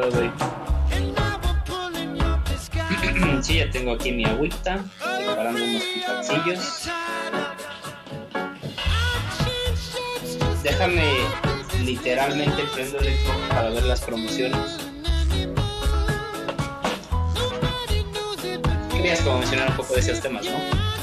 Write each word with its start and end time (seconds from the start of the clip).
pedo, 0.00 0.10
sí, 3.42 3.56
ya 3.56 3.70
tengo 3.70 3.92
aquí 3.92 4.12
mi 4.12 4.24
agüita, 4.24 4.84
preparando 4.98 5.64
unos 5.64 5.82
picacillos. 5.82 6.88
Déjame 10.62 11.12
literalmente 11.84 12.62
prendo 12.74 12.98
el 12.98 13.14
para 13.48 13.70
ver 13.70 13.84
las 13.84 14.00
promociones. 14.02 14.78
Querías 18.92 19.20
como 19.20 19.38
mencionar 19.38 19.70
un 19.70 19.76
poco 19.76 19.94
de 19.94 20.00
esos 20.00 20.20
temas, 20.20 20.44
¿no? 20.46 20.95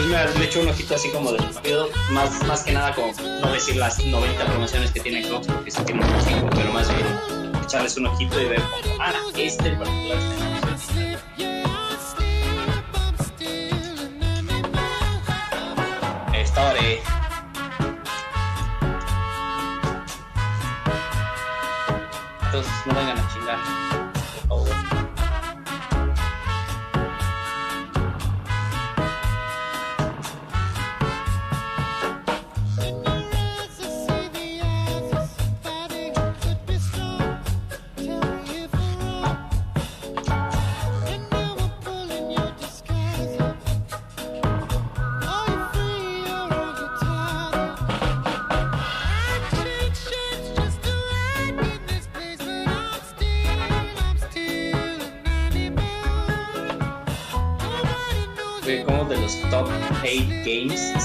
Pues 0.00 0.08
mira, 0.08 0.30
le 0.30 0.44
echo 0.46 0.62
un 0.62 0.68
ojito 0.68 0.94
así 0.94 1.10
como 1.10 1.30
de 1.30 1.36
rápido, 1.36 1.90
más, 2.12 2.42
más 2.46 2.62
que 2.62 2.72
nada 2.72 2.94
como 2.94 3.12
no 3.42 3.52
decir 3.52 3.76
las 3.76 4.02
90 4.02 4.46
promociones 4.46 4.92
que 4.92 5.00
tiene 5.00 5.22
Xbox, 5.22 5.46
porque 5.46 5.70
sí 5.70 5.82
tiene 5.84 6.00
un 6.02 6.22
5, 6.22 6.48
pero 6.54 6.72
más 6.72 6.88
bien 6.88 7.06
echarles 7.62 7.98
un 7.98 8.06
ojito 8.06 8.40
y 8.40 8.46
ver 8.46 8.62
como, 8.62 8.94
ah, 8.98 9.12
este 9.36 9.68
en 9.68 9.78
particular 9.78 10.59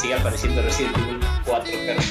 sigue 0.05 0.13
apareciendo 0.13 0.61
Resident 0.61 0.95
Evil 0.97 1.19
4, 1.45 1.73
pero... 1.85 1.99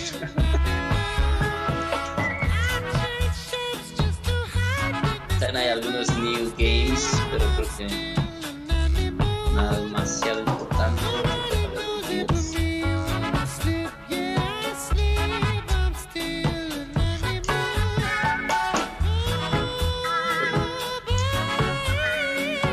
Están 5.31 5.57
hay 5.57 5.69
algunos 5.69 6.09
new 6.19 6.53
games, 6.59 7.23
pero 7.31 7.45
creo 7.57 7.69
que 7.77 7.87
nada 9.55 9.79
demasiado 9.79 10.41
importante. 10.41 11.03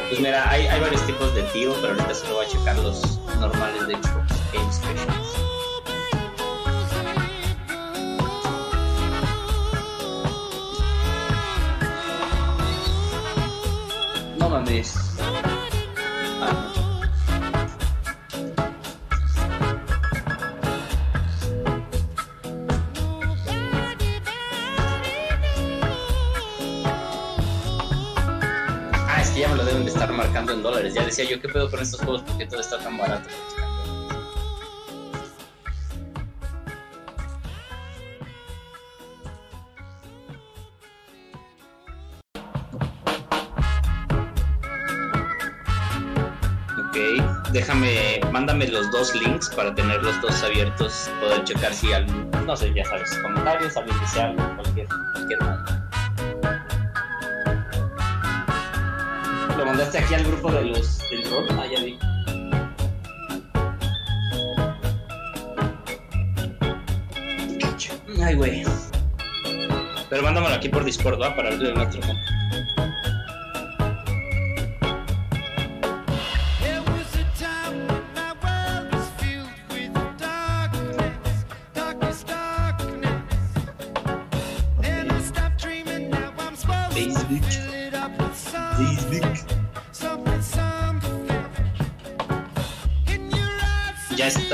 Pues 0.10 0.20
mira, 0.20 0.50
hay, 0.50 0.80
varios 0.82 1.06
tipos 1.06 1.34
de 1.36 1.44
tío, 1.44 1.74
pero 1.82 1.94
ahorita 1.94 2.14
se 2.14 2.28
lo 2.28 2.36
voy 2.36 2.46
a 2.46 2.50
checar 2.50 2.78
los 2.80 3.21
normales 3.40 3.88
de 3.88 3.94
hecho. 3.94 4.24
No 14.38 14.50
mames. 14.50 15.11
Yo, 31.28 31.42
¿qué 31.42 31.48
pedo 31.48 31.70
con 31.70 31.82
estos 31.82 32.00
juegos? 32.02 32.24
porque 32.24 32.46
todo 32.46 32.62
está 32.62 32.78
tan 32.80 32.98
barato? 32.98 33.30
déjame, 47.52 48.22
mándame 48.32 48.68
los 48.68 48.90
dos 48.92 49.14
links 49.16 49.50
para 49.50 49.74
tener 49.76 50.02
los 50.02 50.20
dos 50.22 50.42
abiertos, 50.44 51.12
poder 51.20 51.44
checar 51.44 51.74
si 51.74 51.92
algún, 51.92 52.30
no 52.46 52.56
sé, 52.56 52.74
ya 52.74 52.86
sabes, 52.86 53.18
comentarios, 53.22 53.76
alguien 53.76 54.00
desea 54.00 54.28
algo, 54.28 54.56
cualquier, 54.56 54.88
cualquier 55.14 55.40
mandaste 59.82 60.06
aquí 60.06 60.14
al 60.14 60.24
grupo 60.26 60.52
de 60.52 60.66
los 60.66 61.00
del 61.10 61.24
rock, 61.32 61.48
ah, 61.54 61.66
ya 61.66 61.84
vi. 61.84 61.98
Ay, 68.24 68.36
güey. 68.36 68.64
Pero 70.08 70.22
mándamelo 70.22 70.54
aquí 70.54 70.70
por 70.70 70.84
Discord, 70.84 71.20
¿va? 71.20 71.36
Para 71.36 71.50
el 71.50 71.74
nuestro 71.74 72.00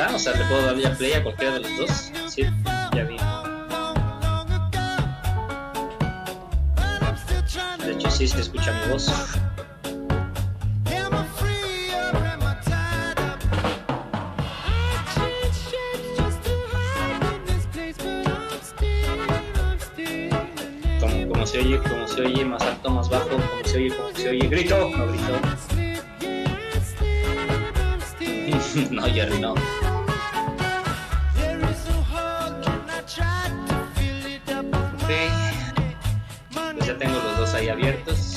o 0.05 0.19
sea, 0.19 0.33
le 0.33 0.45
puedo 0.45 0.61
dar 0.61 0.77
ya 0.77 0.93
play 0.93 1.13
a 1.13 1.23
cualquiera 1.23 1.53
de 1.55 1.59
los 1.61 1.77
dos. 1.77 2.11
Sí, 2.27 2.43
ya 2.93 3.03
vi. 3.03 3.17
De 7.83 7.93
hecho, 7.93 8.11
sí 8.11 8.27
se 8.27 8.41
escucha 8.41 8.71
mi 8.73 8.91
voz. 8.91 9.11
Como, 20.99 21.27
como 21.27 21.45
se 21.47 21.59
oye, 21.59 21.79
como 21.79 22.07
se 22.07 22.21
oye, 22.21 22.45
más 22.45 22.61
alto, 22.61 22.91
más 22.91 23.09
bajo, 23.09 23.29
como 23.29 23.63
se 23.65 23.77
oye, 23.77 23.97
como 23.97 24.15
se 24.15 24.29
oye, 24.29 24.47
grito, 24.47 24.89
no 24.89 25.07
grito. 25.07 25.67
no, 28.91 29.03
Jerry, 29.07 29.39
no. 29.39 29.55
tengo 36.97 37.13
los 37.13 37.37
dos 37.37 37.53
ahí 37.53 37.69
abiertos. 37.69 38.36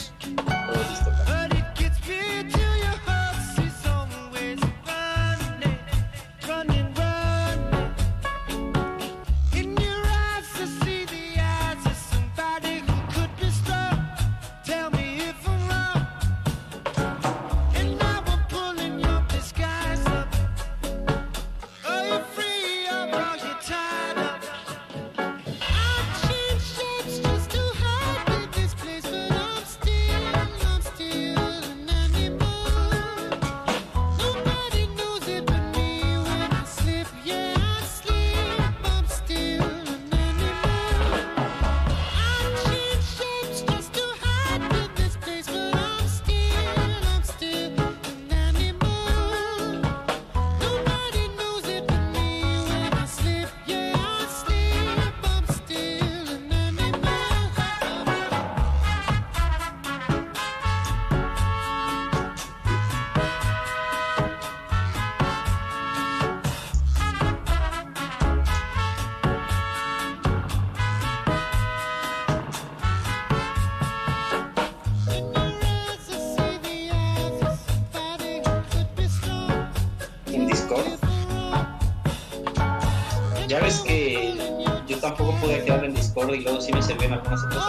En 86.35 86.41
y 86.41 86.45
luego 86.45 86.61
sí 86.61 86.73
me 86.73 86.83
servían 86.83 87.13
algunas 87.13 87.45
otras 87.45 87.60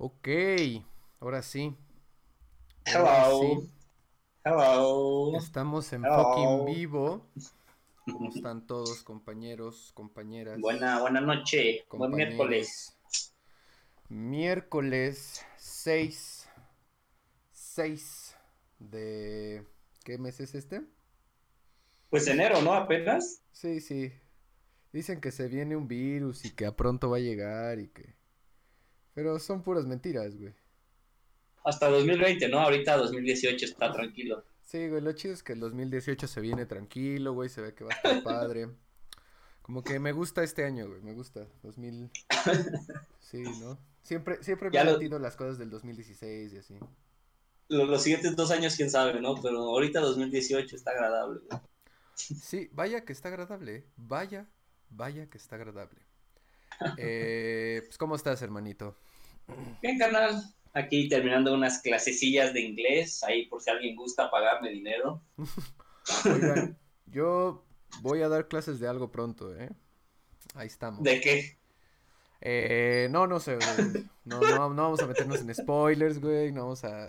Ok, 0.00 0.28
ahora 1.18 1.42
sí. 1.42 1.76
Hello. 2.84 3.40
Sí. 3.40 3.70
Hello. 4.44 5.36
Estamos 5.36 5.92
en 5.92 6.04
Hello. 6.04 6.22
fucking 6.22 6.64
vivo. 6.66 7.26
¿Cómo 8.04 8.30
están 8.30 8.64
todos, 8.64 9.02
compañeros, 9.02 9.90
compañeras? 9.94 10.60
Buena, 10.60 11.00
buena 11.00 11.20
noche. 11.20 11.84
Buen 11.90 12.12
miércoles. 12.12 12.96
Miércoles 14.08 15.44
6. 15.56 16.48
6 17.50 18.36
de... 18.78 19.66
¿Qué 20.04 20.16
mes 20.16 20.38
es 20.38 20.54
este? 20.54 20.82
Pues 22.08 22.28
enero, 22.28 22.62
¿no? 22.62 22.72
Apenas. 22.72 23.42
Sí, 23.50 23.80
sí. 23.80 24.12
Dicen 24.92 25.20
que 25.20 25.32
se 25.32 25.48
viene 25.48 25.74
un 25.74 25.88
virus 25.88 26.44
y 26.44 26.54
que 26.54 26.66
a 26.66 26.76
pronto 26.76 27.10
va 27.10 27.16
a 27.16 27.20
llegar 27.20 27.80
y 27.80 27.88
que... 27.88 28.17
Pero 29.18 29.36
son 29.40 29.62
puras 29.64 29.84
mentiras, 29.84 30.36
güey. 30.38 30.54
Hasta 31.64 31.88
2020, 31.88 32.48
¿no? 32.48 32.60
Ahorita 32.60 32.96
2018 32.98 33.66
está 33.66 33.92
tranquilo. 33.92 34.44
Sí, 34.62 34.88
güey, 34.88 35.00
lo 35.02 35.10
chido 35.10 35.34
es 35.34 35.42
que 35.42 35.54
el 35.54 35.58
2018 35.60 36.28
se 36.28 36.40
viene 36.40 36.66
tranquilo, 36.66 37.32
güey, 37.32 37.48
se 37.48 37.60
ve 37.60 37.74
que 37.74 37.82
va 37.82 37.90
a 37.92 37.96
estar 37.96 38.22
padre. 38.22 38.68
Como 39.62 39.82
que 39.82 39.98
me 39.98 40.12
gusta 40.12 40.44
este 40.44 40.64
año, 40.64 40.86
güey, 40.86 41.00
me 41.02 41.14
gusta. 41.14 41.48
2000... 41.64 42.10
Sí, 43.20 43.42
¿no? 43.60 43.76
Siempre, 44.04 44.40
siempre 44.44 44.68
me 44.70 44.74
Ya 44.74 44.82
han 44.82 45.10
lo- 45.10 45.18
las 45.18 45.34
cosas 45.34 45.58
del 45.58 45.68
2016 45.70 46.52
y 46.52 46.58
así. 46.58 46.78
Los, 47.66 47.88
los 47.88 48.00
siguientes 48.00 48.36
dos 48.36 48.52
años, 48.52 48.76
quién 48.76 48.88
sabe, 48.88 49.20
¿no? 49.20 49.34
Pero 49.42 49.58
ahorita 49.58 49.98
2018 49.98 50.76
está 50.76 50.92
agradable. 50.92 51.40
güey. 51.40 51.60
Sí, 52.14 52.70
vaya 52.72 53.04
que 53.04 53.12
está 53.12 53.30
agradable, 53.30 53.74
¿eh? 53.78 53.86
Vaya, 53.96 54.46
vaya 54.90 55.28
que 55.28 55.38
está 55.38 55.56
agradable. 55.56 56.02
Eh, 56.96 57.82
pues, 57.84 57.98
¿cómo 57.98 58.14
estás, 58.14 58.40
hermanito? 58.42 58.96
Bien, 59.82 59.98
canal. 59.98 60.42
Aquí 60.74 61.08
terminando 61.08 61.54
unas 61.54 61.80
clasecillas 61.80 62.52
de 62.52 62.60
inglés, 62.60 63.22
ahí 63.24 63.46
por 63.46 63.60
si 63.60 63.70
alguien 63.70 63.96
gusta 63.96 64.30
pagarme 64.30 64.70
dinero. 64.70 65.22
Oigan, 66.24 66.78
yo 67.06 67.64
voy 68.02 68.22
a 68.22 68.28
dar 68.28 68.48
clases 68.48 68.78
de 68.78 68.88
algo 68.88 69.10
pronto, 69.10 69.56
¿eh? 69.56 69.70
Ahí 70.54 70.66
estamos. 70.66 71.02
¿De 71.02 71.20
qué? 71.20 71.58
Eh, 72.40 73.08
no, 73.10 73.26
no 73.26 73.40
sé, 73.40 73.56
güey. 73.56 74.04
No, 74.24 74.40
no, 74.40 74.68
no 74.74 74.82
vamos 74.82 75.00
a 75.00 75.06
meternos 75.06 75.40
en 75.40 75.54
spoilers, 75.54 76.20
güey. 76.20 76.52
No 76.52 76.62
vamos 76.62 76.84
a. 76.84 77.08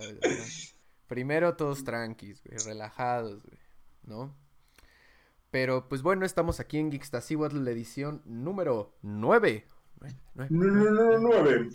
Primero 1.07 1.55
todos 1.55 1.83
tranquis, 1.83 2.41
güey, 2.43 2.57
relajados, 2.65 3.43
güey, 3.43 3.59
¿no? 4.03 4.35
Pero 5.51 5.89
pues 5.89 6.01
bueno, 6.01 6.25
estamos 6.25 6.59
aquí 6.59 6.77
en 6.77 6.91
Geekstasiwatl, 6.91 7.63
la 7.63 7.71
edición 7.71 8.21
número 8.25 8.95
9. 9.01 9.65
nueve. 10.49 11.69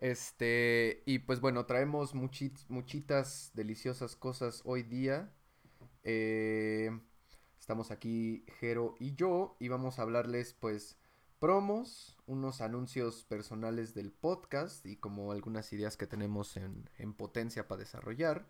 Este, 0.00 1.02
y 1.04 1.20
pues 1.20 1.40
bueno, 1.40 1.66
traemos 1.66 2.14
muchi- 2.14 2.66
muchitas 2.68 3.50
deliciosas 3.52 4.16
cosas 4.16 4.62
hoy 4.64 4.82
día. 4.82 5.30
Eh, 6.04 6.90
estamos 7.58 7.90
aquí, 7.90 8.46
Jero 8.58 8.96
y 8.98 9.14
yo, 9.14 9.56
y 9.60 9.68
vamos 9.68 9.98
a 9.98 10.02
hablarles 10.02 10.54
pues 10.54 10.96
promos, 11.38 12.18
unos 12.26 12.62
anuncios 12.62 13.24
personales 13.24 13.94
del 13.94 14.10
podcast 14.10 14.84
y 14.86 14.96
como 14.96 15.32
algunas 15.32 15.72
ideas 15.72 15.98
que 15.98 16.06
tenemos 16.06 16.56
en, 16.56 16.88
en 16.96 17.12
potencia 17.12 17.68
para 17.68 17.80
desarrollar. 17.80 18.46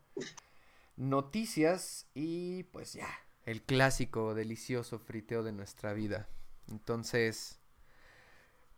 Noticias 0.97 2.07
y 2.15 2.63
pues 2.65 2.93
ya, 2.93 3.09
el 3.45 3.63
clásico 3.63 4.35
delicioso 4.35 5.01
friteo 5.01 5.43
de 5.43 5.53
nuestra 5.53 5.95
vida. 5.95 6.29
Entonces... 6.69 7.60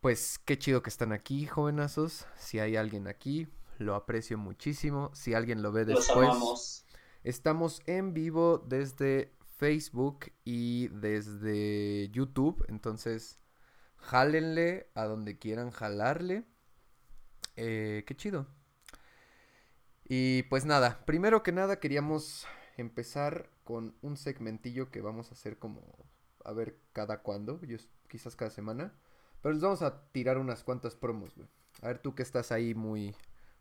Pues 0.02 0.40
qué 0.44 0.58
chido 0.58 0.82
que 0.82 0.90
están 0.90 1.12
aquí, 1.12 1.46
jovenazos. 1.46 2.26
Si 2.36 2.58
hay 2.58 2.74
alguien 2.74 3.06
aquí, 3.06 3.46
lo 3.78 3.94
aprecio 3.94 4.36
muchísimo. 4.36 5.10
Si 5.14 5.32
alguien 5.32 5.62
lo 5.62 5.70
ve 5.70 5.84
después, 5.84 6.28
estamos 7.22 7.80
en 7.86 8.12
vivo 8.12 8.58
desde 8.58 9.32
Facebook 9.58 10.32
y 10.44 10.88
desde 10.88 12.08
YouTube. 12.10 12.64
Entonces, 12.68 13.38
jálenle 13.96 14.90
a 14.96 15.04
donde 15.04 15.38
quieran 15.38 15.70
jalarle. 15.70 16.44
Eh, 17.54 18.02
qué 18.04 18.16
chido. 18.16 18.48
Y 20.04 20.42
pues 20.44 20.64
nada, 20.64 21.04
primero 21.06 21.44
que 21.44 21.52
nada 21.52 21.78
queríamos 21.78 22.44
empezar 22.76 23.50
con 23.62 23.94
un 24.02 24.16
segmentillo 24.16 24.90
que 24.90 25.00
vamos 25.00 25.30
a 25.30 25.34
hacer 25.34 25.60
como 25.60 25.80
a 26.44 26.52
ver 26.52 26.76
cada 26.92 27.22
cuándo, 27.22 27.60
yo- 27.62 27.78
quizás 28.08 28.34
cada 28.34 28.50
semana. 28.50 28.92
Pero 29.42 29.52
les 29.52 29.62
vamos 29.62 29.82
a 29.82 30.04
tirar 30.12 30.38
unas 30.38 30.62
cuantas 30.62 30.94
promos, 30.94 31.34
güey. 31.34 31.48
A 31.82 31.88
ver, 31.88 31.98
tú 31.98 32.14
que 32.14 32.22
estás 32.22 32.52
ahí 32.52 32.74
muy, 32.74 33.14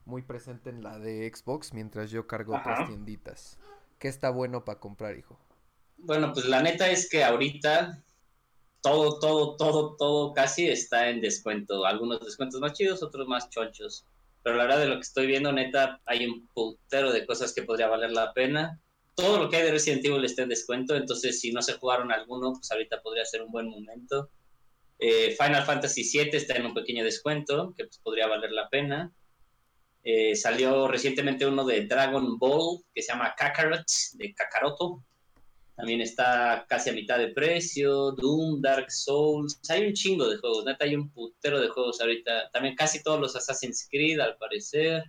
muy 0.06 0.22
presente 0.22 0.70
en 0.70 0.84
la 0.84 1.00
de 1.00 1.32
Xbox 1.34 1.74
mientras 1.74 2.12
yo 2.12 2.28
cargo 2.28 2.56
Ajá. 2.56 2.72
otras 2.72 2.88
tienditas. 2.88 3.58
¿Qué 3.98 4.08
está 4.08 4.30
bueno 4.30 4.64
para 4.64 4.80
comprar, 4.80 5.18
hijo? 5.18 5.40
Bueno, 5.98 6.34
pues 6.34 6.46
la 6.46 6.62
neta 6.62 6.90
es 6.90 7.10
que 7.10 7.24
ahorita 7.24 8.04
todo, 8.82 9.20
todo, 9.20 9.56
todo, 9.58 9.96
todo 9.96 10.34
casi 10.34 10.68
está 10.68 11.10
en 11.10 11.22
descuento. 11.22 11.86
Algunos 11.86 12.20
descuentos 12.20 12.60
más 12.60 12.74
chidos, 12.74 13.04
otros 13.04 13.28
más 13.28 13.50
chonchos. 13.50 14.06
Pero 14.44 14.56
la 14.56 14.64
verdad 14.64 14.80
de 14.80 14.88
lo 14.88 14.96
que 14.96 15.02
estoy 15.02 15.28
viendo, 15.28 15.52
neta, 15.52 16.00
hay 16.06 16.26
un 16.26 16.48
putero 16.48 17.12
de 17.12 17.26
cosas 17.26 17.54
que 17.54 17.62
podría 17.62 17.88
valer 17.88 18.12
la 18.12 18.34
pena. 18.34 18.80
Todo 19.14 19.38
lo 19.38 19.50
que 19.50 19.58
hay 19.58 19.64
de 19.64 19.72
Resident 19.72 20.04
Evil 20.06 20.26
está 20.26 20.44
en 20.44 20.50
descuento, 20.50 20.96
entonces 20.96 21.40
si 21.40 21.52
no 21.52 21.62
se 21.62 21.74
jugaron 21.74 22.12
alguno, 22.12 22.54
pues 22.54 22.72
ahorita 22.72 23.02
podría 23.02 23.26
ser 23.26 23.44
un 23.44 23.52
buen 23.52 23.68
momento. 23.68 24.30
Eh, 25.04 25.36
Final 25.36 25.66
Fantasy 25.66 26.04
VII 26.04 26.38
está 26.38 26.56
en 26.56 26.68
un 26.68 26.76
pequeño 26.76 27.04
descuento, 27.04 27.74
que 27.76 27.86
pues, 27.86 27.98
podría 27.98 28.28
valer 28.28 28.52
la 28.52 28.70
pena. 28.70 29.12
Eh, 30.04 30.36
salió 30.36 30.88
recientemente 30.88 31.48
uno 31.48 31.66
de 31.66 31.88
Dragon 31.88 32.38
Ball, 32.38 32.84
que 32.94 33.02
se 33.02 33.12
llama 33.12 33.34
Kakarot, 33.36 33.84
de 34.14 34.34
Kakaroto. 34.36 35.04
También 35.76 36.02
está 36.02 36.68
casi 36.70 36.92
a 36.92 36.94
mitad 36.94 37.18
de 37.18 37.30
precio. 37.30 38.12
Doom, 38.12 38.62
Dark 38.62 38.92
Souls. 38.92 39.60
Hay 39.70 39.88
un 39.88 39.94
chingo 39.94 40.30
de 40.30 40.38
juegos. 40.38 40.66
Neta, 40.66 40.86
hay 40.86 40.94
un 40.96 41.10
putero 41.10 41.60
de 41.60 41.70
juegos 41.70 42.00
ahorita. 42.00 42.52
También 42.52 42.76
casi 42.76 43.02
todos 43.02 43.20
los 43.20 43.36
Assassin's 43.36 43.88
Creed, 43.90 44.20
al 44.20 44.38
parecer. 44.38 45.04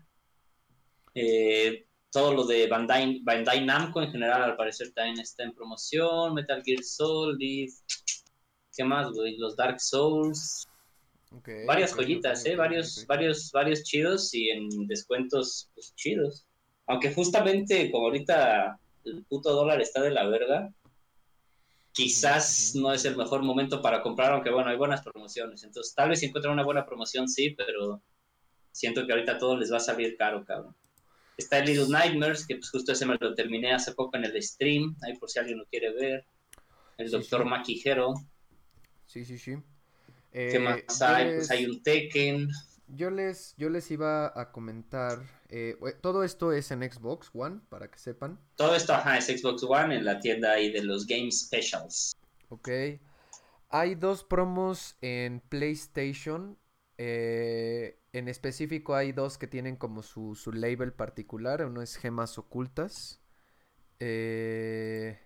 Eh, 1.15 1.85
todo 2.11 2.33
lo 2.33 2.47
de 2.47 2.67
Bandai, 2.67 3.21
Bandai 3.23 3.63
Namco 3.67 4.01
en 4.01 4.11
general, 4.11 4.43
al 4.43 4.57
parecer, 4.57 4.93
también 4.95 5.21
está 5.21 5.43
en 5.43 5.53
promoción. 5.53 6.33
Metal 6.33 6.63
Gear 6.65 6.83
Solid. 6.83 7.71
¿Qué 8.77 8.85
más, 8.85 9.11
güey? 9.13 9.37
Los 9.37 9.57
Dark 9.57 9.81
Souls. 9.81 10.67
Varias 11.67 11.95
joyitas, 11.95 12.45
¿eh? 12.45 12.57
Varios, 12.57 13.07
varios, 13.07 13.51
varios 13.53 13.83
chidos 13.85 14.35
y 14.35 14.51
en 14.51 14.87
descuentos 14.87 15.71
pues, 15.75 15.95
chidos. 15.95 16.47
Aunque 16.87 17.13
justamente 17.13 17.91
como 17.91 18.07
ahorita 18.07 18.79
el 19.05 19.25
puto 19.25 19.53
dólar 19.53 19.81
está 19.81 20.03
de 20.03 20.11
la 20.11 20.27
verga, 20.27 20.73
quizás 21.93 22.75
no 22.75 22.93
es 22.93 23.05
el 23.05 23.17
mejor 23.17 23.43
momento 23.43 23.81
para 23.81 24.03
comprar, 24.03 24.33
aunque 24.33 24.51
bueno, 24.51 24.71
hay 24.71 24.77
buenas 24.77 25.03
promociones. 25.03 25.63
Entonces, 25.63 25.95
tal 25.95 26.11
vez 26.11 26.21
si 26.21 26.27
encuentran 26.27 26.55
una 26.55 26.65
buena 26.65 26.85
promoción, 26.85 27.29
sí, 27.29 27.51
pero 27.51 28.03
siento 28.73 29.07
que 29.07 29.13
ahorita 29.13 29.39
todo 29.39 29.57
les 29.57 29.73
va 29.73 29.77
a 29.77 29.81
salir 29.81 30.17
caro, 30.17 30.45
cabrón. 30.45 30.75
Está 31.37 31.59
el 31.59 31.67
Little 31.67 31.89
Nightmares, 31.89 32.47
que 32.47 32.57
pues 32.57 32.71
justo 32.71 32.93
ese 32.93 33.07
me 33.07 33.17
lo 33.19 33.35
terminé 33.35 33.73
hace 33.73 33.93
poco 33.93 34.17
en 34.17 34.25
el 34.25 34.43
stream, 34.43 34.97
ahí 35.03 35.17
por 35.17 35.31
si 35.31 35.39
alguien 35.39 35.59
lo 35.59 35.67
quiere 35.67 35.93
ver. 35.93 36.27
El 36.99 37.11
Doctor 37.11 37.45
Maquijero. 37.45 38.15
Sí, 39.07 39.25
sí, 39.25 39.39
sí. 39.39 39.57
¿Qué 40.33 40.59
más 40.59 41.03
hay? 41.03 41.37
Pues 41.37 41.51
hay 41.51 41.67
un 41.67 41.83
Tekken. 41.83 42.49
Yo 42.89 43.11
les, 43.11 43.55
yo 43.57 43.71
les 43.71 43.91
iba 43.91 44.39
a 44.39 44.53
comentar, 44.53 45.19
eh, 45.49 45.77
todo 46.03 46.25
esto 46.25 46.53
es 46.53 46.71
en 46.71 46.83
Xbox 46.83 47.31
One, 47.33 47.61
para 47.71 47.91
que 47.91 47.99
sepan. 47.99 48.39
Todo 48.57 48.77
esto, 48.77 48.93
ajá, 48.93 49.17
es 49.17 49.27
Xbox 49.27 49.63
One 49.63 49.97
en 49.97 50.05
la 50.05 50.21
tienda 50.21 50.53
ahí 50.53 50.71
de 50.71 50.85
los 50.85 51.07
Game 51.07 51.31
Specials. 51.33 52.17
Ok. 52.51 52.69
Hay 53.71 53.95
dos 53.95 54.25
promos 54.25 54.97
en 55.01 55.41
PlayStation. 55.41 56.59
Eh, 56.99 57.99
en 58.13 58.29
específico 58.29 58.95
hay 58.95 59.13
dos 59.13 59.39
que 59.39 59.47
tienen 59.47 59.77
como 59.77 60.03
su, 60.03 60.35
su 60.35 60.53
label 60.53 60.93
particular. 60.93 61.65
Uno 61.65 61.81
es 61.81 61.97
Gemas 61.97 62.37
Ocultas. 62.37 63.23
Eh, 64.01 65.19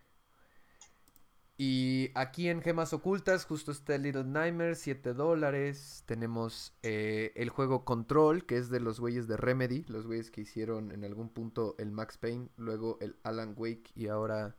y 1.59 2.11
aquí 2.15 2.51
en 2.51 2.61
Gemas 2.61 2.93
Ocultas 2.93 3.47
justo 3.47 3.73
está 3.73 3.97
Little 3.97 4.25
Nightmares, 4.25 4.79
7 4.81 5.15
dólares. 5.15 6.03
Tenemos 6.05 6.75
eh, 6.83 7.33
el 7.35 7.49
juego 7.49 7.85
Control, 7.87 8.45
que 8.45 8.59
es 8.59 8.69
de 8.69 8.79
los 8.79 9.01
güeyes 9.01 9.27
de 9.27 9.39
Remedy. 9.39 9.85
Los 9.89 10.07
güeyes 10.07 10.31
que 10.31 10.43
hicieron 10.43 10.93
en 10.93 11.05
algún 11.05 11.31
punto 11.31 11.75
el 11.79 11.93
Max 11.93 12.19
Payne, 12.19 12.49
luego 12.59 12.99
el 13.01 13.17
Alan 13.23 13.55
Wake 13.57 13.91
y 13.95 14.09
ahora 14.09 14.55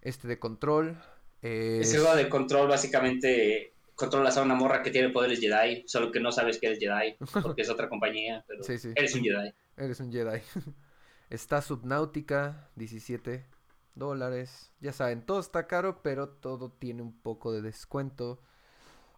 este 0.00 0.28
de 0.28 0.38
Control. 0.38 0.96
Ese 1.42 1.98
juego 1.98 2.16
de 2.16 2.28
control 2.28 2.68
básicamente 2.68 3.74
controlas 3.94 4.36
a 4.36 4.42
una 4.42 4.54
morra 4.54 4.82
que 4.82 4.90
tiene 4.90 5.10
poderes 5.10 5.40
Jedi, 5.40 5.84
solo 5.86 6.10
que 6.10 6.18
no 6.20 6.32
sabes 6.32 6.58
que 6.58 6.66
eres 6.66 6.78
Jedi, 6.80 7.16
porque 7.42 7.62
es 7.62 7.70
otra 7.70 7.88
compañía, 7.88 8.44
pero 8.46 8.62
eres 8.96 9.14
un 9.14 9.22
Jedi. 9.22 9.54
Eres 9.76 10.00
un 10.00 10.12
Jedi. 10.12 10.40
está 11.30 11.62
Subnautica, 11.62 12.70
17 12.74 13.57
dólares. 13.98 14.72
Ya 14.80 14.92
saben, 14.92 15.24
todo 15.24 15.40
está 15.40 15.66
caro, 15.66 16.02
pero 16.02 16.28
todo 16.28 16.70
tiene 16.70 17.02
un 17.02 17.18
poco 17.20 17.52
de 17.52 17.62
descuento. 17.62 18.40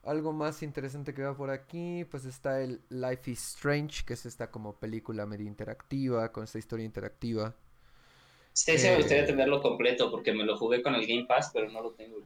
Algo 0.02 0.32
más 0.32 0.62
interesante 0.62 1.12
que 1.12 1.22
va 1.22 1.36
por 1.36 1.50
aquí, 1.50 2.06
pues 2.10 2.24
está 2.24 2.62
el 2.62 2.80
Life 2.88 3.30
is 3.30 3.54
Strange, 3.54 4.04
que 4.06 4.14
es 4.14 4.24
esta 4.24 4.50
como 4.50 4.78
película 4.78 5.26
medio 5.26 5.46
interactiva, 5.46 6.32
con 6.32 6.44
esta 6.44 6.58
historia 6.58 6.86
interactiva. 6.86 7.54
Sí, 8.52 8.78
sí, 8.78 8.88
me 8.88 8.96
gustaría 8.96 9.24
eh, 9.24 9.26
tenerlo 9.26 9.60
completo 9.60 10.10
porque 10.10 10.32
me 10.32 10.44
lo 10.44 10.56
jugué 10.56 10.82
con 10.82 10.94
el 10.94 11.06
Game 11.06 11.26
Pass, 11.26 11.50
pero 11.52 11.70
no 11.70 11.82
lo 11.82 11.92
tengo. 11.92 12.16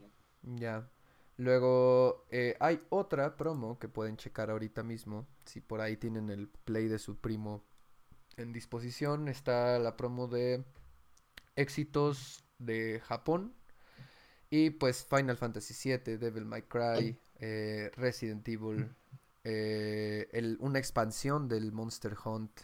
Ya. 0.42 0.88
Luego 1.37 2.26
eh, 2.30 2.56
hay 2.61 2.80
otra 2.90 3.37
promo 3.37 3.78
que 3.78 3.88
pueden 3.88 4.16
checar 4.16 4.50
ahorita 4.50 4.82
mismo. 4.84 5.26
Si 5.44 5.61
por 5.61 5.80
ahí 5.80 5.96
tienen 5.96 6.30
el 6.30 6.49
play 6.49 6.87
de 6.87 6.99
su 6.99 7.18
primo 7.18 7.64
en 8.37 8.52
disposición. 8.52 9.28
Está 9.28 9.78
la 9.78 9.96
promo 9.96 10.28
de 10.28 10.64
éxitos 11.56 12.44
de 12.64 13.00
Japón. 13.00 13.54
Y 14.50 14.71
pues 14.71 15.04
Final 15.04 15.37
Fantasy 15.37 15.75
VII, 15.75 16.16
Devil 16.16 16.44
May 16.44 16.62
Cry, 16.62 17.16
eh, 17.40 17.90
Resident 17.97 18.47
Evil. 18.49 18.88
una 20.61 20.78
expansión 20.78 21.49
del 21.49 21.73
Monster 21.73 22.16
Hunt 22.25 22.61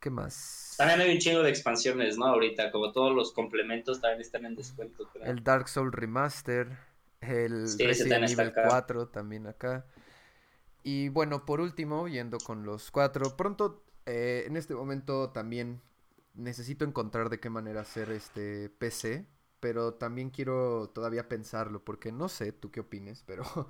¿Qué 0.00 0.10
más? 0.10 0.74
También 0.76 1.00
hay 1.00 1.12
un 1.12 1.18
chingo 1.18 1.42
de 1.42 1.50
expansiones, 1.50 2.16
¿no? 2.16 2.26
Ahorita, 2.26 2.70
como 2.70 2.92
todos 2.92 3.14
los 3.14 3.32
complementos 3.32 4.00
también 4.00 4.20
están 4.20 4.44
en 4.44 4.54
descuento. 4.54 5.08
El 5.22 5.42
Dark 5.42 5.68
Soul 5.68 5.92
Remaster, 5.92 6.68
el 7.20 7.66
Resident 7.78 8.30
Evil 8.30 8.52
4 8.54 9.08
también 9.08 9.48
acá. 9.48 9.84
Y 10.84 11.08
bueno, 11.08 11.44
por 11.44 11.60
último, 11.60 12.06
yendo 12.06 12.38
con 12.38 12.64
los 12.64 12.92
cuatro, 12.92 13.36
pronto, 13.36 13.82
eh, 14.06 14.44
en 14.46 14.56
este 14.56 14.74
momento 14.74 15.30
también 15.30 15.82
necesito 16.38 16.84
encontrar 16.84 17.28
de 17.28 17.40
qué 17.40 17.50
manera 17.50 17.82
hacer 17.82 18.10
este 18.10 18.70
PC, 18.70 19.26
pero 19.60 19.94
también 19.94 20.30
quiero 20.30 20.90
todavía 20.90 21.28
pensarlo, 21.28 21.84
porque 21.84 22.12
no 22.12 22.28
sé, 22.28 22.52
tú 22.52 22.70
qué 22.70 22.80
opines, 22.80 23.22
pero 23.26 23.44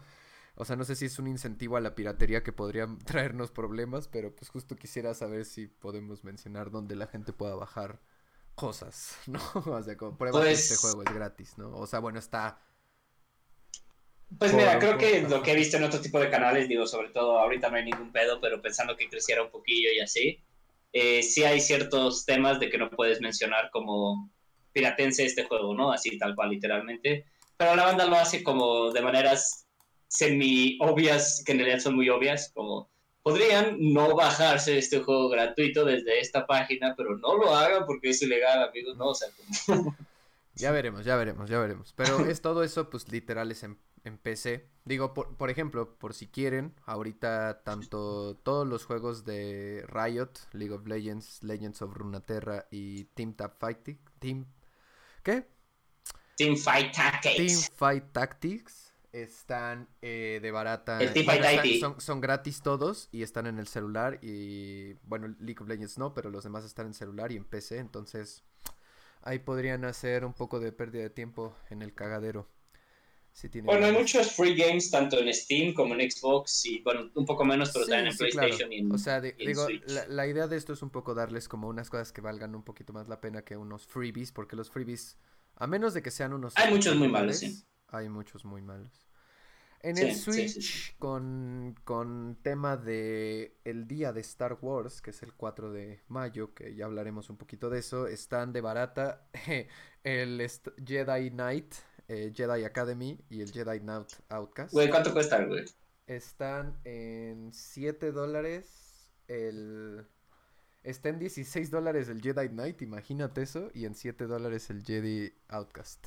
O 0.60 0.64
sea, 0.64 0.74
no 0.74 0.84
sé 0.84 0.96
si 0.96 1.04
es 1.04 1.20
un 1.20 1.28
incentivo 1.28 1.76
a 1.76 1.80
la 1.80 1.94
piratería 1.94 2.42
que 2.42 2.52
podría 2.52 2.88
traernos 3.06 3.52
problemas, 3.52 4.08
pero 4.08 4.34
pues 4.34 4.50
justo 4.50 4.76
quisiera 4.76 5.14
saber 5.14 5.44
si 5.44 5.68
podemos 5.68 6.24
mencionar 6.24 6.70
dónde 6.72 6.96
la 6.96 7.06
gente 7.06 7.32
pueda 7.32 7.54
bajar 7.54 8.00
cosas, 8.56 9.16
¿no? 9.26 9.40
O 9.54 9.82
sea, 9.82 9.96
como 9.96 10.18
prueba 10.18 10.42
que 10.42 10.50
este 10.50 10.74
pues 10.74 10.80
juego 10.80 11.02
es 11.04 11.14
gratis, 11.14 11.56
¿no? 11.58 11.76
O 11.76 11.86
sea, 11.86 12.00
bueno, 12.00 12.18
está... 12.18 12.60
Pues 14.36 14.52
mira, 14.52 14.78
creo 14.78 14.98
que 14.98 15.22
lo 15.22 15.42
que 15.42 15.52
he 15.52 15.56
visto 15.56 15.78
en 15.78 15.84
otro 15.84 16.00
tipo 16.00 16.20
de 16.20 16.28
canales, 16.28 16.68
digo, 16.68 16.86
sobre 16.86 17.08
todo 17.10 17.38
ahorita 17.38 17.70
no 17.70 17.76
hay 17.76 17.84
ningún 17.84 18.12
pedo, 18.12 18.40
pero 18.42 18.60
pensando 18.60 18.94
que 18.94 19.08
creciera 19.08 19.42
un 19.42 19.50
poquillo 19.50 19.88
y 19.90 20.00
así, 20.00 20.44
eh, 20.92 21.22
sí 21.22 21.44
hay 21.44 21.60
ciertos 21.60 22.24
temas 22.24 22.60
de 22.60 22.70
que 22.70 22.78
no 22.78 22.90
puedes 22.90 23.20
mencionar 23.20 23.70
como 23.70 24.30
piratense 24.72 25.24
este 25.24 25.44
juego, 25.44 25.74
¿no? 25.74 25.92
Así 25.92 26.18
tal 26.18 26.34
cual, 26.34 26.50
literalmente. 26.50 27.26
Pero 27.56 27.74
la 27.76 27.84
banda 27.84 28.06
lo 28.06 28.16
hace 28.16 28.42
como 28.42 28.92
de 28.92 29.02
maneras 29.02 29.66
semi-obvias, 30.08 31.42
que 31.44 31.52
en 31.52 31.58
realidad 31.58 31.80
son 31.80 31.96
muy 31.96 32.08
obvias, 32.08 32.50
como 32.54 32.88
podrían 33.22 33.76
no 33.78 34.14
bajarse 34.14 34.78
este 34.78 35.00
juego 35.00 35.28
gratuito 35.28 35.84
desde 35.84 36.20
esta 36.20 36.46
página, 36.46 36.94
pero 36.96 37.16
no 37.18 37.36
lo 37.36 37.54
hagan 37.54 37.84
porque 37.84 38.10
es 38.10 38.22
ilegal, 38.22 38.62
amigos, 38.62 38.96
¿no? 38.96 39.08
O 39.08 39.14
sea, 39.14 39.28
como... 39.66 39.96
Ya 40.54 40.72
veremos, 40.72 41.04
ya 41.04 41.14
veremos, 41.14 41.48
ya 41.48 41.60
veremos. 41.60 41.92
Pero 41.94 42.26
es 42.26 42.42
todo 42.42 42.64
eso, 42.64 42.90
pues 42.90 43.08
literal 43.12 43.52
es 43.52 43.62
en, 43.62 43.78
PC. 44.22 44.68
Digo, 44.84 45.14
por, 45.14 45.36
por, 45.36 45.50
ejemplo, 45.50 45.98
por 45.98 46.14
si 46.14 46.26
quieren, 46.26 46.74
ahorita 46.86 47.62
tanto 47.62 48.36
todos 48.36 48.66
los 48.66 48.84
juegos 48.84 49.24
de 49.24 49.84
Riot, 49.88 50.32
League 50.52 50.74
of 50.74 50.86
Legends, 50.86 51.42
Legends 51.42 51.82
of 51.82 51.94
Runeterra 51.94 52.66
y 52.70 53.04
Team 53.04 53.34
Tap 53.34 53.58
Fighting, 53.58 53.98
Team... 54.18 54.46
¿Qué? 55.22 55.46
Team 56.36 56.56
Fight 56.56 56.94
Tactics. 56.94 57.36
Team 57.36 57.76
Fight 57.76 58.12
Tactics 58.12 58.88
están 59.12 59.88
eh, 60.02 60.38
de 60.40 60.50
barata. 60.50 60.98
son, 61.98 62.20
gratis 62.20 62.62
todos 62.62 63.08
y 63.10 63.22
están 63.22 63.46
en 63.46 63.58
el 63.58 63.66
celular. 63.66 64.18
Y 64.22 64.94
bueno, 65.02 65.34
League 65.40 65.60
of 65.60 65.68
Legends 65.68 65.98
no, 65.98 66.14
pero 66.14 66.30
los 66.30 66.44
demás 66.44 66.64
están 66.64 66.86
en 66.86 66.94
celular 66.94 67.32
y 67.32 67.36
en 67.36 67.44
PC. 67.44 67.78
Entonces 67.78 68.44
ahí 69.22 69.38
podrían 69.38 69.84
hacer 69.84 70.24
un 70.24 70.32
poco 70.32 70.60
de 70.60 70.72
pérdida 70.72 71.02
de 71.02 71.10
tiempo 71.10 71.56
en 71.70 71.82
el 71.82 71.94
cagadero. 71.94 72.48
Bueno, 73.62 73.86
hay 73.86 73.92
muchos 73.92 74.32
free 74.32 74.54
games 74.54 74.90
tanto 74.90 75.18
en 75.18 75.32
Steam 75.32 75.72
como 75.74 75.94
en 75.94 76.10
Xbox 76.10 76.66
y 76.66 76.80
bueno, 76.80 77.10
un 77.14 77.24
poco 77.24 77.44
menos, 77.44 77.70
pero 77.72 77.86
también 77.86 78.08
en 78.08 78.16
PlayStation 78.16 78.72
y 78.72 78.78
en, 78.78 78.92
O 78.92 78.98
sea, 78.98 79.20
digo, 79.20 79.66
la, 80.08 80.26
idea 80.26 80.48
de 80.48 80.56
esto 80.56 80.72
es 80.72 80.82
un 80.82 80.90
poco 80.90 81.14
darles 81.14 81.48
como 81.48 81.68
unas 81.68 81.90
cosas 81.90 82.12
que 82.12 82.20
valgan 82.20 82.54
un 82.54 82.64
poquito 82.64 82.92
más 82.92 83.08
la 83.08 83.20
pena 83.20 83.42
que 83.42 83.56
unos 83.56 83.86
freebies, 83.86 84.32
porque 84.32 84.56
los 84.56 84.70
freebies, 84.70 85.18
a 85.56 85.66
menos 85.66 85.94
de 85.94 86.02
que 86.02 86.10
sean 86.10 86.32
unos... 86.32 86.54
Hay 86.56 86.72
muchos 86.72 86.96
muy 86.96 87.08
malos, 87.08 87.38
sí. 87.38 87.62
hay 87.88 88.08
muchos 88.08 88.44
muy 88.44 88.62
malos. 88.62 89.08
En 89.80 89.96
el 89.96 90.14
Switch, 90.16 90.96
con, 90.98 91.76
con, 91.84 92.36
tema 92.42 92.76
de 92.76 93.58
el 93.64 93.86
día 93.86 94.12
de 94.12 94.20
Star 94.22 94.58
Wars, 94.60 95.00
que 95.00 95.10
es 95.10 95.22
el 95.22 95.34
4 95.34 95.70
de 95.70 96.02
mayo, 96.08 96.52
que 96.52 96.74
ya 96.74 96.86
hablaremos 96.86 97.30
un 97.30 97.36
poquito 97.36 97.70
de 97.70 97.78
eso, 97.78 98.08
están 98.08 98.52
de 98.52 98.60
barata 98.60 99.28
el 100.02 100.50
Jedi 100.84 101.30
Knight, 101.30 101.74
eh, 102.08 102.32
Jedi 102.34 102.64
Academy 102.64 103.18
y 103.30 103.42
el 103.42 103.52
Jedi 103.52 103.80
Knight 103.80 104.08
Outcast. 104.30 104.72
Güey, 104.72 104.90
¿cuánto 104.90 105.12
cuesta, 105.12 105.44
güey? 105.44 105.64
Están 106.06 106.78
en 106.84 107.52
7 107.52 108.12
dólares 108.12 109.12
el... 109.28 110.06
Está 110.82 111.10
en 111.10 111.18
16 111.18 111.70
dólares 111.70 112.08
el 112.08 112.22
Jedi 112.22 112.48
Knight, 112.48 112.80
imagínate 112.82 113.42
eso, 113.42 113.70
y 113.74 113.84
en 113.84 113.94
7 113.94 114.26
dólares 114.26 114.70
el 114.70 114.84
Jedi 114.84 115.32
Outcast 115.48 116.06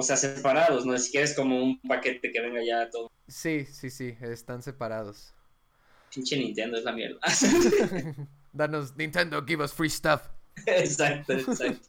o 0.00 0.02
sea, 0.04 0.16
separados, 0.16 0.86
¿no? 0.86 0.96
Si 0.96 1.10
quieres 1.10 1.34
como 1.34 1.60
un 1.60 1.80
paquete 1.80 2.30
que 2.30 2.40
venga 2.40 2.64
ya 2.64 2.88
todo. 2.88 3.10
Sí, 3.26 3.66
sí, 3.66 3.90
sí, 3.90 4.16
están 4.20 4.62
separados. 4.62 5.34
Pinche 6.14 6.36
Nintendo 6.36 6.78
es 6.78 6.84
la 6.84 6.92
mierda. 6.92 7.18
Danos, 8.52 8.96
Nintendo, 8.96 9.44
give 9.44 9.60
us 9.60 9.72
free 9.72 9.90
stuff. 9.90 10.22
exacto, 10.66 11.32
exacto. 11.32 11.88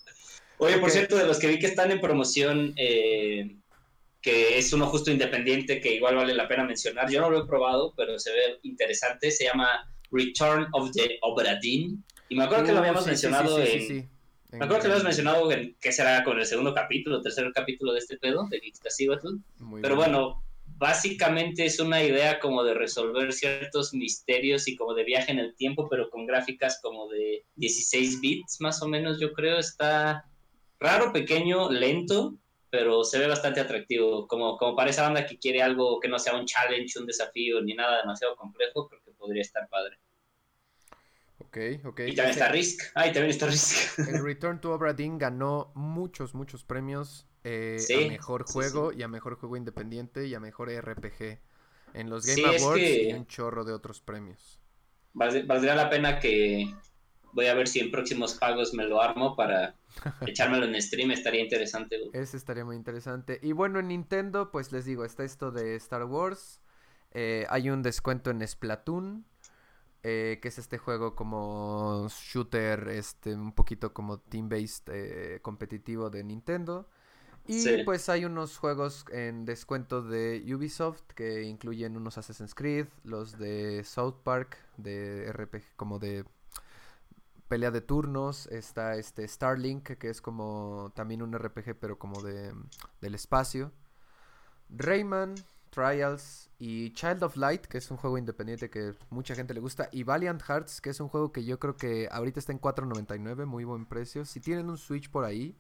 Oye, 0.60 0.78
por 0.78 0.92
cierto, 0.92 1.18
de 1.18 1.26
los 1.26 1.40
que 1.40 1.48
vi 1.48 1.60
que 1.60 1.68
están 1.68 1.92
en 1.92 2.02
promoción, 2.02 2.74
eh, 2.78 3.56
que 4.22 4.58
es 4.58 4.72
uno 4.74 4.88
justo 4.88 5.10
independiente, 5.10 5.80
que 5.80 5.96
igual 5.96 6.16
vale 6.16 6.34
la 6.34 6.48
pena 6.48 6.64
mencionar, 6.64 7.10
yo 7.10 7.22
no 7.22 7.30
lo 7.30 7.44
he 7.44 7.48
probado, 7.48 7.94
pero 7.96 8.20
se 8.20 8.32
ve 8.32 8.60
interesante, 8.64 9.32
se 9.32 9.46
llama 9.46 9.90
Return 10.12 10.68
of 10.74 10.92
the 10.92 11.18
Obra 11.22 11.60
Y 11.64 12.36
me 12.36 12.44
acuerdo 12.44 12.66
que 12.66 12.72
lo 12.72 12.78
uh, 12.78 12.82
habíamos 12.82 13.08
mencionado 13.08 13.62
en 13.62 14.10
me 14.52 14.66
acuerdo 14.66 14.82
que 14.82 14.88
lo 14.88 14.96
has 14.96 15.04
mencionado 15.04 15.48
que 15.80 15.92
será 15.92 16.24
con 16.24 16.40
el 16.40 16.46
segundo 16.46 16.74
capítulo, 16.74 17.22
tercer 17.22 17.52
capítulo 17.54 17.94
de 17.94 18.00
este 18.00 18.18
pedo, 18.18 18.48
de 18.50 18.60
Pero 19.82 19.96
bueno, 19.96 20.44
básicamente 20.66 21.66
es 21.66 21.80
una 21.80 22.04
idea 22.04 22.40
como 22.40 22.64
de 22.64 22.74
resolver 22.74 23.32
ciertos 23.32 23.94
misterios 23.94 24.68
y 24.68 24.76
como 24.76 24.96
de 24.96 25.04
viaje 25.04 25.32
en 25.32 25.40
el 25.40 25.56
tiempo, 25.56 25.88
pero 25.88 26.10
con 26.10 26.26
gráficas 26.26 26.80
como 26.82 27.08
de 27.10 27.46
16 27.58 28.22
bits 28.22 28.60
más 28.60 28.82
o 28.82 28.88
menos, 28.88 29.20
yo 29.20 29.34
creo. 29.34 29.60
Está 29.60 30.26
raro, 30.80 31.12
pequeño, 31.12 31.70
lento, 31.70 32.36
pero 32.70 33.04
se 33.04 33.20
ve 33.20 33.28
bastante 33.28 33.60
atractivo. 33.60 34.28
Como, 34.28 34.58
como 34.58 34.76
para 34.76 34.90
esa 34.90 35.04
banda 35.04 35.26
que 35.26 35.38
quiere 35.38 35.62
algo 35.62 36.00
que 36.00 36.08
no 36.08 36.20
sea 36.20 36.36
un 36.36 36.46
challenge, 36.46 37.00
un 37.00 37.06
desafío, 37.06 37.62
ni 37.62 37.74
nada 37.74 38.02
demasiado 38.02 38.36
complejo, 38.36 38.88
creo 38.88 39.02
que 39.04 39.12
podría 39.12 39.42
estar 39.42 39.68
padre. 39.70 39.98
Ok, 41.40 41.58
ok. 41.86 42.00
Y 42.02 42.16
también 42.16 42.30
está 42.30 42.50
Risk. 42.50 42.92
Ah, 42.96 43.08
y 43.08 43.14
también 43.14 43.32
está 43.32 43.48
Risk. 43.48 44.00
El 44.00 44.24
Return 44.24 44.62
to 44.62 44.72
Obra 44.72 44.94
Dinn 44.94 45.18
ganó 45.18 45.72
muchos, 45.74 46.36
muchos 46.36 46.64
premios 46.64 47.26
eh, 47.44 47.78
a 47.96 48.10
mejor 48.10 48.44
juego 48.44 48.92
y 48.92 49.02
a 49.02 49.08
mejor 49.08 49.36
juego 49.36 49.56
independiente 49.58 50.28
y 50.28 50.36
a 50.36 50.40
mejor 50.40 50.70
RPG 50.70 51.40
en 51.94 52.10
los 52.10 52.26
Game 52.26 52.46
Awards 52.46 52.82
y 52.82 53.14
un 53.14 53.26
chorro 53.26 53.64
de 53.64 53.74
otros 53.74 54.02
premios. 54.02 54.60
Valdría 55.14 55.76
la 55.76 55.90
pena 55.90 56.20
que 56.20 56.72
voy 57.34 57.48
a 57.48 57.54
ver 57.54 57.68
si 57.68 57.80
en 57.80 57.92
próximos 57.92 58.36
pagos 58.36 58.74
me 58.74 58.86
lo 58.86 59.02
armo 59.02 59.36
para 59.36 59.76
echármelo 60.28 60.66
en 60.66 60.82
stream, 60.82 61.12
estaría 61.12 61.42
interesante. 61.42 61.98
Ese 62.14 62.38
estaría 62.38 62.66
muy 62.66 62.76
interesante. 62.76 63.40
Y 63.42 63.52
bueno, 63.52 63.80
en 63.80 63.90
Nintendo, 63.90 64.52
pues 64.52 64.72
les 64.72 64.86
digo, 64.86 65.06
está 65.06 65.24
esto 65.24 65.52
de 65.52 65.76
Star 65.76 66.04
Wars. 66.06 66.62
Eh, 67.12 67.46
hay 67.50 67.70
un 67.70 67.82
descuento 67.82 68.30
en 68.32 68.48
Splatoon. 68.48 69.26
Eh, 70.02 70.40
que 70.42 70.48
es 70.48 70.58
este 70.58 70.78
juego 70.78 71.14
como 71.14 72.08
shooter, 72.08 72.88
este, 72.88 73.36
un 73.36 73.52
poquito 73.52 73.94
como 73.94 74.18
team-based 74.18 74.90
eh, 74.94 75.40
competitivo 75.42 76.10
de 76.10 76.24
Nintendo. 76.24 76.88
Y 77.46 77.84
pues 77.84 78.08
hay 78.08 78.24
unos 78.26 78.58
juegos 78.58 79.06
en 79.12 79.44
descuento 79.44 80.02
de 80.04 80.42
Ubisoft 80.54 81.02
que 81.16 81.44
incluyen 81.44 81.98
unos 81.98 82.18
Assassin's 82.18 82.54
Creed, 82.54 82.86
los 83.04 83.38
de 83.40 83.84
South 83.84 84.18
Park, 84.24 84.56
de 84.78 85.34
RPG, 85.34 85.76
como 85.76 85.98
de 86.00 86.26
pelea 87.50 87.72
de 87.72 87.82
turnos. 87.82 88.48
Está 88.48 88.96
este 88.96 89.28
Starlink, 89.28 89.98
que 89.98 90.10
es 90.10 90.22
como 90.22 90.94
también 90.96 91.22
un 91.22 91.38
RPG, 91.38 91.76
pero 91.80 92.00
como 92.00 92.22
de 92.22 92.54
del 93.02 93.16
espacio. 93.16 93.74
Rayman, 94.70 95.36
Trials 95.72 96.50
y 96.58 96.94
Child 96.94 97.24
of 97.24 97.36
Light, 97.36 97.66
que 97.66 97.80
es 97.80 97.92
un 97.92 97.98
juego 97.98 98.18
independiente 98.18 98.70
que 98.70 98.96
mucha 99.10 99.36
gente 99.36 99.54
le 99.54 99.60
gusta. 99.60 99.90
Y 99.92 100.04
Valiant 100.04 100.42
Hearts, 100.42 100.80
que 100.80 100.92
es 100.92 101.02
un 101.02 101.10
juego 101.10 101.34
que 101.34 101.44
yo 101.44 101.60
creo 101.60 101.76
que 101.76 102.08
ahorita 102.10 102.40
está 102.40 102.54
en 102.54 102.62
4.99, 102.62 103.46
muy 103.46 103.66
buen 103.66 103.86
precio. 103.86 104.24
Si 104.24 104.40
tienen 104.40 104.70
un 104.70 104.78
Switch 104.78 105.10
por 105.10 105.26
ahí 105.26 105.58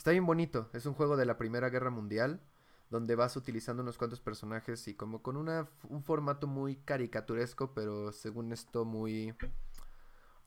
Está 0.00 0.12
bien 0.12 0.24
bonito, 0.24 0.70
es 0.72 0.86
un 0.86 0.94
juego 0.94 1.18
de 1.18 1.26
la 1.26 1.36
Primera 1.36 1.68
Guerra 1.68 1.90
Mundial, 1.90 2.40
donde 2.88 3.16
vas 3.16 3.36
utilizando 3.36 3.82
unos 3.82 3.98
cuantos 3.98 4.18
personajes 4.18 4.88
y 4.88 4.94
como 4.94 5.20
con 5.20 5.36
una, 5.36 5.68
un 5.90 6.02
formato 6.02 6.46
muy 6.46 6.76
caricaturesco, 6.76 7.74
pero 7.74 8.10
según 8.10 8.50
esto 8.52 8.86
muy 8.86 9.34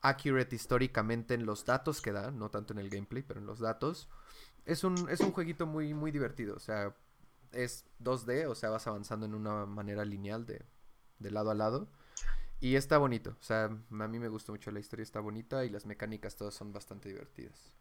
accurate 0.04 0.56
históricamente 0.56 1.34
en 1.34 1.46
los 1.46 1.66
datos 1.66 2.02
que 2.02 2.12
da, 2.12 2.30
no 2.30 2.52
tanto 2.52 2.74
en 2.74 2.80
el 2.80 2.89
gameplay, 2.89 3.24
pero 3.24 3.39
en 3.39 3.48
los 3.48 3.60
datos. 3.60 4.10
Es 4.66 4.84
un, 4.84 5.10
es 5.10 5.22
un 5.22 5.32
jueguito 5.32 5.66
muy, 5.66 5.94
muy 5.94 6.12
divertido, 6.12 6.56
o 6.56 6.60
sea, 6.60 6.96
es 7.52 7.86
2D, 8.04 8.48
o 8.48 8.56
sea, 8.56 8.70
vas 8.70 8.86
avanzando 8.86 9.26
en 9.26 9.34
una 9.34 9.66
manera 9.66 10.06
lineal 10.06 10.46
de, 10.46 10.62
de 11.20 11.32
lado 11.32 11.50
a 11.52 11.56
lado. 11.56 11.88
Y 12.60 12.76
está 12.76 12.98
bonito, 12.98 13.36
o 13.39 13.44
sea, 13.44 13.66
a 13.66 14.08
mí 14.08 14.20
me 14.20 14.30
gusta 14.30 14.52
mucho 14.52 14.72
la 14.72 14.80
historia, 14.80 15.04
está 15.04 15.20
bonita 15.20 15.66
y 15.66 15.70
las 15.70 15.86
mecánicas 15.86 16.36
todas 16.36 16.54
son 16.54 16.72
bastante 16.72 17.10
divertidas. 17.10 17.74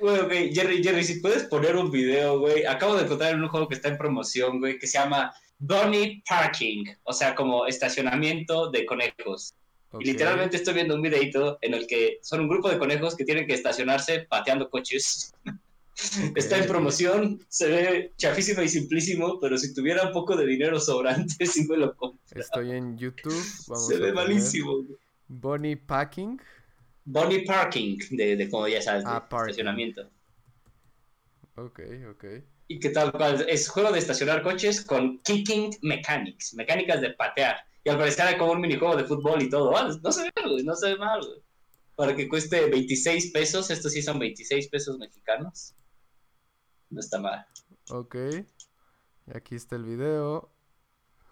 Güey, 0.00 0.52
Jerry, 0.54 0.82
Jerry, 0.82 1.04
si 1.04 1.20
puedes 1.20 1.44
poner 1.44 1.74
un 1.76 1.90
video, 1.90 2.38
güey. 2.38 2.66
Acabo 2.66 2.96
de 2.96 3.04
encontrar 3.04 3.34
un 3.34 3.48
juego 3.48 3.68
que 3.68 3.76
está 3.76 3.88
en 3.88 3.96
promoción, 3.96 4.58
güey, 4.58 4.78
que 4.78 4.86
se 4.86 4.98
llama 4.98 5.32
Bunny 5.58 6.22
Parking, 6.28 6.84
o 7.04 7.12
sea, 7.12 7.34
como 7.34 7.66
estacionamiento 7.66 8.70
de 8.70 8.84
conejos. 8.84 9.54
Y 9.98 10.04
literalmente 10.04 10.56
estoy 10.56 10.74
viendo 10.74 10.94
un 10.94 11.02
videito 11.02 11.58
en 11.62 11.74
el 11.74 11.86
que 11.86 12.18
son 12.22 12.40
un 12.40 12.48
grupo 12.48 12.68
de 12.68 12.78
conejos 12.78 13.16
que 13.16 13.24
tienen 13.24 13.46
que 13.46 13.54
estacionarse 13.54 14.26
pateando 14.28 14.68
coches. 14.68 15.32
Está 16.34 16.58
en 16.58 16.66
promoción, 16.66 17.40
se 17.48 17.68
ve 17.68 18.12
chafísimo 18.18 18.60
y 18.60 18.68
simplísimo, 18.68 19.40
pero 19.40 19.56
si 19.56 19.72
tuviera 19.72 20.06
un 20.06 20.12
poco 20.12 20.36
de 20.36 20.44
dinero 20.44 20.78
sobrante, 20.78 21.46
sí 21.46 21.66
me 21.66 21.78
lo 21.78 21.96
compro. 21.96 22.20
Estoy 22.34 22.72
en 22.72 22.98
YouTube. 22.98 23.32
se 23.32 23.98
ve 23.98 24.12
malísimo. 24.12 24.84
Bunny 25.28 25.76
Packing. 25.76 26.38
Bonnie 27.06 27.44
Parking, 27.44 27.98
de, 28.10 28.36
de 28.36 28.50
como 28.50 28.66
ya 28.66 28.82
sabes, 28.82 29.04
de 29.04 29.10
ah, 29.10 29.24
estacionamiento. 29.30 30.10
Ok, 31.54 31.80
ok. 32.10 32.24
Y 32.68 32.80
que 32.80 32.90
tal 32.90 33.12
cual, 33.12 33.46
es 33.48 33.68
juego 33.68 33.92
de 33.92 34.00
estacionar 34.00 34.42
coches 34.42 34.84
con 34.84 35.18
kicking 35.20 35.70
mechanics, 35.82 36.52
mecánicas 36.54 37.00
de 37.00 37.10
patear. 37.10 37.56
Y 37.86 37.88
al 37.88 37.98
parecer 37.98 38.26
hay 38.26 38.36
como 38.36 38.50
un 38.50 38.60
minijuego 38.60 38.96
de 38.96 39.04
fútbol 39.04 39.40
y 39.40 39.48
todo. 39.48 39.76
Ah, 39.76 39.96
no 40.02 40.10
se 40.10 40.24
ve 40.24 40.32
mal, 40.42 40.64
no 40.64 40.74
se 40.74 40.88
ve 40.88 40.96
mal, 40.98 41.20
Para 41.94 42.16
que 42.16 42.28
cueste 42.28 42.68
26 42.68 43.30
pesos, 43.30 43.70
estos 43.70 43.92
sí 43.92 44.02
son 44.02 44.18
26 44.18 44.68
pesos 44.68 44.98
mexicanos. 44.98 45.72
No 46.90 46.98
está 46.98 47.20
mal. 47.20 47.46
Ok. 47.90 48.16
Y 49.28 49.36
aquí 49.36 49.54
está 49.54 49.76
el 49.76 49.84
video. 49.84 50.50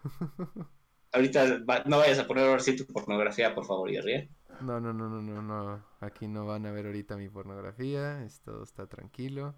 Ahorita 1.10 1.58
no 1.86 1.98
vayas 1.98 2.20
a 2.20 2.26
poner 2.28 2.44
ahora 2.44 2.60
sí 2.60 2.76
tu 2.76 2.86
pornografía, 2.86 3.52
por 3.52 3.66
favor, 3.66 3.90
Jerry. 3.90 4.12
¿eh? 4.12 4.30
No, 4.60 4.78
no, 4.78 4.92
no, 4.92 5.08
no, 5.08 5.20
no, 5.20 5.42
no. 5.42 5.84
Aquí 5.98 6.28
no 6.28 6.46
van 6.46 6.66
a 6.66 6.70
ver 6.70 6.86
ahorita 6.86 7.16
mi 7.16 7.28
pornografía. 7.28 8.22
Esto 8.22 8.62
está 8.62 8.86
tranquilo. 8.86 9.56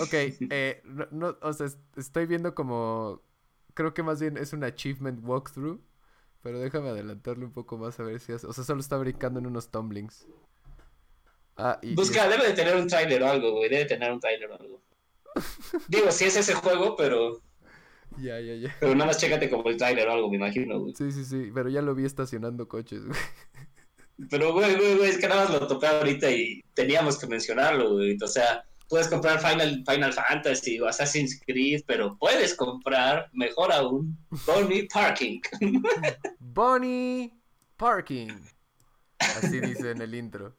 Ok, 0.00 0.14
eh, 0.50 0.82
no, 1.10 1.36
o 1.42 1.52
sea, 1.52 1.66
estoy 1.96 2.24
viendo 2.24 2.54
como. 2.54 3.20
Creo 3.74 3.92
que 3.92 4.02
más 4.02 4.22
bien 4.22 4.38
es 4.38 4.54
un 4.54 4.64
achievement 4.64 5.20
walkthrough. 5.22 5.82
Pero 6.44 6.60
déjame 6.60 6.90
adelantarle 6.90 7.46
un 7.46 7.52
poco 7.52 7.78
más 7.78 7.98
a 7.98 8.02
ver 8.02 8.20
si 8.20 8.32
hace. 8.32 8.46
O 8.46 8.52
sea, 8.52 8.64
solo 8.64 8.80
está 8.80 8.98
brincando 8.98 9.40
en 9.40 9.46
unos 9.46 9.70
tumblings. 9.70 10.26
Ah, 11.56 11.78
y, 11.80 11.94
Busca, 11.94 12.28
debe 12.28 12.48
de 12.48 12.52
tener 12.52 12.76
un 12.76 12.86
trailer 12.86 13.22
o 13.22 13.30
algo, 13.30 13.52
güey. 13.52 13.70
Debe 13.70 13.86
tener 13.86 14.12
un 14.12 14.20
trailer 14.20 14.50
o 14.50 14.60
algo. 14.60 14.82
Digo, 15.88 16.12
si 16.12 16.26
es 16.26 16.36
ese 16.36 16.52
juego, 16.52 16.96
pero. 16.96 17.40
Ya, 18.18 18.38
ya, 18.40 18.56
ya. 18.56 18.76
Pero 18.78 18.94
nada 18.94 19.06
más 19.06 19.16
chécate 19.16 19.48
como 19.48 19.70
el 19.70 19.78
trailer 19.78 20.06
o 20.06 20.12
algo, 20.12 20.28
me 20.28 20.36
imagino, 20.36 20.80
güey. 20.80 20.94
Sí, 20.94 21.10
sí, 21.12 21.24
sí. 21.24 21.50
Pero 21.54 21.70
ya 21.70 21.80
lo 21.80 21.94
vi 21.94 22.04
estacionando 22.04 22.68
coches, 22.68 23.06
güey. 23.06 23.18
Pero, 24.28 24.52
güey, 24.52 24.76
güey, 24.76 24.96
güey, 24.98 25.08
es 25.08 25.18
que 25.18 25.26
nada 25.26 25.46
más 25.46 25.60
lo 25.60 25.66
topé 25.66 25.86
ahorita 25.86 26.30
y 26.30 26.62
teníamos 26.74 27.18
que 27.18 27.26
mencionarlo, 27.26 27.94
güey. 27.94 28.18
O 28.22 28.28
sea, 28.28 28.66
puedes 28.94 29.08
comprar 29.08 29.40
Final, 29.40 29.82
Final 29.84 30.12
Fantasy 30.12 30.78
o 30.78 30.86
Assassin's 30.86 31.40
Creed, 31.44 31.82
pero 31.84 32.16
puedes 32.16 32.54
comprar, 32.54 33.28
mejor 33.32 33.72
aún, 33.72 34.16
Bonnie 34.46 34.86
Parking. 34.86 35.40
Bonnie 36.38 37.34
Parking. 37.76 38.28
Así 39.18 39.58
dice 39.58 39.90
en 39.90 40.00
el 40.00 40.14
intro. 40.14 40.54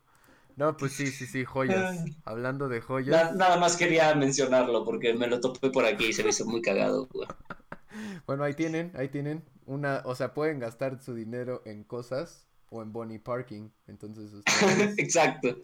No, 0.57 0.75
pues 0.75 0.91
sí, 0.91 1.07
sí, 1.07 1.27
sí, 1.27 1.45
joyas. 1.45 2.03
Hablando 2.25 2.67
de 2.67 2.81
joyas. 2.81 3.33
nada 3.35 3.55
más 3.55 3.77
quería 3.77 4.13
mencionarlo 4.15 4.83
porque 4.83 5.13
me 5.13 5.27
lo 5.27 5.39
topé 5.39 5.69
por 5.69 5.85
aquí 5.85 6.07
y 6.07 6.13
se 6.13 6.21
me 6.21 6.31
hizo 6.31 6.45
muy 6.45 6.61
cagado, 6.61 7.07
güey. 7.07 7.27
Bueno, 8.27 8.43
ahí 8.43 8.53
tienen, 8.53 8.91
ahí 8.95 9.07
tienen. 9.07 9.45
Una, 9.65 10.01
o 10.03 10.13
sea, 10.13 10.33
pueden 10.33 10.59
gastar 10.59 11.01
su 11.01 11.15
dinero 11.15 11.61
en 11.65 11.85
cosas 11.85 12.44
o 12.69 12.81
en 12.81 12.91
Bonnie 12.91 13.19
Parking. 13.19 13.69
Entonces, 13.87 14.31
Exacto. 14.97 15.57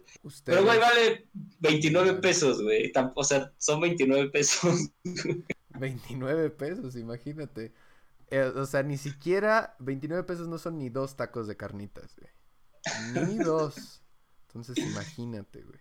Pero, 0.44 0.64
güey, 0.64 0.78
vale 0.78 1.26
29 1.60 2.20
pesos, 2.20 2.62
güey. 2.62 2.92
O 3.14 3.24
sea, 3.24 3.52
son 3.58 3.80
29 3.80 4.30
pesos. 4.30 4.90
29 5.78 6.50
pesos, 6.50 6.96
imagínate. 6.96 7.72
Eh, 8.30 8.40
o 8.42 8.64
sea, 8.66 8.82
ni 8.82 8.96
siquiera 8.96 9.76
29 9.80 10.24
pesos 10.24 10.48
no 10.48 10.58
son 10.58 10.78
ni 10.78 10.88
dos 10.88 11.16
tacos 11.16 11.46
de 11.46 11.56
carnitas, 11.56 12.16
güey. 12.16 13.26
Ni 13.26 13.36
dos. 13.44 14.02
Entonces, 14.48 14.78
imagínate, 14.78 15.62
güey. 15.62 15.80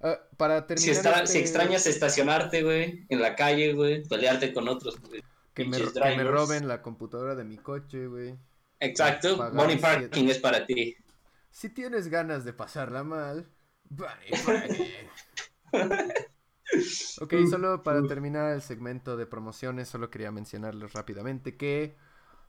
Ah, 0.00 0.18
para 0.36 0.66
terminar. 0.66 0.94
Si, 0.94 1.08
este 1.08 1.26
si, 1.26 1.38
extrañas 1.38 1.86
estacionarte, 1.86 2.62
güey, 2.62 3.06
en 3.08 3.20
la 3.20 3.34
calle, 3.34 3.72
güey, 3.72 4.02
pelearte 4.04 4.52
con 4.52 4.68
otros. 4.68 4.96
que 5.54 5.64
me 5.64 5.78
roben 6.24 6.68
la 6.68 6.82
computadora 6.82 7.34
de 7.34 7.44
mi 7.44 7.56
coche, 7.56 8.06
güey. 8.06 8.36
Exacto, 8.80 9.50
Money 9.52 9.78
Parking 9.78 10.28
es 10.28 10.38
para 10.38 10.66
ti. 10.66 10.96
Si 11.50 11.70
tienes 11.70 12.08
ganas 12.08 12.44
de 12.44 12.52
pasarla 12.52 13.02
mal, 13.04 13.48
Money 13.90 14.44
Parking. 14.44 14.84
ok, 17.20 17.34
solo 17.48 17.82
para 17.82 18.06
terminar 18.06 18.52
el 18.52 18.62
segmento 18.62 19.16
de 19.16 19.26
promociones, 19.26 19.88
solo 19.88 20.10
quería 20.10 20.30
mencionarles 20.30 20.92
rápidamente 20.92 21.56
que 21.56 21.96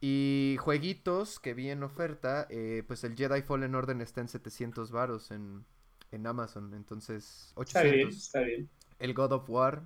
Y 0.01 0.57
jueguitos 0.59 1.39
que 1.39 1.53
vi 1.53 1.69
en 1.69 1.83
oferta, 1.83 2.47
eh, 2.49 2.83
pues 2.87 3.03
el 3.03 3.15
Jedi 3.15 3.43
Fallen 3.43 3.75
Order 3.75 4.01
está 4.01 4.21
en 4.21 4.29
700 4.29 4.89
varos 4.89 5.29
en, 5.29 5.63
en 6.09 6.25
Amazon, 6.25 6.73
entonces 6.73 7.51
800. 7.53 7.67
Está 7.67 7.83
bien, 7.83 8.09
está 8.09 8.39
bien. 8.41 8.69
El 8.97 9.13
God 9.13 9.33
of 9.33 9.47
War, 9.47 9.83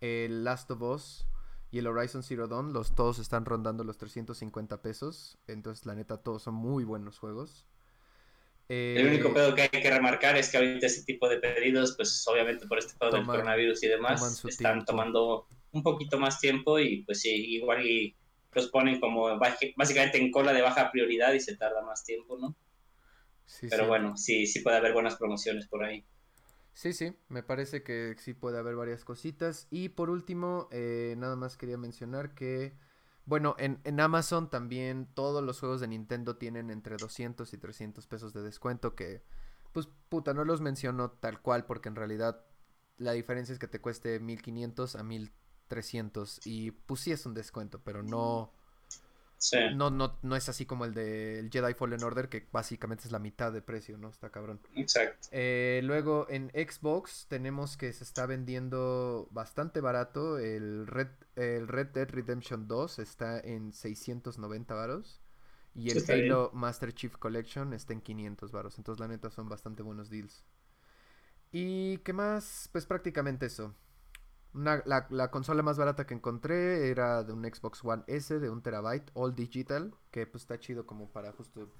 el 0.00 0.44
Last 0.44 0.70
of 0.70 0.82
Us 0.82 1.26
y 1.70 1.78
el 1.78 1.86
Horizon 1.86 2.22
Zero 2.22 2.48
Dawn, 2.48 2.72
los 2.72 2.94
todos 2.94 3.18
están 3.18 3.44
rondando 3.44 3.84
los 3.84 3.98
350 3.98 4.80
pesos, 4.80 5.38
entonces 5.46 5.84
la 5.86 5.94
neta 5.94 6.16
todos 6.16 6.42
son 6.42 6.54
muy 6.54 6.84
buenos 6.84 7.18
juegos. 7.18 7.66
el 8.68 9.06
único 9.06 9.28
eh, 9.28 9.32
pedo 9.34 9.54
que 9.54 9.62
hay 9.62 9.68
que 9.68 9.90
remarcar 9.90 10.36
es 10.36 10.50
que 10.50 10.56
ahorita 10.56 10.86
ese 10.86 11.04
tipo 11.04 11.28
de 11.28 11.38
pedidos, 11.38 11.94
pues 11.96 12.26
obviamente 12.26 12.66
por 12.66 12.78
este 12.78 12.94
pedo 12.98 13.10
del 13.10 13.26
coronavirus 13.26 13.82
y 13.82 13.88
demás, 13.88 14.44
están 14.44 14.84
tomando 14.84 15.46
un 15.72 15.82
poquito 15.82 16.18
más 16.18 16.40
tiempo 16.40 16.78
y 16.78 17.02
pues 17.02 17.20
sí, 17.20 17.30
igual 17.30 17.86
y 17.86 18.16
los 18.52 18.68
ponen 18.68 18.98
como 18.98 19.38
básicamente 19.38 20.18
en 20.18 20.30
cola 20.30 20.52
de 20.52 20.62
baja 20.62 20.90
prioridad 20.90 21.34
y 21.34 21.40
se 21.40 21.56
tarda 21.56 21.82
más 21.82 22.02
tiempo, 22.04 22.38
¿no? 22.38 22.56
Pero 23.68 23.86
bueno, 23.86 24.16
sí, 24.16 24.46
sí 24.46 24.60
puede 24.60 24.76
haber 24.76 24.92
buenas 24.92 25.16
promociones 25.16 25.66
por 25.68 25.84
ahí. 25.84 26.04
Sí, 26.78 26.92
sí, 26.92 27.12
me 27.28 27.42
parece 27.42 27.82
que 27.82 28.14
sí 28.18 28.34
puede 28.34 28.56
haber 28.56 28.76
varias 28.76 29.04
cositas. 29.04 29.66
Y 29.68 29.88
por 29.88 30.10
último, 30.10 30.68
eh, 30.70 31.16
nada 31.18 31.34
más 31.34 31.56
quería 31.56 31.76
mencionar 31.76 32.36
que, 32.36 32.72
bueno, 33.24 33.56
en, 33.58 33.80
en, 33.82 33.98
Amazon 33.98 34.48
también 34.48 35.08
todos 35.12 35.42
los 35.42 35.58
juegos 35.58 35.80
de 35.80 35.88
Nintendo 35.88 36.36
tienen 36.36 36.70
entre 36.70 36.96
200 36.96 37.52
y 37.52 37.58
300 37.58 38.06
pesos 38.06 38.32
de 38.32 38.42
descuento 38.42 38.94
que, 38.94 39.24
pues, 39.72 39.88
puta, 40.08 40.34
no 40.34 40.44
los 40.44 40.60
menciono 40.60 41.10
tal 41.10 41.42
cual 41.42 41.66
porque 41.66 41.88
en 41.88 41.96
realidad 41.96 42.44
la 42.96 43.10
diferencia 43.10 43.52
es 43.52 43.58
que 43.58 43.66
te 43.66 43.80
cueste 43.80 44.20
1500 44.20 44.94
a 44.94 45.02
1300 45.02 46.46
y 46.46 46.70
pues 46.70 47.00
sí 47.00 47.10
es 47.10 47.26
un 47.26 47.34
descuento, 47.34 47.82
pero 47.82 48.04
no 48.04 48.52
no, 49.74 49.90
no, 49.90 50.18
no 50.22 50.36
es 50.36 50.48
así 50.48 50.66
como 50.66 50.84
el 50.84 50.94
de 50.94 51.48
Jedi 51.50 51.74
Fallen 51.74 52.02
Order, 52.02 52.28
que 52.28 52.46
básicamente 52.50 53.04
es 53.04 53.12
la 53.12 53.18
mitad 53.18 53.52
de 53.52 53.62
precio, 53.62 53.96
¿no? 53.98 54.08
Está 54.08 54.30
cabrón. 54.30 54.60
Exacto. 54.74 55.28
Eh, 55.30 55.80
luego 55.84 56.26
en 56.28 56.50
Xbox 56.50 57.26
tenemos 57.28 57.76
que 57.76 57.92
se 57.92 58.04
está 58.04 58.26
vendiendo 58.26 59.28
bastante 59.30 59.80
barato. 59.80 60.38
El 60.38 60.86
Red, 60.86 61.08
el 61.36 61.68
Red 61.68 61.88
Dead 61.88 62.08
Redemption 62.08 62.66
2 62.66 62.98
está 62.98 63.38
en 63.40 63.72
690 63.72 64.74
varos. 64.74 65.20
Y 65.74 65.90
el 65.90 66.04
Halo 66.10 66.50
Master 66.54 66.92
Chief 66.92 67.16
Collection 67.16 67.72
está 67.72 67.92
en 67.92 68.00
500 68.00 68.50
varos. 68.50 68.78
Entonces, 68.78 68.98
la 68.98 69.06
neta, 69.06 69.30
son 69.30 69.48
bastante 69.48 69.82
buenos 69.82 70.10
deals. 70.10 70.44
¿Y 71.52 71.98
qué 71.98 72.12
más? 72.12 72.68
Pues 72.72 72.84
prácticamente 72.84 73.46
eso 73.46 73.74
la, 74.54 75.30
consola 75.30 75.62
más 75.62 75.78
barata 75.78 76.06
que 76.06 76.14
encontré 76.14 76.90
era 76.90 77.22
de 77.22 77.32
un 77.32 77.44
Xbox 77.44 77.84
One 77.84 78.04
S 78.06 78.38
de 78.38 78.50
un 78.50 78.62
terabyte, 78.62 79.10
all 79.14 79.34
digital, 79.34 79.94
que 80.10 80.26
pues 80.26 80.42
está 80.42 80.58
chido 80.58 80.86
como 80.86 81.10
para 81.10 81.32
justo 81.32 81.70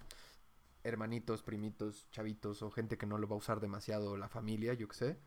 hermanitos, 0.84 1.42
primitos, 1.42 2.08
chavitos 2.10 2.62
o 2.62 2.70
gente 2.70 2.98
que 2.98 3.06
no 3.06 3.18
lo 3.18 3.28
va 3.28 3.34
a 3.34 3.38
usar 3.38 3.60
demasiado, 3.60 4.16
la 4.16 4.28
familia, 4.28 4.74
yo 4.74 4.88
qué 4.88 4.96
sé. 4.96 5.18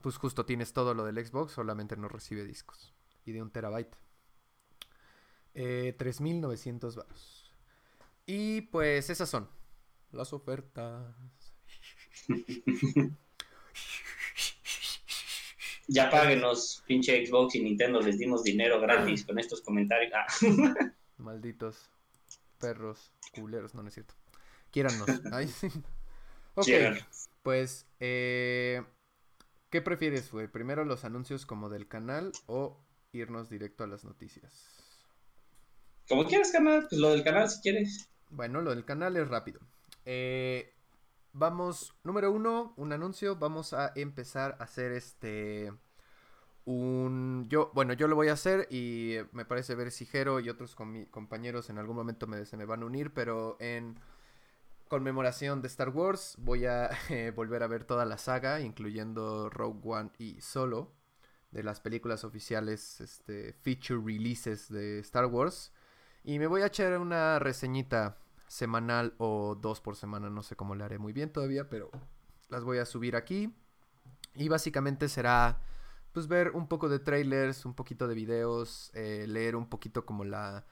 Pues 0.00 0.16
justo 0.16 0.46
tienes 0.46 0.72
todo 0.72 0.94
lo 0.94 1.04
del 1.04 1.24
Xbox, 1.24 1.52
solamente 1.52 1.96
no 1.96 2.08
recibe 2.08 2.44
discos. 2.44 2.94
Y 3.24 3.32
de 3.32 3.42
un 3.42 3.50
terabyte. 3.50 3.96
Eh, 5.54 5.96
3.900 5.98 6.94
baros. 6.94 7.52
Y 8.26 8.62
pues 8.62 9.10
esas 9.10 9.28
son 9.28 9.48
las 10.12 10.32
ofertas. 10.32 11.14
Ya 15.90 16.10
páguenos, 16.10 16.84
pinche 16.86 17.26
Xbox 17.26 17.54
y 17.54 17.62
Nintendo, 17.62 18.00
les 18.00 18.18
dimos 18.18 18.42
dinero 18.42 18.78
gratis 18.78 19.24
con 19.24 19.38
estos 19.38 19.62
comentarios. 19.62 20.12
Ah. 20.14 20.26
Malditos 21.16 21.90
perros 22.58 23.10
culeros, 23.34 23.74
no, 23.74 23.82
no 23.82 23.88
es 23.88 23.94
cierto. 23.94 24.14
Quiérannos. 24.70 25.08
ok, 26.54 26.68
pues, 27.42 27.86
eh, 28.00 28.82
¿qué 29.70 29.80
prefieres, 29.80 30.30
güey? 30.30 30.46
¿Primero 30.48 30.84
los 30.84 31.04
anuncios 31.04 31.46
como 31.46 31.70
del 31.70 31.88
canal 31.88 32.32
o 32.46 32.84
irnos 33.12 33.48
directo 33.48 33.84
a 33.84 33.86
las 33.86 34.04
noticias? 34.04 34.76
Como 36.06 36.26
quieras, 36.26 36.52
canal, 36.52 36.86
pues 36.86 37.00
lo 37.00 37.10
del 37.10 37.24
canal 37.24 37.48
si 37.48 37.62
quieres. 37.62 38.10
Bueno, 38.28 38.60
lo 38.60 38.74
del 38.74 38.84
canal 38.84 39.16
es 39.16 39.26
rápido. 39.26 39.60
Eh, 40.04 40.74
vamos, 41.32 41.94
número 42.04 42.30
uno, 42.32 42.74
un 42.76 42.92
anuncio. 42.92 43.36
Vamos 43.36 43.72
a 43.72 43.92
empezar 43.94 44.56
a 44.58 44.64
hacer 44.64 44.92
este. 44.92 45.72
Un. 46.64 47.46
Yo, 47.48 47.70
bueno, 47.74 47.94
yo 47.94 48.08
lo 48.08 48.16
voy 48.16 48.28
a 48.28 48.34
hacer 48.34 48.68
y 48.70 49.16
me 49.32 49.44
parece 49.44 49.74
ver 49.74 49.90
si 49.90 50.04
Jero 50.06 50.40
y 50.40 50.50
otros 50.50 50.74
compañeros 50.74 51.70
en 51.70 51.78
algún 51.78 51.96
momento 51.96 52.26
me, 52.26 52.44
se 52.44 52.56
me 52.56 52.66
van 52.66 52.82
a 52.82 52.86
unir, 52.86 53.12
pero 53.14 53.56
en 53.60 53.98
conmemoración 54.88 55.62
de 55.62 55.68
Star 55.68 55.90
Wars 55.90 56.34
voy 56.38 56.66
a 56.66 56.90
eh, 57.10 57.32
volver 57.34 57.62
a 57.62 57.68
ver 57.68 57.84
toda 57.84 58.04
la 58.04 58.18
saga, 58.18 58.60
incluyendo 58.60 59.48
Rogue 59.50 59.80
One 59.84 60.10
y 60.18 60.40
Solo, 60.40 60.92
de 61.52 61.62
las 61.62 61.80
películas 61.80 62.24
oficiales, 62.24 63.00
este, 63.00 63.52
feature 63.52 64.00
releases 64.04 64.68
de 64.68 64.98
Star 65.00 65.26
Wars. 65.26 65.72
Y 66.24 66.38
me 66.38 66.46
voy 66.46 66.62
a 66.62 66.66
echar 66.66 66.98
una 66.98 67.38
reseñita 67.38 68.18
semanal 68.48 69.14
o 69.18 69.54
dos 69.60 69.80
por 69.80 69.96
semana, 69.96 70.30
no 70.30 70.42
sé 70.42 70.56
cómo 70.56 70.74
le 70.74 70.84
haré 70.84 70.98
muy 70.98 71.12
bien 71.12 71.32
todavía, 71.32 71.68
pero 71.68 71.90
las 72.48 72.64
voy 72.64 72.78
a 72.78 72.84
subir 72.84 73.16
aquí. 73.16 73.54
Y 74.34 74.48
básicamente 74.48 75.08
será 75.08 75.60
pues 76.12 76.28
ver 76.28 76.50
un 76.50 76.68
poco 76.68 76.88
de 76.88 76.98
trailers, 76.98 77.64
un 77.64 77.74
poquito 77.74 78.08
de 78.08 78.14
videos, 78.14 78.90
eh, 78.94 79.26
leer 79.28 79.56
un 79.56 79.68
poquito 79.68 80.04
como 80.06 80.24
la 80.24 80.66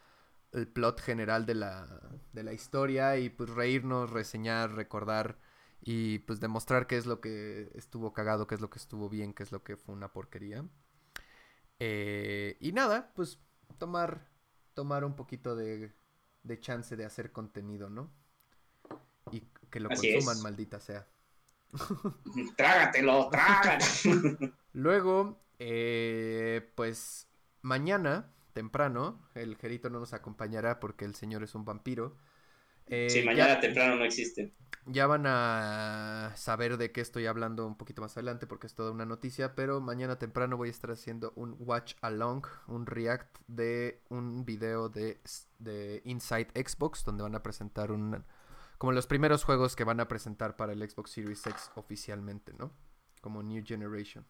el 0.53 0.67
plot 0.69 1.01
general 1.01 1.45
de 1.47 1.55
la, 1.55 1.87
de 2.33 2.43
la 2.43 2.53
historia 2.53 3.19
y 3.19 3.29
pues 3.29 3.51
reírnos, 3.51 4.11
reseñar, 4.11 4.75
recordar 4.75 5.39
y 5.83 6.21
pues 6.21 6.41
demostrar 6.41 6.87
qué 6.87 6.97
es 6.97 7.07
lo 7.07 7.21
que 7.21 7.71
estuvo 7.75 8.13
cagado, 8.13 8.47
qué 8.47 8.55
es 8.55 8.61
lo 8.61 8.71
que 8.71 8.79
estuvo 8.79 9.09
bien, 9.09 9.35
qué 9.35 9.43
es 9.43 9.53
lo 9.53 9.63
que 9.63 9.77
fue 9.77 9.95
una 9.95 10.13
porquería. 10.13 10.65
Eh, 11.79 12.57
y 12.61 12.73
nada, 12.73 13.13
pues 13.15 13.39
tomar, 13.79 14.29
tomar 14.75 15.05
un 15.05 15.15
poquito 15.15 15.55
de 15.55 15.95
de 16.47 16.61
chance 16.61 16.97
de 16.97 17.05
hacer 17.05 17.33
contenido, 17.33 17.91
¿no? 17.91 18.11
Y 19.31 19.41
que 19.71 19.81
lo 19.81 19.89
consuman, 19.89 20.41
maldita 20.43 20.81
sea. 20.81 21.07
Trágatelo, 22.57 23.29
trágatelo. 23.31 24.39
Luego, 24.73 25.41
eh, 25.59 26.73
pues 26.75 27.29
mañana, 27.63 28.33
temprano, 28.53 29.21
el 29.35 29.57
Jerito 29.57 29.91
no 29.91 30.01
nos 30.01 30.13
acompañará 30.13 30.81
porque 30.81 31.05
el 31.05 31.15
señor 31.15 31.43
es 31.43 31.55
un 31.55 31.65
vampiro. 31.65 32.17
Eh, 32.89 33.09
sí, 33.11 33.23
mañana 33.23 33.61
temprano 33.61 33.97
no 33.97 34.05
existe. 34.05 34.53
Ya 34.89 35.09
van 35.09 35.25
a 35.27 36.33
saber 36.37 36.77
de 36.77 36.93
qué 36.93 37.01
estoy 37.01 37.27
hablando 37.27 37.67
un 37.67 37.77
poquito 37.77 38.03
más 38.03 38.17
adelante 38.17 38.47
porque 38.47 38.69
es 38.69 38.75
toda 38.75 38.93
una 38.93 39.05
noticia, 39.05 39.57
pero 39.57 39.81
mañana 39.81 40.17
temprano 40.19 40.57
voy 40.57 40.69
a 40.69 40.71
estar 40.71 40.93
haciendo 40.93 41.33
un 41.35 41.57
watch 41.59 41.95
along, 42.03 42.47
un 42.69 42.87
react 42.87 43.37
de 43.49 44.01
un 44.11 44.45
video 44.45 44.89
de, 44.89 45.19
de 45.59 46.03
Inside 46.05 46.49
Xbox 46.55 47.05
donde 47.05 47.25
van 47.25 47.35
a 47.35 47.43
presentar 47.43 47.91
un 47.91 48.25
como 48.79 48.93
los 48.93 49.07
primeros 49.07 49.43
juegos 49.43 49.75
que 49.75 49.85
van 49.85 50.01
a 50.01 50.09
presentar 50.09 50.57
para 50.57 50.73
el 50.73 50.89
Xbox 50.89 51.11
Series 51.11 51.47
X 51.47 51.71
oficialmente, 51.77 52.53
¿no? 52.59 52.71
Como 53.21 53.43
New 53.43 53.65
Generation. 53.67 54.25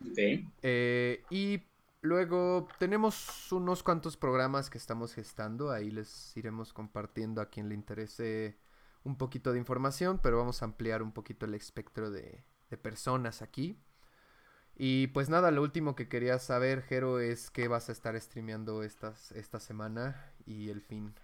Ok. 0.00 0.18
Eh, 0.62 1.22
y 1.30 1.60
luego 2.02 2.68
tenemos 2.78 3.52
unos 3.52 3.82
cuantos 3.82 4.16
programas 4.16 4.70
que 4.70 4.78
estamos 4.78 5.14
gestando, 5.14 5.70
ahí 5.70 5.90
les 5.90 6.36
iremos 6.36 6.72
compartiendo 6.72 7.40
a 7.40 7.50
quien 7.50 7.68
le 7.68 7.74
interese 7.74 8.56
un 9.04 9.16
poquito 9.16 9.52
de 9.52 9.58
información, 9.58 10.20
pero 10.22 10.38
vamos 10.38 10.62
a 10.62 10.66
ampliar 10.66 11.02
un 11.02 11.12
poquito 11.12 11.46
el 11.46 11.54
espectro 11.54 12.10
de, 12.10 12.44
personas 12.82 13.42
aquí. 13.42 13.76
Y 14.76 15.08
pues 15.08 15.28
nada, 15.28 15.50
lo 15.50 15.62
último 15.62 15.96
que 15.96 16.08
quería 16.08 16.38
saber, 16.38 16.82
Jero, 16.82 17.20
es 17.20 17.50
qué 17.50 17.68
vas 17.68 17.88
a 17.88 17.92
estar 17.92 18.18
streameando 18.20 18.82
estas, 18.82 19.32
esta 19.32 19.58
semana 19.58 20.32
y 20.46 20.70
el 20.70 20.80
fin. 20.80 21.14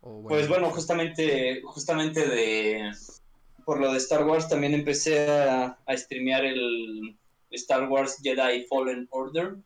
pues 0.00 0.48
bueno, 0.48 0.70
justamente, 0.70 1.62
justamente 1.64 2.26
de 2.26 2.90
por 3.64 3.78
lo 3.78 3.92
de 3.92 3.98
Star 3.98 4.24
Wars 4.24 4.48
también 4.48 4.74
empecé 4.74 5.30
a, 5.30 5.78
a 5.86 5.96
streamear 5.96 6.44
el 6.44 7.16
Star 7.52 7.88
Wars 7.88 8.18
Jedi 8.20 8.66
Fallen 8.66 9.06
Order. 9.10 9.56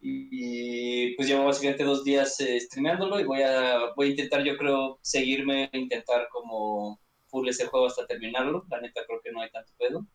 Y 0.00 1.16
pues 1.16 1.28
llevo 1.28 1.44
básicamente 1.44 1.84
dos 1.84 2.04
días 2.04 2.38
eh, 2.40 2.60
streameándolo 2.60 3.18
y 3.18 3.24
voy 3.24 3.42
a, 3.42 3.92
voy 3.96 4.08
a 4.08 4.10
intentar, 4.10 4.44
yo 4.44 4.56
creo, 4.56 4.98
seguirme, 5.02 5.68
intentar 5.72 6.28
como 6.30 7.00
full 7.26 7.48
ese 7.48 7.66
juego 7.66 7.86
hasta 7.86 8.06
terminarlo. 8.06 8.64
La 8.70 8.80
neta 8.80 9.02
creo 9.06 9.20
que 9.22 9.32
no 9.32 9.40
hay 9.40 9.50
tanto 9.50 9.72
pedo. 9.78 10.06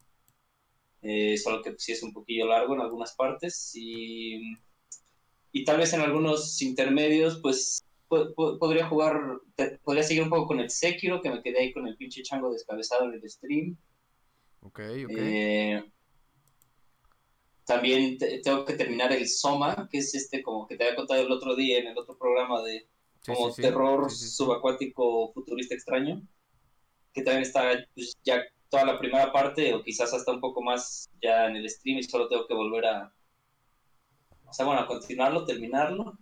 Eh, 1.02 1.38
solo 1.38 1.62
que 1.62 1.72
pues, 1.72 1.84
sí 1.84 1.92
es 1.92 2.02
un 2.02 2.14
poquillo 2.14 2.48
largo 2.48 2.76
en 2.76 2.82
algunas 2.82 3.14
partes 3.16 3.72
y, 3.76 4.54
y 5.52 5.66
tal 5.66 5.78
vez 5.78 5.92
en 5.94 6.00
algunos 6.00 6.62
intermedios 6.62 7.40
pues 7.42 7.84
podría 8.08 8.88
jugar, 8.88 9.20
podría 9.84 10.04
seguir 10.04 10.24
un 10.24 10.30
poco 10.30 10.48
con 10.48 10.60
el 10.60 10.70
Sekiro, 10.70 11.22
que 11.22 11.30
me 11.30 11.42
quedé 11.42 11.60
ahí 11.60 11.74
con 11.74 11.88
el 11.88 11.98
pinche 11.98 12.22
chango 12.22 12.52
descabezado 12.52 13.06
en 13.06 13.16
el 13.16 13.30
stream. 13.30 13.78
Ok, 14.62 14.80
ok. 15.06 15.12
Eh, 15.18 15.84
también 17.66 18.18
tengo 18.18 18.66
que 18.66 18.74
terminar 18.74 19.12
el 19.14 19.28
Soma, 19.28 19.88
que 19.90 20.00
es 20.00 20.14
este 20.16 20.42
como 20.44 20.68
que 20.68 20.76
te 20.76 20.84
había 20.84 20.96
contado 20.96 21.22
el 21.22 21.32
otro 21.32 21.56
día 21.56 21.80
en 21.80 21.88
el 21.88 21.98
otro 21.98 22.18
programa 22.18 22.62
de 22.62 22.88
como 23.26 23.54
terror 23.54 24.12
subacuático 24.12 25.32
futurista 25.34 25.74
extraño, 25.74 26.22
que 27.14 27.22
también 27.22 27.44
está 27.44 27.72
pues, 27.96 28.18
ya 28.24 28.44
toda 28.70 28.86
la 28.86 29.00
primera 29.00 29.32
parte 29.32 29.74
o 29.74 29.84
quizás 29.84 30.14
hasta 30.14 30.32
un 30.32 30.42
poco 30.42 30.62
más 30.62 31.10
ya 31.22 31.46
en 31.46 31.56
el 31.56 31.70
stream 31.70 32.00
y 32.00 32.04
solo 32.04 32.28
tengo 32.28 32.48
que 32.48 32.54
volver 32.54 32.86
a, 32.86 33.14
o 34.46 34.54
sea, 34.54 34.66
bueno, 34.66 34.82
a 34.82 34.88
continuarlo, 34.88 35.46
terminarlo. 35.46 36.18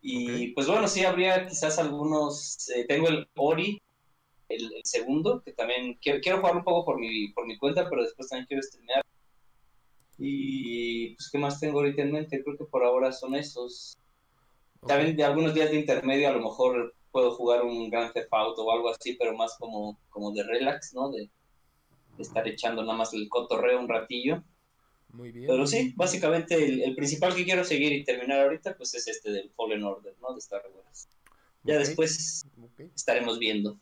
Y 0.00 0.48
pues 0.52 0.68
bueno, 0.68 0.86
sí 0.86 1.04
habría 1.04 1.46
quizás 1.46 1.78
algunos, 1.78 2.68
eh, 2.70 2.86
tengo 2.86 3.08
el 3.08 3.28
Ori, 3.34 3.82
el, 4.48 4.70
segundo, 4.84 5.42
que 5.42 5.52
también 5.52 5.98
quiero, 6.00 6.20
quiero 6.20 6.38
jugar 6.38 6.56
un 6.56 6.64
poco 6.64 6.84
por 6.84 7.00
mi, 7.00 7.32
por 7.32 7.46
mi 7.46 7.58
cuenta, 7.58 7.88
pero 7.90 8.04
después 8.04 8.28
también 8.28 8.46
quiero 8.46 8.62
streamear 8.62 9.04
y 10.18 11.14
pues, 11.14 11.30
¿qué 11.30 11.38
más 11.38 11.60
tengo 11.60 11.78
ahorita 11.78 12.02
en 12.02 12.12
mente? 12.12 12.42
Creo 12.42 12.56
que 12.56 12.64
por 12.64 12.84
ahora 12.84 13.12
son 13.12 13.34
esos. 13.34 13.96
También 14.86 15.16
de 15.16 15.24
algunos 15.24 15.54
días 15.54 15.70
de 15.70 15.80
intermedio 15.80 16.28
a 16.28 16.32
lo 16.32 16.40
mejor 16.40 16.94
puedo 17.10 17.34
jugar 17.34 17.62
un 17.64 17.90
Grand 17.90 18.12
Theft 18.12 18.28
Auto 18.30 18.64
o 18.64 18.72
algo 18.72 18.90
así, 18.90 19.14
pero 19.14 19.36
más 19.36 19.56
como, 19.58 19.98
como 20.10 20.32
de 20.32 20.42
relax, 20.42 20.94
¿no? 20.94 21.10
De, 21.10 21.30
estar 22.18 22.48
echando 22.48 22.82
nada 22.82 22.96
más 22.96 23.12
el 23.12 23.28
cotorreo 23.28 23.78
un 23.78 23.88
ratillo. 23.88 24.42
Muy 25.12 25.32
bien. 25.32 25.48
Pero 25.48 25.66
sí, 25.66 25.92
básicamente 25.96 26.84
el, 26.84 26.94
principal 26.94 27.34
que 27.34 27.44
quiero 27.44 27.62
seguir 27.62 27.92
y 27.92 28.04
terminar 28.04 28.40
ahorita 28.40 28.74
pues 28.76 28.94
es 28.94 29.06
este 29.06 29.30
del 29.30 29.50
Fallen 29.50 29.84
Order, 29.84 30.14
¿no? 30.22 30.32
De 30.32 30.38
Star 30.38 30.62
Wars. 30.74 31.08
Ya 31.62 31.78
después 31.78 32.46
estaremos 32.94 33.38
viendo. 33.38 33.78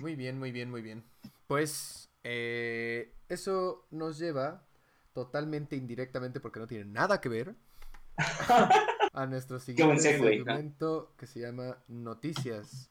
Muy 0.00 0.16
bien, 0.16 0.38
muy 0.40 0.50
bien, 0.50 0.70
muy 0.70 0.82
bien. 0.82 1.04
Pues 1.46 2.10
eh, 2.24 3.12
eso 3.28 3.86
nos 3.90 4.18
lleva 4.18 4.66
totalmente 5.12 5.76
indirectamente 5.76 6.40
porque 6.40 6.60
no 6.60 6.66
tiene 6.66 6.84
nada 6.84 7.20
que 7.20 7.28
ver 7.28 7.54
a 9.12 9.26
nuestro 9.26 9.58
siguiente 9.60 10.00
segmento 10.00 11.14
que 11.16 11.26
se 11.26 11.40
llama 11.40 11.78
Noticias. 11.88 12.90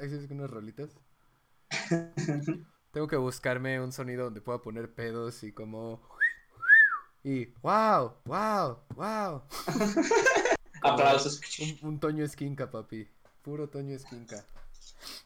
Es 0.00 0.30
unas 0.30 0.50
rolitas. 0.50 0.90
Tengo 2.92 3.06
que 3.06 3.16
buscarme 3.16 3.80
un 3.80 3.92
sonido 3.92 4.24
donde 4.24 4.40
pueda 4.40 4.60
poner 4.62 4.92
pedos 4.92 5.44
y 5.44 5.52
como 5.52 6.00
y 7.24 7.46
wow, 7.62 8.14
wow, 8.24 8.78
wow. 8.94 9.42
Aplausos. 10.82 11.40
Un, 11.60 11.88
un 11.88 12.00
Toño 12.00 12.24
Esquinca, 12.24 12.70
papi. 12.70 13.08
Puro 13.42 13.68
Toño 13.68 13.94
Esquinca. 13.94 14.44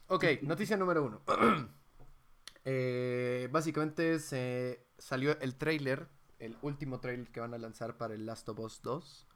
Ok, 0.07 0.25
noticia 0.41 0.77
número 0.77 1.03
uno. 1.03 1.21
Eh, 2.65 3.49
básicamente 3.51 4.19
se 4.19 4.85
salió 4.97 5.37
el 5.41 5.55
trailer, 5.55 6.07
el 6.39 6.55
último 6.61 6.99
trailer 6.99 7.27
que 7.29 7.39
van 7.39 7.53
a 7.53 7.57
lanzar 7.57 7.97
para 7.97 8.13
el 8.13 8.25
Last 8.25 8.47
of 8.49 8.59
Us 8.59 8.81
2. 8.81 9.27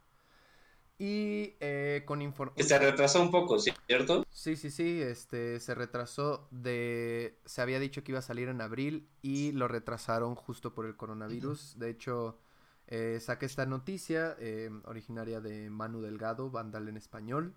Y 0.99 1.55
eh, 1.59 2.03
con 2.05 2.21
información... 2.21 2.67
Se 2.67 2.79
retrasó 2.79 3.21
un 3.21 3.29
poco, 3.29 3.59
¿cierto? 3.59 4.25
Sí, 4.31 4.55
sí, 4.55 4.71
sí, 4.71 5.01
este, 5.01 5.59
se 5.59 5.75
retrasó 5.75 6.47
de... 6.49 7.37
Se 7.45 7.61
había 7.61 7.79
dicho 7.79 8.03
que 8.03 8.13
iba 8.13 8.19
a 8.19 8.23
salir 8.23 8.47
en 8.47 8.61
abril 8.61 9.09
y 9.21 9.51
lo 9.51 9.67
retrasaron 9.67 10.33
justo 10.35 10.73
por 10.73 10.85
el 10.85 10.95
coronavirus. 10.95 11.77
De 11.77 11.89
hecho, 11.89 12.39
eh, 12.87 13.19
saqué 13.21 13.45
esta 13.45 13.67
noticia, 13.67 14.37
originaria 14.85 15.39
de 15.39 15.69
Manu 15.69 16.01
Delgado, 16.01 16.49
Vandal 16.49 16.87
en 16.87 16.97
español, 16.97 17.53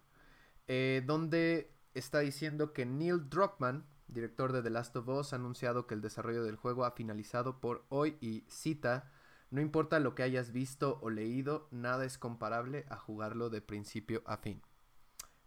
donde 1.07 1.71
está 1.95 2.21
diciendo 2.21 2.73
que 2.73 2.87
Neil 2.87 3.29
Druckmann, 3.29 3.85
director 4.09 4.53
de 4.53 4.63
The 4.63 4.71
Last 4.71 4.97
of 4.97 5.09
Us, 5.09 5.33
ha 5.33 5.37
anunciado 5.37 5.87
que 5.87 5.95
el 5.95 6.01
desarrollo 6.01 6.45
del 6.45 6.57
juego 6.57 6.85
ha 6.85 6.93
finalizado 6.93 7.61
por 7.61 7.85
hoy 7.89 8.17
y 8.21 8.45
cita, 8.49 9.11
no 9.51 9.61
importa 9.61 9.99
lo 9.99 10.15
que 10.15 10.23
hayas 10.23 10.53
visto 10.53 10.99
o 11.03 11.11
leído, 11.11 11.69
nada 11.71 12.05
es 12.05 12.19
comparable 12.19 12.85
a 12.89 12.97
jugarlo 12.97 13.51
de 13.51 13.61
principio 13.61 14.23
a 14.27 14.37
fin. 14.37 14.63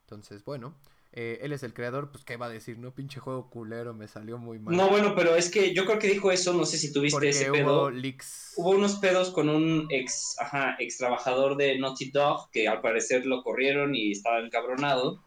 Entonces, 0.02 0.44
bueno, 0.44 0.76
eh, 1.16 1.40
él 1.42 1.54
es 1.54 1.64
el 1.64 1.74
creador, 1.74 2.12
pues 2.12 2.26
qué 2.26 2.38
va 2.38 2.48
a 2.48 2.50
decir, 2.50 2.80
no 2.80 2.94
pinche 2.94 3.20
juego 3.20 3.50
culero, 3.50 3.94
me 3.94 4.08
salió 4.08 4.38
muy 4.38 4.60
mal. 4.60 4.76
No, 4.76 4.90
bueno, 4.90 5.14
pero 5.16 5.36
es 5.36 5.50
que 5.50 5.74
yo 5.74 5.86
creo 5.86 6.00
que 6.00 6.08
dijo 6.08 6.32
eso, 6.32 6.54
no 6.54 6.66
sé 6.66 6.78
si 6.78 6.92
tuviste 6.92 7.30
ese 7.30 7.52
pedo. 7.52 7.92
Hubo 8.58 8.70
unos 8.72 8.96
pedos 8.96 9.30
con 9.30 9.48
un 9.48 9.88
ex, 9.92 10.36
ajá, 10.40 10.76
ex 10.80 10.98
trabajador 10.98 11.56
de 11.56 11.78
Naughty 11.78 12.10
Dog 12.10 12.50
que 12.52 12.68
al 12.68 12.82
parecer 12.82 13.26
lo 13.26 13.44
corrieron 13.44 13.96
y 13.96 14.12
estaba 14.12 14.40
encabronado 14.40 15.24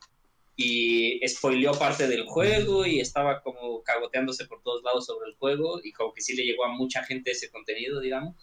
y 0.56 1.20
spoileó 1.28 1.72
parte 1.72 2.08
del 2.08 2.24
juego 2.24 2.86
y 2.86 3.00
estaba 3.00 3.42
como 3.42 3.82
cagoteándose 3.82 4.46
por 4.46 4.62
todos 4.62 4.82
lados 4.82 5.04
sobre 5.04 5.28
el 5.28 5.36
juego 5.36 5.80
y 5.84 5.92
como 5.92 6.14
que 6.14 6.22
sí 6.22 6.34
le 6.34 6.44
llegó 6.44 6.64
a 6.64 6.68
mucha 6.68 7.04
gente 7.04 7.32
ese 7.32 7.50
contenido, 7.50 8.00
digamos. 8.00 8.34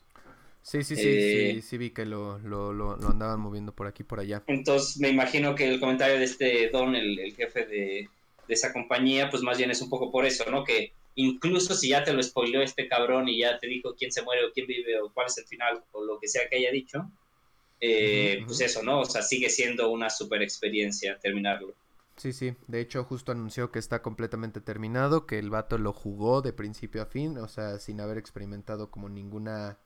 Sí, 0.62 0.84
sí, 0.84 0.96
sí, 0.96 1.02
sí, 1.02 1.10
eh, 1.10 1.62
sí 1.62 1.78
vi 1.78 1.90
que 1.90 2.06
lo, 2.06 2.40
lo, 2.40 2.72
lo, 2.72 2.94
andaban 2.94 3.40
moviendo 3.40 3.74
por 3.74 3.88
aquí 3.88 4.04
por 4.04 4.20
allá. 4.20 4.44
Entonces 4.48 4.98
me 4.98 5.10
imagino 5.10 5.56
que 5.56 5.68
el 5.68 5.80
comentario 5.80 6.18
de 6.18 6.24
este 6.24 6.70
Don, 6.70 6.96
el, 6.96 7.34
jefe 7.36 7.66
de, 7.66 8.08
de, 8.48 8.54
esa 8.54 8.72
compañía, 8.72 9.30
pues 9.30 9.44
más 9.44 9.58
bien 9.58 9.72
es 9.72 9.82
un 9.82 9.90
poco 9.90 10.10
por 10.10 10.26
eso, 10.26 10.50
¿no? 10.50 10.64
Que 10.64 10.94
incluso 11.16 11.74
si 11.74 11.90
ya 11.90 12.04
te 12.04 12.14
lo 12.14 12.24
spoileó 12.24 12.62
este 12.62 12.88
cabrón 12.88 13.28
y 13.28 13.40
ya 13.40 13.58
te 13.58 13.68
dijo 13.68 13.94
quién 13.96 14.12
se 14.12 14.22
muere 14.22 14.46
o 14.46 14.54
quién 14.54 14.68
vive 14.68 15.02
o 15.02 15.12
cuál 15.12 15.28
es 15.28 15.38
el 15.38 15.46
final 15.46 15.84
o 15.92 16.04
lo 16.04 16.18
que 16.20 16.30
sea 16.30 16.48
que 16.48 16.58
haya 16.58 16.72
dicho, 16.72 17.12
eh, 17.82 18.44
pues 18.46 18.62
eso, 18.62 18.84
¿no? 18.84 19.02
O 19.02 19.06
sea, 19.06 19.22
sigue 19.22 19.50
siendo 19.50 19.92
una 19.92 20.10
super 20.10 20.42
experiencia 20.42 21.20
terminarlo. 21.20 21.74
Sí, 22.18 22.32
sí, 22.32 22.56
de 22.68 22.80
hecho 22.80 23.04
justo 23.04 23.32
anunció 23.32 23.72
que 23.72 23.80
está 23.80 24.02
completamente 24.02 24.62
terminado, 24.62 25.26
que 25.26 25.40
el 25.40 25.50
vato 25.50 25.78
lo 25.78 25.94
jugó 25.94 26.42
de 26.42 26.54
principio 26.54 27.02
a 27.02 27.06
fin, 27.06 27.38
o 27.40 27.48
sea, 27.48 27.80
sin 27.80 28.00
haber 28.02 28.18
experimentado 28.18 28.92
como 28.92 29.10
ninguna 29.10 29.80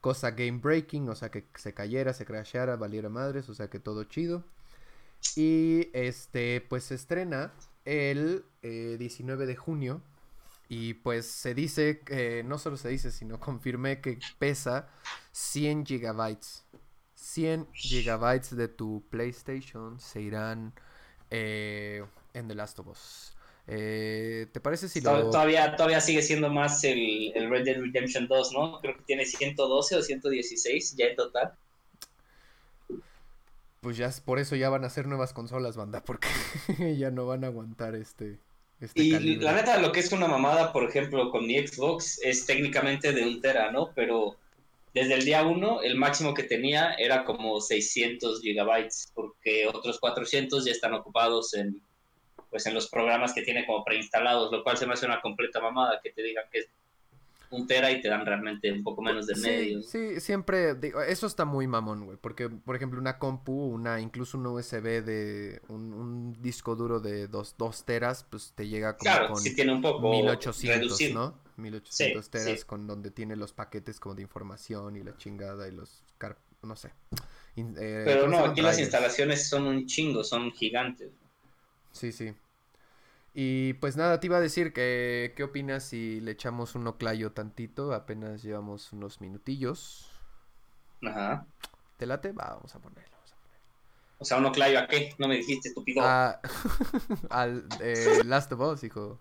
cosa 0.00 0.32
game 0.32 0.58
breaking, 0.58 1.08
o 1.08 1.14
sea, 1.14 1.30
que 1.30 1.46
se 1.54 1.74
cayera, 1.74 2.12
se 2.12 2.24
crashara, 2.26 2.76
valiera 2.76 3.08
madres, 3.08 3.48
o 3.48 3.54
sea, 3.54 3.68
que 3.70 3.78
todo 3.78 4.04
chido. 4.04 4.44
Y 5.36 5.88
este, 5.92 6.60
pues 6.68 6.84
se 6.84 6.94
estrena 6.96 7.52
el 7.84 8.44
19 8.62 9.44
eh, 9.44 9.46
de 9.46 9.56
junio 9.56 10.02
y 10.68 10.94
pues 10.94 11.26
se 11.26 11.54
dice, 11.54 12.00
que 12.00 12.44
no 12.44 12.58
solo 12.58 12.76
se 12.76 12.88
dice, 12.88 13.10
sino 13.10 13.40
confirmé 13.40 14.00
que 14.00 14.18
pesa 14.38 14.88
100 15.32 15.86
gigabytes. 15.86 16.64
100 17.14 17.68
gigabytes 17.72 18.56
de 18.56 18.68
tu 18.68 19.04
PlayStation 19.10 20.00
se 20.00 20.22
irán 20.22 20.72
eh, 21.30 22.04
en 22.34 22.48
The 22.48 22.54
Last 22.54 22.78
of 22.80 22.88
Us. 22.88 23.36
Eh, 23.66 24.48
¿Te 24.52 24.60
parece 24.60 24.88
si 24.88 25.00
lo... 25.00 25.30
Todavía, 25.30 25.76
todavía 25.76 26.00
sigue 26.00 26.22
siendo 26.22 26.50
más 26.50 26.82
el, 26.82 27.32
Red 27.48 27.64
Dead 27.64 27.80
Redemption 27.80 28.26
2, 28.26 28.52
¿no? 28.52 28.80
Creo 28.80 28.96
que 28.96 29.02
tiene 29.02 29.24
112 29.24 29.96
o 29.96 30.02
116 30.02 30.96
ya 30.96 31.06
en 31.06 31.16
total. 31.16 31.52
Pues 33.80 33.96
ya 33.96 34.10
por 34.24 34.38
eso 34.38 34.56
ya 34.56 34.68
van 34.68 34.84
a 34.84 34.90
ser 34.90 35.06
nuevas 35.06 35.32
consolas, 35.32 35.76
banda, 35.76 36.02
porque 36.02 36.28
ya 36.98 37.10
no 37.10 37.26
van 37.26 37.44
a 37.44 37.46
aguantar 37.46 37.94
este... 37.94 38.38
este 38.80 39.00
y 39.00 39.36
la 39.36 39.52
neta, 39.52 39.78
lo 39.78 39.92
que 39.92 40.00
es 40.00 40.10
una 40.12 40.26
mamada, 40.26 40.72
por 40.72 40.84
ejemplo, 40.84 41.30
con 41.30 41.46
mi 41.46 41.56
Xbox, 41.64 42.20
es 42.22 42.46
técnicamente 42.46 43.12
de 43.12 43.22
un 43.24 43.40
tera, 43.40 43.70
¿no? 43.70 43.92
Pero 43.94 44.36
desde 44.92 45.14
el 45.14 45.24
día 45.24 45.44
1 45.44 45.82
el 45.82 45.96
máximo 45.96 46.34
que 46.34 46.42
tenía 46.42 46.94
era 46.94 47.24
como 47.24 47.60
600 47.60 48.40
gigabytes, 48.40 49.12
porque 49.14 49.66
otros 49.66 50.00
400 50.00 50.64
ya 50.64 50.72
están 50.72 50.94
ocupados 50.94 51.54
en, 51.54 51.80
pues, 52.50 52.66
en 52.66 52.74
los 52.74 52.88
programas 52.88 53.32
que 53.32 53.42
tiene 53.42 53.66
como 53.66 53.84
preinstalados, 53.84 54.50
lo 54.50 54.62
cual 54.64 54.76
se 54.76 54.86
me 54.86 54.94
hace 54.94 55.06
una 55.06 55.20
completa 55.20 55.60
mamada 55.60 56.00
que 56.02 56.10
te 56.10 56.22
digan 56.22 56.44
que 56.50 56.60
es 56.60 56.68
un 57.50 57.66
tera 57.66 57.90
y 57.90 58.00
te 58.00 58.08
dan 58.08 58.24
realmente 58.24 58.70
un 58.70 58.82
poco 58.82 59.02
menos 59.02 59.26
de 59.26 59.34
medio. 59.36 59.82
Sí, 59.82 60.20
siempre, 60.20 60.74
digo, 60.76 61.02
eso 61.02 61.26
está 61.26 61.44
muy 61.44 61.66
mamón, 61.66 62.04
güey, 62.04 62.16
porque, 62.16 62.48
por 62.48 62.76
ejemplo, 62.76 63.00
una 63.00 63.18
compu, 63.18 63.52
una 63.52 64.00
incluso 64.00 64.38
un 64.38 64.46
USB 64.46 65.02
de 65.02 65.60
un, 65.68 66.36
disco 66.40 66.76
duro 66.76 67.00
de 67.00 67.26
2 67.26 67.56
teras, 67.84 68.24
pues 68.28 68.52
te 68.54 68.68
llega 68.68 68.96
como 68.96 69.10
claro, 69.10 69.34
con 69.34 69.42
tiene 69.42 69.72
un 69.72 69.82
poco 69.82 70.10
1800, 70.10 71.00
¿no? 71.12 71.49
1800 71.60 72.30
teras 72.30 72.64
con 72.64 72.86
donde 72.86 73.10
tiene 73.10 73.36
los 73.36 73.52
paquetes 73.52 74.00
como 74.00 74.14
de 74.14 74.22
información 74.22 74.96
y 74.96 75.02
la 75.02 75.16
chingada 75.16 75.68
y 75.68 75.72
los, 75.72 76.02
no 76.62 76.76
sé. 76.76 76.92
Eh, 77.56 78.02
Pero 78.04 78.28
no, 78.28 78.44
aquí 78.44 78.60
las 78.60 78.78
instalaciones 78.78 79.48
son 79.48 79.66
un 79.66 79.86
chingo, 79.86 80.24
son 80.24 80.52
gigantes. 80.52 81.10
Sí, 81.92 82.12
sí. 82.12 82.34
Y 83.34 83.74
pues 83.74 83.96
nada, 83.96 84.18
te 84.18 84.26
iba 84.26 84.38
a 84.38 84.40
decir 84.40 84.72
que 84.72 85.34
qué 85.36 85.44
opinas 85.44 85.84
si 85.84 86.20
le 86.20 86.32
echamos 86.32 86.74
un 86.74 86.86
oclayo 86.86 87.32
tantito, 87.32 87.92
apenas 87.92 88.42
llevamos 88.42 88.92
unos 88.92 89.20
minutillos. 89.20 90.10
Ajá. 91.02 91.46
¿Te 91.96 92.06
late? 92.06 92.32
Va, 92.32 92.54
vamos 92.54 92.74
a 92.74 92.78
ponerlo. 92.80 93.10
O 94.18 94.24
sea, 94.24 94.36
un 94.36 94.44
oclayo 94.44 94.78
a 94.78 94.86
qué? 94.86 95.14
No 95.18 95.28
me 95.28 95.36
dijiste, 95.36 95.68
estúpido. 95.68 96.02
Ah, 96.04 96.40
al 97.30 97.66
eh, 97.80 98.22
Last 98.26 98.52
of 98.52 98.60
Us, 98.60 98.84
hijo. 98.84 99.18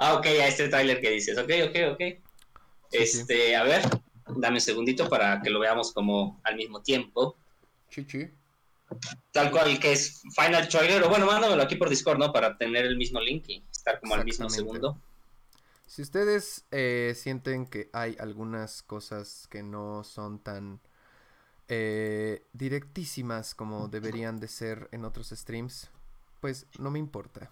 Ah, 0.00 0.14
ok, 0.14 0.26
a 0.26 0.48
este 0.48 0.68
trailer 0.68 1.00
que 1.00 1.10
dices. 1.10 1.38
Ok, 1.38 1.50
ok, 1.68 1.92
ok. 1.92 2.00
este, 2.90 3.54
a 3.54 3.62
ver, 3.62 3.82
Dame 4.36 4.56
un 4.56 4.60
segundito 4.60 5.08
para 5.08 5.40
que 5.42 5.50
lo 5.50 5.60
veamos 5.60 5.92
como 5.92 6.40
al 6.44 6.56
mismo 6.56 6.82
tiempo. 6.82 7.36
Chichi. 7.88 8.30
Tal 9.30 9.50
cual 9.50 9.78
que 9.78 9.92
es 9.92 10.22
Final 10.34 10.68
Trailer, 10.68 11.02
o 11.04 11.08
bueno, 11.08 11.26
mándamelo 11.26 11.62
aquí 11.62 11.76
por 11.76 11.88
Discord, 11.88 12.18
¿no? 12.18 12.32
Para 12.32 12.56
tener 12.56 12.84
el 12.84 12.96
mismo 12.96 13.20
link 13.20 13.44
y 13.48 13.64
estar 13.70 14.00
como 14.00 14.14
al 14.14 14.24
mismo 14.24 14.50
segundo. 14.50 15.00
Si 15.86 16.02
ustedes 16.02 16.64
eh, 16.70 17.14
sienten 17.16 17.66
que 17.66 17.88
hay 17.92 18.16
algunas 18.18 18.82
cosas 18.82 19.48
que 19.48 19.62
no 19.62 20.04
son 20.04 20.38
tan 20.38 20.80
eh, 21.68 22.44
directísimas 22.52 23.54
como 23.54 23.88
deberían 23.88 24.38
de 24.40 24.48
ser 24.48 24.88
en 24.92 25.04
otros 25.04 25.30
streams, 25.30 25.90
pues 26.40 26.66
no 26.78 26.90
me 26.90 26.98
importa. 26.98 27.50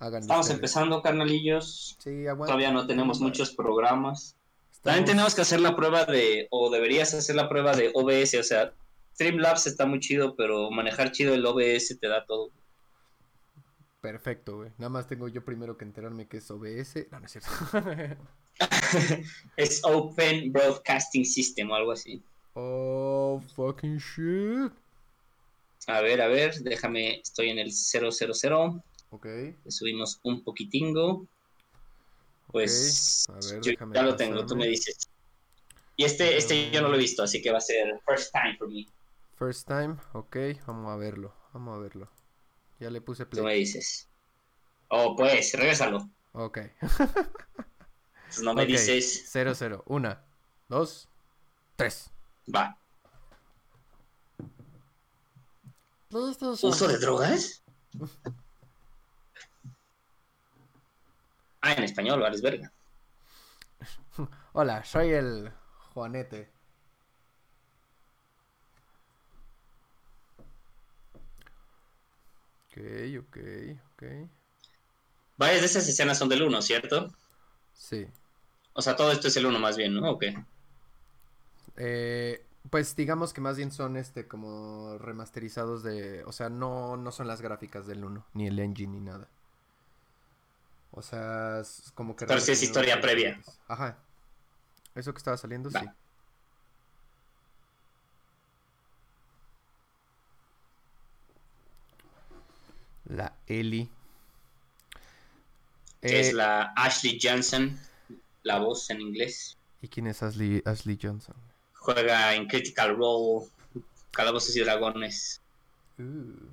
Estamos 0.00 0.50
empezando, 0.50 1.02
carnalillos. 1.02 1.96
Sí, 1.98 2.24
Todavía 2.24 2.70
no 2.70 2.86
tenemos 2.86 3.20
muchos 3.20 3.52
programas. 3.54 4.36
También 4.82 5.04
tenemos 5.04 5.34
que 5.34 5.42
hacer 5.42 5.60
la 5.60 5.74
prueba 5.74 6.04
de, 6.04 6.46
o 6.50 6.70
deberías 6.70 7.12
hacer 7.14 7.34
la 7.34 7.48
prueba 7.48 7.74
de 7.74 7.90
OBS, 7.94 8.34
o 8.34 8.42
sea, 8.44 8.72
Streamlabs 9.14 9.66
está 9.66 9.84
muy 9.86 9.98
chido, 9.98 10.36
pero 10.36 10.70
manejar 10.70 11.10
chido 11.10 11.34
el 11.34 11.44
OBS 11.44 11.98
te 12.00 12.06
da 12.06 12.24
todo. 12.24 12.50
Perfecto, 14.00 14.58
güey. 14.58 14.70
Nada 14.78 14.90
más 14.90 15.08
tengo 15.08 15.26
yo 15.26 15.44
primero 15.44 15.76
que 15.76 15.84
enterarme 15.84 16.28
que 16.28 16.36
es 16.36 16.48
OBS. 16.50 17.06
No, 17.10 17.18
no 17.18 17.26
es 17.26 17.32
cierto. 17.32 17.50
es 19.56 19.80
Open 19.82 20.52
Broadcasting 20.52 21.24
System 21.24 21.72
o 21.72 21.74
algo 21.74 21.90
así. 21.90 22.22
Oh, 22.54 23.42
fucking 23.56 23.98
shit. 23.98 24.72
A 25.88 26.00
ver, 26.00 26.20
a 26.20 26.28
ver, 26.28 26.54
déjame, 26.60 27.20
estoy 27.20 27.50
en 27.50 27.58
el 27.58 27.72
000. 27.72 28.10
Ok. 29.10 29.24
Le 29.24 29.70
subimos 29.70 30.20
un 30.22 30.42
poquitingo. 30.44 31.26
Pues 32.48 33.26
a 33.28 33.34
ver, 33.34 33.60
yo 33.60 33.72
ya 33.92 34.02
lo 34.02 34.16
tengo, 34.16 34.44
tú 34.46 34.56
me 34.56 34.66
dices. 34.66 35.10
Y 35.96 36.04
este, 36.04 36.36
este 36.36 36.70
yo 36.70 36.80
no 36.80 36.88
lo 36.88 36.94
he 36.94 36.98
visto, 36.98 37.22
así 37.22 37.42
que 37.42 37.50
va 37.50 37.58
a 37.58 37.60
ser 37.60 38.00
first 38.06 38.32
time 38.32 38.56
for 38.56 38.68
me. 38.68 38.86
First 39.36 39.68
time, 39.68 39.96
ok, 40.14 40.36
vamos 40.66 40.92
a 40.92 40.96
verlo, 40.96 41.34
vamos 41.52 41.76
a 41.76 41.80
verlo. 41.80 42.10
Ya 42.80 42.90
le 42.90 43.00
puse 43.00 43.26
play. 43.26 43.42
Tú 43.42 43.46
me 43.46 43.54
dices. 43.54 44.08
Oh, 44.88 45.14
pues, 45.16 45.52
regrésalo. 45.52 46.08
Ok. 46.32 46.58
no 48.42 48.54
me 48.54 48.64
dices. 48.64 49.24
0, 49.28 49.52
0. 49.54 49.82
Una, 49.86 50.24
dos, 50.68 51.08
tres. 51.76 52.10
Va. 52.54 52.78
¿Uso 56.10 56.88
de 56.88 56.98
drogas? 56.98 57.62
ah, 61.60 61.72
en 61.72 61.84
español, 61.84 62.20
vale, 62.20 62.40
verga. 62.40 62.72
Hola, 64.52 64.84
soy 64.84 65.10
el 65.10 65.50
Juanete. 65.92 66.50
Ok, 72.70 72.78
ok, 73.20 73.36
ok. 73.94 74.02
Varias 75.36 75.60
de 75.60 75.66
esas 75.66 75.88
escenas 75.88 76.18
son 76.18 76.28
del 76.28 76.42
1, 76.42 76.62
¿cierto? 76.62 77.12
Sí. 77.72 78.06
O 78.72 78.82
sea, 78.82 78.96
todo 78.96 79.12
esto 79.12 79.28
es 79.28 79.36
el 79.36 79.46
1 79.46 79.58
más 79.58 79.76
bien, 79.76 79.94
¿no? 79.94 80.12
¿O 80.12 80.18
qué? 80.18 80.36
Eh, 81.76 82.44
pues 82.70 82.96
digamos 82.96 83.32
que 83.32 83.40
más 83.40 83.56
bien 83.56 83.70
son 83.72 83.96
este 83.96 84.26
como 84.26 84.98
remasterizados 84.98 85.82
de... 85.82 86.24
O 86.24 86.32
sea, 86.32 86.48
no, 86.48 86.96
no 86.96 87.12
son 87.12 87.26
las 87.26 87.40
gráficas 87.40 87.86
del 87.86 88.04
1, 88.04 88.26
ni 88.34 88.46
el 88.46 88.58
engine, 88.58 88.92
ni 88.92 89.00
nada. 89.00 89.28
O 90.90 91.02
sea, 91.02 91.60
es 91.60 91.92
como 91.94 92.16
que... 92.16 92.26
Pero 92.26 92.40
sí 92.40 92.52
es 92.52 92.62
historia 92.62 93.00
previa. 93.00 93.40
Ajá. 93.68 93.98
Eso 94.94 95.12
que 95.12 95.18
estaba 95.18 95.36
saliendo, 95.36 95.70
sí. 95.70 95.78
La 103.04 103.32
Ellie. 103.46 103.88
es 106.02 106.28
eh, 106.28 106.32
la 106.34 106.72
Ashley 106.76 107.18
Johnson, 107.20 107.78
la 108.42 108.58
voz 108.58 108.90
en 108.90 109.00
inglés. 109.00 109.56
¿Y 109.80 109.88
quién 109.88 110.06
es 110.08 110.22
Ashley, 110.22 110.62
Ashley 110.64 110.98
Johnson? 111.00 111.34
Juega 111.74 112.34
en 112.34 112.46
Critical 112.48 112.96
Role, 112.96 113.48
Calabozos 114.10 114.54
y 114.56 114.60
Dragones. 114.60 115.40
Uh, 115.98 116.50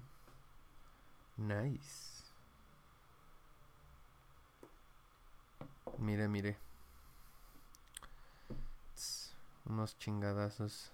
nice. 1.36 2.05
Mire, 6.00 6.28
mire. 6.28 6.58
unos 9.68 9.98
chingadazos. 9.98 10.92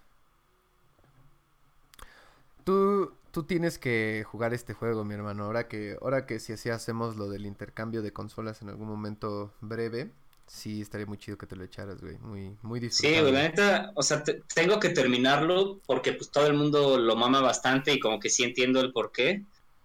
Tú, 2.63 3.13
tú 3.31 3.43
tienes 3.43 3.77
que 3.77 4.23
jugar 4.25 4.53
este 4.53 4.73
juego, 4.73 5.03
mi 5.03 5.13
hermano. 5.13 5.45
Ahora 5.45 5.67
que, 5.67 5.97
ahora 6.01 6.25
que 6.25 6.39
si 6.39 6.53
así 6.53 6.69
hacemos 6.69 7.15
lo 7.15 7.29
del 7.29 7.45
intercambio 7.45 8.01
de 8.01 8.13
consolas 8.13 8.61
en 8.61 8.69
algún 8.69 8.87
momento 8.87 9.53
breve, 9.61 10.11
sí 10.47 10.81
estaría 10.81 11.05
muy 11.05 11.17
chido 11.17 11.37
que 11.37 11.47
te 11.47 11.55
lo 11.55 11.63
echaras, 11.63 12.01
güey. 12.01 12.17
Muy, 12.19 12.57
muy 12.61 12.79
disfrutable. 12.79 13.17
Sí, 13.17 13.21
güey, 13.21 13.33
la 13.33 13.41
neta, 13.41 13.91
o 13.95 14.03
sea, 14.03 14.23
tengo 14.53 14.79
que 14.79 14.89
terminarlo 14.89 15.79
porque 15.85 16.13
pues 16.13 16.29
todo 16.29 16.47
el 16.47 16.53
mundo 16.53 16.97
lo 16.97 17.15
mama 17.15 17.41
bastante 17.41 17.93
y 17.93 17.99
como 17.99 18.19
que 18.19 18.29
sí 18.29 18.43
entiendo 18.43 18.79
el 18.81 18.91
por 18.91 19.11
qué. 19.11 19.43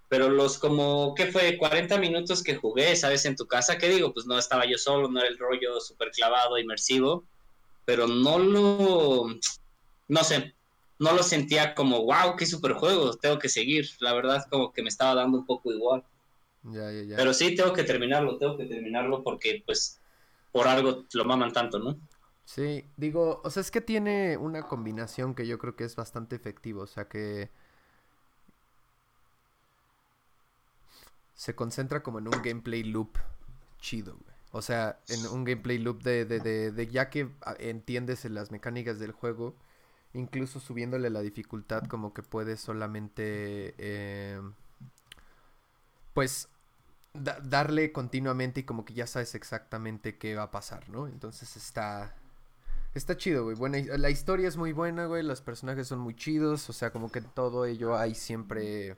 Pero 0.09 0.29
los 0.29 0.59
como, 0.59 1.15
¿qué 1.15 1.27
fue? 1.27 1.59
40 1.59 1.99
minutos 1.99 2.43
que 2.43 2.57
jugué, 2.57 2.95
¿sabes? 2.95 3.25
En 3.25 3.37
tu 3.37 3.47
casa, 3.47 3.79
¿qué 3.79 3.89
digo? 3.89 4.13
Pues 4.13 4.27
no 4.27 4.39
estaba 4.39 4.65
yo 4.65 4.79
solo, 4.79 5.09
no 5.09 5.21
era 5.21 5.29
el 5.29 5.39
rollo 5.39 5.81
súper 5.81 6.11
clavado, 6.11 6.59
inmersivo. 6.59 7.25
Pero 7.85 8.07
no 8.07 8.39
lo, 8.39 9.27
no 10.09 10.25
sé, 10.25 10.55
no 10.99 11.13
lo 11.13 11.23
sentía 11.23 11.75
como, 11.75 12.05
wow, 12.05 12.37
qué 12.37 12.47
super 12.47 12.75
juego, 12.75 13.17
tengo 13.17 13.39
que 13.39 13.49
seguir. 13.49 13.89
La 14.01 14.15
verdad, 14.15 14.45
como 14.51 14.73
que 14.73 14.83
me 14.83 14.89
estaba 14.89 15.15
dando 15.15 15.39
un 15.39 15.47
poco 15.47 15.73
igual. 15.73 16.05
Ya, 16.63 16.91
ya, 16.91 17.03
ya. 17.03 17.17
Pero 17.17 17.35
sí, 17.35 17.55
tengo 17.55 17.73
que 17.73 17.85
terminarlo, 17.85 18.39
tengo 18.39 18.57
que 18.57 18.67
terminarlo 18.67 19.23
porque, 19.23 19.63
pues, 19.65 20.01
por 20.53 20.69
algo 20.69 21.05
lo 21.13 21.25
maman 21.25 21.53
tanto, 21.53 21.79
¿no? 21.79 21.97
Sí, 22.45 22.85
digo, 22.97 23.41
o 23.45 23.51
sea, 23.51 23.61
es 23.61 23.71
que 23.71 23.81
tiene 23.81 24.37
una 24.37 24.63
combinación 24.63 25.35
que 25.35 25.47
yo 25.47 25.59
creo 25.59 25.75
que 25.75 25.85
es 25.85 25.97
bastante 25.97 26.37
efectivo, 26.37 26.83
o 26.83 26.87
sea, 26.87 27.09
que 27.09 27.51
se 31.37 31.55
concentra 31.55 32.03
como 32.03 32.19
en 32.19 32.27
un 32.27 32.43
gameplay 32.43 32.83
loop 32.83 33.19
chido, 33.79 34.15
güey. 34.15 34.37
O 34.53 34.63
sea, 34.63 34.99
en 35.09 35.27
un 35.27 35.45
gameplay 35.45 35.79
loop 35.79 36.03
de, 36.03 36.25
de, 36.25 36.41
de, 36.41 36.73
de 36.73 36.87
ya 36.89 37.11
que 37.11 37.29
ah, 37.43 37.55
entiendes 37.59 38.25
las 38.25 38.51
mecánicas 38.51 38.99
del 38.99 39.13
juego, 39.13 39.55
incluso 40.15 40.61
subiéndole 40.61 41.11
la 41.11 41.21
dificultad 41.21 41.85
como 41.85 42.15
que 42.15 42.23
puedes 42.23 42.61
solamente 42.61 43.75
eh, 43.77 44.41
pues 46.15 46.49
darle 47.13 47.93
continuamente 47.93 48.61
y 48.61 48.65
como 48.65 48.85
que 48.85 48.95
ya 48.95 49.07
sabes 49.07 49.35
exactamente 49.35 50.17
qué 50.19 50.35
va 50.35 50.45
a 50.45 50.51
pasar, 50.51 50.89
¿no? 50.89 51.07
Entonces 51.07 51.57
está 51.57 52.15
está 52.95 53.17
chido, 53.17 53.45
güey. 53.45 53.57
Buena, 53.57 53.79
la 53.99 54.11
historia 54.11 54.49
es 54.49 54.57
muy 54.57 54.73
buena, 54.73 55.07
güey. 55.07 55.23
Los 55.23 55.43
personajes 55.43 55.87
son 55.87 55.99
muy 55.99 56.15
chidos, 56.17 56.71
o 56.71 56.73
sea, 56.73 56.93
como 56.93 57.13
que 57.13 57.21
todo 57.21 57.67
ello 57.67 57.97
hay 57.97 58.15
siempre 58.15 58.97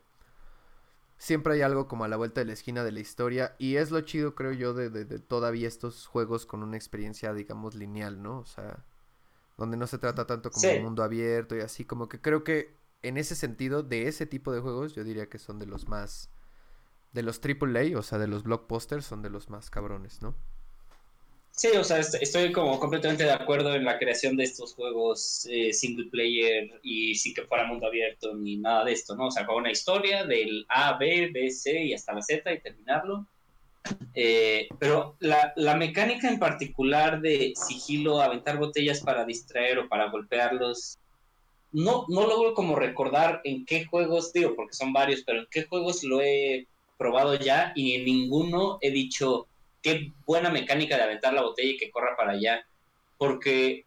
siempre 1.19 1.55
hay 1.55 1.63
algo 1.63 1.89
como 1.89 2.05
a 2.05 2.09
la 2.09 2.17
vuelta 2.17 2.41
de 2.41 2.47
la 2.47 2.53
esquina 2.55 2.85
de 2.85 2.93
la 2.93 3.01
historia 3.01 3.55
y 3.59 3.77
es 3.77 3.91
lo 3.91 4.01
chido 4.03 4.35
creo 4.35 4.53
yo 4.53 4.75
de, 4.75 4.91
de, 4.91 5.05
de 5.05 5.19
todavía 5.19 5.69
estos 5.69 6.07
juegos 6.07 6.47
con 6.47 6.63
una 6.63 6.77
experiencia 6.77 7.35
digamos 7.35 7.75
lineal, 7.75 8.23
¿no? 8.23 8.39
O 8.39 8.47
sea, 8.47 8.85
donde 9.59 9.77
no 9.77 9.87
se 9.87 9.99
trata 9.99 10.27
tanto 10.27 10.51
como 10.51 10.71
un 10.71 10.83
mundo 10.85 11.03
abierto 11.03 11.57
y 11.57 11.61
así, 11.61 11.85
como 11.85 12.09
que 12.09 12.21
creo 12.21 12.45
que 12.45 12.79
en 13.03 13.17
ese 13.17 13.35
sentido, 13.35 13.83
de 13.83 14.09
ese 14.09 14.27
tipo 14.27 14.53
de 14.53 14.61
juegos, 14.61 14.95
yo 14.95 15.05
diría 15.05 15.29
que 15.29 15.39
son 15.39 15.59
de 15.59 15.67
los 15.67 15.89
más, 15.89 16.31
de 17.13 17.23
los 17.23 17.41
AAA, 17.45 17.99
o 17.99 18.03
sea, 18.03 18.19
de 18.19 18.29
los 18.29 18.45
blockbusters, 18.45 19.05
son 19.05 19.23
de 19.23 19.31
los 19.31 19.51
más 19.51 19.71
cabrones, 19.71 20.23
¿no? 20.23 20.35
Sí, 21.59 21.69
o 21.77 21.83
sea, 21.83 21.99
estoy 21.99 22.53
como 22.53 22.79
completamente 22.79 23.25
de 23.25 23.33
acuerdo 23.33 23.75
en 23.75 23.85
la 23.85 23.99
creación 23.99 24.37
de 24.37 24.45
estos 24.45 24.75
juegos 24.75 25.45
eh, 25.51 25.73
single 25.73 26.07
player 26.09 26.71
y 26.85 27.17
sin 27.17 27.35
que 27.35 27.43
fuera 27.43 27.67
mundo 27.67 27.89
abierto 27.89 28.33
ni 28.35 28.57
nada 28.57 28.85
de 28.85 28.93
esto, 28.93 29.17
¿no? 29.17 29.27
O 29.27 29.31
sea, 29.33 29.45
con 29.45 29.57
una 29.57 29.73
historia 29.73 30.25
del 30.25 30.65
A, 30.69 30.97
B, 30.97 31.31
B, 31.35 31.51
C 31.51 31.83
y 31.83 31.95
hasta 31.95 32.15
la 32.15 32.23
Z 32.23 32.53
y 32.53 32.61
terminarlo 32.61 33.27
eh, 34.15 34.69
pero 34.79 35.17
la, 35.21 35.53
la, 35.57 35.77
mecánica 35.77 36.29
en 36.29 36.39
particular 36.39 37.21
de 37.21 37.53
sigilo, 37.57 38.21
aventar 38.21 38.59
botellas 38.59 39.01
para 39.01 39.25
distraer 39.25 39.79
o 39.79 39.89
para 39.89 40.11
golpearlos, 40.11 40.99
no, 41.73 42.05
no 42.09 42.27
logro 42.27 42.55
como 42.55 42.77
recordar 42.77 43.41
en 43.45 43.65
qué 43.65 43.85
juegos, 43.87 44.33
digo, 44.33 44.55
porque 44.57 44.75
son 44.75 44.93
varios, 44.93 45.23
pero 45.25 45.41
en 45.41 45.47
qué 45.51 45.65
juegos 45.65 46.03
lo 46.03 46.21
he 46.21 46.67
probado 46.97 47.35
ya 47.37 47.73
y 47.75 47.95
en 47.95 48.05
ninguno 48.05 48.79
he 48.81 48.91
dicho 48.91 49.47
qué 49.83 50.13
buena 50.27 50.51
mecánica 50.51 50.97
de 50.97 51.03
aventar 51.03 51.33
la 51.33 51.43
botella 51.43 51.73
y 51.73 51.77
que 51.77 51.91
corra 51.91 52.17
para 52.17 52.33
allá. 52.33 52.67
Porque 53.17 53.85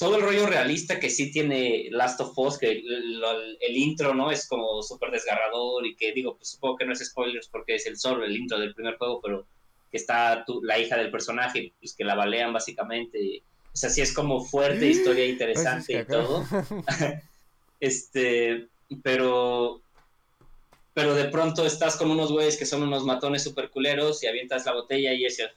todo 0.00 0.16
el 0.16 0.22
rollo 0.22 0.46
realista 0.46 0.98
que 0.98 1.10
sí 1.10 1.30
tiene 1.30 1.88
Last 1.90 2.20
of 2.22 2.32
Us, 2.38 2.56
que 2.56 2.70
el, 2.70 3.76
intro, 3.76 4.14
¿no? 4.14 4.30
Es 4.30 4.48
como 4.48 4.82
súper 4.82 5.10
desgarrador 5.10 5.86
y 5.86 5.94
que 5.94 6.12
digo, 6.12 6.36
pues 6.36 6.48
supongo 6.52 6.76
que 6.76 6.86
no 6.86 6.94
es 6.94 7.04
spoilers 7.04 7.48
porque 7.48 7.74
es 7.74 7.86
el 7.86 7.98
solo, 7.98 8.24
el 8.24 8.34
intro 8.34 8.58
del 8.58 8.74
primer 8.74 8.96
juego, 8.96 9.20
pero 9.22 9.46
que 9.90 9.98
está 9.98 10.44
la 10.62 10.78
hija 10.78 10.96
del 10.96 11.10
personaje, 11.10 11.74
pues 11.80 11.94
que 11.94 12.04
la 12.04 12.14
balean 12.14 12.52
básicamente 12.52 13.42
O 13.74 13.76
sea, 13.76 13.90
sí 13.90 14.00
es 14.00 14.14
como 14.14 14.42
fuerte, 14.42 14.88
historia 14.88 15.26
interesante 15.26 16.00
y 16.00 16.04
todo. 16.06 16.46
este, 17.80 18.68
pero 19.02 19.82
pero 21.00 21.14
de 21.14 21.30
pronto 21.30 21.64
estás 21.64 21.96
con 21.96 22.10
unos 22.10 22.30
güeyes 22.30 22.58
que 22.58 22.66
son 22.66 22.82
unos 22.82 23.04
matones 23.04 23.42
super 23.42 23.70
culeros 23.70 24.22
y 24.22 24.26
avientas 24.26 24.66
la 24.66 24.74
botella 24.74 25.14
y 25.14 25.24
dices, 25.24 25.48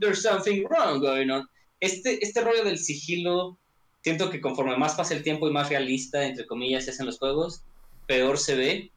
there's 0.00 0.20
something 0.20 0.64
wrong 0.64 0.98
going 0.98 1.30
on. 1.30 1.48
Este, 1.78 2.18
este 2.24 2.40
rollo 2.40 2.64
del 2.64 2.80
sigilo, 2.80 3.56
siento 4.02 4.30
que 4.30 4.40
conforme 4.40 4.76
más 4.76 4.96
pasa 4.96 5.14
el 5.14 5.22
tiempo 5.22 5.48
y 5.48 5.52
más 5.52 5.68
realista, 5.68 6.24
entre 6.24 6.44
comillas, 6.44 6.86
se 6.86 6.90
hacen 6.90 7.06
los 7.06 7.20
juegos, 7.20 7.62
peor 8.08 8.36
se 8.36 8.56
ve. 8.56 8.90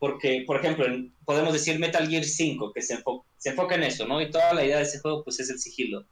Porque, 0.00 0.42
por 0.44 0.56
ejemplo, 0.56 0.84
podemos 1.24 1.52
decir 1.52 1.78
Metal 1.78 2.08
Gear 2.08 2.24
5, 2.24 2.72
que 2.72 2.82
se, 2.82 2.98
se 3.38 3.50
enfoca 3.50 3.76
en 3.76 3.84
eso, 3.84 4.08
¿no? 4.08 4.20
Y 4.20 4.32
toda 4.32 4.52
la 4.52 4.64
idea 4.64 4.78
de 4.78 4.82
ese 4.82 4.98
juego, 4.98 5.22
pues 5.22 5.38
es 5.38 5.48
el 5.48 5.60
sigilo. 5.60 6.04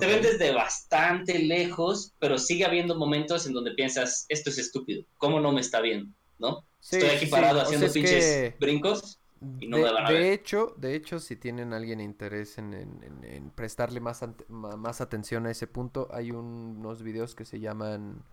Te 0.00 0.06
ven 0.06 0.20
desde 0.20 0.50
bastante 0.50 1.38
lejos, 1.38 2.12
pero 2.18 2.38
sigue 2.38 2.64
habiendo 2.64 2.96
momentos 2.96 3.46
en 3.46 3.52
donde 3.52 3.70
piensas, 3.70 4.26
esto 4.28 4.50
es 4.50 4.58
estúpido, 4.58 5.04
¿cómo 5.16 5.38
no 5.38 5.52
me 5.52 5.60
está 5.60 5.80
viendo? 5.80 6.12
¿No? 6.40 6.64
Estoy 6.80 7.10
aquí 7.10 7.26
parado 7.26 7.60
haciendo 7.60 7.92
pinches 7.92 8.58
brincos 8.58 9.18
y 9.60 9.68
no 9.68 9.76
de, 9.76 9.82
me 9.82 9.92
van 9.92 10.06
a 10.06 10.08
de 10.08 10.14
ver. 10.14 10.22
hecho, 10.32 10.74
de 10.78 10.94
hecho, 10.94 11.18
si 11.20 11.36
tienen 11.36 11.72
alguien 11.72 12.00
interés 12.00 12.58
en, 12.58 12.74
en- 12.74 13.02
en- 13.02 13.24
en 13.24 13.50
prestarle 13.50 14.00
más, 14.00 14.22
ante- 14.22 14.44
más 14.48 15.00
atención 15.00 15.46
a 15.46 15.50
ese 15.50 15.66
punto, 15.66 16.08
hay 16.12 16.30
un- 16.30 16.76
unos 16.78 17.02
videos 17.02 17.34
que 17.34 17.44
se 17.44 17.60
llaman 17.60 18.24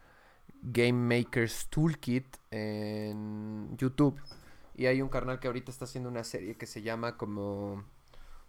Game 0.62 0.94
Maker's 1.24 1.68
Toolkit 1.70 2.38
en 2.52 3.76
YouTube. 3.78 4.20
Y 4.76 4.88
hay 4.88 5.02
un 5.02 5.10
carnal 5.10 5.40
que 5.40 5.48
ahorita 5.48 5.72
está 5.72 5.86
haciendo 5.86 6.10
una 6.10 6.24
serie 6.24 6.58
que 6.58 6.66
se 6.66 6.82
llama 6.82 7.18
como... 7.18 7.84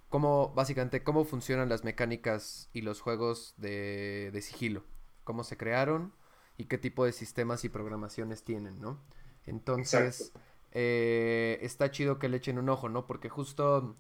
Cómo, 0.09 0.53
básicamente, 0.55 1.03
cómo 1.03 1.25
funcionan 1.25 1.69
las 1.69 1.85
mecánicas 1.85 2.71
y 2.73 2.83
los 2.83 3.01
juegos 3.01 3.55
de, 3.59 4.31
de 4.33 4.41
sigilo. 4.41 4.85
Cómo 5.25 5.43
se 5.45 5.57
crearon 5.57 6.13
y 6.57 6.67
qué 6.67 6.79
tipo 6.79 7.05
de 7.05 7.13
sistemas 7.13 7.65
y 7.65 7.69
programaciones 7.69 8.45
tienen, 8.45 8.81
¿no? 8.81 9.01
Entonces, 9.47 10.33
eh, 10.73 11.59
está 11.63 11.91
chido 11.91 12.19
que 12.19 12.29
le 12.29 12.37
echen 12.39 12.59
un 12.59 12.69
ojo, 12.69 12.89
¿no? 12.89 13.07
Porque 13.07 13.29
justo, 13.29 13.97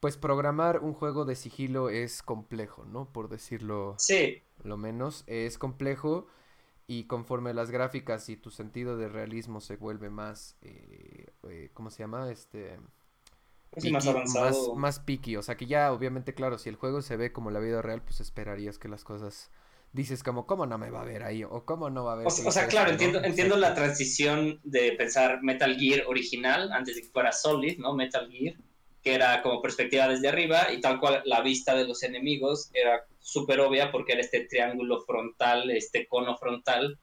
pues 0.00 0.16
programar 0.16 0.80
un 0.80 0.92
juego 0.92 1.24
de 1.24 1.34
sigilo 1.34 1.88
es 1.88 2.22
complejo, 2.22 2.84
¿no? 2.84 3.06
Por 3.12 3.28
decirlo 3.28 3.94
Sí, 3.98 4.42
lo 4.62 4.76
menos, 4.76 5.24
es 5.26 5.58
complejo 5.58 6.26
y 6.86 7.04
conforme 7.04 7.54
las 7.54 7.70
gráficas 7.70 8.28
y 8.28 8.36
tu 8.36 8.50
sentido 8.50 8.96
de 8.96 9.08
realismo 9.08 9.60
se 9.60 9.76
vuelve 9.76 10.10
más, 10.10 10.56
eh, 10.62 11.26
eh, 11.48 11.70
¿cómo 11.72 11.90
se 11.90 12.00
llama? 12.02 12.30
Este... 12.30 12.78
es 13.72 13.90
más 13.90 14.06
avanzado. 14.06 14.74
Más, 14.74 14.76
más 14.76 14.98
picky, 15.00 15.36
o 15.36 15.42
sea 15.42 15.56
que 15.56 15.66
ya 15.66 15.92
obviamente, 15.92 16.34
claro, 16.34 16.58
si 16.58 16.68
el 16.68 16.76
juego 16.76 17.00
se 17.02 17.16
ve 17.16 17.32
como 17.32 17.50
la 17.50 17.60
vida 17.60 17.80
real, 17.82 18.02
pues 18.02 18.20
esperarías 18.20 18.78
que 18.78 18.88
las 18.88 19.04
cosas... 19.04 19.50
Dices 19.94 20.24
como, 20.24 20.44
¿cómo 20.44 20.66
no 20.66 20.76
me 20.76 20.90
va 20.90 21.02
a 21.02 21.04
ver 21.04 21.22
ahí? 21.22 21.44
O 21.44 21.64
¿cómo 21.64 21.88
no 21.88 22.04
va 22.04 22.14
a 22.14 22.16
ver 22.16 22.26
O, 22.26 22.28
o 22.28 22.50
sea, 22.50 22.66
claro, 22.66 22.90
entiendo, 22.90 23.20
¿no? 23.20 23.26
entiendo 23.26 23.56
la 23.56 23.74
transición 23.74 24.60
de 24.64 24.90
pensar 24.92 25.40
Metal 25.40 25.76
Gear 25.78 26.04
original 26.08 26.72
antes 26.72 26.96
de 26.96 27.02
que 27.02 27.08
fuera 27.08 27.30
Solid, 27.30 27.78
¿no? 27.78 27.94
Metal 27.94 28.28
Gear, 28.28 28.56
que 29.04 29.14
era 29.14 29.40
como 29.40 29.62
perspectiva 29.62 30.08
desde 30.08 30.28
arriba 30.28 30.72
y 30.72 30.80
tal 30.80 30.98
cual 30.98 31.22
la 31.26 31.42
vista 31.42 31.76
de 31.76 31.86
los 31.86 32.02
enemigos 32.02 32.70
era 32.74 33.04
súper 33.20 33.60
obvia 33.60 33.92
porque 33.92 34.14
era 34.14 34.20
este 34.22 34.40
triángulo 34.40 35.00
frontal, 35.02 35.70
este 35.70 36.08
cono 36.08 36.36
frontal 36.36 36.98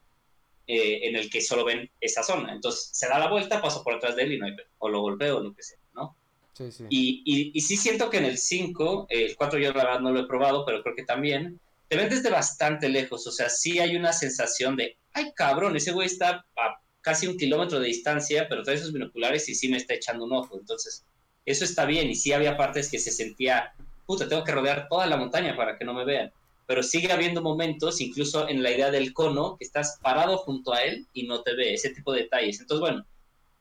eh, 0.66 1.08
en 1.08 1.16
el 1.16 1.30
que 1.30 1.40
solo 1.40 1.64
ven 1.64 1.90
esa 1.98 2.22
zona. 2.22 2.52
Entonces 2.52 2.90
se 2.92 3.08
da 3.08 3.18
la 3.18 3.30
vuelta, 3.30 3.62
paso 3.62 3.82
por 3.82 3.94
atrás 3.94 4.16
de 4.16 4.24
él 4.24 4.32
y 4.34 4.38
no 4.38 4.44
hay. 4.44 4.52
O 4.78 4.90
lo 4.90 5.00
golpeo 5.00 5.38
o 5.38 5.40
lo 5.40 5.54
que 5.54 5.62
sea, 5.62 5.78
¿no? 5.94 6.14
Sí, 6.52 6.70
sí. 6.70 6.84
Y, 6.90 7.22
y, 7.24 7.52
y 7.54 7.60
sí 7.62 7.78
siento 7.78 8.10
que 8.10 8.18
en 8.18 8.26
el 8.26 8.36
5, 8.36 9.06
eh, 9.08 9.24
el 9.24 9.36
4 9.36 9.58
yo 9.58 9.72
la 9.72 9.84
verdad 9.84 10.00
no 10.00 10.12
lo 10.12 10.20
he 10.20 10.26
probado, 10.26 10.66
pero 10.66 10.82
creo 10.82 10.94
que 10.94 11.04
también, 11.04 11.58
te 11.92 11.98
ven 11.98 12.08
desde 12.08 12.30
bastante 12.30 12.88
lejos, 12.88 13.26
o 13.26 13.30
sea, 13.30 13.50
sí 13.50 13.78
hay 13.78 13.96
una 13.96 14.14
sensación 14.14 14.76
de, 14.76 14.96
ay 15.12 15.30
cabrón, 15.36 15.76
ese 15.76 15.92
güey 15.92 16.06
está 16.06 16.46
a 16.56 16.80
casi 17.02 17.26
un 17.26 17.36
kilómetro 17.36 17.78
de 17.80 17.88
distancia, 17.88 18.46
pero 18.48 18.62
trae 18.62 18.78
sus 18.78 18.94
binoculares 18.94 19.46
y 19.50 19.54
sí 19.54 19.68
me 19.68 19.76
está 19.76 19.92
echando 19.92 20.24
un 20.24 20.32
ojo, 20.32 20.58
entonces 20.58 21.04
eso 21.44 21.66
está 21.66 21.84
bien, 21.84 22.08
y 22.08 22.14
sí 22.14 22.32
había 22.32 22.56
partes 22.56 22.90
que 22.90 22.98
se 22.98 23.10
sentía, 23.10 23.74
puta, 24.06 24.26
tengo 24.26 24.42
que 24.42 24.52
rodear 24.52 24.88
toda 24.88 25.06
la 25.06 25.18
montaña 25.18 25.54
para 25.54 25.76
que 25.76 25.84
no 25.84 25.92
me 25.92 26.06
vean, 26.06 26.32
pero 26.66 26.82
sigue 26.82 27.12
habiendo 27.12 27.42
momentos, 27.42 28.00
incluso 28.00 28.48
en 28.48 28.62
la 28.62 28.70
idea 28.70 28.90
del 28.90 29.12
cono, 29.12 29.58
que 29.58 29.66
estás 29.66 29.98
parado 30.00 30.38
junto 30.38 30.72
a 30.72 30.80
él 30.80 31.06
y 31.12 31.26
no 31.26 31.42
te 31.42 31.54
ve, 31.54 31.74
ese 31.74 31.90
tipo 31.90 32.14
de 32.14 32.22
detalles, 32.22 32.58
entonces 32.58 32.80
bueno, 32.80 33.04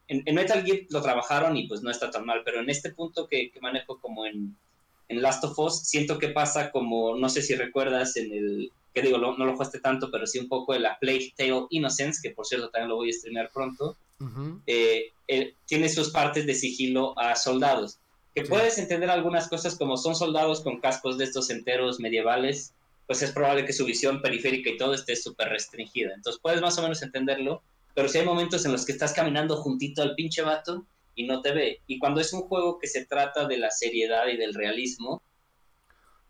en, 0.08 0.24
en 0.26 0.36
Metal 0.36 0.64
Gear 0.64 0.84
lo 0.90 1.02
trabajaron 1.02 1.58
y 1.58 1.68
pues 1.68 1.82
no 1.82 1.92
está 1.92 2.10
tan 2.10 2.26
mal, 2.26 2.44
pero 2.46 2.62
en 2.62 2.70
este 2.70 2.92
punto 2.92 3.28
que, 3.28 3.52
que 3.52 3.60
manejo 3.60 4.00
como 4.00 4.26
en, 4.26 4.56
en 5.12 5.22
Last 5.22 5.44
of 5.44 5.58
Us, 5.60 5.80
siento 5.82 6.18
que 6.18 6.30
pasa 6.30 6.72
como, 6.72 7.16
no 7.18 7.30
sé 7.30 7.42
si 7.42 7.56
recuerdas 7.56 8.16
en 8.18 8.32
el, 8.32 8.72
que 8.94 9.02
digo, 9.02 9.18
no 9.18 9.34
lo 9.46 9.54
jugaste 9.54 9.80
tanto, 9.80 10.10
pero 10.12 10.26
sí 10.26 10.40
un 10.40 10.48
poco 10.48 10.74
en 10.74 10.84
la 10.84 10.98
Plague 11.00 11.34
Tale 11.38 11.66
Innocence, 11.70 12.20
que 12.22 12.34
por 12.34 12.46
cierto 12.46 12.70
también 12.70 12.90
lo 12.90 12.96
voy 12.96 13.10
a 13.10 13.14
streamear 13.14 13.52
pronto, 13.54 13.96
eh, 14.68 15.12
eh, 15.28 15.54
tiene 15.66 15.90
sus 15.90 16.10
partes 16.12 16.46
de 16.46 16.54
sigilo 16.54 17.18
a 17.18 17.36
soldados. 17.36 17.98
Que 18.36 18.44
Sí. 18.46 18.50
puedes 18.50 18.78
entender 18.78 19.10
algunas 19.10 19.48
cosas 19.50 19.76
como 19.76 19.98
son 19.98 20.16
soldados 20.16 20.62
con 20.62 20.80
cascos 20.80 21.18
de 21.18 21.26
estos 21.26 21.50
enteros 21.50 22.00
medievales, 22.00 22.74
pues 23.08 23.22
es 23.24 23.32
probable 23.32 23.66
que 23.66 23.74
su 23.74 23.84
visión 23.86 24.22
periférica 24.22 24.70
y 24.70 24.78
todo 24.78 24.94
esté 24.94 25.16
súper 25.16 25.50
restringida. 25.50 26.14
Entonces 26.16 26.40
puedes 26.42 26.62
más 26.62 26.78
o 26.78 26.82
menos 26.82 27.02
entenderlo, 27.02 27.62
pero 27.94 28.08
si 28.08 28.20
hay 28.20 28.26
momentos 28.26 28.64
en 28.66 28.72
los 28.72 28.86
que 28.86 28.94
estás 28.94 29.12
caminando 29.12 29.58
juntito 29.58 30.02
al 30.02 30.16
pinche 30.16 30.42
vato 30.44 30.86
y 31.16 31.26
no 31.28 31.42
te 31.42 31.52
ve. 31.54 31.82
Y 31.88 32.00
cuando 32.00 32.22
es 32.22 32.32
un 32.34 32.42
juego 32.42 32.80
que 32.80 32.88
se 32.88 33.06
trata 33.06 33.48
de 33.48 33.58
la 33.58 33.70
seriedad 33.72 34.28
y 34.28 34.38
del 34.38 34.54
realismo, 34.54 35.22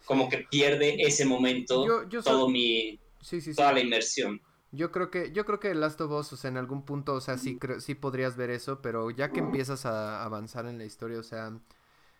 como 0.06 0.30
que 0.30 0.40
pierde 0.50 1.02
ese 1.04 1.26
momento 1.26 1.86
Yo- 1.86 2.10
yo 2.10 2.24
todo 2.24 2.46
soy- 2.46 2.54
mi, 2.54 3.00
Sí, 3.22 3.40
sí, 3.42 3.52
sí. 3.52 3.56
toda 3.56 3.74
la 3.74 3.80
inmersión. 3.82 4.42
Yo 4.72 4.92
creo 4.92 5.12
que, 5.12 5.32
yo 5.32 5.46
creo 5.46 5.60
que 5.60 5.76
Last 5.76 6.00
of 6.02 6.12
Us, 6.12 6.34
o 6.34 6.38
sea, 6.38 6.50
en 6.50 6.58
algún 6.58 6.86
punto, 6.86 7.14
o 7.14 7.22
sea, 7.22 7.38
sí, 7.38 7.60
creo- 7.60 7.82
sí 7.82 7.94
podrías 7.94 8.38
ver 8.38 8.50
eso, 8.50 8.82
pero 8.82 9.12
ya 9.12 9.32
que 9.32 9.40
empiezas 9.42 9.86
a 9.86 10.24
avanzar 10.24 10.66
en 10.66 10.78
la 10.78 10.86
historia, 10.86 11.20
o 11.20 11.24
sea, 11.24 11.52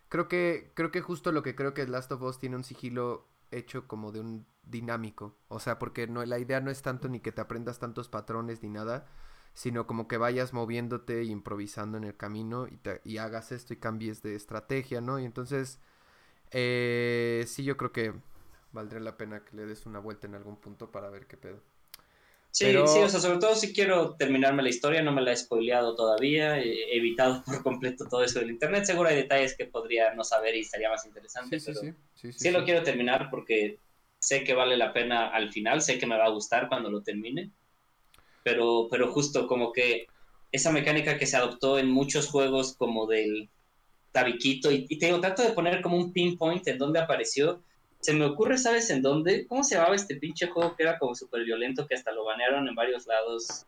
creo 0.09 0.28
que, 0.28 0.72
creo 0.76 0.91
que 0.91 0.99
justo 1.01 1.32
lo 1.32 1.43
que 1.43 1.55
creo 1.55 1.74
que 1.74 1.88
Last 1.88 2.12
of 2.12 2.22
Us 2.22 2.39
tiene 2.39 2.57
un 2.57 2.64
sigilo 2.66 3.26
hecho 3.51 3.88
como 3.88 4.12
de 4.12 4.20
un 4.20 4.45
dinámico, 4.64 5.38
o 5.47 5.59
sea, 5.59 5.80
porque 5.80 6.07
no, 6.07 6.24
la 6.26 6.39
idea 6.39 6.59
no 6.59 6.72
es 6.72 6.82
tanto 6.82 7.07
ni 7.07 7.20
que 7.22 7.32
te 7.32 7.41
aprendas 7.41 7.80
tantos 7.80 8.09
patrones 8.09 8.62
ni 8.62 8.70
nada, 8.70 9.07
sino 9.53 9.87
como 9.87 10.07
que 10.07 10.17
vayas 10.17 10.53
moviéndote 10.53 11.23
y 11.23 11.31
improvisando 11.31 11.97
en 11.97 12.03
el 12.05 12.17
camino 12.17 12.67
y, 12.67 12.77
te- 12.77 13.01
y 13.05 13.17
hagas 13.17 13.51
esto 13.51 13.73
y 13.73 13.77
cambies 13.77 14.21
de 14.23 14.35
estrategia, 14.35 15.01
¿no? 15.01 15.19
Y 15.19 15.25
entonces, 15.25 15.79
eh, 16.51 17.45
sí, 17.47 17.63
yo 17.63 17.77
creo 17.77 17.91
que 17.91 18.13
valdría 18.73 19.01
la 19.01 19.17
pena 19.17 19.43
que 19.45 19.55
le 19.57 19.65
des 19.65 19.85
una 19.85 19.99
vuelta 19.99 20.27
en 20.27 20.35
algún 20.35 20.57
punto 20.57 20.91
para 20.91 21.09
ver 21.09 21.27
qué 21.27 21.37
pedo. 21.37 21.61
Sí, 22.51 22.65
Pero- 22.65 22.87
sí, 22.87 22.99
o 22.99 23.07
sea, 23.09 23.19
sobre 23.21 23.39
todo 23.39 23.55
si 23.55 23.73
quiero 23.73 24.15
terminarme 24.17 24.61
la 24.61 24.69
historia, 24.69 25.01
no 25.01 25.13
me 25.13 25.21
la 25.21 25.31
he 25.31 25.37
spoileado 25.37 25.95
todavía, 25.95 26.59
he 26.59 26.97
evitado 26.97 27.43
por 27.45 27.63
completo 27.63 28.05
todo 28.09 28.23
eso 28.23 28.39
del 28.39 28.51
internet, 28.51 28.83
seguro 28.85 29.09
hay 29.09 29.15
detalles 29.15 29.55
que 29.55 29.65
podría 29.65 30.13
no 30.13 30.23
saber 30.25 30.55
y 30.55 30.59
estaría 30.61 30.89
más 30.89 31.05
interesante, 31.05 31.59
Sí, 31.59 31.65
pero 31.65 31.81
sí, 31.81 31.93
sí, 32.15 32.33
sí, 32.33 32.39
sí 32.39 32.51
lo 32.51 32.65
quiero 32.65 32.83
terminar 32.83 33.29
porque 33.31 33.79
sé 34.19 34.43
que 34.43 34.53
vale 34.53 34.75
la 34.77 34.91
pena 34.93 35.29
al 35.29 35.51
final, 35.51 35.81
sé 35.81 35.97
que 35.97 36.05
me 36.05 36.17
va 36.17 36.25
a 36.25 36.29
gustar 36.29 36.67
cuando 36.67 36.89
lo 36.91 37.01
termine, 37.01 37.51
pero, 38.43 38.87
pero 38.89 39.11
justo 39.11 39.47
como 39.47 39.71
que 39.71 40.07
esa 40.51 40.71
mecánica 40.71 41.17
que 41.17 41.25
se 41.25 41.37
adoptó 41.37 41.79
en 41.79 41.89
muchos 41.89 42.27
juegos 42.27 42.75
como 42.77 43.07
del 43.07 43.49
tabiquito, 44.11 44.71
y, 44.71 44.85
y 44.89 44.97
te 44.99 45.05
digo, 45.07 45.21
trato 45.21 45.41
de 45.43 45.51
poner 45.53 45.81
como 45.81 45.95
un 45.97 46.11
pinpoint 46.11 46.67
en 46.67 46.77
dónde 46.77 46.99
apareció, 46.99 47.61
se 48.01 48.13
me 48.13 48.25
ocurre, 48.25 48.57
¿sabes 48.57 48.89
en 48.89 49.01
dónde? 49.01 49.45
¿Cómo 49.47 49.63
se 49.63 49.75
llamaba 49.75 49.95
este 49.95 50.15
pinche 50.15 50.47
juego 50.47 50.75
que 50.75 50.83
era 50.83 50.97
como 50.99 51.15
súper 51.15 51.43
violento 51.45 51.85
que 51.87 51.95
hasta 51.95 52.11
lo 52.11 52.25
banearon 52.25 52.67
en 52.67 52.75
varios 52.75 53.05
lados? 53.07 53.65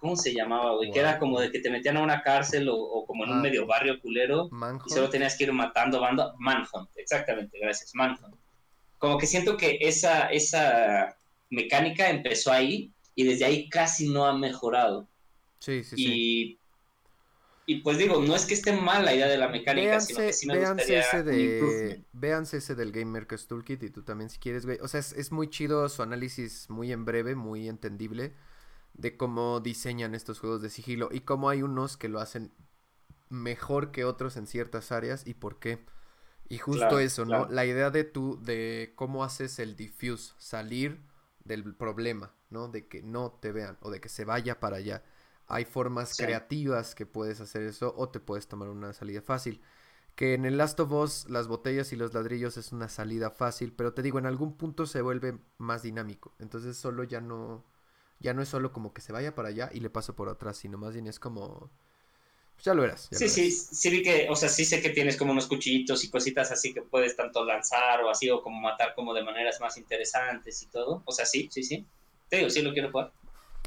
¿Cómo 0.00 0.14
se 0.16 0.32
llamaba, 0.34 0.74
güey? 0.76 0.90
Que 0.92 1.00
era 1.00 1.18
como 1.18 1.40
de 1.40 1.50
que 1.50 1.58
te 1.58 1.70
metían 1.70 1.96
a 1.96 2.02
una 2.02 2.22
cárcel 2.22 2.68
o, 2.68 2.76
o 2.76 3.04
como 3.06 3.24
en 3.24 3.30
un 3.32 3.38
Ah. 3.38 3.42
medio 3.42 3.66
barrio 3.66 4.00
culero 4.00 4.48
Manhunt. 4.50 4.82
y 4.86 4.90
solo 4.90 5.10
tenías 5.10 5.36
que 5.36 5.44
ir 5.44 5.52
matando 5.52 6.00
bando. 6.00 6.34
Manhunt, 6.38 6.88
exactamente, 6.96 7.58
gracias, 7.58 7.90
Manhunt. 7.94 8.34
Como 8.98 9.18
que 9.18 9.26
siento 9.26 9.56
que 9.56 9.78
esa, 9.80 10.28
esa 10.30 11.16
mecánica 11.50 12.08
empezó 12.10 12.52
ahí 12.52 12.92
y 13.18 13.24
desde 13.26 13.44
ahí 13.46 13.68
casi 13.70 14.10
no 14.10 14.26
ha 14.26 14.36
mejorado. 14.38 15.08
Sí, 15.60 15.84
sí, 15.84 15.96
sí. 15.98 16.12
y, 16.12 16.60
y 17.66 17.82
pues 17.82 17.98
digo, 17.98 18.22
no 18.22 18.34
es 18.34 18.46
que 18.46 18.54
esté 18.54 18.72
mal 18.72 19.04
la 19.04 19.14
idea 19.14 19.28
de 19.28 19.36
la 19.38 19.48
mecánica, 19.48 20.00
sino 20.00 20.24
que 20.24 20.32
Véanse, 20.32 20.32
sí 20.32 20.46
me 20.46 20.56
véanse 20.56 20.58
gustaría 20.58 21.00
ese 21.00 21.22
de, 21.22 22.04
véanse 22.12 22.56
ese 22.58 22.74
del 22.74 22.90
Game 22.92 23.06
Maker's 23.20 23.46
Toolkit 23.46 23.82
y 23.82 23.90
tú 23.90 24.02
también 24.02 24.30
si 24.30 24.38
quieres, 24.38 24.64
güey. 24.64 24.78
O 24.80 24.88
sea, 24.88 25.00
es, 25.00 25.12
es 25.12 25.30
muy 25.30 25.50
chido 25.50 25.86
su 25.90 26.02
análisis 26.02 26.70
muy 26.70 26.90
en 26.92 27.04
breve, 27.04 27.34
muy 27.34 27.68
entendible 27.68 28.34
de 28.94 29.16
cómo 29.16 29.60
diseñan 29.60 30.14
estos 30.14 30.40
juegos 30.40 30.62
de 30.62 30.70
sigilo 30.70 31.10
y 31.12 31.20
cómo 31.22 31.50
hay 31.50 31.62
unos 31.62 31.96
que 31.96 32.08
lo 32.08 32.20
hacen 32.20 32.52
mejor 33.30 33.92
que 33.92 34.04
otros 34.04 34.36
en 34.36 34.46
ciertas 34.46 34.92
áreas 34.92 35.26
y 35.26 35.34
por 35.34 35.58
qué. 35.60 35.84
Y 36.48 36.58
justo 36.58 36.98
Claro, 36.98 37.00
eso, 37.00 37.24
¿no? 37.26 37.46
claro. 37.46 37.50
La 37.50 37.66
idea 37.66 37.90
de 37.90 38.04
tú, 38.04 38.40
de 38.42 38.92
cómo 38.96 39.24
haces 39.24 39.58
el 39.60 39.76
diffuse, 39.76 40.34
salir 40.38 41.00
del 41.44 41.74
problema, 41.76 42.34
¿no? 42.50 42.68
De 42.68 42.88
que 42.88 43.02
no 43.02 43.32
te 43.40 43.52
vean 43.52 43.78
o 43.82 43.90
de 43.90 44.00
que 44.00 44.08
se 44.08 44.24
vaya 44.24 44.60
para 44.60 44.76
allá. 44.78 45.04
Hay 45.46 45.64
formas 45.64 46.14
Sí. 46.14 46.24
creativas 46.24 46.94
que 46.94 47.06
puedes 47.06 47.40
hacer 47.40 47.62
eso 47.62 47.94
o 47.96 48.08
te 48.10 48.20
puedes 48.20 48.48
tomar 48.48 48.68
una 48.68 48.92
salida 48.92 49.22
fácil. 49.22 49.62
que 50.16 50.34
en 50.34 50.44
el 50.44 50.56
Last 50.58 50.80
of 50.80 50.92
Us 50.92 51.30
las 51.30 51.48
botellas 51.48 51.92
y 51.92 51.96
los 51.96 52.12
ladrillos 52.14 52.56
es 52.58 52.72
una 52.72 52.88
salida 52.88 53.30
fácil, 53.30 53.72
pero 53.72 53.94
te 53.94 54.02
digo, 54.02 54.18
en 54.18 54.26
algún 54.26 54.56
punto 54.56 54.86
se 54.86 55.00
vuelve 55.02 55.38
más 55.58 55.82
dinámico. 55.82 56.34
Entonces 56.40 56.76
solo 56.76 57.04
ya 57.04 57.20
no, 57.20 57.64
ya 58.20 58.34
no 58.34 58.42
es 58.42 58.48
solo 58.48 58.72
como 58.72 58.92
que 58.92 59.00
se 59.00 59.12
vaya 59.12 59.34
para 59.34 59.48
allá 59.50 59.70
y 59.72 59.80
le 59.80 59.90
paso 59.90 60.16
por 60.16 60.28
atrás, 60.28 60.56
sino 60.58 60.78
más 60.78 60.92
bien 60.94 61.06
es 61.06 61.20
como... 61.20 61.70
Pues 62.56 62.64
ya 62.66 62.74
lo 62.74 62.82
verás. 62.82 63.10
sí, 63.10 63.28
sí, 63.28 63.50
sí 63.50 63.90
vi 63.90 64.02
que, 64.02 64.26
o 64.30 64.36
sea, 64.36 64.48
sí 64.48 64.64
sé 64.64 64.80
que 64.82 64.90
tienes 64.90 65.16
como 65.16 65.32
unos 65.32 65.46
cuchillitos 65.46 66.04
y 66.04 66.10
cositas 66.10 66.50
así 66.52 66.72
que 66.74 66.82
puedes 66.82 67.16
tanto 67.16 67.44
lanzar 67.44 68.02
o 68.02 68.10
así 68.10 68.28
o 68.30 68.42
como 68.42 68.60
matar 68.60 68.94
como 68.94 69.14
de 69.14 69.22
maneras 69.24 69.60
más 69.60 69.76
interesantes 69.78 70.62
y 70.62 70.66
todo. 70.68 71.02
O 71.06 71.12
sea, 71.12 71.24
sí, 71.26 71.48
sí, 71.50 71.62
sí. 71.62 71.86
Te 72.28 72.38
digo, 72.38 72.50
sí 72.50 72.62
lo 72.62 72.72
quiero 72.72 72.90
jugar. 72.90 73.12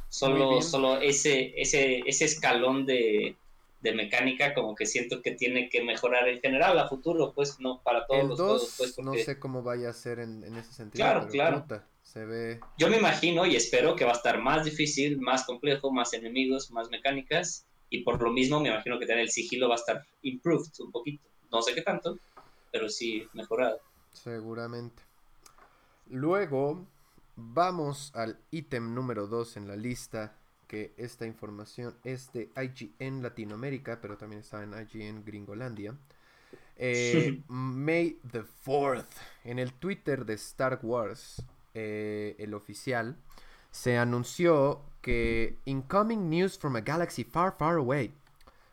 Solo, 0.09 0.61
solo 0.61 0.99
ese, 0.99 1.53
ese, 1.59 1.99
ese 2.05 2.25
escalón 2.25 2.85
de, 2.85 3.35
de 3.81 3.93
mecánica 3.93 4.53
como 4.53 4.75
que 4.75 4.85
siento 4.85 5.21
que 5.21 5.31
tiene 5.31 5.69
que 5.69 5.83
mejorar 5.83 6.27
en 6.27 6.39
general 6.39 6.77
a 6.79 6.87
futuro, 6.87 7.33
pues 7.33 7.59
no 7.59 7.81
para 7.81 8.05
todos 8.05 8.27
los 8.27 8.39
juegos. 8.39 8.75
Pues, 8.77 8.99
No 8.99 9.13
sé 9.13 9.39
cómo 9.39 9.63
vaya 9.63 9.89
a 9.89 9.93
ser 9.93 10.19
en, 10.19 10.43
ese 10.55 10.71
sentido. 10.73 11.03
Claro, 11.03 11.27
claro. 11.27 11.65
se 12.03 12.25
ve... 12.25 12.59
Yo 12.77 12.89
me 12.89 12.97
imagino 12.97 13.45
y 13.45 13.55
espero 13.55 13.95
que 13.95 14.05
va 14.05 14.11
a 14.11 14.15
estar 14.15 14.39
más 14.39 14.65
difícil, 14.65 15.19
más 15.19 15.45
complejo, 15.45 15.91
más 15.91 16.13
enemigos, 16.13 16.71
más 16.71 16.89
mecánicas 16.89 17.65
y 17.89 18.03
por 18.03 18.21
lo 18.21 18.31
mismo 18.31 18.59
me 18.59 18.69
imagino 18.69 18.99
que 18.99 19.05
el 19.05 19.29
sigilo 19.29 19.67
va 19.67 19.75
a 19.75 19.79
estar 19.79 20.05
improved 20.21 20.71
un 20.79 20.91
poquito. 20.91 21.27
No 21.51 21.61
sé 21.61 21.73
qué 21.73 21.81
tanto, 21.81 22.17
pero 22.71 22.87
sí 22.87 23.27
mejorado. 23.33 23.79
Seguramente. 24.11 25.03
Luego 26.07 26.85
vamos 27.41 28.11
al 28.15 28.39
ítem 28.51 28.93
número 28.93 29.27
2 29.27 29.57
en 29.57 29.67
la 29.67 29.75
lista 29.75 30.35
que 30.67 30.93
esta 30.97 31.25
información 31.25 31.97
es 32.03 32.31
de 32.31 32.49
IGN 32.55 33.21
Latinoamérica, 33.21 33.99
pero 34.01 34.17
también 34.17 34.41
está 34.41 34.63
en 34.63 34.73
IGN 34.73 35.25
Gringolandia. 35.25 35.95
Eh, 36.77 37.41
May 37.47 38.17
the 38.31 38.43
4th, 38.65 39.05
en 39.43 39.59
el 39.59 39.73
Twitter 39.73 40.25
de 40.25 40.35
Star 40.35 40.79
Wars, 40.81 41.43
eh, 41.73 42.35
el 42.39 42.53
oficial, 42.53 43.17
se 43.69 43.97
anunció 43.97 44.81
que 45.01 45.57
Incoming 45.65 46.29
News 46.29 46.57
from 46.57 46.75
a 46.75 46.81
Galaxy 46.81 47.23
Far, 47.23 47.55
Far 47.57 47.77
Away. 47.77 48.13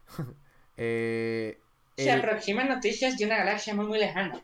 Eh, 0.80 1.58
se 1.96 2.12
aproximan 2.12 2.68
noticias 2.68 3.18
de 3.18 3.26
una 3.26 3.38
galaxia 3.38 3.74
muy, 3.74 3.86
muy 3.86 3.98
lejana. 3.98 4.40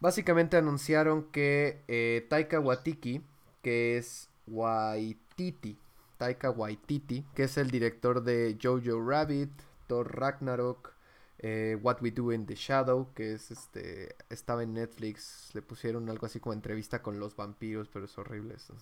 Básicamente 0.00 0.56
anunciaron 0.56 1.24
que 1.32 2.26
Taika 2.28 2.60
Waititi, 2.60 3.22
que 3.62 3.96
es 3.96 4.28
Waititi, 4.46 5.78
Taika 6.18 6.50
Waititi, 6.50 7.24
que 7.34 7.44
es 7.44 7.56
el 7.56 7.70
director 7.70 8.22
de 8.22 8.56
Jojo 8.62 9.04
Rabbit, 9.06 9.50
Thor 9.86 10.16
Ragnarok, 10.16 10.94
eh, 11.38 11.78
What 11.82 11.98
We 12.00 12.10
Do 12.10 12.32
in 12.32 12.46
the 12.46 12.54
Shadow, 12.54 13.12
que 13.14 13.34
es 13.34 13.50
este 13.50 14.16
estaba 14.30 14.62
en 14.62 14.74
Netflix, 14.74 15.50
le 15.52 15.62
pusieron 15.62 16.08
algo 16.08 16.26
así 16.26 16.40
como 16.40 16.54
entrevista 16.54 17.02
con 17.02 17.20
los 17.20 17.36
vampiros, 17.36 17.88
pero 17.88 18.06
es 18.06 18.18
horrible 18.18 18.54
eso. 18.54 18.74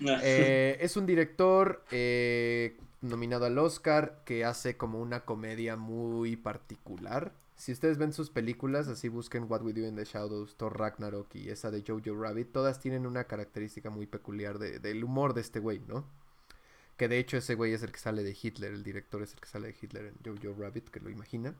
Eh, 0.00 0.76
es 0.80 0.96
un 0.96 1.06
director 1.06 1.82
eh, 1.90 2.76
nominado 3.00 3.46
al 3.46 3.58
Oscar 3.58 4.22
que 4.24 4.44
hace 4.44 4.76
como 4.76 5.00
una 5.00 5.24
comedia 5.24 5.76
muy 5.76 6.36
particular. 6.36 7.32
Si 7.56 7.72
ustedes 7.72 7.96
ven 7.96 8.12
sus 8.12 8.30
películas, 8.30 8.86
así 8.86 9.08
busquen 9.08 9.46
What 9.48 9.62
We 9.62 9.72
Do 9.72 9.80
in 9.80 9.96
the 9.96 10.04
Shadows, 10.04 10.56
Thor 10.56 10.78
Ragnarok 10.78 11.34
y 11.34 11.48
esa 11.48 11.70
de 11.70 11.82
Jojo 11.86 12.14
Rabbit, 12.14 12.52
todas 12.52 12.80
tienen 12.80 13.06
una 13.06 13.24
característica 13.24 13.88
muy 13.88 14.06
peculiar 14.06 14.58
del 14.58 15.02
humor 15.02 15.32
de 15.32 15.40
este 15.40 15.58
güey, 15.58 15.80
¿no? 15.88 16.04
Que 16.98 17.08
de 17.08 17.18
hecho 17.18 17.38
ese 17.38 17.54
güey 17.54 17.72
es 17.72 17.82
el 17.82 17.92
que 17.92 17.98
sale 17.98 18.22
de 18.22 18.36
Hitler, 18.40 18.72
el 18.72 18.82
director 18.84 19.22
es 19.22 19.32
el 19.32 19.40
que 19.40 19.48
sale 19.48 19.68
de 19.68 19.76
Hitler 19.80 20.12
en 20.24 20.36
Jojo 20.36 20.54
Rabbit, 20.60 20.90
que 20.90 21.00
lo 21.00 21.08
imagina. 21.08 21.54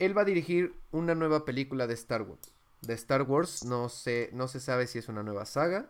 Él 0.00 0.16
va 0.16 0.22
a 0.22 0.24
dirigir 0.24 0.74
una 0.90 1.14
nueva 1.14 1.44
película 1.44 1.86
de 1.86 1.94
Star 1.94 2.22
Wars. 2.22 2.52
De 2.80 2.94
Star 2.94 3.22
Wars 3.22 3.64
no 3.64 3.88
se, 3.88 4.28
no 4.32 4.48
se 4.48 4.58
sabe 4.58 4.88
si 4.88 4.98
es 4.98 5.08
una 5.08 5.22
nueva 5.22 5.46
saga, 5.46 5.88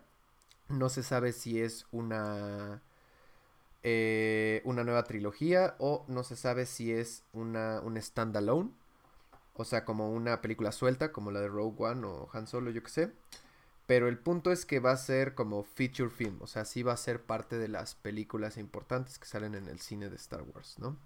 no 0.69 0.89
se 0.89 1.01
sabe 1.01 1.33
si 1.33 1.59
es 1.59 1.87
una, 1.91 2.83
eh, 3.81 4.61
una 4.63 4.83
nueva 4.83 5.03
trilogía 5.03 5.75
o 5.79 6.05
no 6.07 6.23
se 6.23 6.35
sabe 6.35 6.67
si 6.67 6.91
es 6.91 7.23
una, 7.33 7.81
un 7.81 7.99
standalone. 7.99 8.69
O 9.55 9.65
sea, 9.65 9.85
como 9.85 10.11
una 10.11 10.41
película 10.41 10.71
suelta, 10.71 11.11
como 11.11 11.31
la 11.31 11.39
de 11.41 11.47
Rogue 11.47 11.75
One 11.83 12.05
o 12.07 12.29
Han 12.33 12.47
Solo, 12.47 12.71
yo 12.71 12.83
que 12.83 12.89
sé. 12.89 13.11
Pero 13.85 14.07
el 14.07 14.17
punto 14.17 14.51
es 14.51 14.65
que 14.65 14.79
va 14.79 14.91
a 14.91 14.97
ser 14.97 15.35
como 15.35 15.63
feature 15.63 16.09
film, 16.09 16.41
o 16.41 16.47
sea, 16.47 16.65
sí 16.65 16.83
va 16.83 16.93
a 16.93 16.97
ser 16.97 17.21
parte 17.23 17.57
de 17.57 17.67
las 17.67 17.95
películas 17.95 18.57
importantes 18.57 19.19
que 19.19 19.25
salen 19.27 19.55
en 19.55 19.67
el 19.67 19.79
cine 19.79 20.09
de 20.09 20.15
Star 20.15 20.41
Wars, 20.43 20.79
¿no? 20.79 20.97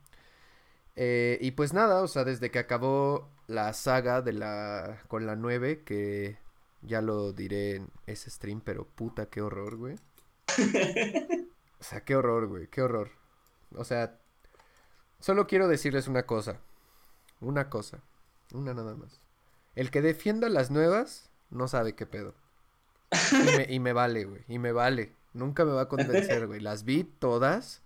Eh, 0.96 1.38
y 1.42 1.52
pues 1.52 1.74
nada, 1.74 2.02
o 2.02 2.08
sea, 2.08 2.24
desde 2.24 2.52
que 2.52 2.60
acabó 2.60 3.30
la 3.48 3.74
saga 3.74 4.22
de 4.22 4.34
la 4.34 5.04
con 5.08 5.26
la 5.28 5.36
9, 5.36 5.84
que 5.84 6.38
ya 6.82 7.02
lo 7.02 7.34
diré 7.34 7.76
en 7.76 7.90
ese 8.08 8.30
stream, 8.30 8.62
pero 8.62 8.86
puta, 8.88 9.28
qué 9.30 9.42
horror, 9.42 9.76
güey. 9.78 9.96
O 11.80 11.84
sea, 11.84 12.04
qué 12.04 12.16
horror, 12.16 12.48
güey, 12.48 12.68
qué 12.68 12.82
horror. 12.82 13.12
O 13.76 13.84
sea, 13.84 14.20
solo 15.20 15.48
quiero 15.48 15.68
decirles 15.68 16.08
una 16.08 16.24
cosa. 16.26 16.60
Una 17.40 17.70
cosa. 17.70 18.02
Una 18.54 18.74
nada 18.74 18.96
más. 18.96 19.20
El 19.76 19.92
que 19.92 20.02
defienda 20.02 20.50
las 20.50 20.72
nuevas 20.72 21.30
no 21.50 21.68
sabe 21.68 21.96
qué 21.96 22.06
pedo. 22.06 22.34
Y 23.70 23.80
me, 23.80 23.94
vale, 23.94 24.26
güey. 24.26 24.42
Y 24.48 24.60
me 24.60 24.72
vale. 24.72 25.14
Nunca 25.34 25.66
me 25.66 25.72
va 25.72 25.84
a 25.84 25.88
convencer, 25.88 26.48
güey. 26.48 26.60
Las 26.60 26.84
vi 26.84 27.04
todas. 27.04 27.82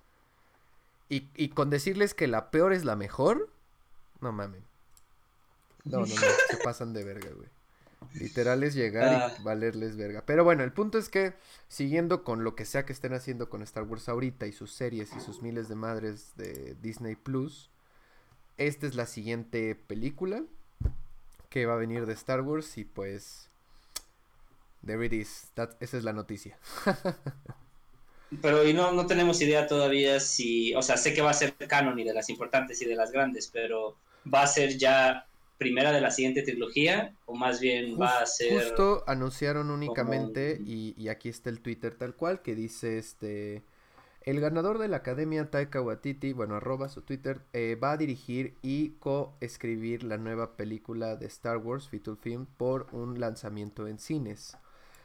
Y, 1.10 1.30
y, 1.36 1.50
con 1.50 1.70
decirles 1.70 2.14
que 2.14 2.28
la 2.28 2.50
peor 2.50 2.74
es 2.74 2.86
la 2.86 2.96
mejor. 2.96 3.50
No 4.20 4.32
mamen. 4.32 4.64
No, 5.84 6.00
no, 6.00 6.06
no. 6.06 6.22
Se 6.50 6.58
pasan 6.64 6.94
de 6.94 7.04
verga, 7.04 7.30
güey. 7.36 7.50
Literal 8.14 8.64
es 8.64 8.74
llegar 8.74 9.12
y 9.12 9.16
ah. 9.16 9.38
valerles 9.44 9.96
verga. 9.96 10.24
Pero 10.26 10.44
bueno, 10.44 10.64
el 10.64 10.74
punto 10.74 10.98
es 10.98 11.10
que, 11.10 11.34
siguiendo 11.68 12.24
con 12.24 12.44
lo 12.44 12.56
que 12.56 12.66
sea 12.66 12.86
que 12.86 12.94
estén 12.94 13.14
haciendo 13.14 13.50
con 13.50 13.62
Star 13.62 13.84
Wars 13.84 14.10
ahorita 14.10 14.48
y 14.48 14.52
sus 14.52 14.74
series 14.74 15.16
y 15.16 15.20
sus 15.20 15.42
miles 15.42 15.70
de 15.70 15.76
madres 15.76 16.32
de 16.36 16.76
Disney 16.82 17.16
Plus, 17.16 17.71
esta 18.58 18.88
es 18.88 18.96
la 18.96 19.06
siguiente 19.06 19.76
película 19.76 20.44
que 21.50 21.66
va 21.66 21.74
a 21.74 21.78
venir 21.78 22.06
de 22.06 22.14
Star 22.14 22.42
Wars 22.42 22.78
y 22.78 22.86
pues 22.86 23.50
There 24.86 25.06
it 25.06 25.14
is. 25.14 25.52
esa 25.80 25.98
es 25.98 26.04
la 26.04 26.14
noticia. 26.14 26.58
pero 28.42 28.68
y 28.68 28.74
no, 28.74 28.92
no 28.94 29.06
tenemos 29.06 29.42
idea 29.42 29.68
todavía 29.68 30.20
si, 30.20 30.74
o 30.74 30.82
sea, 30.82 30.98
sé 30.98 31.14
que 31.14 31.22
va 31.22 31.32
a 31.32 31.36
ser 31.36 31.54
canon 31.68 32.00
y 32.00 32.04
de 32.04 32.14
las 32.14 32.30
importantes 32.30 32.82
y 32.82 32.86
de 32.86 32.96
las 32.96 33.12
grandes, 33.12 33.50
pero 33.52 33.98
va 34.32 34.44
a 34.44 34.48
ser 34.48 34.78
ya 34.78 35.28
primera 35.58 35.92
de 35.92 36.02
la 36.02 36.10
siguiente 36.10 36.42
trilogía 36.42 37.14
o 37.26 37.36
más 37.36 37.60
bien 37.60 38.00
va 38.02 38.22
a 38.22 38.26
ser... 38.26 38.64
Justo 38.64 39.04
anunciaron 39.06 39.70
únicamente 39.70 40.60
y, 40.66 40.96
y, 40.98 41.10
aquí 41.10 41.30
está 41.30 41.52
el 41.52 41.60
Twitter 41.60 41.96
tal 41.96 42.16
cual 42.16 42.42
que 42.42 42.56
dice 42.56 42.98
este... 42.98 43.62
El 44.24 44.40
ganador 44.40 44.78
de 44.78 44.88
la 44.88 44.98
Academia 44.98 45.50
Taika 45.50 45.82
Waititi, 45.82 46.32
bueno, 46.34 46.56
arroba 46.56 46.90
su 46.90 47.02
Twitter, 47.02 47.42
eh, 47.54 47.76
va 47.82 47.94
a 47.94 47.98
dirigir 47.98 48.54
y 48.62 48.90
co-escribir 49.00 50.04
la 50.04 50.18
nueva 50.20 50.56
película 50.56 51.16
de 51.16 51.26
Star 51.26 51.58
Wars, 51.58 51.90
Fetal 51.90 52.18
Film, 52.18 52.46
por 52.46 52.86
un 52.92 53.20
lanzamiento 53.20 53.88
en 53.88 53.98
cines. 53.98 54.58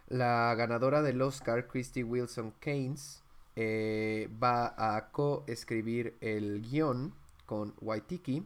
La 0.08 0.54
ganadora 0.54 1.00
del 1.00 1.22
Oscar, 1.22 1.66
Christy 1.66 2.02
Wilson 2.02 2.52
Keynes, 2.60 3.22
eh, 3.56 4.28
va 4.42 4.74
a 4.76 5.08
co-escribir 5.12 6.14
el 6.20 6.60
guion 6.60 7.14
con 7.46 7.72
Waitiki. 7.80 8.44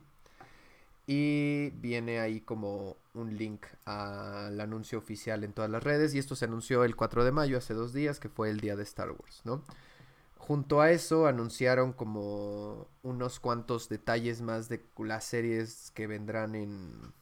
Y 1.08 1.70
viene 1.80 2.20
ahí 2.20 2.40
como 2.40 2.96
un 3.14 3.36
link 3.36 3.66
al 3.86 4.60
anuncio 4.60 4.98
oficial 4.98 5.42
en 5.42 5.52
todas 5.52 5.68
las 5.68 5.82
redes. 5.82 6.14
Y 6.14 6.18
esto 6.18 6.36
se 6.36 6.44
anunció 6.44 6.84
el 6.84 6.94
4 6.94 7.24
de 7.24 7.32
mayo, 7.32 7.58
hace 7.58 7.74
dos 7.74 7.92
días, 7.92 8.20
que 8.20 8.28
fue 8.28 8.50
el 8.50 8.60
día 8.60 8.76
de 8.76 8.84
Star 8.84 9.10
Wars, 9.10 9.40
¿no? 9.44 9.64
Junto 10.40 10.80
a 10.80 10.90
eso 10.90 11.26
anunciaron 11.26 11.92
como 11.92 12.88
unos 13.02 13.38
cuantos 13.40 13.88
detalles 13.88 14.40
más 14.40 14.68
de 14.68 14.84
las 14.98 15.24
series 15.24 15.92
que 15.94 16.06
vendrán 16.06 16.54
en, 16.54 17.12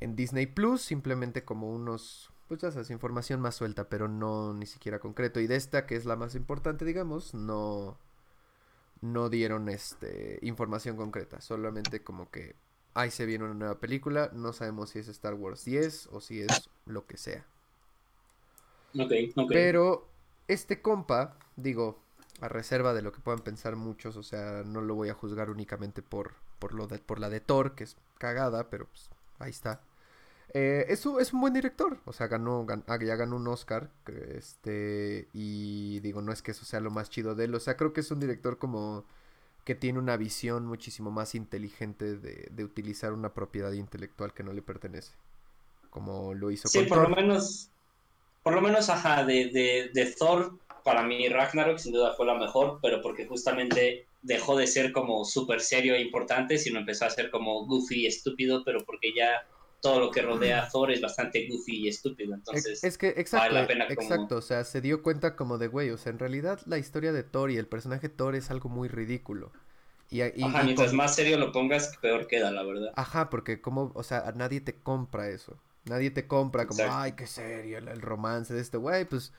en 0.00 0.16
Disney 0.16 0.46
Plus. 0.46 0.82
Simplemente 0.82 1.44
como 1.44 1.72
unos 1.72 2.32
pues 2.48 2.60
ya 2.60 2.70
sabes, 2.70 2.90
información 2.90 3.40
más 3.40 3.54
suelta, 3.54 3.88
pero 3.88 4.08
no 4.08 4.52
ni 4.52 4.66
siquiera 4.66 4.98
concreto. 4.98 5.40
Y 5.40 5.46
de 5.46 5.56
esta, 5.56 5.86
que 5.86 5.96
es 5.96 6.04
la 6.04 6.16
más 6.16 6.34
importante, 6.34 6.84
digamos, 6.84 7.32
no, 7.32 7.96
no 9.00 9.30
dieron 9.30 9.70
este 9.70 10.38
información 10.42 10.98
concreta. 10.98 11.40
Solamente 11.40 12.02
como 12.02 12.30
que 12.30 12.54
ahí 12.92 13.10
se 13.10 13.24
viene 13.24 13.44
una 13.44 13.54
nueva 13.54 13.80
película. 13.80 14.30
No 14.34 14.52
sabemos 14.52 14.90
si 14.90 14.98
es 14.98 15.08
Star 15.08 15.32
Wars 15.32 15.64
10 15.64 16.08
o 16.12 16.20
si 16.20 16.42
es 16.42 16.68
lo 16.84 17.06
que 17.06 17.16
sea. 17.16 17.46
Ok, 18.98 19.12
ok. 19.34 19.48
Pero 19.48 20.08
este 20.46 20.82
compa, 20.82 21.38
digo, 21.56 22.02
a 22.42 22.48
reserva 22.48 22.92
de 22.92 23.02
lo 23.02 23.12
que 23.12 23.20
puedan 23.20 23.40
pensar 23.40 23.76
muchos, 23.76 24.16
o 24.16 24.22
sea, 24.24 24.64
no 24.66 24.80
lo 24.80 24.96
voy 24.96 25.08
a 25.08 25.14
juzgar 25.14 25.48
únicamente 25.48 26.02
por, 26.02 26.34
por, 26.58 26.74
lo 26.74 26.88
de, 26.88 26.98
por 26.98 27.20
la 27.20 27.30
de 27.30 27.38
Thor, 27.38 27.76
que 27.76 27.84
es 27.84 27.96
cagada, 28.18 28.68
pero 28.68 28.86
pues 28.86 29.10
ahí 29.38 29.50
está. 29.50 29.80
Eh, 30.52 30.86
es, 30.88 31.06
un, 31.06 31.20
es, 31.20 31.32
un, 31.32 31.40
buen 31.40 31.54
director, 31.54 31.98
o 32.04 32.12
sea, 32.12 32.26
ganó, 32.26 32.66
ah, 32.88 32.98
ya 33.00 33.14
ganó 33.14 33.36
un 33.36 33.46
Oscar, 33.46 33.90
este, 34.34 35.28
y 35.32 36.00
digo, 36.00 36.20
no 36.20 36.32
es 36.32 36.42
que 36.42 36.50
eso 36.50 36.64
sea 36.64 36.80
lo 36.80 36.90
más 36.90 37.10
chido 37.10 37.36
de 37.36 37.44
él, 37.44 37.54
o 37.54 37.60
sea, 37.60 37.76
creo 37.76 37.92
que 37.92 38.00
es 38.00 38.10
un 38.10 38.18
director 38.18 38.58
como 38.58 39.04
que 39.64 39.76
tiene 39.76 40.00
una 40.00 40.16
visión 40.16 40.66
muchísimo 40.66 41.12
más 41.12 41.36
inteligente 41.36 42.16
de, 42.16 42.48
de 42.50 42.64
utilizar 42.64 43.12
una 43.12 43.32
propiedad 43.34 43.70
intelectual 43.70 44.34
que 44.34 44.42
no 44.42 44.52
le 44.52 44.62
pertenece. 44.62 45.12
Como 45.90 46.34
lo 46.34 46.50
hizo 46.50 46.66
Sí, 46.66 46.82
por 46.86 47.08
lo 47.08 47.14
menos, 47.14 47.70
por 48.42 48.52
lo 48.52 48.60
menos, 48.60 48.88
ajá, 48.88 49.24
de, 49.24 49.50
de, 49.50 49.90
de 49.94 50.12
Thor, 50.18 50.58
para 50.84 51.02
mí 51.02 51.28
Ragnarok 51.28 51.78
sin 51.78 51.92
duda 51.92 52.14
fue 52.14 52.26
la 52.26 52.34
mejor, 52.34 52.78
pero 52.82 53.00
porque 53.02 53.26
justamente 53.26 54.06
dejó 54.22 54.56
de 54.56 54.66
ser 54.66 54.92
como 54.92 55.24
súper 55.24 55.60
serio 55.60 55.94
e 55.94 56.00
importante, 56.00 56.58
sino 56.58 56.78
empezó 56.78 57.06
a 57.06 57.10
ser 57.10 57.30
como 57.30 57.66
goofy 57.66 58.02
y 58.02 58.06
estúpido, 58.06 58.62
pero 58.64 58.84
porque 58.84 59.12
ya 59.14 59.46
todo 59.80 59.98
lo 59.98 60.10
que 60.12 60.22
rodea 60.22 60.62
a 60.62 60.68
Thor 60.68 60.92
es 60.92 61.00
bastante 61.00 61.48
goofy 61.48 61.84
y 61.84 61.88
estúpido, 61.88 62.34
entonces 62.34 62.84
es 62.84 62.96
que 62.96 63.08
exacto, 63.08 63.48
vale 63.48 63.62
la 63.62 63.66
pena 63.66 63.86
como... 63.88 64.00
exacto, 64.00 64.36
o 64.36 64.40
sea, 64.40 64.62
se 64.62 64.80
dio 64.80 65.02
cuenta 65.02 65.34
como 65.34 65.58
de 65.58 65.66
güey, 65.66 65.90
o 65.90 65.98
sea, 65.98 66.12
en 66.12 66.20
realidad 66.20 66.60
la 66.66 66.78
historia 66.78 67.12
de 67.12 67.24
Thor 67.24 67.50
y 67.50 67.56
el 67.56 67.66
personaje 67.66 68.08
Thor 68.08 68.36
es 68.36 68.50
algo 68.50 68.68
muy 68.68 68.88
ridículo. 68.88 69.52
Y, 70.08 70.22
y, 70.22 70.44
Ajá, 70.44 70.62
mientras 70.62 70.92
más 70.92 71.14
serio 71.14 71.38
lo 71.38 71.52
pongas, 71.52 71.96
peor 72.02 72.26
queda, 72.26 72.50
la 72.50 72.62
verdad. 72.62 72.92
Ajá, 72.96 73.30
porque 73.30 73.62
como, 73.62 73.92
o 73.94 74.02
sea, 74.02 74.30
nadie 74.36 74.60
te 74.60 74.74
compra 74.74 75.30
eso. 75.30 75.58
Nadie 75.84 76.10
te 76.10 76.26
compra 76.26 76.66
como, 76.66 76.82
ay, 76.86 77.12
qué 77.12 77.26
serio 77.26 77.78
el, 77.78 77.88
el 77.88 78.02
romance 78.02 78.52
de 78.52 78.60
este 78.60 78.76
güey, 78.76 79.06
pues 79.06 79.32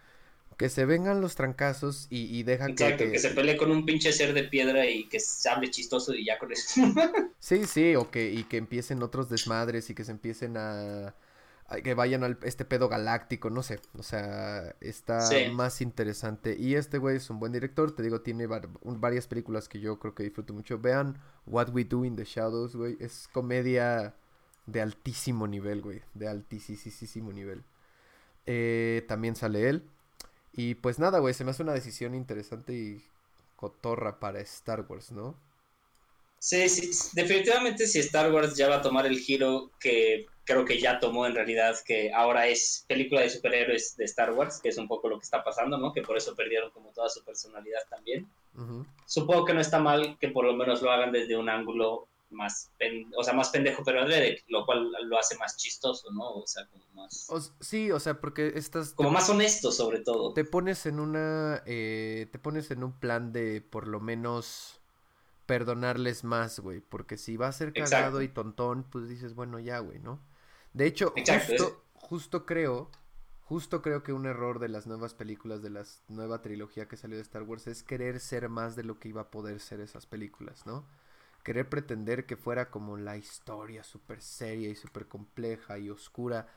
que 0.64 0.70
se 0.70 0.86
vengan 0.86 1.20
los 1.20 1.36
trancazos 1.36 2.08
y, 2.10 2.22
y 2.40 2.44
dejan 2.44 2.72
Exacto, 2.72 3.04
que, 3.04 3.12
que, 3.12 3.20
se 3.20 3.32
pelee 3.32 3.58
con 3.58 3.70
un 3.70 3.86
pinche 3.86 4.14
ser 4.14 4.34
de 4.34 4.46
piedra 4.46 4.86
y 4.86 5.10
que 5.10 5.20
se 5.20 5.50
hable 5.50 5.70
chistoso 5.70 6.14
y 6.14 6.24
ya 6.24 6.40
con 6.40 6.54
eso. 6.54 6.82
sí, 7.40 7.66
sí, 7.66 7.98
o 7.98 8.10
que, 8.10 8.32
y 8.32 8.46
que 8.46 8.56
empiecen 8.56 9.04
otros 9.04 9.28
desmadres 9.28 9.90
y 9.90 9.94
que 9.94 10.06
se 10.06 10.12
empiecen 10.12 10.56
a, 10.56 11.16
que 11.84 11.94
vayan 11.96 12.24
al 12.24 12.38
este 12.44 12.64
pedo 12.64 12.88
galáctico, 12.88 13.50
no 13.50 13.62
sé, 13.62 13.82
o 13.98 14.04
sea, 14.04 14.74
está 14.80 15.30
más 15.52 15.82
interesante. 15.82 16.56
Y 16.58 16.76
este 16.76 16.98
güey 16.98 17.18
es 17.18 17.30
un 17.30 17.42
buen 17.42 17.52
director, 17.52 17.94
te 17.94 18.02
digo, 18.02 18.22
tiene 18.22 18.48
varias 18.48 19.28
películas 19.28 19.68
que 19.68 19.82
yo 19.82 20.00
creo 20.00 20.16
que 20.16 20.24
disfruto 20.24 20.54
mucho. 20.54 20.80
Vean 20.80 21.18
What 21.46 21.72
We 21.74 21.84
Do 21.84 22.06
in 22.06 22.16
the 22.16 22.24
Shadows, 22.24 22.78
güey, 22.78 22.96
es 23.02 23.28
comedia 23.34 24.16
de 24.66 24.80
altísimo 24.80 25.46
nivel, 25.46 25.82
güey, 25.82 26.04
de 26.14 26.30
altísimo 26.30 27.34
nivel. 27.34 27.66
Eh, 28.46 29.04
también 29.10 29.36
sale 29.36 29.68
él. 29.68 29.90
Y 30.54 30.76
pues 30.76 31.00
nada, 31.00 31.20
güey, 31.20 31.34
se 31.34 31.44
me 31.44 31.52
hace 31.52 31.64
una 31.64 31.74
decisión 31.74 32.14
interesante 32.14 32.74
y 32.74 33.04
cotorra 33.56 34.20
para 34.20 34.40
Star 34.42 34.86
Wars, 34.88 35.12
¿no? 35.12 35.36
Sí, 36.38 36.68
sí, 36.68 36.92
definitivamente 37.14 37.88
si 37.88 38.00
Star 38.00 38.32
Wars 38.32 38.56
ya 38.58 38.68
va 38.68 38.76
a 38.76 38.82
tomar 38.82 39.06
el 39.06 39.18
giro 39.18 39.72
que 39.80 40.26
creo 40.44 40.66
que 40.66 40.80
ya 40.80 41.00
tomó 41.00 41.26
en 41.26 41.36
realidad, 41.36 41.76
que 41.86 42.12
ahora 42.14 42.48
es 42.48 42.84
película 42.88 43.22
de 43.22 43.30
superhéroes 43.30 43.96
de 43.96 44.04
Star 44.06 44.34
Wars, 44.34 44.60
que 44.62 44.70
es 44.70 44.78
un 44.78 44.90
poco 44.90 45.08
lo 45.08 45.18
que 45.18 45.24
está 45.24 45.44
pasando, 45.44 45.78
¿no? 45.78 45.94
Que 45.94 46.02
por 46.02 46.18
eso 46.18 46.36
perdieron 46.36 46.70
como 46.72 46.92
toda 46.92 47.10
su 47.10 47.24
personalidad 47.24 47.80
también. 47.90 48.30
Supongo 49.06 49.46
que 49.46 49.54
no 49.54 49.62
está 49.62 49.80
mal 49.80 50.18
que 50.20 50.30
por 50.30 50.46
lo 50.46 50.54
menos 50.54 50.82
lo 50.82 50.92
hagan 50.92 51.14
desde 51.14 51.38
un 51.38 51.50
ángulo 51.50 52.10
más, 52.34 52.72
o 53.16 53.24
sea, 53.24 53.34
más 53.34 53.50
pendejo, 53.50 53.84
pero 53.84 54.02
adrede, 54.02 54.44
lo 54.48 54.66
cual 54.66 54.92
lo 55.06 55.18
hace 55.18 55.38
más 55.38 55.58
chistoso, 55.58 56.12
¿no? 56.12 56.30
O 56.30 56.48
sea, 56.48 56.68
como 56.68 56.84
más... 56.94 57.28
sí, 57.60 57.92
o 57.92 58.00
sea, 58.00 58.20
porque 58.20 58.54
estás... 58.56 58.94
Como 58.94 59.12
más 59.12 59.30
honesto, 59.30 59.72
sobre 59.72 60.00
todo. 60.00 60.34
Te 60.34 60.44
pones 60.44 60.86
en 60.86 61.00
una... 61.00 61.64
Eh, 61.66 62.28
te 62.32 62.40
pones 62.40 62.72
en 62.72 62.84
un 62.84 63.00
plan 63.00 63.32
de, 63.32 63.62
por 63.62 63.88
lo 63.88 64.00
menos, 64.00 64.82
perdonarles 65.46 66.24
más, 66.24 66.60
güey, 66.60 66.82
porque 66.82 67.18
si 67.18 67.38
va 67.38 67.48
a 67.48 67.52
ser 67.52 67.74
cagado 67.74 68.22
y 68.22 68.28
tontón, 68.28 68.84
pues 68.84 69.08
dices, 69.08 69.36
bueno, 69.36 69.60
ya, 69.60 69.80
güey, 69.80 70.00
¿no? 70.00 70.20
De 70.74 70.86
hecho, 70.86 71.14
justo, 71.16 71.84
justo 71.94 72.46
creo... 72.46 72.90
Justo 73.46 73.82
creo 73.82 74.04
que 74.04 74.14
un 74.14 74.26
error 74.26 74.58
de 74.58 74.70
las 74.70 74.88
nuevas 74.88 75.14
películas, 75.14 75.62
de 75.62 75.70
la 75.70 75.84
nueva 76.08 76.42
trilogía 76.42 76.88
que 76.88 76.96
salió 76.96 77.18
de 77.18 77.22
Star 77.22 77.44
Wars, 77.44 77.68
es 77.68 77.84
querer 77.84 78.22
ser 78.22 78.48
más 78.48 78.78
de 78.78 78.84
lo 78.84 79.00
que 79.00 79.10
iba 79.10 79.22
a 79.22 79.32
poder 79.32 79.60
ser 79.60 79.82
esas 79.82 80.06
películas, 80.06 80.66
¿no? 80.66 80.88
Querer 81.44 81.70
pretender 81.70 82.26
que 82.26 82.38
fuera 82.38 82.72
como 82.72 82.98
la 82.98 83.18
historia 83.18 83.84
súper 83.84 84.22
seria 84.22 84.70
y 84.70 84.76
súper 84.76 85.08
compleja 85.08 85.78
y 85.78 85.90
oscura. 85.90 86.48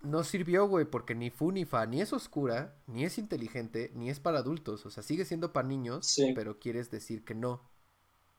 No 0.00 0.24
sirvió, 0.24 0.66
güey, 0.66 0.84
porque 0.84 1.14
ni 1.14 1.30
fu 1.30 1.52
ni 1.52 1.64
fa, 1.64 1.86
ni 1.86 2.00
es 2.00 2.12
oscura, 2.12 2.74
ni 2.86 3.04
es 3.04 3.18
inteligente, 3.18 3.92
ni 3.94 4.10
es 4.10 4.18
para 4.18 4.38
adultos. 4.38 4.84
O 4.84 4.90
sea, 4.90 5.02
sigue 5.02 5.24
siendo 5.24 5.52
para 5.52 5.68
niños, 5.68 6.16
pero 6.34 6.58
quieres 6.58 6.90
decir 6.90 7.24
que 7.24 7.34
no. 7.34 7.62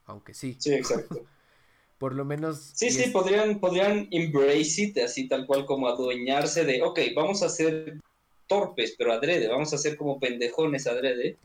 Aunque 0.06 0.34
sí. 0.34 0.58
Sí, 0.60 0.74
exacto. 0.74 1.26
Por 2.00 2.16
lo 2.16 2.26
menos. 2.26 2.72
Sí, 2.74 2.90
sí, 2.90 3.12
podrían, 3.12 3.62
podrían 3.62 4.10
embrace 4.12 4.82
it, 4.82 4.98
así 4.98 5.30
tal 5.30 5.46
cual 5.48 5.66
como 5.66 5.88
adueñarse 5.88 6.66
de, 6.66 6.82
ok, 6.82 7.00
vamos 7.16 7.44
a 7.44 7.50
ser 7.50 8.02
torpes, 8.48 8.96
pero 8.98 9.14
adrede, 9.14 9.48
vamos 9.48 9.74
a 9.74 9.78
ser 9.78 9.96
como 9.96 10.20
pendejones 10.20 10.86
adrede. 10.86 11.38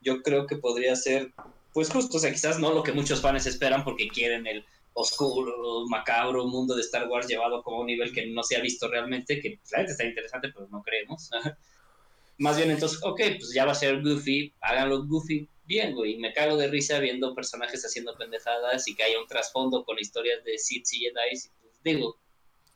Yo 0.00 0.22
creo 0.22 0.46
que 0.46 0.56
podría 0.56 0.94
ser 0.94 1.32
pues 1.74 1.90
justo, 1.90 2.16
o 2.16 2.20
sea, 2.20 2.32
quizás 2.32 2.58
no 2.58 2.72
lo 2.72 2.82
que 2.82 2.92
muchos 2.92 3.20
fans 3.20 3.46
esperan 3.46 3.84
porque 3.84 4.08
quieren 4.08 4.46
el 4.46 4.64
oscuro, 4.94 5.84
macabro 5.88 6.46
mundo 6.46 6.74
de 6.74 6.82
Star 6.82 7.08
Wars 7.08 7.26
llevado 7.26 7.62
como 7.62 7.80
un 7.80 7.86
nivel 7.86 8.12
que 8.12 8.26
no 8.28 8.44
se 8.44 8.56
ha 8.56 8.60
visto 8.60 8.88
realmente, 8.88 9.40
que 9.40 9.58
realmente 9.70 9.92
está 9.92 10.04
interesante, 10.04 10.50
pero 10.54 10.68
no 10.68 10.82
creemos. 10.82 11.30
Más 12.38 12.56
bien 12.56 12.70
entonces, 12.70 13.00
ok, 13.02 13.20
pues 13.38 13.52
ya 13.52 13.64
va 13.64 13.72
a 13.72 13.76
ser 13.76 14.02
Goofy, 14.02 14.52
háganlo 14.60 15.04
Goofy 15.04 15.48
bien, 15.66 15.94
güey. 15.94 16.16
Me 16.16 16.32
cago 16.32 16.56
de 16.56 16.68
risa 16.68 16.98
viendo 17.00 17.34
personajes 17.34 17.84
haciendo 17.84 18.16
pendejadas 18.16 18.86
y 18.88 18.94
que 18.94 19.02
haya 19.02 19.20
un 19.20 19.26
trasfondo 19.26 19.84
con 19.84 19.98
historias 19.98 20.44
de 20.44 20.58
Sith 20.58 20.86
y 20.92 20.98
Jedi. 21.00 21.50
Pues 21.60 21.82
digo, 21.82 22.16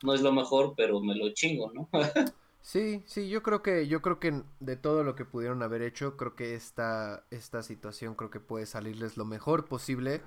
no 0.02 0.14
es 0.14 0.20
lo 0.20 0.32
mejor, 0.32 0.74
pero 0.76 1.00
me 1.00 1.14
lo 1.14 1.32
chingo, 1.32 1.72
¿no? 1.72 1.88
Sí, 2.68 3.02
sí, 3.06 3.30
yo 3.30 3.42
creo 3.42 3.62
que, 3.62 3.88
yo 3.88 4.02
creo 4.02 4.20
que 4.20 4.42
de 4.60 4.76
todo 4.76 5.02
lo 5.02 5.14
que 5.14 5.24
pudieron 5.24 5.62
haber 5.62 5.80
hecho, 5.80 6.18
creo 6.18 6.36
que 6.36 6.54
esta, 6.54 7.24
esta 7.30 7.62
situación 7.62 8.14
creo 8.14 8.30
que 8.30 8.40
puede 8.40 8.66
salirles 8.66 9.16
lo 9.16 9.24
mejor 9.24 9.64
posible. 9.64 10.20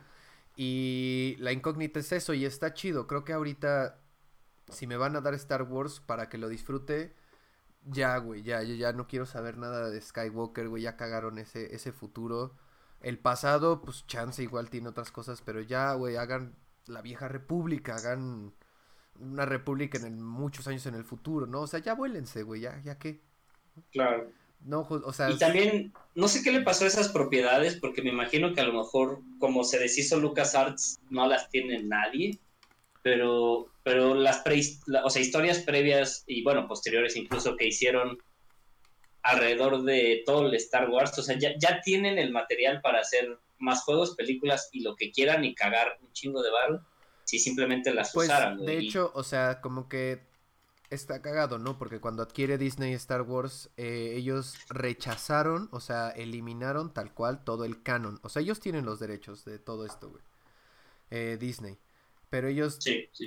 Y 0.56 1.36
la 1.40 1.52
incógnita 1.52 2.00
es 2.00 2.12
eso, 2.12 2.34
y 2.34 2.46
está 2.46 2.74
chido. 2.74 3.06
Creo 3.08 3.26
que 3.26 3.34
ahorita, 3.34 4.00
si 4.70 4.88
me 4.88 4.98
van 4.98 5.16
a 5.16 5.22
dar 5.22 5.36
Star 5.36 5.64
Wars 5.64 6.00
para 6.02 6.30
que 6.30 6.40
lo 6.40 6.50
disfrute, 6.50 7.16
ya, 7.86 8.18
güey, 8.18 8.44
ya, 8.44 8.64
yo 8.64 8.76
ya 8.76 8.94
no 8.94 9.08
quiero 9.08 9.26
saber 9.28 9.58
nada 9.58 9.90
de 9.92 10.02
Skywalker, 10.02 10.70
güey, 10.70 10.84
ya 10.84 10.98
cagaron 10.98 11.38
ese, 11.40 11.76
ese 11.76 11.92
futuro. 11.92 12.56
El 13.02 13.20
pasado, 13.20 13.82
pues 13.84 14.08
chance 14.08 14.44
igual 14.44 14.70
tiene 14.72 14.90
otras 14.90 15.12
cosas, 15.12 15.42
pero 15.44 15.62
ya, 15.62 15.94
güey, 15.94 16.18
hagan 16.18 16.56
la 16.88 17.02
vieja 17.04 17.28
república, 17.28 17.96
hagan 17.98 18.54
una 19.20 19.46
república 19.46 19.98
en 19.98 20.22
muchos 20.22 20.68
años 20.68 20.86
en 20.86 20.96
el 20.96 21.04
futuro, 21.04 21.46
¿no? 21.46 21.62
O 21.62 21.68
sea, 21.68 21.80
ya 21.80 21.94
vuélense, 21.94 22.44
güey, 22.44 22.62
ya, 22.62 22.82
ya 22.84 22.98
qué. 22.98 23.22
Claro. 23.92 24.30
No, 24.66 24.88
o 24.90 25.14
sea. 25.14 25.32
Y 25.32 25.38
también, 25.38 25.94
no 26.16 26.28
sé 26.28 26.44
qué 26.44 26.52
le 26.52 26.62
pasó 26.62 26.86
a 26.86 26.88
esas 26.88 27.10
propiedades, 27.10 27.78
porque 27.78 28.02
me 28.02 28.12
imagino 28.12 28.54
que 28.54 28.62
a 28.62 28.66
lo 28.66 28.74
mejor, 28.74 29.22
como 29.40 29.64
se 29.64 29.80
deshizo 29.80 30.20
Lucas 30.20 30.56
Arts, 30.56 31.00
no 31.10 31.28
las 31.28 31.50
tiene 31.50 31.82
nadie. 31.84 32.38
Pero, 33.04 33.68
pero 33.82 34.14
las 34.14 34.40
pre, 34.40 34.62
o 35.04 35.10
sea, 35.10 35.22
historias 35.24 35.60
previas 35.60 36.24
y 36.28 36.44
bueno, 36.44 36.68
posteriores 36.68 37.16
incluso 37.16 37.56
que 37.56 37.68
hicieron 37.68 38.20
alrededor 39.24 39.82
de 39.82 40.22
todo 40.24 40.48
el 40.48 40.54
Star 40.56 40.88
Wars, 40.88 41.18
o 41.18 41.24
sea, 41.24 41.38
ya, 41.38 41.54
ya 41.58 41.82
tienen 41.82 42.20
el 42.20 42.32
material 42.32 42.80
para 42.82 43.00
hacer 43.00 43.40
más 43.58 43.82
juegos, 43.84 44.16
películas 44.16 44.70
y 44.72 44.82
lo 44.82 44.96
que 44.96 45.12
quieran 45.12 45.44
y 45.44 45.56
cagar 45.56 45.98
un 46.02 46.12
chingo 46.14 46.44
de 46.44 46.52
barro 46.52 46.86
si 47.24 47.40
simplemente 47.40 47.94
las 47.94 48.12
pues, 48.14 48.28
usaran. 48.28 48.66
De 48.66 48.78
hecho, 48.78 49.12
o 49.16 49.24
sea, 49.24 49.62
como 49.62 49.88
que 49.88 50.32
está 50.92 51.22
cagado, 51.22 51.58
¿no? 51.58 51.78
Porque 51.78 52.00
cuando 52.00 52.22
adquiere 52.22 52.58
Disney 52.58 52.94
Star 52.94 53.22
Wars, 53.22 53.70
eh, 53.78 54.14
ellos 54.16 54.56
rechazaron, 54.70 55.70
o 55.72 55.80
sea, 55.80 56.10
eliminaron 56.10 56.94
tal 56.94 57.14
cual 57.14 57.44
todo 57.44 57.64
el 57.64 57.82
canon. 57.82 58.20
O 58.24 58.30
sea, 58.30 58.42
ellos 58.42 58.60
tienen 58.60 58.86
los 58.86 59.00
derechos 59.00 59.46
de 59.46 59.58
todo 59.58 59.86
esto, 59.86 60.10
güey. 60.10 60.24
Eh, 61.10 61.38
Disney. 61.40 61.78
Pero 62.30 62.48
ellos 62.48 62.80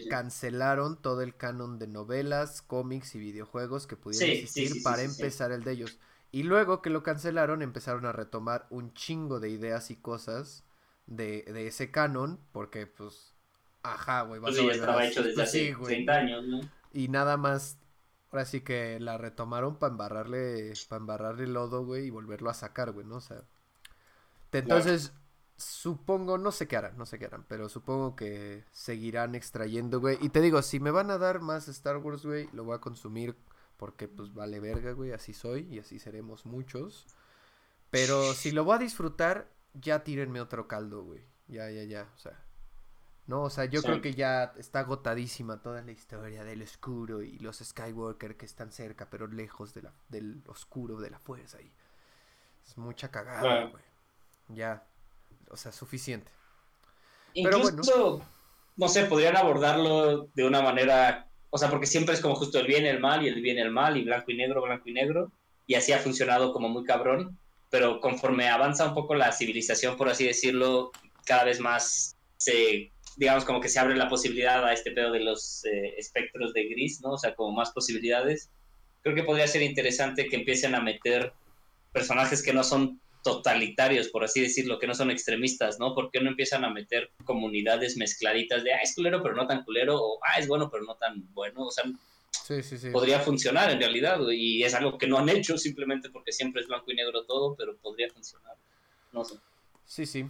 cancelaron 0.09 1.01
todo 1.01 1.21
el 1.21 1.37
canon 1.37 1.79
de 1.79 1.87
novelas, 1.87 2.63
cómics 2.63 3.15
y 3.15 3.19
videojuegos 3.19 3.87
que 3.87 3.97
pudieran 3.97 4.31
existir 4.31 4.83
para 4.83 5.03
empezar 5.03 5.53
el 5.53 5.63
de 5.63 5.73
ellos. 5.73 5.99
Y 6.33 6.43
luego 6.43 6.81
que 6.81 6.89
lo 6.89 7.03
cancelaron, 7.03 7.61
empezaron 7.61 8.07
a 8.07 8.13
retomar 8.13 8.67
un 8.71 8.95
chingo 8.95 9.41
de 9.41 9.51
ideas 9.51 9.91
y 9.91 9.97
cosas 9.97 10.65
de, 11.07 11.43
de 11.43 11.67
ese 11.67 11.91
canon, 11.91 12.41
porque 12.53 12.87
pues 12.87 13.34
Ajá, 13.85 14.23
güey. 14.23 14.41
Pues 14.41 14.57
sí, 14.57 14.67
estaba 14.67 15.05
hecho 15.05 15.23
desde 15.23 15.43
hace 15.43 15.75
30 15.75 16.13
años, 16.13 16.45
¿no? 16.45 16.61
Y 16.93 17.09
nada 17.09 17.37
más, 17.37 17.79
ahora 18.31 18.47
sí 18.47 18.63
que 18.63 18.99
la 18.99 19.19
retomaron 19.19 19.77
para 19.77 19.93
embarrarle, 19.93 20.73
para 20.89 21.01
embarrarle 21.01 21.47
lodo, 21.47 21.85
güey, 21.85 22.07
y 22.07 22.11
volverlo 22.11 22.49
a 22.49 22.55
sacar, 22.55 22.93
güey, 22.93 23.07
¿no? 23.07 23.17
O 23.17 23.21
sea, 23.21 23.43
entonces, 24.53 25.13
supongo, 25.57 26.39
no 26.39 26.51
sé 26.51 26.67
qué 26.67 26.79
harán, 26.79 26.97
no 26.97 27.05
sé 27.05 27.19
qué 27.19 27.27
harán, 27.27 27.45
pero 27.47 27.69
supongo 27.69 28.17
que 28.17 28.65
seguirán 28.73 29.35
extrayendo, 29.35 30.01
güey. 30.01 30.17
Y 30.23 30.31
te 30.31 30.41
digo, 30.41 30.63
si 30.63 30.81
me 30.81 30.91
van 30.91 31.11
a 31.11 31.19
dar 31.19 31.41
más 31.41 31.69
Star 31.69 31.99
Wars, 31.99 32.25
güey, 32.25 32.49
lo 32.53 32.65
voy 32.65 32.77
a 32.77 32.81
consumir 32.81 33.37
porque, 33.77 34.09
pues, 34.09 34.33
vale 34.33 34.61
verga, 34.61 34.93
güey, 34.93 35.13
así 35.13 35.35
soy 35.35 35.69
y 35.71 35.79
así 35.79 35.99
seremos 35.99 36.47
muchos. 36.47 37.07
Pero 37.91 38.33
si 38.33 38.51
lo 38.51 38.65
voy 38.65 38.77
a 38.77 38.79
disfrutar, 38.79 39.51
ya 39.75 40.05
tírenme 40.05 40.41
otro 40.41 40.69
caldo, 40.69 41.03
güey. 41.03 41.23
Ya, 41.49 41.71
ya, 41.71 41.83
ya, 41.83 42.09
o 42.15 42.19
sea. 42.19 42.44
¿No? 43.27 43.43
O 43.43 43.51
sea, 43.51 43.65
yo 43.65 43.83
creo 43.83 44.01
que 44.01 44.15
ya 44.15 44.53
está 44.59 44.81
agotadísima 44.81 45.63
toda 45.63 45.83
la 45.83 45.93
historia 45.93 46.45
del 46.45 46.63
oscuro 46.63 47.23
y 47.23 47.39
los 47.39 47.59
Skywalker 47.59 48.37
que 48.37 48.45
están 48.45 48.71
cerca 48.71 49.09
pero 49.11 49.27
lejos 49.27 49.73
de 49.75 49.83
la, 49.83 49.93
del 50.09 50.43
oscuro, 50.47 51.01
de 51.01 51.11
la 51.11 51.19
fuerza. 51.19 51.61
Y 51.61 51.73
es 52.67 52.77
mucha 52.77 53.11
cagada, 53.11 53.67
güey. 53.67 53.83
Ya. 54.49 54.85
o 55.51 55.57
sea, 55.57 55.73
suficiente. 55.73 56.31
Incluso, 57.33 58.23
no 58.77 58.89
sé, 58.89 59.07
podrían 59.07 59.37
abordarlo 59.37 60.29
de 60.35 60.45
una 60.45 60.63
manera, 60.63 61.29
o 61.51 61.59
sea, 61.59 61.71
porque 61.71 61.87
siempre 61.87 62.15
es 62.15 62.21
como 62.21 62.37
justo 62.37 62.59
el 62.59 62.67
bien 62.67 62.85
y 62.85 62.89
el 62.89 63.01
mal 63.01 63.25
y 63.25 63.29
el 63.29 63.41
bien 63.41 63.57
y 63.57 63.61
el 63.61 63.71
mal 63.71 63.97
y 63.97 64.05
blanco 64.05 64.31
y 64.31 64.37
negro, 64.37 64.63
blanco 64.63 64.89
y 64.89 64.93
negro, 64.93 65.33
y 65.67 65.75
así 65.75 65.93
ha 65.93 65.99
funcionado 65.99 66.53
como 66.53 66.69
muy 66.69 66.85
cabrón, 66.85 67.39
pero 67.71 68.01
conforme 68.01 68.49
avanza 68.49 68.87
un 68.87 68.95
poco 68.95 69.15
la 69.15 69.33
civilización, 69.33 69.97
por 69.97 70.09
así 70.09 70.27
decirlo, 70.27 70.93
cada 71.25 71.45
vez 71.45 71.59
más 71.59 72.17
se, 72.37 72.93
digamos, 73.17 73.45
como 73.45 73.61
que 73.61 73.69
se 73.69 73.79
abre 73.79 73.97
la 73.97 74.09
posibilidad 74.09 74.65
a 74.65 74.73
este 74.73 74.91
pedo 74.91 75.13
de 75.13 75.21
los 75.21 75.65
eh, 75.65 75.95
espectros 75.97 76.53
de 76.53 76.65
gris, 76.69 77.01
¿no? 77.01 77.13
O 77.13 77.19
sea, 77.19 77.35
como 77.35 77.53
más 77.53 77.71
posibilidades. 77.71 78.51
Creo 79.03 79.15
que 79.15 79.23
podría 79.23 79.47
ser 79.47 79.63
interesante 79.63 80.29
que 80.29 80.37
empiecen 80.37 80.75
a 80.75 80.81
meter 80.81 81.33
personajes 81.93 82.43
que 82.43 82.53
no 82.53 82.65
son 82.65 83.01
totalitarios, 83.23 84.09
por 84.09 84.23
así 84.23 84.41
decirlo, 84.41 84.79
que 84.79 84.87
no 84.87 84.95
son 84.95 85.11
extremistas, 85.11 85.79
¿no? 85.79 85.95
Porque 85.95 86.21
no 86.21 86.29
empiezan 86.29 86.65
a 86.65 86.71
meter 86.71 87.11
comunidades 87.25 87.97
mezcladitas 87.97 88.63
de, 88.63 88.75
ah, 88.75 88.81
es 88.83 88.95
culero, 88.95 89.23
pero 89.23 89.35
no 89.35 89.47
tan 89.47 89.65
culero, 89.65 89.97
o 89.97 90.19
ah, 90.23 90.39
es 90.39 90.47
bueno, 90.47 90.71
pero 90.71 90.85
no 90.85 90.95
tan 90.97 91.33
bueno, 91.33 91.67
o 91.67 91.71
sea, 91.71 91.85
sí, 92.31 92.63
sí, 92.63 92.77
sí. 92.77 92.91
podría 92.91 93.21
funcionar 93.21 93.71
en 93.71 93.79
realidad, 93.79 94.21
y 94.31 94.63
es 94.63 94.75
algo 94.75 94.99
que 94.99 95.07
no 95.07 95.19
han 95.19 95.31
hecho 95.31 95.57
simplemente 95.57 96.11
porque 96.11 96.33
siempre 96.33 96.61
es 96.61 96.69
blanco 96.69 96.93
y 96.93 96.97
negro 96.97 97.25
todo, 97.25 97.57
pero 97.57 97.77
podría 97.79 98.11
funcionar, 98.13 98.57
no 99.13 99.25
sé. 99.25 99.37
Sí, 99.87 100.05
sí, 100.05 100.27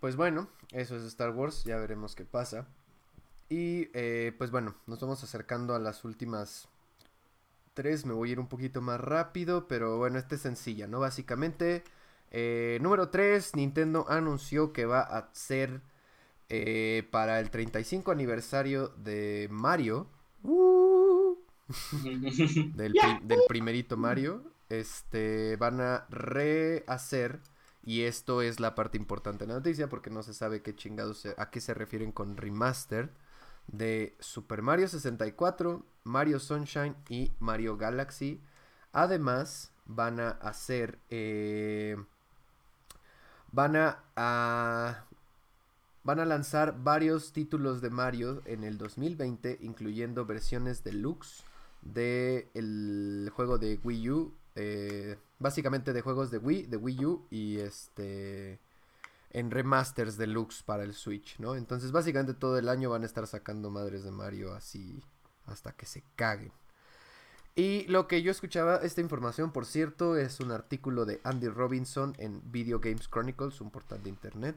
pues 0.00 0.16
bueno, 0.16 0.48
eso 0.72 0.96
es 0.96 1.04
Star 1.04 1.30
Wars, 1.30 1.64
ya 1.64 1.76
veremos 1.76 2.14
qué 2.14 2.24
pasa. 2.24 2.66
Y 3.48 3.88
eh, 3.94 4.32
pues 4.36 4.50
bueno, 4.50 4.74
nos 4.86 5.00
vamos 5.00 5.22
acercando 5.24 5.74
a 5.74 5.78
las 5.78 6.04
últimas 6.04 6.68
tres. 7.74 8.04
Me 8.04 8.12
voy 8.12 8.30
a 8.30 8.32
ir 8.32 8.40
un 8.40 8.48
poquito 8.48 8.82
más 8.82 9.00
rápido, 9.00 9.68
pero 9.68 9.96
bueno, 9.98 10.18
esta 10.18 10.34
es 10.34 10.42
sencilla, 10.42 10.86
¿no? 10.86 11.00
Básicamente, 11.00 11.84
eh, 12.30 12.78
número 12.82 13.08
3, 13.08 13.56
Nintendo 13.56 14.04
anunció 14.08 14.72
que 14.72 14.84
va 14.84 15.00
a 15.00 15.30
ser 15.32 15.80
eh, 16.50 17.06
para 17.10 17.40
el 17.40 17.50
35 17.50 18.10
aniversario 18.10 18.88
de 18.88 19.48
Mario. 19.50 20.08
Uh, 20.42 21.36
del, 22.04 22.94
del 23.22 23.40
primerito 23.48 23.96
Mario. 23.96 24.42
Este, 24.68 25.56
van 25.56 25.80
a 25.80 26.06
rehacer 26.10 27.40
y 27.82 28.02
esto 28.02 28.42
es 28.42 28.60
la 28.60 28.74
parte 28.74 28.98
importante 28.98 29.44
de 29.44 29.48
la 29.48 29.58
noticia 29.58 29.88
porque 29.88 30.10
no 30.10 30.22
se 30.22 30.34
sabe 30.34 30.62
qué 30.62 30.74
chingados 30.74 31.26
a 31.36 31.50
qué 31.50 31.60
se 31.60 31.74
refieren 31.74 32.12
con 32.12 32.36
remaster 32.36 33.10
de 33.66 34.16
Super 34.20 34.62
Mario 34.62 34.88
64, 34.88 35.84
Mario 36.04 36.40
Sunshine 36.40 36.96
y 37.08 37.32
Mario 37.38 37.76
Galaxy. 37.76 38.40
Además, 38.92 39.72
van 39.86 40.20
a 40.20 40.30
hacer. 40.30 40.98
Eh, 41.10 41.96
van 43.52 43.76
a, 43.76 45.04
Van 46.04 46.20
a 46.20 46.24
lanzar 46.24 46.82
varios 46.82 47.34
títulos 47.34 47.82
de 47.82 47.90
Mario 47.90 48.40
en 48.46 48.64
el 48.64 48.78
2020, 48.78 49.58
incluyendo 49.60 50.24
versiones 50.24 50.82
deluxe 50.82 51.44
del 51.82 53.30
juego 53.34 53.58
de 53.58 53.78
Wii 53.84 54.10
U 54.10 54.34
eh, 54.54 55.18
básicamente 55.38 55.92
de 55.92 56.00
juegos 56.00 56.30
de 56.30 56.38
Wii, 56.38 56.64
de 56.64 56.76
Wii 56.76 57.04
U 57.04 57.26
y 57.30 57.58
este 57.58 58.60
en 59.30 59.50
remasters 59.50 60.16
deluxe 60.16 60.62
para 60.62 60.84
el 60.84 60.94
Switch, 60.94 61.38
¿no? 61.38 61.54
Entonces 61.54 61.92
básicamente 61.92 62.34
todo 62.34 62.58
el 62.58 62.68
año 62.68 62.90
van 62.90 63.02
a 63.02 63.06
estar 63.06 63.26
sacando 63.26 63.70
madres 63.70 64.04
de 64.04 64.10
Mario 64.10 64.54
así 64.54 65.02
hasta 65.46 65.72
que 65.72 65.86
se 65.86 66.02
caguen. 66.16 66.52
Y 67.54 67.84
lo 67.88 68.06
que 68.06 68.22
yo 68.22 68.30
escuchaba, 68.30 68.76
esta 68.76 69.00
información, 69.00 69.52
por 69.52 69.66
cierto, 69.66 70.16
es 70.16 70.38
un 70.38 70.52
artículo 70.52 71.04
de 71.04 71.20
Andy 71.24 71.48
Robinson 71.48 72.14
en 72.18 72.40
Video 72.52 72.78
Games 72.78 73.08
Chronicles, 73.10 73.60
un 73.60 73.70
portal 73.70 74.02
de 74.02 74.10
internet. 74.10 74.56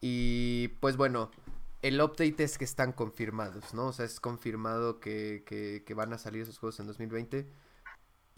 Y 0.00 0.68
pues 0.80 0.96
bueno, 0.96 1.30
el 1.80 2.00
update 2.00 2.44
es 2.44 2.58
que 2.58 2.64
están 2.64 2.92
confirmados, 2.92 3.72
¿no? 3.72 3.86
O 3.86 3.92
sea, 3.92 4.04
es 4.04 4.20
confirmado 4.20 5.00
que, 5.00 5.42
que, 5.46 5.84
que 5.86 5.94
van 5.94 6.12
a 6.12 6.18
salir 6.18 6.42
esos 6.42 6.58
juegos 6.58 6.78
en 6.80 6.86
2020 6.86 7.48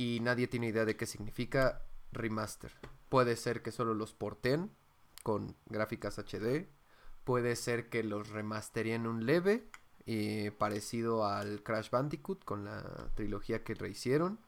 y 0.00 0.18
nadie 0.20 0.48
tiene 0.48 0.68
idea 0.68 0.86
de 0.86 0.96
qué 0.96 1.04
significa 1.04 1.82
remaster. 2.10 2.72
Puede 3.10 3.36
ser 3.36 3.60
que 3.60 3.70
solo 3.70 3.92
los 3.92 4.14
porten 4.14 4.70
con 5.22 5.54
gráficas 5.66 6.18
HD, 6.18 6.70
puede 7.24 7.54
ser 7.54 7.90
que 7.90 8.02
los 8.02 8.30
remasterien 8.30 9.06
un 9.06 9.26
leve, 9.26 9.68
eh, 10.06 10.52
parecido 10.56 11.26
al 11.26 11.62
Crash 11.62 11.90
Bandicoot 11.90 12.46
con 12.46 12.64
la 12.64 13.10
trilogía 13.14 13.62
que 13.62 13.74
rehicieron, 13.74 14.40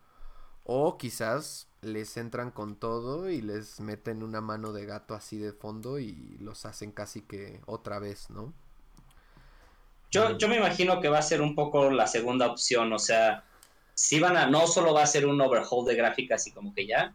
o 0.65 0.97
quizás 0.97 1.69
les 1.83 2.17
entran 2.17 2.51
con 2.51 2.77
todo 2.77 3.29
y 3.29 3.43
les 3.43 3.79
meten 3.79 4.23
una 4.23 4.41
mano 4.41 4.73
de 4.73 4.87
gato 4.87 5.15
así 5.15 5.37
de 5.37 5.53
fondo 5.53 5.99
y 5.99 6.39
los 6.41 6.65
hacen 6.65 6.93
casi 6.93 7.21
que 7.21 7.61
otra 7.67 7.99
vez, 7.99 8.31
¿no? 8.31 8.55
Yo, 10.11 10.39
yo 10.39 10.49
me 10.49 10.57
imagino 10.57 10.99
que 11.03 11.11
va 11.11 11.19
a 11.19 11.23
ser 11.23 11.43
un 11.43 11.55
poco 11.55 11.91
la 11.91 12.07
segunda 12.07 12.47
opción, 12.47 12.91
o 12.95 12.99
sea, 12.99 13.45
si 13.95 14.21
van 14.21 14.37
a, 14.37 14.47
no 14.47 14.67
solo 14.67 14.95
va 14.95 15.03
a 15.03 15.07
ser 15.07 15.27
un 15.27 15.41
overhaul 15.41 15.87
de 15.87 15.95
gráficas 15.95 16.47
y 16.47 16.53
como 16.53 16.75
que 16.75 16.87
ya. 16.87 17.15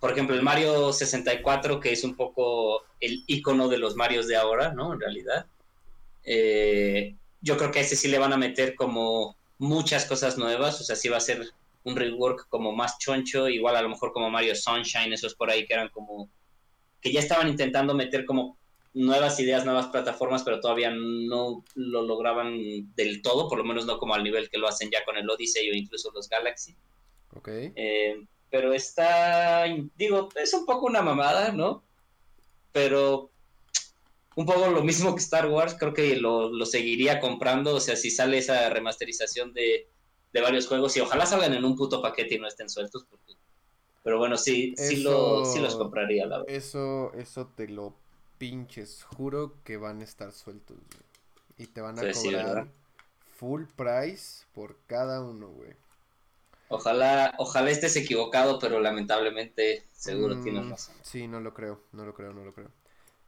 Por 0.00 0.12
ejemplo, 0.12 0.36
el 0.36 0.42
Mario 0.42 0.92
64, 0.92 1.80
que 1.80 1.92
es 1.92 2.04
un 2.04 2.14
poco 2.14 2.82
el 3.00 3.24
icono 3.26 3.68
de 3.68 3.78
los 3.78 3.96
Marios 3.96 4.28
de 4.28 4.36
ahora, 4.36 4.72
¿no? 4.72 4.92
En 4.92 5.00
realidad. 5.00 5.46
Eh, 6.24 7.14
yo 7.40 7.56
creo 7.56 7.70
que 7.70 7.80
a 7.80 7.82
ese 7.82 7.96
sí 7.96 8.08
le 8.08 8.18
van 8.18 8.32
a 8.32 8.36
meter 8.36 8.74
como 8.74 9.36
muchas 9.58 10.04
cosas 10.04 10.38
nuevas, 10.38 10.80
o 10.80 10.84
sea, 10.84 10.96
sí 10.96 11.08
va 11.08 11.16
a 11.16 11.20
ser 11.20 11.50
un 11.84 11.96
rework 11.96 12.48
como 12.48 12.72
más 12.72 12.98
choncho, 12.98 13.48
igual 13.48 13.76
a 13.76 13.82
lo 13.82 13.88
mejor 13.88 14.12
como 14.12 14.30
Mario 14.30 14.54
Sunshine, 14.54 15.12
esos 15.12 15.34
por 15.34 15.50
ahí 15.50 15.66
que 15.66 15.74
eran 15.74 15.88
como, 15.88 16.28
que 17.00 17.12
ya 17.12 17.20
estaban 17.20 17.48
intentando 17.48 17.94
meter 17.94 18.24
como 18.24 18.56
nuevas 18.94 19.38
ideas, 19.40 19.64
nuevas 19.64 19.86
plataformas, 19.88 20.42
pero 20.42 20.60
todavía 20.60 20.90
no 20.90 21.64
lo 21.74 22.02
lograban 22.02 22.58
del 22.94 23.22
todo, 23.22 23.48
por 23.48 23.58
lo 23.58 23.64
menos 23.64 23.86
no 23.86 23.98
como 23.98 24.14
al 24.14 24.24
nivel 24.24 24.48
que 24.48 24.58
lo 24.58 24.68
hacen 24.68 24.90
ya 24.90 25.04
con 25.04 25.16
el 25.16 25.28
Odyssey 25.28 25.70
o 25.70 25.74
incluso 25.74 26.10
los 26.12 26.28
Galaxy. 26.28 26.74
Ok. 27.36 27.48
Eh, 27.48 28.24
pero 28.50 28.72
está, 28.72 29.64
digo, 29.96 30.28
es 30.34 30.54
un 30.54 30.64
poco 30.64 30.86
una 30.86 31.02
mamada, 31.02 31.52
¿no? 31.52 31.82
Pero 32.72 33.30
un 34.36 34.46
poco 34.46 34.68
lo 34.68 34.82
mismo 34.82 35.14
que 35.14 35.20
Star 35.20 35.46
Wars, 35.46 35.76
creo 35.78 35.92
que 35.92 36.16
lo, 36.16 36.48
lo 36.48 36.64
seguiría 36.64 37.20
comprando, 37.20 37.74
o 37.74 37.80
sea, 37.80 37.96
si 37.96 38.10
sale 38.10 38.38
esa 38.38 38.70
remasterización 38.70 39.52
de, 39.52 39.88
de, 40.32 40.40
varios 40.40 40.66
juegos 40.66 40.96
y 40.96 41.00
ojalá 41.00 41.26
salgan 41.26 41.54
en 41.54 41.64
un 41.64 41.76
puto 41.76 42.00
paquete 42.00 42.36
y 42.36 42.38
no 42.38 42.46
estén 42.46 42.68
sueltos, 42.68 43.04
porque... 43.10 43.34
Pero 44.04 44.16
bueno, 44.18 44.36
sí, 44.38 44.74
sí, 44.76 44.98
lo, 44.98 45.44
sí 45.44 45.58
los 45.58 45.74
compraría, 45.76 46.24
la 46.24 46.38
verdad. 46.38 46.54
Eso, 46.54 47.12
eso 47.14 47.48
te 47.48 47.68
lo 47.68 47.94
pinches, 48.38 49.04
juro 49.04 49.62
que 49.64 49.76
van 49.76 50.00
a 50.00 50.04
estar 50.04 50.32
sueltos, 50.32 50.78
Y 51.56 51.66
te 51.66 51.80
van 51.80 51.98
a 51.98 52.12
cobrar 52.12 52.68
full 53.36 53.64
price 53.76 54.44
por 54.54 54.76
cada 54.86 55.20
uno, 55.22 55.48
güey. 55.48 55.74
Ojalá, 56.68 57.34
ojalá 57.38 57.70
estés 57.70 57.96
equivocado, 57.96 58.58
pero 58.58 58.78
lamentablemente 58.80 59.86
seguro 59.92 60.36
mm, 60.36 60.42
tienes 60.42 60.68
razón. 60.68 60.94
Sí, 61.02 61.26
no 61.26 61.40
lo 61.40 61.54
creo, 61.54 61.82
no 61.92 62.04
lo 62.04 62.14
creo, 62.14 62.32
no 62.32 62.44
lo 62.44 62.52
creo. 62.52 62.70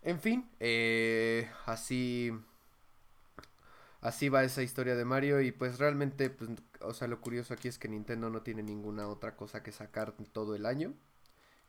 En 0.02 0.20
fin, 0.20 0.48
eh, 0.60 1.50
así, 1.66 2.32
así 4.00 4.28
va 4.28 4.44
esa 4.44 4.62
historia 4.62 4.94
de 4.94 5.04
Mario 5.04 5.40
y 5.40 5.52
pues 5.52 5.78
realmente, 5.78 6.30
pues, 6.30 6.50
o 6.80 6.92
sea, 6.94 7.08
lo 7.08 7.20
curioso 7.20 7.54
aquí 7.54 7.68
es 7.68 7.78
que 7.78 7.88
Nintendo 7.88 8.30
no 8.30 8.42
tiene 8.42 8.62
ninguna 8.62 9.08
otra 9.08 9.36
cosa 9.36 9.62
que 9.62 9.72
sacar 9.72 10.14
todo 10.32 10.54
el 10.54 10.66
año. 10.66 10.94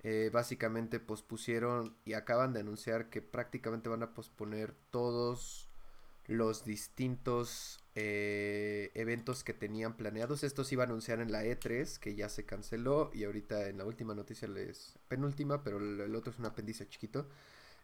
Eh, 0.04 0.32
básicamente 0.34 1.00
pospusieron 1.00 1.96
y 2.06 2.14
acaban 2.14 2.54
de 2.54 2.62
anunciar 2.62 3.10
que 3.10 3.22
prácticamente 3.22 3.88
van 3.88 4.02
a 4.02 4.16
posponer 4.16 4.74
todos 4.90 5.70
los 6.28 6.66
distintos 6.66 7.80
eh, 7.94 8.90
eventos 8.96 9.44
que 9.44 9.54
tenían 9.54 9.96
planeados. 9.98 10.44
Esto 10.44 10.64
se 10.64 10.76
iba 10.76 10.84
a 10.84 10.88
anunciar 10.88 11.20
en 11.20 11.32
la 11.32 11.44
E3, 11.44 12.00
que 12.00 12.16
ya 12.16 12.30
se 12.30 12.46
canceló. 12.46 13.12
Y 13.14 13.26
ahorita 13.26 13.68
en 13.68 13.78
la 13.78 13.86
última 13.86 14.16
noticia 14.16 14.48
les. 14.48 14.98
penúltima, 15.08 15.64
pero 15.64 15.78
el, 15.78 16.16
otro 16.16 16.32
es 16.32 16.40
un 16.40 16.46
apéndice 16.46 16.88
chiquito. 16.88 17.28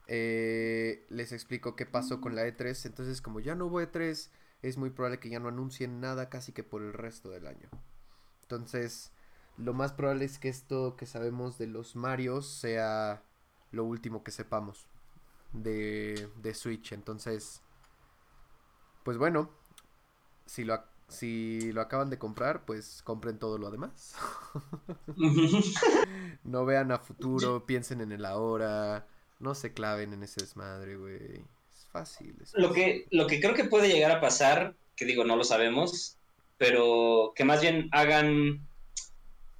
Eh, 0.07 1.05
les 1.09 1.33
explico 1.33 1.75
qué 1.75 1.85
pasó 1.85 2.21
con 2.21 2.35
la 2.35 2.47
E3. 2.47 2.85
Entonces, 2.85 3.21
como 3.21 3.39
ya 3.39 3.55
no 3.55 3.67
hubo 3.67 3.81
E3, 3.81 4.29
es 4.61 4.77
muy 4.77 4.89
probable 4.89 5.19
que 5.19 5.29
ya 5.29 5.39
no 5.39 5.49
anuncien 5.49 5.99
nada 5.99 6.29
casi 6.29 6.51
que 6.53 6.63
por 6.63 6.81
el 6.81 6.93
resto 6.93 7.29
del 7.29 7.47
año. 7.47 7.69
Entonces, 8.43 9.11
lo 9.57 9.73
más 9.73 9.93
probable 9.93 10.25
es 10.25 10.39
que 10.39 10.49
esto 10.49 10.95
que 10.95 11.05
sabemos 11.05 11.57
de 11.57 11.67
los 11.67 11.95
Marios 11.95 12.47
sea 12.47 13.23
lo 13.71 13.83
último 13.83 14.23
que 14.23 14.31
sepamos 14.31 14.87
de, 15.53 16.29
de 16.37 16.53
Switch. 16.53 16.93
Entonces, 16.93 17.61
pues 19.03 19.17
bueno, 19.17 19.49
si 20.45 20.63
lo, 20.63 20.83
si 21.07 21.71
lo 21.71 21.81
acaban 21.81 22.09
de 22.09 22.19
comprar, 22.19 22.65
pues 22.65 23.01
compren 23.03 23.39
todo 23.39 23.57
lo 23.57 23.71
demás. 23.71 24.15
no 26.43 26.65
vean 26.65 26.91
a 26.91 26.99
futuro, 26.99 27.65
piensen 27.65 28.01
en 28.01 28.11
el 28.11 28.25
ahora, 28.25 29.07
no 29.39 29.55
se 29.55 29.73
claven 29.73 30.13
en 30.13 30.23
ese 30.23 30.41
desmadre, 30.41 30.97
güey. 30.97 31.45
Es 31.73 31.85
fácil. 31.91 32.35
Lo, 32.53 32.73
que, 32.73 33.07
lo 33.11 33.27
que 33.27 33.39
creo 33.39 33.53
que 33.53 33.65
puede 33.65 33.89
llegar 33.89 34.11
a 34.11 34.21
pasar, 34.21 34.75
que 34.95 35.05
digo, 35.05 35.23
no 35.23 35.35
lo 35.35 35.43
sabemos, 35.43 36.17
pero 36.57 37.33
que 37.35 37.43
más 37.43 37.61
bien 37.61 37.89
hagan 37.91 38.67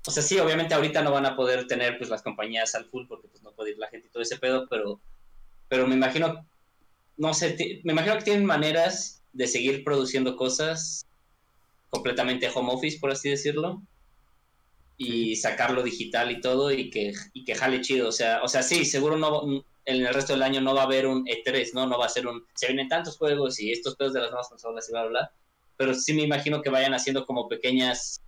o 0.07 0.11
sea, 0.11 0.23
sí, 0.23 0.39
obviamente 0.39 0.73
ahorita 0.73 1.01
no 1.01 1.11
van 1.11 1.25
a 1.25 1.35
poder 1.35 1.67
tener 1.67 1.97
pues 1.97 2.09
las 2.09 2.23
compañías 2.23 2.73
al 2.75 2.85
full 2.85 3.05
porque 3.07 3.27
pues 3.27 3.43
no 3.43 3.51
puede 3.51 3.71
ir 3.71 3.77
la 3.77 3.89
gente 3.89 4.07
y 4.07 4.11
todo 4.11 4.23
ese 4.23 4.37
pedo, 4.37 4.67
pero 4.69 4.99
pero 5.69 5.87
me 5.87 5.95
imagino, 5.95 6.45
no 7.17 7.33
sé, 7.33 7.81
me 7.83 7.93
imagino 7.93 8.17
que 8.17 8.23
tienen 8.23 8.45
maneras 8.45 9.21
de 9.33 9.47
seguir 9.47 9.83
produciendo 9.83 10.35
cosas 10.35 11.05
completamente 11.89 12.49
home 12.53 12.73
office, 12.73 12.99
por 12.99 13.11
así 13.11 13.29
decirlo, 13.29 13.81
y 14.97 15.35
sacarlo 15.35 15.83
digital 15.83 16.31
y 16.31 16.41
todo, 16.41 16.71
y 16.71 16.89
que, 16.89 17.13
y 17.33 17.43
que 17.45 17.55
jale 17.55 17.81
chido. 17.81 18.09
O 18.09 18.11
sea, 18.11 18.41
o 18.43 18.47
sea, 18.47 18.63
sí, 18.63 18.85
seguro 18.85 19.17
no 19.17 19.63
en 19.85 20.05
el 20.05 20.13
resto 20.13 20.33
del 20.33 20.43
año 20.43 20.59
no 20.59 20.75
va 20.75 20.81
a 20.81 20.85
haber 20.85 21.07
un 21.07 21.25
E3, 21.25 21.73
¿no? 21.73 21.87
No 21.87 21.97
va 21.97 22.07
a 22.07 22.09
ser 22.09 22.27
un, 22.27 22.45
se 22.55 22.67
vienen 22.67 22.89
tantos 22.89 23.17
juegos 23.17 23.59
y 23.59 23.71
estos 23.71 23.95
juegos 23.95 24.13
de 24.13 24.21
las 24.21 24.31
nuevas 24.31 24.49
consolas 24.49 24.87
y 24.89 24.91
bla, 24.91 25.03
bla, 25.03 25.09
bla. 25.09 25.31
Pero 25.77 25.93
sí 25.93 26.13
me 26.13 26.23
imagino 26.23 26.61
que 26.61 26.69
vayan 26.69 26.93
haciendo 26.93 27.25
como 27.25 27.47
pequeñas, 27.47 28.21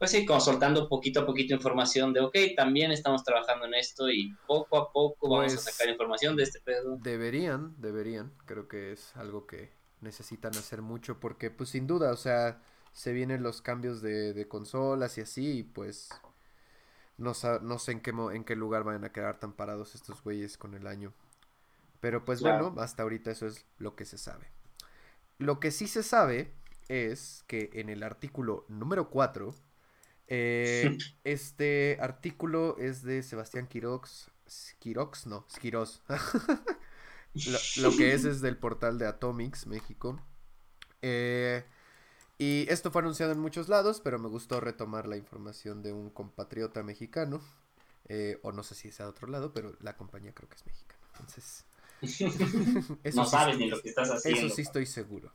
pues 0.00 0.12
sí, 0.12 0.24
consultando 0.24 0.88
poquito 0.88 1.20
a 1.20 1.26
poquito 1.26 1.52
información 1.52 2.14
de, 2.14 2.20
ok, 2.20 2.34
también 2.56 2.90
estamos 2.90 3.22
trabajando 3.22 3.66
en 3.66 3.74
esto 3.74 4.08
y 4.08 4.34
poco 4.46 4.78
a 4.78 4.90
poco 4.90 5.28
vamos 5.28 5.52
a 5.52 5.56
pues 5.56 5.62
sacar 5.62 5.90
información 5.90 6.36
de 6.36 6.44
este 6.44 6.58
pedo. 6.58 6.96
Deberían, 7.02 7.74
deberían, 7.76 8.32
creo 8.46 8.66
que 8.66 8.92
es 8.92 9.14
algo 9.14 9.46
que 9.46 9.70
necesitan 10.00 10.56
hacer 10.56 10.80
mucho 10.80 11.20
porque 11.20 11.50
pues 11.50 11.68
sin 11.68 11.86
duda, 11.86 12.12
o 12.12 12.16
sea, 12.16 12.62
se 12.94 13.12
vienen 13.12 13.42
los 13.42 13.60
cambios 13.60 14.00
de, 14.00 14.32
de 14.32 14.48
consolas 14.48 15.18
y 15.18 15.20
así, 15.20 15.58
y 15.58 15.62
pues 15.64 16.08
no, 17.18 17.32
no 17.60 17.78
sé 17.78 17.92
en 17.92 18.00
qué, 18.00 18.12
en 18.32 18.44
qué 18.44 18.56
lugar 18.56 18.84
van 18.84 19.04
a 19.04 19.12
quedar 19.12 19.38
tan 19.38 19.52
parados 19.52 19.94
estos 19.94 20.24
güeyes 20.24 20.56
con 20.56 20.72
el 20.72 20.86
año. 20.86 21.12
Pero 22.00 22.24
pues 22.24 22.40
bueno, 22.40 22.74
hasta 22.78 23.02
ahorita 23.02 23.32
eso 23.32 23.46
es 23.46 23.66
lo 23.76 23.96
que 23.96 24.06
se 24.06 24.16
sabe. 24.16 24.50
Lo 25.36 25.60
que 25.60 25.70
sí 25.70 25.86
se 25.88 26.02
sabe 26.02 26.54
es 26.88 27.44
que 27.46 27.68
en 27.74 27.90
el 27.90 28.02
artículo 28.02 28.64
número 28.68 29.10
4, 29.10 29.54
eh, 30.30 30.96
este 31.24 31.98
artículo 32.00 32.78
es 32.78 33.02
de 33.02 33.22
Sebastián 33.22 33.66
Quirox. 33.66 34.30
Quirox, 34.78 35.26
no, 35.26 35.46
Quiroz. 35.60 36.02
lo, 37.34 37.58
lo, 37.82 37.96
que 37.96 38.14
es 38.14 38.24
es 38.24 38.40
del 38.40 38.56
portal 38.56 38.98
de 38.98 39.06
Atomics 39.06 39.66
México. 39.66 40.20
Eh, 41.02 41.64
y 42.38 42.66
esto 42.70 42.90
fue 42.90 43.02
anunciado 43.02 43.32
en 43.32 43.40
muchos 43.40 43.68
lados, 43.68 44.00
pero 44.02 44.18
me 44.18 44.28
gustó 44.28 44.60
retomar 44.60 45.06
la 45.06 45.16
información 45.16 45.82
de 45.82 45.92
un 45.92 46.10
compatriota 46.10 46.82
mexicano. 46.82 47.42
Eh, 48.08 48.38
o 48.42 48.50
no 48.50 48.62
sé 48.62 48.74
si 48.74 48.88
es 48.88 49.00
a 49.00 49.08
otro 49.08 49.28
lado, 49.28 49.52
pero 49.52 49.76
la 49.80 49.96
compañía 49.96 50.32
creo 50.32 50.48
que 50.48 50.56
es 50.56 50.66
mexicana. 50.66 51.00
Entonces. 51.12 51.64
no 53.14 53.26
sabes 53.26 53.58
ni 53.58 53.68
lo 53.68 53.80
que 53.82 53.90
estás 53.90 54.10
haciendo. 54.10 54.46
Eso 54.46 54.54
sí 54.54 54.62
estoy 54.62 54.86
seguro. 54.86 55.32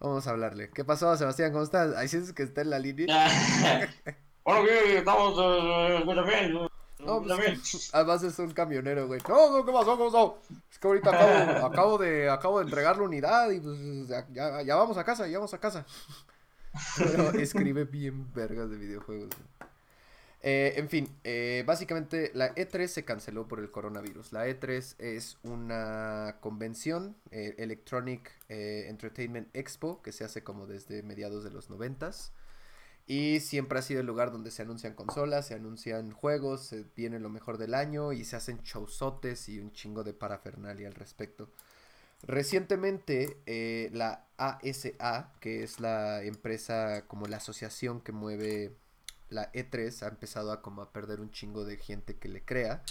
Vamos 0.00 0.26
a 0.26 0.30
hablarle. 0.30 0.70
¿Qué 0.70 0.84
pasó, 0.84 1.14
Sebastián? 1.16 1.52
¿Cómo 1.52 1.62
estás? 1.62 1.94
Ahí 1.94 2.08
sientes 2.08 2.32
que 2.32 2.42
está 2.42 2.62
en 2.62 2.70
la 2.70 2.78
línea. 2.78 3.06
Bueno, 4.42 4.62
bien, 4.64 4.96
estamos 4.96 5.36
uh, 5.36 6.24
bien. 6.26 6.70
No, 7.04 7.22
pues, 7.22 7.90
además 7.92 8.22
es 8.22 8.38
un 8.38 8.50
camionero, 8.52 9.06
güey. 9.06 9.20
No, 9.28 9.58
no, 9.58 9.64
¿qué 9.64 9.70
pasó? 9.70 9.96
¿Cómo 9.96 10.10
pasó? 10.10 10.38
Es 10.70 10.78
que 10.78 10.88
ahorita 10.88 11.10
acabo, 11.10 11.66
acabo, 11.66 11.98
de, 11.98 12.30
acabo 12.30 12.58
de 12.58 12.64
entregar 12.64 12.96
la 12.96 13.02
unidad 13.04 13.50
y 13.50 13.60
pues 13.60 14.08
ya, 14.08 14.26
ya, 14.62 14.74
vamos 14.76 14.96
a 14.96 15.04
casa, 15.04 15.28
ya 15.28 15.38
vamos 15.38 15.54
a 15.54 15.58
casa. 15.58 15.84
Pero 16.96 17.30
escribe 17.32 17.84
bien 17.84 18.32
vergas 18.32 18.70
de 18.70 18.76
videojuegos. 18.76 19.30
Eh, 20.42 20.74
en 20.76 20.88
fin, 20.88 21.06
eh, 21.22 21.64
básicamente 21.66 22.30
la 22.34 22.54
E3 22.54 22.86
se 22.86 23.04
canceló 23.04 23.46
por 23.46 23.60
el 23.60 23.70
coronavirus. 23.70 24.32
La 24.32 24.46
E3 24.46 24.96
es 24.98 25.38
una 25.42 26.38
convención, 26.40 27.16
eh, 27.30 27.54
Electronic 27.58 28.30
Entertainment 28.48 29.54
Expo, 29.54 30.00
que 30.02 30.12
se 30.12 30.24
hace 30.24 30.42
como 30.42 30.66
desde 30.66 31.02
mediados 31.02 31.44
de 31.44 31.50
los 31.50 31.68
noventas. 31.68 32.32
Y 33.06 33.40
siempre 33.40 33.78
ha 33.78 33.82
sido 33.82 34.00
el 34.00 34.06
lugar 34.06 34.30
donde 34.30 34.50
se 34.50 34.62
anuncian 34.62 34.94
consolas, 34.94 35.48
se 35.48 35.54
anuncian 35.54 36.12
juegos, 36.12 36.66
se 36.66 36.84
viene 36.96 37.18
lo 37.18 37.28
mejor 37.28 37.58
del 37.58 37.74
año 37.74 38.12
y 38.12 38.24
se 38.24 38.36
hacen 38.36 38.60
showzotes 38.62 39.48
y 39.48 39.58
un 39.58 39.72
chingo 39.72 40.04
de 40.04 40.14
parafernalia 40.14 40.88
al 40.88 40.94
respecto. 40.94 41.50
Recientemente 42.22 43.90
la 43.92 44.26
ASA, 44.36 45.32
que 45.40 45.64
es 45.64 45.80
la 45.80 46.22
empresa 46.22 47.04
como 47.08 47.26
la 47.26 47.38
asociación 47.38 48.00
que 48.00 48.12
mueve 48.12 48.76
la 49.30 49.50
E3, 49.52 50.02
ha 50.02 50.08
empezado 50.08 50.52
a 50.52 50.62
como 50.62 50.82
a 50.82 50.92
perder 50.92 51.20
un 51.20 51.30
chingo 51.30 51.64
de 51.64 51.76
gente 51.76 52.16
que 52.16 52.28
le 52.28 52.44
crea. 52.44 52.82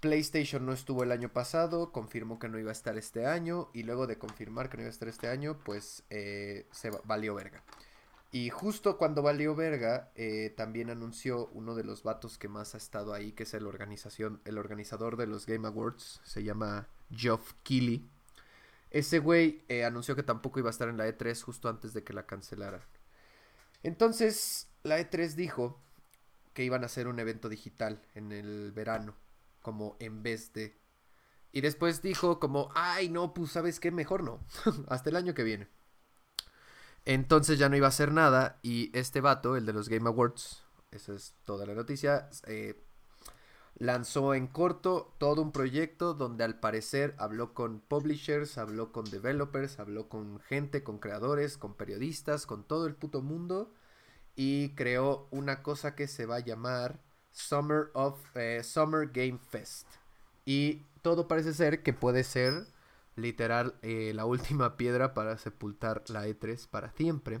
PlayStation 0.00 0.64
no 0.64 0.72
estuvo 0.72 1.02
el 1.02 1.12
año 1.12 1.32
pasado, 1.32 1.90
confirmó 1.90 2.38
que 2.38 2.48
no 2.48 2.58
iba 2.58 2.70
a 2.70 2.72
estar 2.72 2.96
este 2.96 3.26
año 3.26 3.70
y 3.72 3.82
luego 3.82 4.06
de 4.06 4.18
confirmar 4.18 4.68
que 4.68 4.76
no 4.76 4.82
iba 4.84 4.88
a 4.88 4.92
estar 4.92 5.08
este 5.08 5.28
año, 5.28 5.58
pues 5.64 6.04
eh, 6.10 6.66
se 6.70 6.90
valió 7.04 7.34
verga. 7.34 7.64
Y 8.30 8.50
justo 8.50 8.98
cuando 8.98 9.22
valió 9.22 9.54
verga, 9.54 10.10
eh, 10.14 10.52
también 10.56 10.90
anunció 10.90 11.46
uno 11.48 11.74
de 11.74 11.82
los 11.82 12.02
vatos 12.02 12.36
que 12.36 12.48
más 12.48 12.74
ha 12.74 12.78
estado 12.78 13.14
ahí, 13.14 13.32
que 13.32 13.44
es 13.44 13.54
el, 13.54 13.66
organización, 13.66 14.40
el 14.44 14.58
organizador 14.58 15.16
de 15.16 15.26
los 15.26 15.46
Game 15.46 15.66
Awards, 15.66 16.20
se 16.24 16.44
llama 16.44 16.88
Geoff 17.10 17.54
Keighley. 17.62 18.06
Ese 18.90 19.18
güey 19.18 19.64
eh, 19.68 19.84
anunció 19.84 20.14
que 20.14 20.22
tampoco 20.22 20.58
iba 20.58 20.68
a 20.68 20.70
estar 20.70 20.88
en 20.88 20.98
la 20.98 21.08
E3 21.08 21.42
justo 21.42 21.68
antes 21.68 21.94
de 21.94 22.04
que 22.04 22.12
la 22.12 22.26
cancelaran. 22.26 22.82
Entonces, 23.82 24.68
la 24.88 24.98
E3 24.98 25.34
dijo 25.34 25.80
que 26.52 26.64
iban 26.64 26.82
a 26.82 26.86
hacer 26.86 27.06
un 27.06 27.20
evento 27.20 27.48
digital 27.48 28.02
en 28.14 28.32
el 28.32 28.72
verano, 28.72 29.14
como 29.62 29.96
en 30.00 30.22
vez 30.22 30.52
de... 30.52 30.76
Y 31.52 31.60
después 31.60 32.02
dijo 32.02 32.40
como, 32.40 32.70
ay 32.74 33.08
no, 33.08 33.32
pues 33.32 33.52
sabes 33.52 33.80
qué, 33.80 33.90
mejor 33.90 34.24
no, 34.24 34.40
hasta 34.88 35.10
el 35.10 35.16
año 35.16 35.34
que 35.34 35.44
viene. 35.44 35.68
Entonces 37.04 37.58
ya 37.58 37.68
no 37.68 37.76
iba 37.76 37.86
a 37.86 37.90
hacer 37.90 38.12
nada 38.12 38.58
y 38.62 38.90
este 38.96 39.20
vato, 39.20 39.56
el 39.56 39.64
de 39.66 39.72
los 39.72 39.88
Game 39.88 40.08
Awards, 40.08 40.62
esa 40.90 41.14
es 41.14 41.34
toda 41.44 41.64
la 41.64 41.74
noticia, 41.74 42.28
eh, 42.46 42.84
lanzó 43.76 44.34
en 44.34 44.46
corto 44.46 45.14
todo 45.18 45.40
un 45.40 45.52
proyecto 45.52 46.12
donde 46.12 46.44
al 46.44 46.58
parecer 46.60 47.14
habló 47.18 47.54
con 47.54 47.80
publishers, 47.80 48.58
habló 48.58 48.92
con 48.92 49.04
developers, 49.04 49.78
habló 49.78 50.08
con 50.08 50.40
gente, 50.40 50.82
con 50.82 50.98
creadores, 50.98 51.56
con 51.56 51.74
periodistas, 51.74 52.46
con 52.46 52.64
todo 52.64 52.86
el 52.86 52.94
puto 52.94 53.22
mundo 53.22 53.72
y 54.40 54.68
creó 54.76 55.26
una 55.32 55.64
cosa 55.64 55.96
que 55.96 56.06
se 56.06 56.24
va 56.24 56.36
a 56.36 56.44
llamar 56.44 57.00
Summer 57.32 57.90
of 57.92 58.20
eh, 58.36 58.62
Summer 58.62 59.08
Game 59.08 59.40
Fest. 59.50 59.88
Y 60.44 60.84
todo 61.02 61.26
parece 61.26 61.52
ser 61.54 61.82
que 61.82 61.92
puede 61.92 62.22
ser 62.22 62.68
literal 63.16 63.74
eh, 63.82 64.12
la 64.14 64.26
última 64.26 64.76
piedra 64.76 65.12
para 65.12 65.36
sepultar 65.38 66.04
la 66.06 66.28
E3 66.28 66.68
para 66.68 66.92
siempre. 66.92 67.40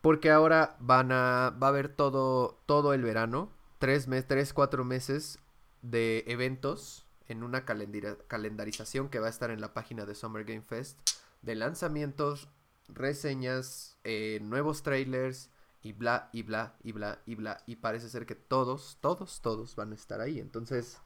Porque 0.00 0.30
ahora 0.30 0.76
van 0.80 1.12
a, 1.12 1.54
va 1.62 1.66
a 1.66 1.70
haber 1.70 1.94
todo, 1.94 2.58
todo 2.64 2.94
el 2.94 3.02
verano, 3.02 3.52
tres, 3.78 4.08
mes, 4.08 4.26
tres, 4.26 4.54
cuatro 4.54 4.82
meses 4.82 5.40
de 5.82 6.24
eventos 6.26 7.06
en 7.28 7.42
una 7.42 7.66
calendarización 7.66 9.10
que 9.10 9.18
va 9.18 9.26
a 9.26 9.30
estar 9.30 9.50
en 9.50 9.60
la 9.60 9.74
página 9.74 10.06
de 10.06 10.14
Summer 10.14 10.44
Game 10.46 10.62
Fest, 10.62 10.98
de 11.42 11.54
lanzamientos, 11.54 12.48
reseñas, 12.88 13.98
eh, 14.04 14.38
nuevos 14.40 14.82
trailers 14.82 15.50
y 15.86 15.92
bla, 15.92 16.28
y 16.32 16.42
bla, 16.42 16.74
y 16.82 16.90
bla, 16.90 17.22
y 17.26 17.36
bla. 17.36 17.62
Y 17.66 17.76
parece 17.76 18.08
ser 18.08 18.26
que 18.26 18.34
todos, 18.34 18.98
todos, 19.00 19.40
todos 19.40 19.76
van 19.76 19.92
a 19.92 19.94
estar 19.94 20.20
ahí. 20.20 20.40
Entonces, 20.40 20.98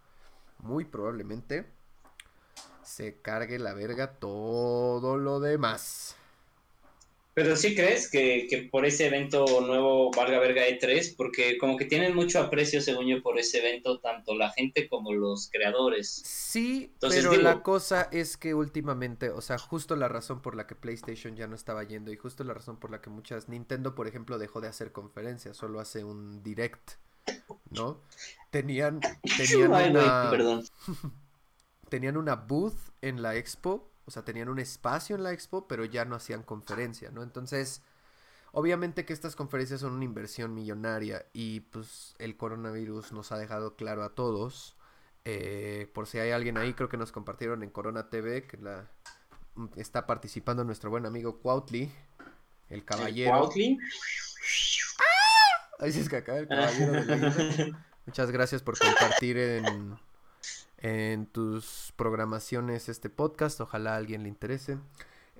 muy 0.59 0.87
probablemente 0.87 1.71
se 2.83 3.21
cargue 3.21 3.59
la 3.59 3.75
verga 3.75 4.15
todo 4.15 5.19
lo 5.19 5.39
demás. 5.39 6.17
Pero 7.33 7.55
sí 7.55 7.75
crees 7.77 8.11
que, 8.11 8.69
por 8.73 8.85
ese 8.85 9.07
evento 9.07 9.45
nuevo 9.61 10.11
valga 10.11 10.41
verga 10.41 10.63
E3, 10.67 11.15
porque 11.17 11.59
como 11.59 11.77
que 11.77 11.85
tienen 11.85 12.15
mucho 12.15 12.41
aprecio, 12.41 12.81
según 12.81 13.07
yo, 13.07 13.23
por 13.23 13.39
ese 13.39 13.59
evento, 13.59 14.01
tanto 14.01 14.35
la 14.35 14.51
gente 14.51 14.89
como 14.89 15.13
los 15.13 15.49
creadores. 15.51 16.23
Sí, 16.25 16.93
pero 17.01 17.37
la 17.37 17.63
cosa 17.63 18.09
es 18.11 18.37
que 18.37 18.55
últimamente, 18.55 19.31
o 19.31 19.41
sea, 19.41 19.59
justo 19.59 19.95
la 19.95 20.09
razón 20.09 20.43
por 20.43 20.57
la 20.57 20.67
que 20.67 20.75
PlayStation 20.75 21.37
ya 21.37 21.47
no 21.47 21.55
estaba 21.55 21.85
yendo 21.85 22.13
y 22.13 22.17
justo 22.17 22.43
la 22.43 22.55
razón 22.55 22.79
por 22.79 22.91
la 22.91 23.01
que 23.01 23.11
muchas, 23.11 23.49
Nintendo, 23.49 23.95
por 23.95 24.09
ejemplo, 24.09 24.39
dejó 24.39 24.61
de 24.61 24.69
hacer 24.69 24.91
conferencias, 24.91 25.57
solo 25.57 25.79
hace 25.79 26.03
un 26.03 26.43
direct, 26.43 26.93
¿no? 27.71 28.03
Tenían, 28.51 29.01
tenían 29.37 29.71
una... 29.91 30.31
perdón. 30.31 30.65
tenían 31.91 32.17
una 32.17 32.37
booth 32.37 32.79
en 33.03 33.21
la 33.21 33.37
expo, 33.37 33.90
o 34.11 34.13
sea, 34.13 34.25
tenían 34.25 34.49
un 34.49 34.59
espacio 34.59 35.15
en 35.15 35.23
la 35.23 35.33
expo, 35.33 35.69
pero 35.69 35.85
ya 35.85 36.05
no 36.05 36.17
hacían 36.17 36.43
conferencia, 36.43 37.13
¿no? 37.13 37.23
Entonces, 37.23 37.81
obviamente 38.51 39.05
que 39.05 39.13
estas 39.13 39.37
conferencias 39.37 39.83
son 39.83 39.93
una 39.93 40.05
inversión 40.05 40.53
millonaria 40.53 41.27
y 41.33 41.61
pues 41.61 42.17
el 42.19 42.37
coronavirus 42.37 43.13
nos 43.13 43.31
ha 43.31 43.39
dejado 43.39 43.77
claro 43.77 44.03
a 44.03 44.17
todos. 44.17 44.75
Eh, 45.25 45.89
por 45.95 46.09
si 46.09 46.19
hay 46.19 46.33
alguien 46.33 46.59
ahí, 46.59 46.75
creo 46.75 46.89
que 46.89 46.97
nos 46.97 47.13
compartieron 47.13 47.63
en 47.63 47.71
Corona 47.71 48.11
TV, 48.11 48.49
que 48.49 48.57
la 48.57 48.91
está 49.77 50.09
participando 50.09 50.65
nuestro 50.65 50.91
buen 50.91 51.07
amigo 51.07 51.39
Cuautli, 51.39 51.93
el 52.69 52.85
caballero. 52.85 53.31
¿Cuautli? 53.31 53.79
¡Ah! 54.99 55.69
Ahí 55.79 55.93
se 55.93 56.01
es 56.01 56.09
que 56.09 56.17
acá 56.17 56.37
el 56.37 56.49
caballero 56.49 57.05
de 57.05 57.77
Muchas 58.07 58.33
gracias 58.33 58.61
por 58.61 58.77
compartir 58.77 59.39
en 59.39 59.97
en 60.81 61.27
tus 61.27 61.93
programaciones 61.97 62.89
este 62.89 63.11
podcast. 63.11 63.61
Ojalá 63.61 63.95
a 63.95 63.97
alguien 63.97 64.23
le 64.23 64.29
interese. 64.29 64.79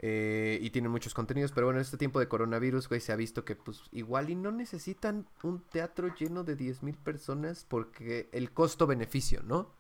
Eh, 0.03 0.59
y 0.63 0.71
tiene 0.71 0.89
muchos 0.89 1.13
contenidos, 1.13 1.53
pero 1.53 1.67
bueno, 1.67 1.79
en 1.79 1.83
este 1.83 1.99
tiempo 1.99 2.21
de 2.21 2.29
coronavirus, 2.29 2.89
güey, 2.89 3.03
se 3.03 3.13
ha 3.13 3.17
visto 3.17 3.45
que 3.45 3.55
pues 3.55 3.83
igual 3.93 4.31
y 4.31 4.35
no 4.35 4.51
necesitan 4.51 5.27
un 5.43 5.61
teatro 5.61 6.15
lleno 6.15 6.43
de 6.43 6.57
10.000 6.57 6.97
personas 6.97 7.67
porque 7.69 8.31
el 8.33 8.51
costo-beneficio, 8.53 9.43
¿no? 9.43 9.75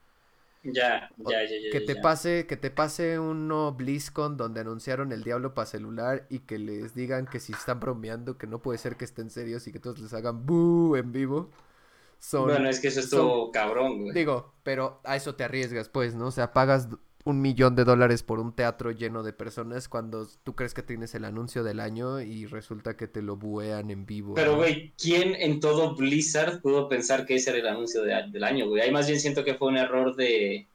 Ya, 0.63 1.11
ya, 1.17 1.45
ya, 1.45 1.57
ya. 1.65 1.71
Que 1.73 1.81
te 1.81 1.95
ya. 1.95 2.03
pase, 2.03 2.47
que 2.47 2.59
te 2.59 2.71
pase 2.71 3.19
uno 3.19 3.73
BlizzCon 3.73 4.37
donde 4.37 4.61
anunciaron 4.61 5.11
el 5.11 5.25
diablo 5.25 5.55
para 5.55 5.65
celular 5.65 6.27
y 6.29 6.41
que 6.41 6.59
les 6.59 6.95
digan 6.95 7.27
que 7.27 7.41
si 7.41 7.53
están 7.55 7.81
bromeando, 7.81 8.37
que 8.37 8.47
no 8.47 8.61
puede 8.61 8.77
ser 8.77 8.97
que 8.97 9.07
estén 9.07 9.31
serios 9.31 9.67
y 9.67 9.73
que 9.73 9.79
todos 9.79 9.99
les 10.01 10.13
hagan 10.13 10.45
boo 10.45 10.97
en 10.97 11.13
vivo. 11.13 11.51
Son, 12.21 12.45
Bueno, 12.49 12.69
es 12.69 12.81
que 12.81 12.89
eso 12.89 13.01
estuvo 13.01 13.51
cabrón, 13.51 14.03
güey. 14.03 14.13
digo, 14.15 14.53
pero 14.63 15.01
a 15.05 15.17
eso 15.17 15.35
te 15.35 15.43
arriesgas, 15.45 15.89
pues, 15.89 16.15
¿no? 16.15 16.27
O 16.27 16.31
sea, 16.31 16.53
pagas 16.53 16.87
un 17.25 17.41
millón 17.41 17.77
de 17.77 17.85
dólares 17.85 18.23
por 18.23 18.41
un 18.41 18.55
teatro 18.55 18.91
lleno 18.91 19.23
de 19.23 19.33
personas 19.33 19.89
cuando 19.89 20.27
tú 20.43 20.55
crees 20.55 20.73
que 20.75 20.83
tienes 20.83 21.15
el 21.15 21.25
anuncio 21.25 21.63
del 21.65 21.81
año 21.81 22.21
y 22.21 22.47
resulta 22.47 22.97
que 22.97 23.09
te 23.09 23.21
lo 23.23 23.37
buean 23.37 23.91
en 23.91 24.05
vivo. 24.07 24.35
Pero, 24.35 24.53
¿no? 24.53 24.59
güey, 24.59 24.93
¿quién 24.99 25.35
en 25.35 25.61
todo 25.61 25.95
Blizzard 25.97 26.61
pudo 26.61 26.89
pensar 26.89 27.25
que 27.27 27.37
ese 27.37 27.51
era 27.51 27.59
el 27.59 27.67
anuncio 27.69 28.03
de- 28.03 28.25
del 28.31 28.45
año, 28.45 28.69
güey? 28.69 28.83
Ahí 28.83 28.91
más 28.91 29.07
bien 29.07 29.19
siento 29.21 29.43
que 29.45 29.55
fue 29.55 29.69
un 29.69 29.77
error 29.79 30.15
de. 30.15 30.67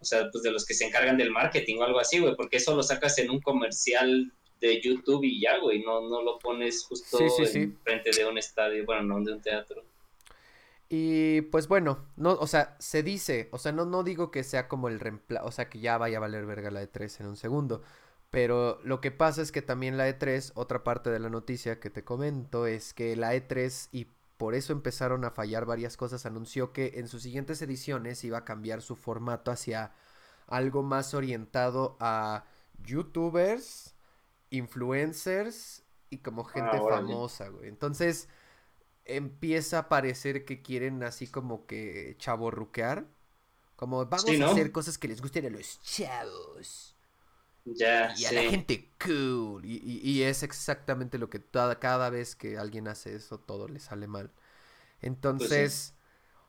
O 0.00 0.04
sea, 0.04 0.28
pues 0.30 0.42
de 0.44 0.50
los 0.52 0.64
que 0.66 0.74
se 0.74 0.84
encargan 0.86 1.16
del 1.16 1.30
marketing 1.30 1.78
o 1.78 1.84
algo 1.84 1.98
así, 2.00 2.18
güey, 2.18 2.36
porque 2.36 2.58
eso 2.58 2.76
lo 2.76 2.82
sacas 2.82 3.16
en 3.18 3.30
un 3.30 3.40
comercial 3.40 4.30
de 4.60 4.80
YouTube 4.80 5.24
y 5.24 5.40
ya, 5.40 5.58
güey, 5.58 5.82
no, 5.82 6.00
no 6.08 6.22
lo 6.22 6.38
pones 6.38 6.84
justo 6.84 7.18
Sí, 7.18 7.24
sí, 7.36 7.42
en 7.42 7.48
sí. 7.70 7.76
frente 7.82 8.10
de 8.10 8.24
un 8.26 8.36
estadio, 8.38 8.84
bueno, 8.84 9.02
no 9.02 9.24
de 9.24 9.32
un 9.32 9.40
teatro. 9.40 9.82
Y 10.88 11.42
pues 11.42 11.66
bueno, 11.66 12.06
no, 12.16 12.34
o 12.34 12.46
sea, 12.46 12.76
se 12.78 13.02
dice, 13.02 13.48
o 13.52 13.58
sea, 13.58 13.72
no, 13.72 13.84
no 13.86 14.04
digo 14.04 14.30
que 14.30 14.44
sea 14.44 14.68
como 14.68 14.88
el 14.88 15.00
reemplazo, 15.00 15.46
o 15.46 15.50
sea, 15.50 15.68
que 15.68 15.80
ya 15.80 15.98
vaya 15.98 16.18
a 16.18 16.20
valer 16.20 16.46
verga 16.46 16.70
la 16.70 16.82
E3 16.82 17.20
en 17.20 17.26
un 17.26 17.36
segundo, 17.36 17.82
pero 18.30 18.80
lo 18.84 19.00
que 19.00 19.10
pasa 19.10 19.42
es 19.42 19.50
que 19.50 19.62
también 19.62 19.96
la 19.96 20.08
E3, 20.08 20.52
otra 20.54 20.84
parte 20.84 21.10
de 21.10 21.18
la 21.18 21.28
noticia 21.30 21.80
que 21.80 21.90
te 21.90 22.04
comento, 22.04 22.66
es 22.66 22.94
que 22.94 23.16
la 23.16 23.34
E3, 23.34 23.88
y 23.90 24.06
por 24.36 24.54
eso 24.54 24.72
empezaron 24.72 25.24
a 25.24 25.30
fallar 25.30 25.64
varias 25.66 25.96
cosas, 25.96 26.24
anunció 26.26 26.72
que 26.72 26.92
en 26.96 27.08
sus 27.08 27.22
siguientes 27.22 27.60
ediciones 27.62 28.22
iba 28.24 28.38
a 28.38 28.44
cambiar 28.44 28.80
su 28.82 28.94
formato 28.94 29.50
hacia 29.50 29.92
algo 30.46 30.82
más 30.84 31.14
orientado 31.14 31.96
a 32.00 32.44
youtubers, 32.84 33.94
influencers 34.50 35.82
y 36.10 36.18
como 36.18 36.44
gente 36.44 36.76
Ah, 36.76 36.82
famosa, 36.88 37.48
güey. 37.48 37.68
Entonces 37.68 38.28
empieza 39.06 39.80
a 39.80 39.88
parecer 39.88 40.44
que 40.44 40.62
quieren 40.62 41.02
así 41.04 41.26
como 41.28 41.66
que 41.66 42.16
chaborruquear. 42.18 43.06
Como 43.76 44.06
vamos 44.06 44.40
Sí, 44.40 44.42
a 44.42 44.46
hacer 44.46 44.72
cosas 44.72 44.98
que 44.98 45.08
les 45.08 45.22
gusten 45.22 45.46
a 45.46 45.50
los 45.50 45.80
chavos 45.82 46.96
Ya, 47.66 48.14
y 48.14 48.24
a 48.26 48.32
la 48.32 48.42
gente 48.42 48.90
cool. 49.04 49.64
Y, 49.64 49.76
y- 49.84 50.00
y 50.10 50.22
es 50.22 50.42
exactamente 50.42 51.18
lo 51.18 51.28
que 51.30 51.38
toda, 51.38 51.78
cada 51.78 52.10
vez 52.10 52.36
que 52.36 52.58
alguien 52.58 52.88
hace 52.88 53.14
eso, 53.14 53.38
todo 53.40 53.68
le 53.68 53.80
sale 53.80 54.06
mal. 54.06 54.30
Entonces, 55.02 55.94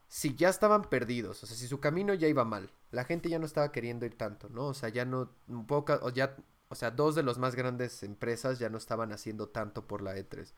si 0.10 0.36
ya 0.36 0.50
estaban 0.50 0.84
perdidos, 0.84 1.44
o 1.44 1.48
sea, 1.48 1.58
si 1.58 1.68
su 1.68 1.80
camino 1.82 2.14
ya 2.14 2.28
iba 2.30 2.46
mal, 2.46 2.72
la 2.92 3.06
gente 3.06 3.30
ya 3.30 3.40
no 3.40 3.46
estaba 3.48 3.72
queriendo 3.72 4.06
ir 4.06 4.18
tanto, 4.18 4.50
¿no? 4.50 4.68
O 4.68 4.74
sea, 4.76 4.90
ya 4.90 5.06
no, 5.06 5.32
poca, 5.68 6.00
o 6.04 6.12
ya, 6.12 6.36
o 6.70 6.76
sea, 6.76 6.92
dos 6.92 7.16
de 7.16 7.24
las 7.24 7.38
más 7.40 7.56
grandes 7.56 8.04
empresas 8.04 8.60
ya 8.60 8.70
no 8.70 8.78
estaban 8.80 9.12
haciendo 9.14 9.50
tanto 9.50 9.88
por 9.88 10.02
la 10.04 10.18
E3. 10.18 10.56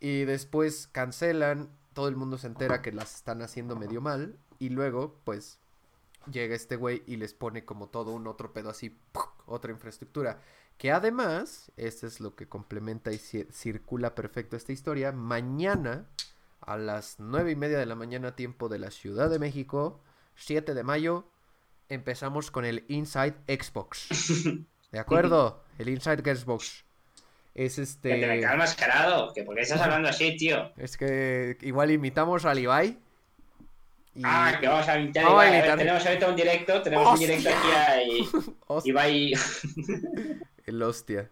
Y 0.00 0.24
después 0.24 0.88
cancelan, 0.92 1.70
todo 1.94 2.08
el 2.08 2.16
mundo 2.16 2.38
se 2.38 2.46
entera 2.48 2.82
que 2.82 2.92
las 2.92 3.14
están 3.16 3.42
haciendo 3.42 3.76
medio 3.76 4.00
mal, 4.00 4.36
y 4.58 4.68
luego, 4.70 5.20
pues, 5.24 5.58
llega 6.30 6.54
este 6.54 6.76
güey 6.76 7.02
y 7.06 7.16
les 7.16 7.34
pone 7.34 7.64
como 7.64 7.88
todo 7.88 8.12
un 8.12 8.26
otro 8.26 8.52
pedo 8.52 8.70
así, 8.70 8.90
¡puc! 9.12 9.30
otra 9.46 9.70
infraestructura. 9.72 10.40
Que 10.78 10.90
además, 10.90 11.70
este 11.76 12.06
es 12.06 12.20
lo 12.20 12.34
que 12.34 12.48
complementa 12.48 13.12
y 13.12 13.16
ci- 13.16 13.48
circula 13.52 14.14
perfecto 14.14 14.56
esta 14.56 14.72
historia, 14.72 15.12
mañana 15.12 16.06
a 16.60 16.76
las 16.76 17.16
nueve 17.18 17.52
y 17.52 17.56
media 17.56 17.78
de 17.78 17.86
la 17.86 17.94
mañana 17.94 18.34
tiempo 18.34 18.68
de 18.68 18.78
la 18.78 18.90
Ciudad 18.90 19.28
de 19.30 19.38
México, 19.38 20.00
7 20.36 20.74
de 20.74 20.82
mayo, 20.82 21.28
empezamos 21.88 22.50
con 22.50 22.64
el 22.64 22.84
Inside 22.88 23.34
Xbox. 23.46 24.08
¿De 24.90 24.98
acuerdo? 24.98 25.62
El 25.78 25.90
Inside 25.90 26.34
Xbox. 26.34 26.84
Es 27.54 27.76
Que 27.76 27.84
te 28.00 28.08
me 28.16 28.24
este... 28.24 28.40
quedas 28.40 28.56
mascarado, 28.56 29.32
que 29.32 29.44
por 29.44 29.54
qué 29.54 29.62
estás 29.62 29.80
hablando 29.80 30.08
así, 30.08 30.36
tío. 30.36 30.72
Es 30.76 30.96
que 30.96 31.56
igual 31.62 31.90
imitamos 31.92 32.44
al 32.44 32.58
Ibai. 32.58 32.98
y- 34.16 34.22
Ah, 34.24 34.56
que 34.60 34.66
vamos 34.66 34.88
a 34.88 34.98
invitar. 34.98 35.24
Vamos 35.24 35.42
a 35.42 35.46
Ibai. 35.46 35.58
A 35.60 35.62
ver, 35.66 35.78
tenemos 35.78 36.04
ahorita 36.06 36.28
un 36.28 36.36
directo, 36.36 36.82
tenemos 36.82 37.06
un 37.06 37.12
¡Hostia! 37.14 37.28
directo 37.28 37.50
aquí 37.50 37.68
a. 37.70 38.88
Ibai. 38.88 39.32
El 40.66 40.82
hostia. 40.82 41.30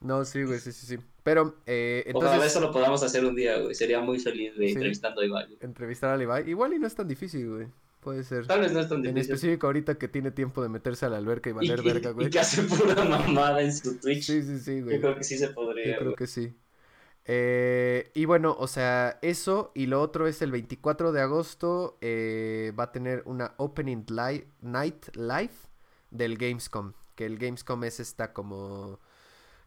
No, 0.00 0.24
sí, 0.24 0.42
güey, 0.42 0.58
sí, 0.58 0.72
sí, 0.72 0.86
sí. 0.86 0.98
Pero, 1.22 1.56
eh, 1.66 2.02
Ojalá 2.14 2.32
entonces, 2.34 2.50
eso 2.52 2.60
lo 2.60 2.72
podamos 2.72 3.00
hacer 3.04 3.24
un 3.24 3.36
día, 3.36 3.58
güey. 3.58 3.74
Sería 3.76 4.00
muy 4.00 4.18
feliz 4.18 4.56
de 4.56 4.66
Sí. 4.66 4.72
entrevistando 4.72 5.20
a 5.20 5.24
Ibai. 5.24 5.56
entrevistar 5.60 6.10
al 6.10 6.20
Ibai. 6.22 6.50
Igual 6.50 6.74
y 6.74 6.78
no 6.80 6.86
es 6.88 6.94
tan 6.94 7.06
difícil, 7.06 7.48
güey. 7.48 7.66
Puede 8.02 8.24
ser. 8.24 8.46
Tal 8.48 8.60
vez 8.60 8.72
no 8.72 8.80
es 8.80 8.88
tan 8.88 8.98
En 8.98 9.14
difícil. 9.14 9.34
específico 9.34 9.66
ahorita 9.68 9.94
que 9.96 10.08
tiene 10.08 10.30
tiempo 10.32 10.60
de 10.62 10.68
meterse 10.68 11.06
a 11.06 11.08
la 11.08 11.18
alberca 11.18 11.48
y 11.50 11.52
Y, 11.52 11.54
valer 11.54 11.78
y- 11.80 11.82
verga, 11.84 12.10
y 12.10 12.12
güey. 12.14 12.30
que 12.30 12.40
hace 12.40 12.62
pura 12.64 12.96
mamada 13.04 13.62
en 13.62 13.72
su 13.74 13.98
Twitch. 14.00 14.24
Sí, 14.24 14.42
sí, 14.42 14.58
sí, 14.58 14.80
güey. 14.80 14.96
Yo 14.96 15.00
creo 15.02 15.16
que 15.16 15.24
sí 15.24 15.38
se 15.38 15.48
podría. 15.50 15.92
Yo 15.94 15.98
creo 15.98 16.14
que 16.16 16.26
sí. 16.26 16.54
Eh, 17.24 18.10
y 18.14 18.24
bueno, 18.24 18.56
o 18.58 18.66
sea, 18.66 19.20
eso 19.22 19.70
y 19.76 19.86
lo 19.86 20.00
otro 20.02 20.26
es 20.26 20.42
el 20.42 20.50
24 20.50 21.12
de 21.12 21.20
agosto 21.20 21.96
eh, 22.00 22.72
va 22.76 22.84
a 22.84 22.92
tener 22.92 23.22
una 23.26 23.54
Opening 23.58 24.04
li- 24.08 24.44
Night 24.60 25.14
Live 25.14 25.52
del 26.10 26.36
Gamescom, 26.36 26.94
que 27.14 27.24
el 27.24 27.38
Gamescom 27.38 27.84
es 27.84 28.00
esta 28.00 28.32
como 28.32 28.98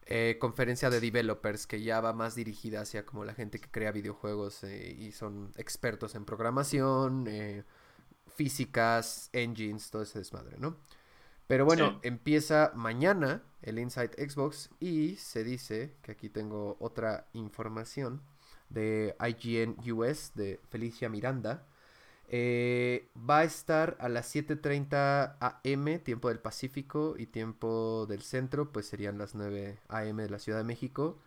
eh, 0.06 0.36
conferencia 0.42 0.90
de 0.90 1.00
developers 1.00 1.66
que 1.66 1.82
ya 1.82 2.02
va 2.02 2.12
más 2.12 2.36
dirigida 2.36 2.82
hacia 2.82 3.06
como 3.06 3.24
la 3.24 3.34
gente 3.34 3.60
que 3.60 3.70
crea 3.72 3.94
videojuegos 3.94 4.64
y 4.66 5.14
son 5.14 5.52
expertos 5.56 6.14
en 6.16 6.26
programación, 6.26 7.26
eh, 7.30 7.64
físicas, 8.36 9.30
engines, 9.34 9.90
todo 9.92 10.04
ese 10.04 10.20
desmadre, 10.20 10.58
¿no? 10.60 10.78
Pero 11.48 11.66
bueno, 11.66 11.94
Sí. 11.94 12.00
empieza 12.04 12.72
mañana 12.76 13.44
el 13.62 13.80
Inside 13.80 14.12
Xbox 14.30 14.70
y 14.80 15.16
se 15.18 15.44
dice 15.44 15.96
que 16.02 16.12
aquí 16.12 16.30
tengo 16.30 16.78
otra 16.80 17.28
información 17.34 18.22
de 18.70 19.16
IGN 19.20 19.78
US 19.94 20.32
de 20.36 20.60
Felicia 20.70 21.10
Miranda. 21.10 21.68
Eh, 22.28 23.10
va 23.18 23.40
a 23.40 23.44
estar 23.44 23.98
a 24.00 24.10
las 24.10 24.28
7.30 24.28 25.38
am, 25.40 26.00
tiempo 26.04 26.30
del 26.30 26.40
Pacífico 26.40 27.16
y 27.18 27.28
tiempo 27.28 28.06
del 28.10 28.22
centro, 28.24 28.72
pues 28.72 28.88
serían 28.88 29.18
las 29.20 29.36
9 29.36 29.80
am 29.90 30.18
de 30.18 30.30
la 30.30 30.40
Ciudad 30.40 30.58
de 30.60 30.64
México. 30.64 31.20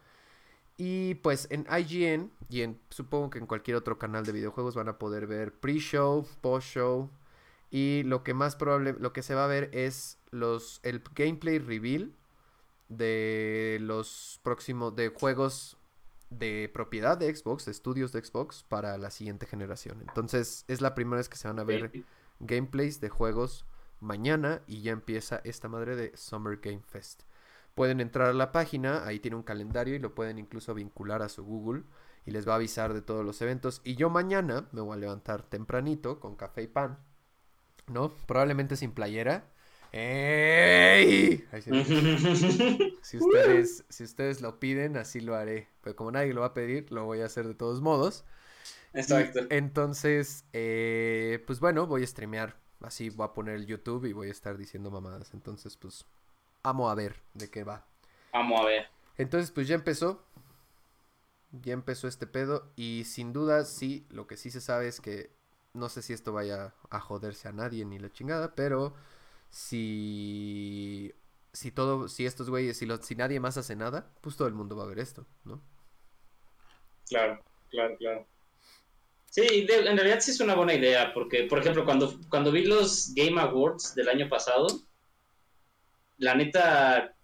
Y 0.78 1.16
pues 1.16 1.48
en 1.50 1.66
IGN 1.70 2.30
y 2.48 2.62
en 2.62 2.80
supongo 2.88 3.30
que 3.30 3.38
en 3.38 3.46
cualquier 3.46 3.76
otro 3.76 3.98
canal 3.98 4.24
de 4.24 4.32
videojuegos 4.32 4.76
van 4.76 4.88
a 4.88 4.98
poder 4.98 5.26
ver 5.26 5.52
pre-show, 5.52 6.26
post-show, 6.40 7.10
y 7.70 8.04
lo 8.04 8.22
que 8.22 8.32
más 8.32 8.56
probable, 8.56 8.94
lo 8.98 9.12
que 9.12 9.22
se 9.22 9.34
va 9.34 9.44
a 9.44 9.48
ver 9.48 9.70
es 9.72 10.18
los 10.30 10.80
el 10.84 11.02
gameplay 11.14 11.58
reveal 11.58 12.12
de 12.88 13.78
los 13.80 14.40
próximos 14.42 14.94
de 14.96 15.08
juegos 15.08 15.76
de 16.30 16.70
propiedad 16.72 17.18
de 17.18 17.34
Xbox, 17.34 17.64
de 17.64 17.72
estudios 17.72 18.12
de 18.12 18.24
Xbox 18.24 18.62
para 18.62 18.96
la 18.98 19.10
siguiente 19.10 19.46
generación. 19.46 20.00
Entonces, 20.00 20.64
es 20.68 20.80
la 20.80 20.94
primera 20.94 21.18
vez 21.18 21.28
que 21.28 21.36
se 21.36 21.48
van 21.48 21.58
a 21.58 21.64
ver 21.64 22.04
gameplays 22.40 23.00
de 23.00 23.08
juegos 23.08 23.64
mañana 24.00 24.62
y 24.66 24.82
ya 24.82 24.92
empieza 24.92 25.40
esta 25.44 25.68
madre 25.68 25.96
de 25.96 26.16
Summer 26.16 26.58
Game 26.62 26.82
Fest. 26.86 27.22
Pueden 27.78 28.00
entrar 28.00 28.28
a 28.28 28.32
la 28.32 28.50
página, 28.50 29.06
ahí 29.06 29.20
tiene 29.20 29.36
un 29.36 29.44
calendario 29.44 29.94
y 29.94 30.00
lo 30.00 30.12
pueden 30.12 30.38
incluso 30.38 30.74
vincular 30.74 31.22
a 31.22 31.28
su 31.28 31.44
Google 31.44 31.84
y 32.26 32.32
les 32.32 32.46
va 32.46 32.54
a 32.54 32.56
avisar 32.56 32.92
de 32.92 33.02
todos 33.02 33.24
los 33.24 33.40
eventos. 33.40 33.80
Y 33.84 33.94
yo 33.94 34.10
mañana 34.10 34.68
me 34.72 34.80
voy 34.80 34.96
a 34.96 35.00
levantar 35.00 35.44
tempranito 35.44 36.18
con 36.18 36.34
café 36.34 36.62
y 36.62 36.66
pan, 36.66 36.98
¿no? 37.86 38.10
Probablemente 38.26 38.74
sin 38.74 38.90
playera. 38.90 39.44
¡Ey! 39.92 41.44
Si 43.00 43.16
ustedes, 43.16 43.84
si 43.88 44.02
ustedes 44.02 44.40
lo 44.42 44.58
piden, 44.58 44.96
así 44.96 45.20
lo 45.20 45.36
haré. 45.36 45.68
Pero 45.80 45.94
como 45.94 46.10
nadie 46.10 46.34
lo 46.34 46.40
va 46.40 46.48
a 46.48 46.54
pedir, 46.54 46.90
lo 46.90 47.04
voy 47.04 47.20
a 47.20 47.26
hacer 47.26 47.46
de 47.46 47.54
todos 47.54 47.80
modos. 47.80 48.24
Exacto. 48.92 49.42
Y 49.42 49.54
entonces, 49.54 50.44
eh, 50.52 51.42
pues 51.46 51.60
bueno, 51.60 51.86
voy 51.86 52.02
a 52.02 52.06
streamear. 52.08 52.56
Así 52.80 53.08
voy 53.10 53.26
a 53.26 53.32
poner 53.32 53.54
el 53.54 53.66
YouTube 53.66 54.04
y 54.06 54.12
voy 54.12 54.28
a 54.28 54.32
estar 54.32 54.58
diciendo 54.58 54.90
mamadas. 54.90 55.32
Entonces, 55.32 55.76
pues, 55.76 56.04
amo 56.62 56.90
a 56.90 56.94
ver 56.94 57.22
de 57.34 57.50
qué 57.50 57.64
va. 57.64 57.86
Vamos 58.32 58.60
a 58.60 58.64
ver. 58.64 58.88
Entonces, 59.18 59.50
pues 59.50 59.68
ya 59.68 59.74
empezó. 59.74 60.24
Ya 61.52 61.72
empezó 61.72 62.08
este 62.08 62.26
pedo. 62.26 62.72
Y 62.76 63.04
sin 63.04 63.32
duda, 63.32 63.64
sí, 63.64 64.06
lo 64.10 64.26
que 64.26 64.36
sí 64.36 64.50
se 64.50 64.60
sabe 64.60 64.88
es 64.88 65.00
que 65.00 65.30
no 65.72 65.88
sé 65.88 66.02
si 66.02 66.12
esto 66.12 66.32
vaya 66.32 66.74
a 66.90 67.00
joderse 67.00 67.48
a 67.48 67.52
nadie 67.52 67.84
ni 67.84 67.98
la 67.98 68.10
chingada, 68.10 68.54
pero 68.54 68.94
si 69.50 71.14
si 71.52 71.72
todo, 71.72 72.08
si 72.08 72.26
estos 72.26 72.50
güeyes, 72.50 72.76
si, 72.78 72.86
los- 72.86 73.04
si 73.06 73.16
nadie 73.16 73.40
más 73.40 73.56
hace 73.58 73.74
nada, 73.76 74.12
pues 74.20 74.36
todo 74.36 74.48
el 74.48 74.54
mundo 74.54 74.76
va 74.76 74.84
a 74.84 74.86
ver 74.86 74.98
esto, 75.00 75.26
¿no? 75.44 75.62
Claro, 77.08 77.42
claro, 77.70 77.96
claro. 77.98 78.28
Sí, 79.30 79.64
de- 79.66 79.86
en 79.88 79.96
realidad 79.96 80.20
sí 80.20 80.30
es 80.32 80.40
una 80.40 80.54
buena 80.54 80.74
idea, 80.74 81.12
porque, 81.14 81.44
por 81.44 81.58
ejemplo, 81.58 81.84
cuando, 81.84 82.18
cuando 82.28 82.50
vi 82.52 82.64
los 82.64 83.12
Game 83.14 83.40
Awards 83.40 83.94
del 83.94 84.08
año 84.08 84.28
pasado, 84.28 84.66
la 86.18 86.34
neta 86.34 87.14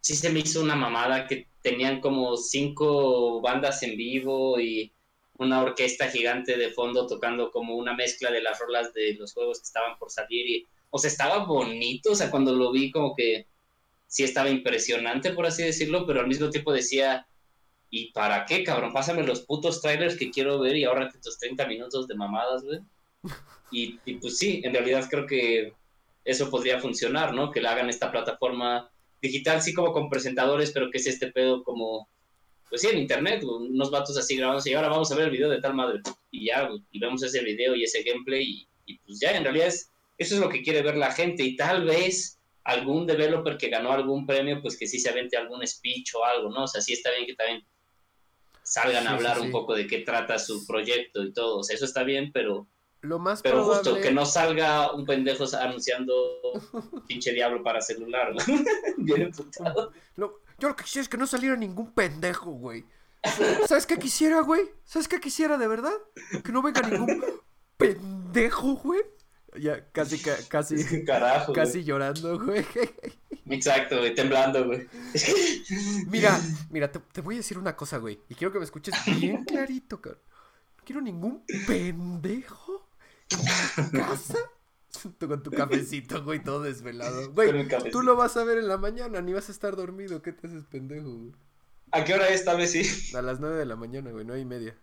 sí 0.00 0.14
se 0.14 0.30
me 0.30 0.40
hizo 0.40 0.62
una 0.62 0.76
mamada 0.76 1.26
que 1.26 1.48
tenían 1.62 2.00
como 2.00 2.36
cinco 2.36 3.40
bandas 3.40 3.82
en 3.82 3.96
vivo 3.96 4.60
y 4.60 4.92
una 5.38 5.60
orquesta 5.60 6.08
gigante 6.08 6.56
de 6.56 6.70
fondo 6.70 7.06
tocando 7.06 7.50
como 7.50 7.74
una 7.74 7.94
mezcla 7.94 8.30
de 8.30 8.40
las 8.40 8.58
rolas 8.58 8.92
de 8.94 9.14
los 9.14 9.32
juegos 9.32 9.58
que 9.58 9.64
estaban 9.64 9.98
por 9.98 10.10
salir 10.10 10.46
y, 10.46 10.66
o 10.90 10.98
sea, 10.98 11.10
estaba 11.10 11.44
bonito, 11.44 12.12
o 12.12 12.14
sea, 12.14 12.30
cuando 12.30 12.54
lo 12.54 12.72
vi 12.72 12.90
como 12.90 13.14
que 13.14 13.46
sí 14.06 14.22
estaba 14.22 14.48
impresionante, 14.48 15.32
por 15.32 15.46
así 15.46 15.64
decirlo, 15.64 16.06
pero 16.06 16.20
al 16.20 16.28
mismo 16.28 16.50
tiempo 16.50 16.72
decía, 16.72 17.26
¿y 17.90 18.12
para 18.12 18.46
qué, 18.46 18.62
cabrón? 18.62 18.92
Pásame 18.92 19.24
los 19.24 19.40
putos 19.40 19.82
trailers 19.82 20.16
que 20.16 20.30
quiero 20.30 20.60
ver 20.60 20.76
y 20.76 20.84
ahorrate 20.84 21.18
tus 21.18 21.38
30 21.38 21.66
minutos 21.66 22.06
de 22.06 22.14
mamadas, 22.14 22.62
güey. 22.62 22.80
Y, 23.72 23.98
y 24.04 24.14
pues 24.14 24.38
sí, 24.38 24.60
en 24.62 24.72
realidad 24.72 25.08
creo 25.10 25.26
que 25.26 25.74
eso 26.26 26.50
podría 26.50 26.80
funcionar, 26.80 27.32
¿no? 27.32 27.50
Que 27.50 27.60
le 27.60 27.68
hagan 27.68 27.88
esta 27.88 28.10
plataforma 28.10 28.90
digital, 29.22 29.62
sí 29.62 29.72
como 29.72 29.92
con 29.92 30.10
presentadores, 30.10 30.72
pero 30.72 30.90
que 30.90 30.98
es 30.98 31.06
este 31.06 31.32
pedo 31.32 31.62
como, 31.62 32.08
pues 32.68 32.82
sí, 32.82 32.88
en 32.88 32.98
internet, 32.98 33.42
unos 33.44 33.90
vatos 33.90 34.18
así 34.18 34.36
grabándose 34.36 34.70
y 34.70 34.74
ahora 34.74 34.88
vamos 34.88 35.10
a 35.10 35.14
ver 35.14 35.26
el 35.26 35.30
video 35.30 35.48
de 35.48 35.60
tal 35.60 35.74
madre. 35.74 36.00
Y 36.30 36.46
ya, 36.46 36.68
y 36.90 36.98
vemos 36.98 37.22
ese 37.22 37.42
video 37.42 37.74
y 37.74 37.84
ese 37.84 38.02
gameplay 38.02 38.42
y, 38.44 38.68
y 38.86 38.98
pues 38.98 39.20
ya, 39.20 39.36
en 39.36 39.44
realidad 39.44 39.68
es, 39.68 39.90
eso 40.18 40.34
es 40.34 40.40
lo 40.40 40.48
que 40.48 40.62
quiere 40.62 40.82
ver 40.82 40.96
la 40.96 41.12
gente 41.12 41.44
y 41.44 41.56
tal 41.56 41.84
vez 41.84 42.38
algún 42.64 43.06
developer 43.06 43.56
que 43.56 43.68
ganó 43.68 43.92
algún 43.92 44.26
premio, 44.26 44.60
pues 44.60 44.76
que 44.76 44.88
sí 44.88 44.98
se 44.98 45.10
avente 45.10 45.36
algún 45.36 45.64
speech 45.64 46.14
o 46.16 46.24
algo, 46.24 46.50
¿no? 46.50 46.64
O 46.64 46.68
sea, 46.68 46.80
sí 46.80 46.92
está 46.92 47.12
bien 47.12 47.26
que 47.26 47.34
también 47.34 47.64
salgan 48.64 49.04
Sí, 49.04 49.08
a 49.08 49.12
hablar 49.12 49.36
sí, 49.36 49.42
un 49.44 49.52
poco 49.52 49.74
de 49.74 49.86
qué 49.86 49.98
trata 49.98 50.38
su 50.40 50.66
proyecto 50.66 51.22
y 51.22 51.32
todo. 51.32 51.58
O 51.58 51.62
sea, 51.62 51.76
eso 51.76 51.84
está 51.84 52.02
bien, 52.02 52.32
pero, 52.32 52.66
Lo 53.06 53.18
más 53.18 53.42
pero 53.42 53.56
probable... 53.64 53.90
justo 53.90 54.00
que 54.02 54.12
no 54.12 54.26
salga 54.26 54.92
un 54.92 55.04
pendejo 55.06 55.44
anunciando 55.56 56.14
pinche 57.08 57.32
diablo 57.32 57.62
para 57.62 57.80
celular, 57.80 58.34
¿no? 58.34 58.42
Bien 58.98 59.22
emputado. 59.22 59.92
Lo- 60.16 60.40
yo 60.58 60.68
lo 60.68 60.76
que 60.76 60.84
quisiera 60.84 61.02
es 61.02 61.08
que 61.08 61.16
no 61.18 61.26
saliera 61.26 61.54
ningún 61.56 61.92
pendejo, 61.92 62.50
güey. 62.50 62.84
¿Sabes 63.66 63.86
qué 63.86 63.98
quisiera, 63.98 64.40
güey? 64.40 64.62
¿Sabes 64.84 65.08
qué 65.08 65.20
quisiera 65.20 65.58
de 65.58 65.66
verdad? 65.68 65.92
Que 66.44 66.52
no 66.52 66.62
venga 66.62 66.80
ningún 66.82 67.22
pendejo, 67.76 68.74
güey. 68.76 69.00
Ya, 69.58 69.84
casi, 69.90 70.18
ca- 70.18 70.36
casi, 70.48 71.04
Carajo. 71.04 71.52
güey. 71.52 71.64
casi 71.64 71.82
llorando, 71.84 72.38
güey. 72.38 72.64
Exacto, 73.48 73.98
güey, 73.98 74.14
temblando, 74.14 74.66
güey. 74.66 74.86
Mira, 76.08 76.38
mira, 76.70 76.90
te, 76.92 76.98
te 77.00 77.20
voy 77.22 77.36
a 77.36 77.38
decir 77.38 77.58
una 77.58 77.74
cosa, 77.76 77.96
güey. 77.98 78.20
Y 78.28 78.34
quiero 78.34 78.52
que 78.52 78.58
me 78.58 78.64
escuches 78.64 78.94
bien 79.18 79.44
clarito, 79.44 80.00
cabrón. 80.00 80.20
No 80.78 80.84
quiero 80.84 81.00
ningún 81.00 81.42
pendejo 81.66 82.65
casa. 83.92 84.38
Tú 85.18 85.28
con 85.28 85.42
tu 85.42 85.50
cafecito, 85.50 86.24
güey, 86.24 86.42
todo 86.42 86.62
desvelado. 86.62 87.32
Güey, 87.32 87.68
tú 87.90 88.02
lo 88.02 88.16
vas 88.16 88.36
a 88.36 88.44
ver 88.44 88.58
en 88.58 88.68
la 88.68 88.78
mañana, 88.78 89.20
ni 89.20 89.32
vas 89.32 89.48
a 89.48 89.52
estar 89.52 89.76
dormido. 89.76 90.22
¿Qué 90.22 90.32
te 90.32 90.46
haces 90.46 90.64
pendejo, 90.64 91.10
güey? 91.10 91.32
¿A 91.92 92.04
qué 92.04 92.14
hora 92.14 92.28
es? 92.28 92.44
Tal 92.44 92.56
vez 92.56 92.72
sí. 92.72 93.16
A 93.16 93.22
las 93.22 93.38
nueve 93.40 93.56
de 93.56 93.66
la 93.66 93.76
mañana, 93.76 94.10
güey, 94.10 94.24
nueve 94.24 94.40
y 94.40 94.44
media. 94.44 94.76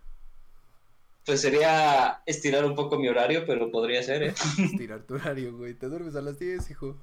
Pues 1.25 1.41
sería 1.41 2.21
estirar 2.25 2.65
un 2.65 2.75
poco 2.75 2.97
mi 2.97 3.07
horario, 3.07 3.45
pero 3.45 3.71
podría 3.71 4.03
ser, 4.03 4.23
¿eh? 4.23 4.33
Estirar 4.59 5.03
tu 5.03 5.15
horario, 5.15 5.55
güey. 5.55 5.73
Te 5.73 5.87
duermes 5.87 6.15
a 6.15 6.21
las 6.21 6.37
10, 6.37 6.69
hijo. 6.71 6.97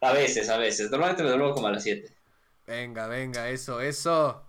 A 0.00 0.12
veces, 0.12 0.48
a 0.48 0.58
veces. 0.58 0.90
Normalmente 0.90 1.22
me 1.22 1.30
duermo 1.30 1.52
como 1.52 1.66
a 1.66 1.72
las 1.72 1.82
7. 1.82 2.14
Venga, 2.66 3.08
venga, 3.08 3.50
eso, 3.50 3.80
eso. 3.80 4.44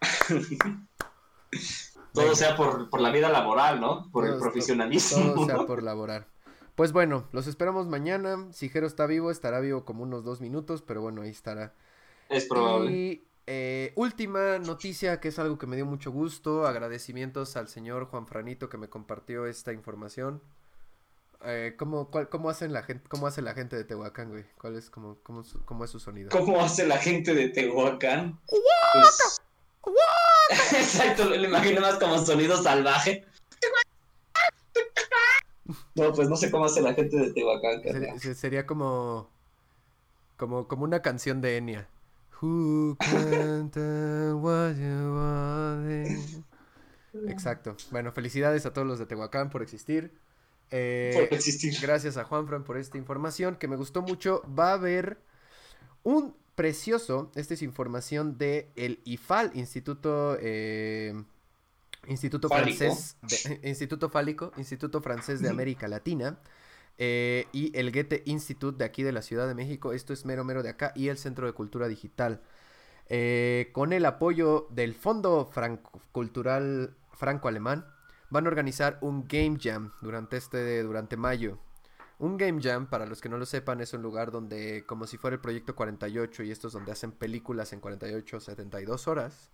Todo 2.14 2.24
Venga. 2.24 2.36
sea 2.36 2.56
por, 2.56 2.88
por 2.88 3.00
la 3.00 3.10
vida 3.10 3.28
laboral, 3.28 3.80
¿no? 3.80 4.10
Por 4.10 4.26
el 4.26 4.38
profesionalismo. 4.38 5.34
Todo 5.34 5.46
sea 5.46 5.56
por 5.66 5.82
laborar. 5.82 6.26
Pues 6.76 6.92
bueno, 6.92 7.28
los 7.32 7.46
esperamos 7.46 7.86
mañana. 7.88 8.46
Si 8.52 8.68
Jero 8.70 8.86
está 8.86 9.04
vivo, 9.06 9.30
estará 9.30 9.60
vivo 9.60 9.84
como 9.84 10.02
unos 10.04 10.24
dos 10.24 10.40
minutos, 10.40 10.80
pero 10.82 11.02
bueno, 11.02 11.20
ahí 11.22 11.30
estará. 11.30 11.74
Es 12.30 12.46
probable. 12.46 12.90
Y 12.92 13.24
eh, 13.46 13.92
última 13.96 14.58
noticia, 14.58 15.20
que 15.20 15.28
es 15.28 15.38
algo 15.38 15.58
que 15.58 15.66
me 15.66 15.76
dio 15.76 15.86
mucho 15.86 16.10
gusto. 16.10 16.66
Agradecimientos 16.66 17.56
al 17.56 17.68
señor 17.68 18.06
Juan 18.06 18.26
Franito 18.26 18.68
que 18.68 18.78
me 18.78 18.88
compartió 18.88 19.46
esta 19.46 19.72
información. 19.72 20.40
Eh, 21.46 21.74
¿cómo, 21.76 22.10
cuál- 22.10 22.28
cómo 22.30 22.48
hacen 22.48 22.72
la 22.72 22.82
gente, 22.84 23.06
cómo 23.08 23.26
hace 23.26 23.42
la 23.42 23.52
gente 23.52 23.76
de 23.76 23.84
Tehuacán, 23.84 24.30
güey? 24.30 24.44
¿Cuál 24.58 24.76
es 24.76 24.88
como, 24.88 25.18
cómo, 25.22 25.42
su- 25.42 25.62
cómo 25.64 25.84
es 25.84 25.90
su 25.90 26.00
sonido? 26.00 26.30
¿Cómo 26.30 26.60
hace 26.62 26.86
la 26.86 26.96
gente 26.96 27.34
de 27.34 27.50
Tehuacán? 27.50 28.40
Pues... 28.48 29.40
Exacto, 30.50 31.24
lo 31.24 31.44
imagino 31.44 31.80
más 31.80 31.98
como 31.98 32.18
sonido 32.18 32.56
salvaje. 32.62 33.24
No, 35.94 36.12
pues 36.12 36.28
no 36.28 36.36
sé 36.36 36.50
cómo 36.50 36.66
hace 36.66 36.82
la 36.82 36.94
gente 36.94 37.16
de 37.16 37.32
Tehuacán. 37.32 37.82
Sería, 37.82 38.34
sería 38.34 38.66
como, 38.66 39.30
como, 40.36 40.68
como 40.68 40.84
una 40.84 41.02
canción 41.02 41.40
de 41.40 41.56
Enya. 41.56 41.88
Who 42.42 42.96
canta 42.98 44.34
what 44.34 44.74
you 44.74 45.14
want? 45.14 46.44
Exacto. 47.28 47.76
Bueno, 47.90 48.12
felicidades 48.12 48.66
a 48.66 48.72
todos 48.72 48.86
los 48.86 48.98
de 48.98 49.06
Tehuacán 49.06 49.50
por 49.50 49.62
existir. 49.62 50.12
Eh, 50.70 51.12
Por 51.14 51.38
existir. 51.38 51.74
Gracias 51.80 52.16
a 52.16 52.24
Juanfran 52.24 52.64
por 52.64 52.76
esta 52.76 52.98
información 52.98 53.56
que 53.56 53.68
me 53.68 53.76
gustó 53.76 54.02
mucho. 54.02 54.42
Va 54.58 54.70
a 54.70 54.74
haber 54.74 55.18
un 56.02 56.34
precioso, 56.54 57.30
esta 57.34 57.54
es 57.54 57.62
información 57.62 58.38
de 58.38 58.70
el 58.76 59.00
IFAL, 59.04 59.50
Instituto 59.54 60.36
eh, 60.40 61.14
Instituto 62.06 62.48
Fálico. 62.48 62.76
Francés, 62.78 63.16
de- 63.22 63.68
Instituto 63.68 64.08
Fálico, 64.10 64.52
Instituto 64.56 65.00
Francés 65.00 65.40
de 65.40 65.48
América 65.48 65.88
Latina. 65.88 66.38
eh, 66.96 67.48
y 67.52 67.76
el 67.76 67.90
Goethe 67.90 68.22
Institute 68.26 68.78
de 68.78 68.84
aquí 68.84 69.02
de 69.02 69.10
la 69.10 69.20
Ciudad 69.22 69.48
de 69.48 69.54
México, 69.56 69.92
esto 69.92 70.12
es 70.12 70.24
mero 70.24 70.44
mero 70.44 70.62
de 70.62 70.68
acá, 70.68 70.92
y 70.94 71.08
el 71.08 71.18
Centro 71.18 71.44
de 71.46 71.52
Cultura 71.52 71.88
Digital. 71.88 72.40
Eh, 73.08 73.70
con 73.72 73.92
el 73.92 74.06
apoyo 74.06 74.68
del 74.70 74.94
Fondo 74.94 75.44
Franco- 75.52 76.00
Cultural 76.12 76.94
Franco-Alemán, 77.12 77.84
van 78.30 78.46
a 78.46 78.48
organizar 78.48 78.98
un 79.00 79.26
Game 79.26 79.58
Jam 79.60 79.92
durante 80.02 80.36
este 80.36 80.82
durante 80.84 81.16
mayo. 81.16 81.58
Un 82.18 82.36
Game 82.36 82.62
Jam, 82.62 82.88
para 82.88 83.06
los 83.06 83.20
que 83.20 83.28
no 83.28 83.38
lo 83.38 83.46
sepan, 83.46 83.80
es 83.80 83.92
un 83.92 84.02
lugar 84.02 84.30
donde, 84.30 84.84
como 84.86 85.06
si 85.06 85.16
fuera 85.16 85.34
el 85.34 85.40
Proyecto 85.40 85.74
48 85.74 86.44
y 86.44 86.50
estos 86.50 86.72
donde 86.72 86.92
hacen 86.92 87.12
películas 87.12 87.72
en 87.72 87.80
48 87.80 88.36
o 88.36 88.40
72 88.40 89.08
horas, 89.08 89.50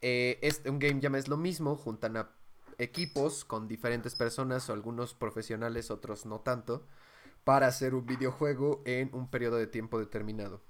este, 0.00 0.70
un 0.70 0.78
Game 0.78 1.00
Jam 1.02 1.16
es 1.16 1.28
lo 1.28 1.36
mismo, 1.36 1.76
juntan 1.76 2.16
a 2.16 2.30
equipos 2.78 3.44
con 3.44 3.68
diferentes 3.68 4.14
personas 4.14 4.68
o 4.70 4.72
algunos 4.72 5.14
profesionales, 5.14 5.90
otros 5.90 6.26
no 6.26 6.40
tanto, 6.40 6.86
para 7.44 7.66
hacer 7.66 7.94
un 7.94 8.06
videojuego 8.06 8.82
en 8.84 9.10
un 9.12 9.28
periodo 9.30 9.56
de 9.56 9.66
tiempo 9.66 9.98
determinado. 9.98 10.62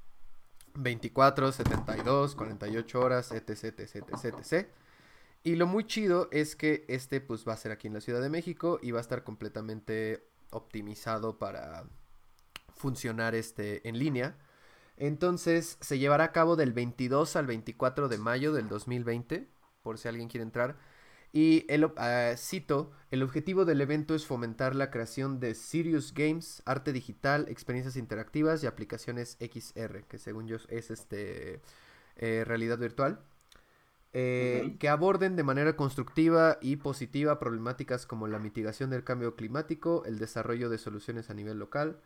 24, 0.75 1.53
72, 1.53 2.35
48 2.35 3.01
horas, 3.01 3.33
etc, 3.33 3.81
etc, 3.81 4.05
etc. 4.13 4.69
Y 5.43 5.57
lo 5.57 5.67
muy 5.67 5.87
chido 5.87 6.29
es 6.33 6.55
que 6.55 6.85
este 6.89 7.21
pues 7.21 7.47
va 7.47 7.55
a 7.55 7.57
ser 7.57 7.73
aquí 7.73 7.89
en 7.89 7.95
la 7.95 8.01
Ciudad 8.01 8.21
de 8.21 8.29
México 8.29 8.79
y 8.83 8.91
va 8.91 8.99
a 8.99 9.03
estar 9.03 9.25
completamente 9.25 10.30
optimizado 10.51 11.39
para 11.39 11.85
funcionar 12.75 13.35
este 13.35 13.87
en 13.89 13.99
línea. 13.99 14.37
Entonces 14.97 15.79
se 15.81 15.99
llevará 15.99 16.25
a 16.25 16.33
cabo 16.33 16.57
del 16.57 16.73
22 16.73 17.37
al 17.37 17.47
24 17.47 18.09
de 18.09 18.19
mayo 18.19 18.53
del 18.53 18.69
2020, 18.69 19.49
por 19.83 19.99
si 19.99 20.09
alguien 20.09 20.29
quiere 20.29 20.45
entrar. 20.45 20.77
Y 21.33 21.65
el, 21.69 21.91
ah, 21.97 22.35
cito, 22.37 22.91
el 23.11 23.23
objetivo 23.23 23.65
del 23.65 23.81
evento 23.81 24.15
es 24.15 24.27
fomentar 24.27 24.75
la 24.75 24.91
creación 24.91 25.39
de 25.39 25.55
Serious 25.55 26.13
Games, 26.13 26.63
arte 26.67 26.93
digital, 26.93 27.47
experiencias 27.49 27.97
interactivas 27.97 28.63
y 28.63 28.67
aplicaciones 28.67 29.39
XR, 29.41 30.05
que 30.05 30.19
según 30.19 30.49
yo 30.49 30.57
es 30.69 30.91
este 30.91 31.61
eh, 32.17 32.45
realidad 32.45 32.79
virtual. 32.79 33.21
Eh, 34.13 34.77
que 34.79 34.89
aborden 34.89 35.37
de 35.37 35.43
manera 35.43 35.77
constructiva 35.77 36.59
y 36.61 36.77
positiva 36.77 37.39
problemáticas 37.39 38.07
como 38.07 38.27
la 38.27 38.39
mitigación 38.39 38.91
del 38.91 39.05
cambio 39.05 39.37
climático, 39.37 40.05
el 40.05 40.19
desarrollo 40.19 40.69
de 40.69 40.79
soluciones 40.79 41.31
a 41.31 41.35
nivel 41.35 41.59
local, 41.59 42.01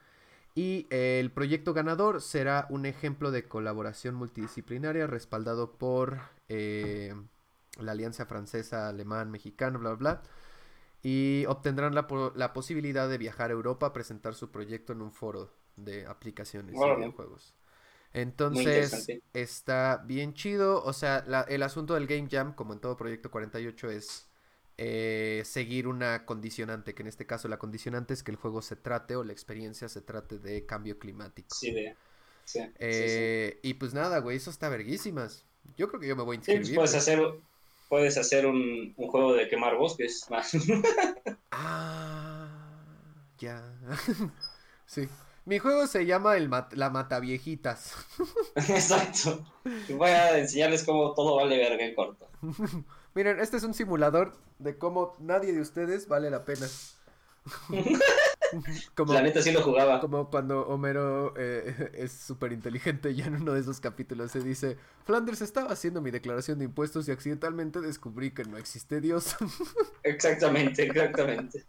y 0.54 0.86
eh, 0.90 1.18
el 1.20 1.32
proyecto 1.32 1.74
ganador 1.74 2.22
será 2.22 2.66
un 2.70 2.86
ejemplo 2.86 3.30
de 3.30 3.48
colaboración 3.48 4.14
multidisciplinaria 4.14 5.06
respaldado 5.06 5.72
por 5.72 6.18
eh, 6.48 7.14
la 7.80 7.92
Alianza 7.92 8.26
Francesa, 8.26 8.88
Alemán, 8.88 9.30
Mexicano, 9.30 9.78
bla, 9.78 9.94
bla, 9.94 9.98
bla. 9.98 10.22
Y 11.02 11.44
obtendrán 11.48 11.94
la, 11.94 12.06
la 12.34 12.52
posibilidad 12.52 13.08
de 13.08 13.18
viajar 13.18 13.50
a 13.50 13.54
Europa 13.54 13.86
a 13.86 13.92
presentar 13.92 14.34
su 14.34 14.50
proyecto 14.50 14.92
en 14.92 15.02
un 15.02 15.12
foro 15.12 15.50
de 15.76 16.06
aplicaciones 16.06 16.76
y 16.76 16.96
videojuegos. 16.96 17.54
Entonces, 18.14 19.12
está 19.34 19.98
bien 20.06 20.34
chido. 20.34 20.82
O 20.84 20.92
sea, 20.94 21.24
la- 21.26 21.42
el 21.42 21.62
asunto 21.62 21.94
del 21.94 22.06
Game 22.06 22.28
Jam, 22.30 22.54
como 22.54 22.72
en 22.72 22.80
todo 22.80 22.96
proyecto 22.96 23.30
48, 23.30 23.90
es 23.90 24.30
eh, 24.78 25.42
seguir 25.44 25.86
una 25.88 26.24
condicionante, 26.26 26.94
que 26.94 27.02
en 27.02 27.08
este 27.08 27.26
caso 27.26 27.48
la 27.48 27.58
condicionante 27.58 28.14
es 28.14 28.22
que 28.24 28.30
el 28.32 28.36
juego 28.36 28.62
se 28.62 28.76
trate 28.76 29.16
o 29.16 29.24
la 29.24 29.32
experiencia 29.32 29.88
se 29.88 30.00
trate 30.02 30.38
de 30.38 30.66
cambio 30.66 30.98
climático. 30.98 31.54
Sí, 31.54 31.72
de... 31.72 31.96
Sí. 32.44 32.60
Eh, 32.78 33.60
Y 33.62 33.74
pues 33.74 33.94
nada, 33.94 34.18
güey, 34.20 34.36
eso 34.36 34.50
está 34.50 34.68
verguísimas. 34.68 35.44
Yo 35.76 35.88
creo 35.88 36.00
que 36.00 36.08
yo 36.08 36.16
me 36.16 36.22
voy 36.24 36.36
a 36.36 36.40
pues 36.46 36.48
inscribir. 36.48 36.74
puedes 36.74 36.92
güey. 36.92 36.98
hacer, 36.98 37.20
puedes 37.88 38.16
hacer 38.18 38.46
un, 38.46 38.94
un 38.96 39.08
juego 39.08 39.34
de 39.34 39.48
quemar 39.48 39.76
bosques. 39.76 40.26
más. 40.30 40.52
Ah, 41.50 42.48
ya. 43.38 43.62
sí. 44.86 45.08
Mi 45.46 45.58
juego 45.58 45.86
se 45.86 46.06
llama 46.06 46.36
el 46.36 46.48
mat- 46.48 46.72
La 46.74 46.90
Mataviejitas. 46.90 47.92
Exacto. 48.56 49.44
Voy 49.90 50.10
a 50.10 50.38
enseñarles 50.38 50.84
cómo 50.84 51.12
todo 51.14 51.36
vale 51.36 51.56
verga 51.58 51.84
en 51.84 51.94
corto. 51.94 52.28
Miren, 53.14 53.38
este 53.40 53.56
es 53.58 53.62
un 53.62 53.74
simulador 53.74 54.32
de 54.58 54.76
cómo 54.78 55.14
nadie 55.20 55.52
de 55.52 55.60
ustedes 55.60 56.08
vale 56.08 56.30
la 56.30 56.44
pena. 56.44 56.66
como, 58.94 59.12
La 59.12 59.22
neta 59.22 59.42
sí 59.42 59.52
lo 59.52 59.62
jugaba. 59.62 60.00
como 60.00 60.30
cuando 60.30 60.66
Homero 60.66 61.34
eh, 61.36 61.90
es 61.94 62.12
súper 62.12 62.52
inteligente 62.52 63.10
y 63.10 63.20
en 63.22 63.36
uno 63.36 63.52
de 63.52 63.60
esos 63.60 63.80
capítulos 63.80 64.30
se 64.30 64.40
dice, 64.40 64.76
Flanders 65.04 65.42
estaba 65.42 65.72
haciendo 65.72 66.00
mi 66.00 66.10
declaración 66.10 66.58
de 66.58 66.66
impuestos 66.66 67.08
y 67.08 67.12
accidentalmente 67.12 67.80
descubrí 67.80 68.30
que 68.30 68.44
no 68.44 68.56
existe 68.56 69.00
Dios. 69.00 69.36
Exactamente, 70.02 70.84
exactamente. 70.84 71.64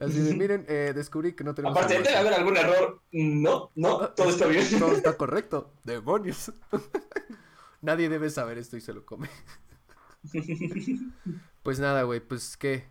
Así 0.00 0.20
de, 0.20 0.34
miren, 0.34 0.64
eh, 0.68 0.92
descubrí 0.94 1.34
que 1.34 1.44
no 1.44 1.54
tenemos... 1.54 1.76
Aparte, 1.76 1.96
almuerzo". 1.96 2.12
debe 2.12 2.28
haber 2.28 2.40
algún 2.40 2.56
error. 2.56 3.00
No, 3.12 3.70
no, 3.74 4.08
todo 4.10 4.30
está 4.30 4.46
bien. 4.46 4.66
Todo 4.78 4.92
está 4.92 5.16
correcto. 5.16 5.72
Demonios. 5.84 6.52
Nadie 7.80 8.08
debe 8.08 8.30
saber 8.30 8.58
esto 8.58 8.76
y 8.76 8.80
se 8.80 8.92
lo 8.92 9.04
come. 9.04 9.28
Pues 11.62 11.78
nada, 11.78 12.02
güey, 12.02 12.20
pues 12.20 12.56
¿qué? 12.56 12.84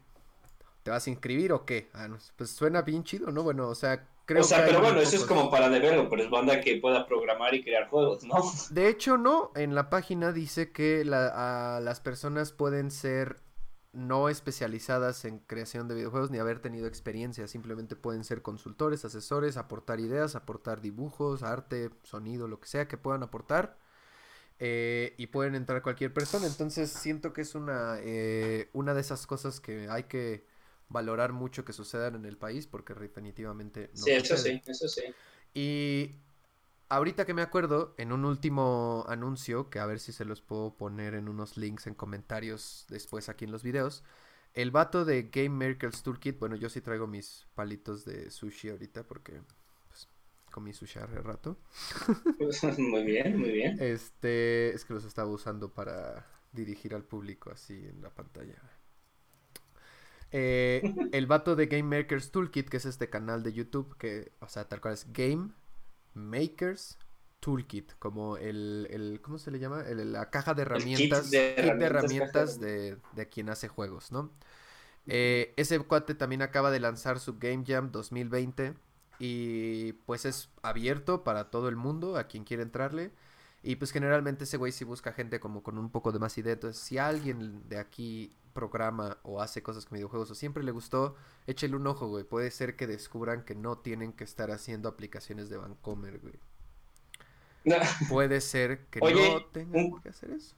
¿Te 0.84 0.92
vas 0.92 1.08
a 1.08 1.10
inscribir 1.10 1.54
o 1.54 1.66
qué? 1.66 1.90
Ah, 1.94 2.08
no, 2.08 2.18
pues 2.36 2.52
suena 2.52 2.82
bien 2.82 3.04
chido, 3.04 3.32
¿no? 3.32 3.44
Bueno, 3.44 3.68
o 3.70 3.76
sea, 3.76 4.06
creo 4.26 4.42
o 4.42 4.44
sea, 4.44 4.66
que 4.66 4.72
pero 4.72 4.82
bueno, 4.82 5.00
eso 5.00 5.16
es 5.18 5.24
como 5.24 5.50
para 5.50 5.70
developers, 5.70 6.30
banda 6.30 6.60
que 6.62 6.78
pueda 6.78 7.06
programar 7.08 7.54
y 7.54 7.64
crear 7.64 7.88
juegos, 7.90 8.24
¿no? 8.24 8.36
De 8.72 8.88
hecho, 8.90 9.18
no, 9.18 9.52
en 9.56 9.76
la 9.76 9.90
página 9.90 10.32
dice 10.32 10.72
que 10.72 11.06
la- 11.06 11.78
a 11.78 11.80
las 11.80 12.00
personas 12.00 12.52
pueden 12.52 12.92
ser 12.92 13.42
no 13.94 14.28
especializadas 14.28 15.24
en 15.26 15.38
creación 15.40 15.88
de 15.88 15.94
videojuegos 15.96 16.32
ni 16.32 16.40
haber 16.40 16.60
tenido 16.60 16.88
experiencia, 16.88 17.48
simplemente 17.48 17.96
pueden 17.96 18.24
ser 18.24 18.42
consultores, 18.42 19.06
asesores, 19.06 19.56
aportar 19.56 20.00
ideas, 20.00 20.36
aportar 20.36 20.82
dibujos, 20.82 21.44
arte, 21.44 21.92
sonido, 22.04 22.48
lo 22.48 22.60
que 22.60 22.68
sea 22.68 22.88
que 22.88 22.98
puedan 22.98 23.24
aportar. 23.24 23.78
eh, 24.60 25.14
y 25.18 25.28
pueden 25.28 25.56
entrar 25.56 25.82
cualquier 25.82 26.14
persona, 26.14 26.48
entonces 26.48 26.92
siento 26.92 27.34
que 27.34 27.42
es 27.42 27.56
una, 27.56 27.98
eh, 28.02 28.70
una 28.74 28.94
de 28.94 29.02
esas 29.02 29.28
cosas 29.28 29.60
que 29.60 29.88
hay 29.90 30.04
que 30.04 30.46
valorar 30.94 31.34
mucho 31.34 31.66
que 31.66 31.74
sucedan 31.74 32.16
en 32.16 32.26
el 32.26 32.38
país 32.38 32.68
porque 32.68 32.94
definitivamente 32.94 33.90
no 33.96 34.04
sí, 34.04 34.12
eso 34.12 34.38
sí, 34.38 34.62
eso 34.66 34.88
sí. 34.88 35.02
Y 35.54 36.16
ahorita 36.88 37.26
que 37.26 37.34
me 37.34 37.42
acuerdo, 37.42 37.96
en 37.98 38.14
un 38.14 38.24
último 38.24 39.04
anuncio, 39.10 39.70
que 39.70 39.80
a 39.80 39.86
ver 39.86 40.00
si 40.00 40.14
se 40.14 40.24
los 40.24 40.42
puedo 40.42 40.78
poner 40.78 41.16
en 41.16 41.28
unos 41.28 41.58
links 41.58 41.88
en 41.88 41.96
comentarios 41.96 42.86
después 42.90 43.28
aquí 43.28 43.44
en 43.44 43.52
los 43.52 43.64
videos, 43.64 44.04
el 44.54 44.70
vato 44.70 45.04
de 45.04 45.24
Game 45.24 45.50
Miracles 45.50 46.04
Toolkit, 46.04 46.38
bueno, 46.40 46.56
yo 46.56 46.70
sí 46.70 46.80
traigo 46.80 47.08
mis 47.08 47.48
palitos 47.56 48.06
de 48.06 48.30
sushi 48.30 48.70
ahorita 48.70 49.04
porque 49.04 49.42
pues, 49.90 50.08
comí 50.52 50.74
sushi 50.74 51.00
hace 51.00 51.20
rato. 51.22 51.58
muy 52.78 53.04
bien, 53.04 53.40
muy 53.40 53.50
bien. 53.50 53.78
Este, 53.82 54.76
es 54.76 54.86
que 54.86 54.94
los 54.94 55.06
estaba 55.06 55.30
usando 55.30 55.74
para 55.74 56.28
dirigir 56.52 56.94
al 56.94 57.04
público 57.04 57.50
así 57.50 57.74
en 57.74 58.00
la 58.04 58.12
pantalla. 58.12 58.62
Eh, 60.34 60.96
el 61.12 61.28
vato 61.28 61.56
de 61.56 61.68
Game 61.68 61.98
Makers 62.00 62.32
Toolkit, 62.32 62.70
que 62.70 62.78
es 62.78 62.86
este 62.88 63.10
canal 63.10 63.44
de 63.44 63.54
YouTube, 63.54 63.98
que, 63.98 64.34
o 64.42 64.50
sea, 64.50 64.70
tal 64.70 64.82
cual 64.82 64.96
es 64.96 65.08
Game 65.14 65.52
Makers 66.16 66.98
Toolkit, 67.42 67.94
como 68.00 68.38
el, 68.38 68.88
el 68.92 69.22
¿cómo 69.22 69.38
se 69.40 69.52
le 69.52 69.60
llama? 69.60 69.84
El- 69.84 70.14
la 70.14 70.30
caja 70.32 70.54
de 70.56 70.64
kit 70.96 71.14
herramientas, 71.24 71.32
de 71.32 71.42
kit 71.56 71.78
de 71.78 71.86
herramientas, 71.86 72.16
herramientas 72.16 72.50
caja 72.50 72.60
de, 72.62 72.98
de 73.14 73.30
quien 73.30 73.50
hace 73.50 73.68
juegos, 73.70 74.12
¿no? 74.12 74.32
Eh, 75.08 75.54
ese 75.58 75.80
cuate 75.80 76.16
también 76.16 76.42
acaba 76.42 76.72
de 76.72 76.80
lanzar 76.80 77.20
su 77.20 77.38
Game 77.40 77.64
Jam 77.68 77.92
2020 77.92 78.74
y 79.20 79.94
pues 80.06 80.26
es 80.26 80.50
abierto 80.62 81.24
para 81.24 81.50
todo 81.52 81.70
el 81.70 81.76
mundo, 81.76 82.18
a 82.18 82.26
quien 82.28 82.44
quiera 82.46 82.64
entrarle. 82.64 83.12
Y 83.64 83.76
pues 83.78 83.92
generalmente 83.92 84.44
ese 84.46 84.58
güey 84.58 84.72
sí 84.72 84.84
busca 84.86 85.14
gente 85.14 85.40
como 85.40 85.64
con 85.64 85.78
un 85.78 85.90
poco 85.90 86.12
de 86.12 86.20
más 86.20 86.38
idea. 86.38 86.54
Entonces, 86.54 86.82
si 86.84 86.98
alguien 86.98 87.68
de 87.70 87.78
aquí 87.80 88.36
programa 88.54 89.18
o 89.24 89.42
hace 89.42 89.62
cosas 89.64 89.86
con 89.86 89.96
videojuegos 89.98 90.32
o 90.32 90.36
siempre 90.36 90.64
le 90.64 90.72
gustó, 90.72 91.16
échele 91.48 91.76
un 91.76 91.88
ojo, 91.88 92.08
güey. 92.08 92.24
Puede 92.24 92.52
ser 92.52 92.76
que 92.76 92.88
descubran 92.88 93.44
que 93.44 93.56
no 93.56 93.80
tienen 93.80 94.14
que 94.14 94.24
estar 94.24 94.52
haciendo 94.52 94.88
aplicaciones 94.90 95.50
de 95.50 95.58
Vancomer, 95.58 96.20
güey. 96.20 96.36
Puede 98.10 98.42
ser 98.42 98.86
que 98.92 99.00
Oye, 99.02 99.30
no 99.34 99.46
tengan 99.46 99.86
un- 99.94 100.02
que 100.02 100.10
hacer 100.10 100.32
eso. 100.32 100.56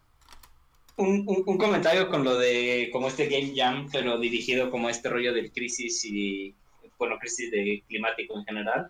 Un, 0.97 1.25
un- 1.27 1.43
un 1.45 1.57
comentario 1.57 2.09
con 2.09 2.23
lo 2.23 2.37
de 2.37 2.89
como 2.91 3.07
este 3.09 3.27
Game 3.27 3.53
Jam, 3.55 3.87
pero 3.91 4.17
dirigido 4.17 4.71
como 4.71 4.89
este 4.89 5.09
rollo 5.09 5.33
del 5.33 5.51
crisis 5.51 6.05
y, 6.05 6.55
bueno, 6.97 7.17
crisis 7.19 7.51
de 7.51 7.83
climático 7.87 8.37
en 8.39 8.45
general. 8.45 8.89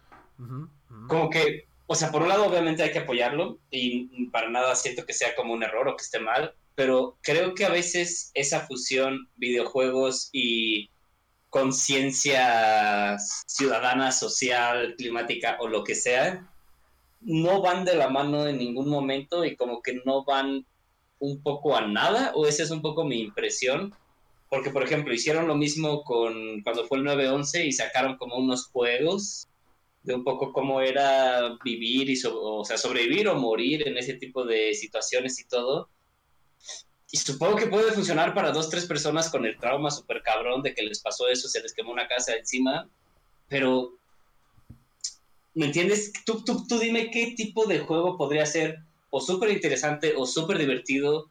Como 1.08 1.30
que, 1.30 1.68
o 1.88 1.96
sea, 1.96 2.12
por 2.12 2.22
un 2.22 2.30
lado 2.30 2.46
obviamente 2.46 2.84
hay 2.84 2.92
que 2.92 3.00
apoyarlo 3.00 3.58
y 3.72 4.28
para 4.28 4.50
nada 4.50 4.76
siento 4.76 5.06
que 5.06 5.14
sea 5.14 5.36
como 5.36 5.54
un 5.54 5.64
error 5.64 5.88
o 5.88 5.96
que 5.96 6.04
esté 6.04 6.20
mal, 6.20 6.54
pero 6.76 7.18
creo 7.22 7.56
que 7.56 7.66
a 7.66 7.70
veces 7.70 8.32
esa 8.34 8.68
fusión 8.68 9.30
videojuegos 9.36 10.30
y 10.32 10.90
conciencia 11.50 13.18
ciudadana, 13.48 14.12
social, 14.12 14.96
climática 14.98 15.58
o 15.60 15.68
lo 15.68 15.84
que 15.84 15.96
sea, 15.96 16.52
no 17.22 17.62
van 17.62 17.86
de 17.86 17.96
la 17.96 18.10
mano 18.10 18.48
en 18.48 18.58
ningún 18.58 18.90
momento 18.90 19.46
y 19.46 19.56
como 19.56 19.82
que 19.82 20.02
no 20.06 20.26
van 20.26 20.66
un 21.20 21.42
poco 21.42 21.76
a 21.76 21.88
nada, 21.88 22.34
o 22.36 22.46
esa 22.46 22.64
es 22.64 22.72
un 22.72 22.82
poco 22.82 23.06
mi 23.06 23.22
impresión, 23.22 23.94
porque 24.50 24.70
por 24.70 24.84
ejemplo 24.84 25.14
hicieron 25.14 25.48
lo 25.48 25.56
mismo 25.56 26.04
con 26.04 26.62
cuando 26.62 26.86
fue 26.86 26.98
el 26.98 27.06
9-11 27.06 27.66
y 27.66 27.72
sacaron 27.72 28.18
como 28.18 28.38
unos 28.38 28.68
juegos 28.68 29.48
de 30.04 30.14
un 30.14 30.24
poco 30.24 30.54
cómo 30.54 30.82
era 30.82 31.58
vivir 31.64 32.10
y 32.10 32.20
o 32.26 32.64
sea, 32.64 32.78
sobrevivir 32.78 33.28
o 33.28 33.36
morir 33.36 33.88
en 33.88 33.98
ese 33.98 34.14
tipo 34.16 34.46
de 34.46 34.74
situaciones 34.74 35.40
y 35.40 35.48
todo. 35.48 35.90
Y 37.12 37.18
supongo 37.18 37.56
que 37.56 37.68
puede 37.68 37.92
funcionar 37.92 38.34
para 38.34 38.52
dos, 38.52 38.70
tres 38.70 38.86
personas 38.86 39.30
con 39.30 39.46
el 39.46 39.58
trauma 39.58 39.92
súper 39.92 40.22
cabrón 40.24 40.62
de 40.64 40.74
que 40.74 40.84
les 40.84 41.00
pasó 41.00 41.28
eso, 41.28 41.48
se 41.48 41.62
les 41.62 41.74
quemó 41.74 41.92
una 41.92 42.08
casa 42.08 42.34
encima, 42.36 42.90
pero 43.48 43.94
¿me 45.54 45.68
entiendes? 45.68 46.12
Tú, 46.26 46.44
tú, 46.44 46.66
tú 46.68 46.80
dime 46.80 47.12
qué 47.12 47.34
tipo 47.38 47.66
de 47.66 47.80
juego 47.80 48.18
podría 48.18 48.46
ser 48.46 48.80
o 49.12 49.22
súper 49.22 49.52
interesante 49.52 50.14
o 50.18 50.26
súper 50.26 50.58
divertido 50.58 51.30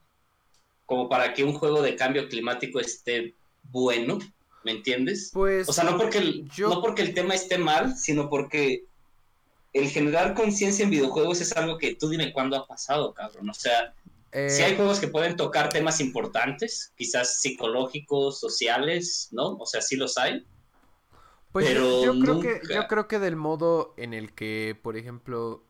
como 0.86 1.09
para 1.09 1.34
que 1.34 1.44
un 1.44 1.55
juego 1.55 1.82
de 1.82 1.96
cambio 1.96 2.28
climático 2.28 2.78
esté 2.80 3.34
bueno, 3.64 4.18
¿me 4.64 4.72
entiendes? 4.72 5.30
Pues 5.32 5.68
O 5.68 5.72
sea, 5.72 5.84
no 5.84 5.98
porque 5.98 6.18
el, 6.18 6.48
yo- 6.51 6.68
no 6.68 6.80
porque 6.80 7.02
el 7.02 7.14
tema 7.14 7.34
esté 7.34 7.59
mal, 7.59 7.96
sino 7.96 8.30
porque 8.30 8.84
el 9.72 9.88
generar 9.90 10.34
conciencia 10.34 10.84
en 10.84 10.90
videojuegos 10.90 11.40
es 11.40 11.55
algo 11.56 11.78
que 11.78 11.94
tú 11.96 12.09
dime 12.09 12.32
cuándo 12.32 12.56
ha 12.56 12.66
pasado, 12.66 13.12
cabrón. 13.12 13.51
O 13.51 13.55
sea, 13.55 13.92
eh, 14.35 14.40
si 14.47 14.62
hay 14.62 14.77
juegos 14.77 15.01
que 15.01 15.09
pueden 15.09 15.36
tocar 15.36 15.70
temas 15.70 16.01
importantes, 16.01 16.93
quizás 16.97 17.40
psicológicos, 17.40 18.40
sociales, 18.40 19.28
¿no? 19.32 19.56
O 19.59 19.66
sea, 19.66 19.82
sí 19.82 19.97
los 19.97 20.16
hay. 20.19 20.47
Pues 21.52 21.70
yo- 21.70 21.82
pero 21.82 22.01
yo, 22.01 22.19
creo 22.19 22.39
que, 22.40 22.62
yo 22.69 22.86
creo 22.89 23.06
que 23.09 23.19
del 23.19 23.36
modo 23.36 23.94
en 23.97 24.12
el 24.15 24.35
que, 24.35 24.78
por 24.82 24.97
ejemplo, 24.97 25.65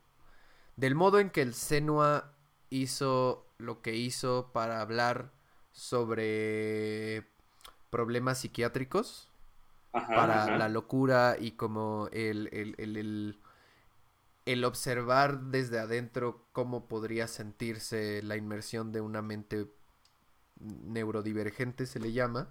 del 0.77 0.95
modo 0.97 1.21
en 1.21 1.31
que 1.31 1.43
el 1.43 1.55
Senua 1.55 2.35
hizo 2.71 3.47
lo 3.59 3.83
que 3.83 3.97
hizo 3.97 4.51
para 4.53 4.81
hablar 4.83 5.33
sobre 5.73 7.27
problemas 7.91 8.41
psiquiátricos, 8.41 9.31
Ajá, 9.93 10.15
para 10.15 10.35
ajá. 10.37 10.59
la 10.59 10.69
locura 10.69 11.37
y 11.41 11.53
como 11.53 12.09
el, 12.13 12.49
el, 12.53 12.75
el, 12.79 12.97
el- 12.99 13.41
el 14.47 14.65
observar 14.65 15.41
desde 15.45 15.79
adentro 15.79 16.47
cómo 16.53 16.87
podría 16.87 17.29
sentirse 17.29 18.23
la 18.23 18.37
inmersión 18.37 18.93
de 18.93 19.01
una 19.01 19.23
mente 19.23 19.69
neurodivergente, 20.61 21.87
se 21.87 21.99
le 21.99 22.13
llama. 22.13 22.49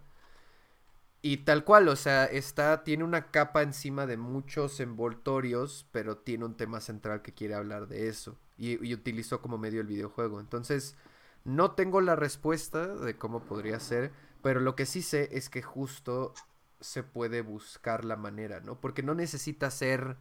Y 1.21 1.37
tal 1.37 1.63
cual, 1.63 1.87
o 1.87 1.95
sea, 1.95 2.25
está, 2.25 2.83
tiene 2.83 3.03
una 3.03 3.31
capa 3.31 3.61
encima 3.61 4.05
de 4.05 4.17
muchos 4.17 4.79
envoltorios, 4.79 5.87
pero 5.91 6.17
tiene 6.17 6.45
un 6.45 6.57
tema 6.57 6.81
central 6.81 7.21
que 7.21 7.33
quiere 7.33 7.53
hablar 7.55 7.87
de 7.87 8.09
eso. 8.09 8.37
Y, 8.57 8.85
y 8.85 8.93
utilizó 8.93 9.41
como 9.41 9.57
medio 9.57 9.79
el 9.79 9.87
videojuego. 9.87 10.39
Entonces, 10.39 10.97
no 11.45 11.71
tengo 11.71 12.01
la 12.01 12.15
respuesta 12.15 12.87
de 12.87 13.17
cómo 13.17 13.45
podría 13.45 13.79
ser, 13.79 14.11
pero 14.41 14.59
lo 14.59 14.75
que 14.75 14.85
sí 14.85 15.01
sé 15.01 15.29
es 15.31 15.49
que 15.49 15.61
justo 15.61 16.33
se 16.81 17.03
puede 17.03 17.41
buscar 17.41 18.03
la 18.03 18.17
manera, 18.17 18.59
¿no? 18.59 18.79
Porque 18.81 19.03
no 19.03 19.15
necesita 19.15 19.71
ser 19.71 20.17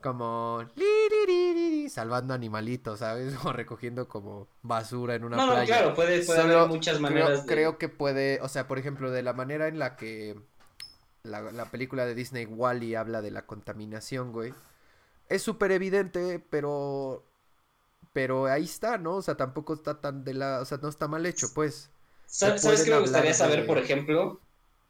como 0.00 0.64
salvando 1.88 2.34
animalitos, 2.34 3.00
¿sabes? 3.00 3.34
O 3.44 3.52
recogiendo 3.52 4.08
como 4.08 4.48
basura 4.62 5.14
en 5.14 5.24
una 5.24 5.36
No, 5.36 5.46
no, 5.46 5.52
playa. 5.52 5.66
claro, 5.66 5.94
puede, 5.94 6.24
puede 6.24 6.40
Solo 6.42 6.58
haber 6.58 6.68
muchas 6.68 6.96
creo, 6.96 7.02
maneras 7.02 7.46
de... 7.46 7.54
creo 7.54 7.78
que 7.78 7.88
puede, 7.88 8.40
o 8.42 8.48
sea, 8.48 8.68
por 8.68 8.78
ejemplo, 8.78 9.10
de 9.10 9.22
la 9.22 9.32
manera 9.32 9.68
en 9.68 9.78
la 9.78 9.96
que 9.96 10.36
la, 11.24 11.42
la 11.52 11.66
película 11.66 12.06
de 12.06 12.14
Disney 12.14 12.46
Wally 12.46 12.94
habla 12.94 13.22
de 13.22 13.30
la 13.30 13.46
contaminación, 13.46 14.32
güey. 14.32 14.54
Es 15.28 15.42
súper 15.42 15.72
evidente, 15.72 16.40
pero 16.50 17.24
pero 18.12 18.46
ahí 18.46 18.64
está, 18.64 18.98
¿no? 18.98 19.16
O 19.16 19.22
sea, 19.22 19.36
tampoco 19.36 19.74
está 19.74 20.00
tan 20.00 20.24
de 20.24 20.34
la, 20.34 20.60
o 20.60 20.64
sea, 20.64 20.78
no 20.82 20.88
está 20.88 21.08
mal 21.08 21.26
hecho, 21.26 21.48
pues. 21.54 21.90
Sa- 22.26 22.52
se 22.58 22.58
¿Sabes 22.58 22.84
qué 22.84 22.90
me 22.90 23.00
gustaría 23.00 23.34
saber, 23.34 23.60
de- 23.60 23.66
por 23.66 23.78
ejemplo? 23.78 24.40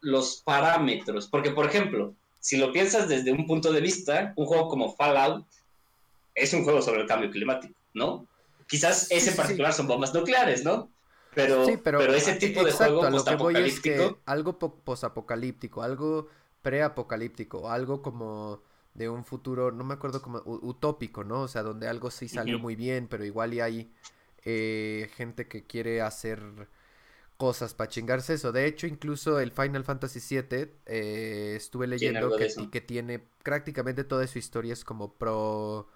Los 0.00 0.42
parámetros. 0.42 1.28
Porque, 1.28 1.50
por 1.50 1.66
ejemplo, 1.66 2.14
si 2.40 2.56
lo 2.56 2.72
piensas 2.72 3.08
desde 3.08 3.32
un 3.32 3.46
punto 3.46 3.72
de 3.72 3.80
vista, 3.80 4.32
un 4.36 4.46
juego 4.46 4.68
como 4.68 4.94
Fallout 4.94 5.46
es 6.34 6.52
un 6.54 6.64
juego 6.64 6.80
sobre 6.82 7.02
el 7.02 7.06
cambio 7.06 7.30
climático, 7.30 7.74
¿no? 7.94 8.26
Quizás 8.68 9.10
ese 9.10 9.30
en 9.30 9.36
particular 9.36 9.72
son 9.72 9.86
bombas 9.86 10.14
nucleares, 10.14 10.64
¿no? 10.64 10.88
Pero, 11.34 11.64
Sí, 11.64 11.76
pero, 11.82 11.98
pero, 11.98 12.14
ese 12.14 12.34
tipo 12.34 12.62
de 12.64 12.70
exacto, 12.70 13.00
juego 13.00 13.06
a 13.06 13.10
lo 13.10 13.24
que 13.24 13.34
voy 13.36 13.54
es 13.56 13.80
que 13.80 13.96
postapocalíptico, 13.96 14.22
algo 14.26 14.58
po- 14.58 14.74
posapocalíptico, 14.84 15.82
algo 15.82 16.28
preapocalíptico, 16.62 17.70
algo 17.70 18.02
como 18.02 18.62
de 18.94 19.08
un 19.08 19.24
futuro, 19.24 19.70
no 19.70 19.84
me 19.84 19.94
acuerdo 19.94 20.20
como 20.22 20.42
utópico, 20.44 21.24
¿no? 21.24 21.42
O 21.42 21.48
sea, 21.48 21.62
donde 21.62 21.88
algo 21.88 22.10
sí 22.10 22.28
salió 22.28 22.58
muy 22.58 22.76
bien, 22.76 23.06
pero 23.08 23.24
igual 23.24 23.54
y 23.54 23.60
hay 23.60 23.92
eh, 24.44 25.10
gente 25.14 25.46
que 25.48 25.66
quiere 25.66 26.02
hacer 26.02 26.40
cosas 27.38 27.74
para 27.74 27.90
chingarse 27.90 28.34
eso. 28.34 28.52
De 28.52 28.66
hecho, 28.66 28.86
incluso 28.88 29.40
el 29.40 29.52
Final 29.52 29.84
Fantasy 29.84 30.20
VII, 30.20 30.80
eh, 30.86 31.54
estuve 31.56 31.88
leyendo 31.88 32.36
que, 32.36 32.70
que 32.70 32.82
tiene 32.82 33.20
prácticamente 33.44 34.04
toda 34.04 34.26
su 34.28 34.38
historia 34.38 34.74
es 34.74 34.84
como 34.84 35.14
pro, 35.18 35.88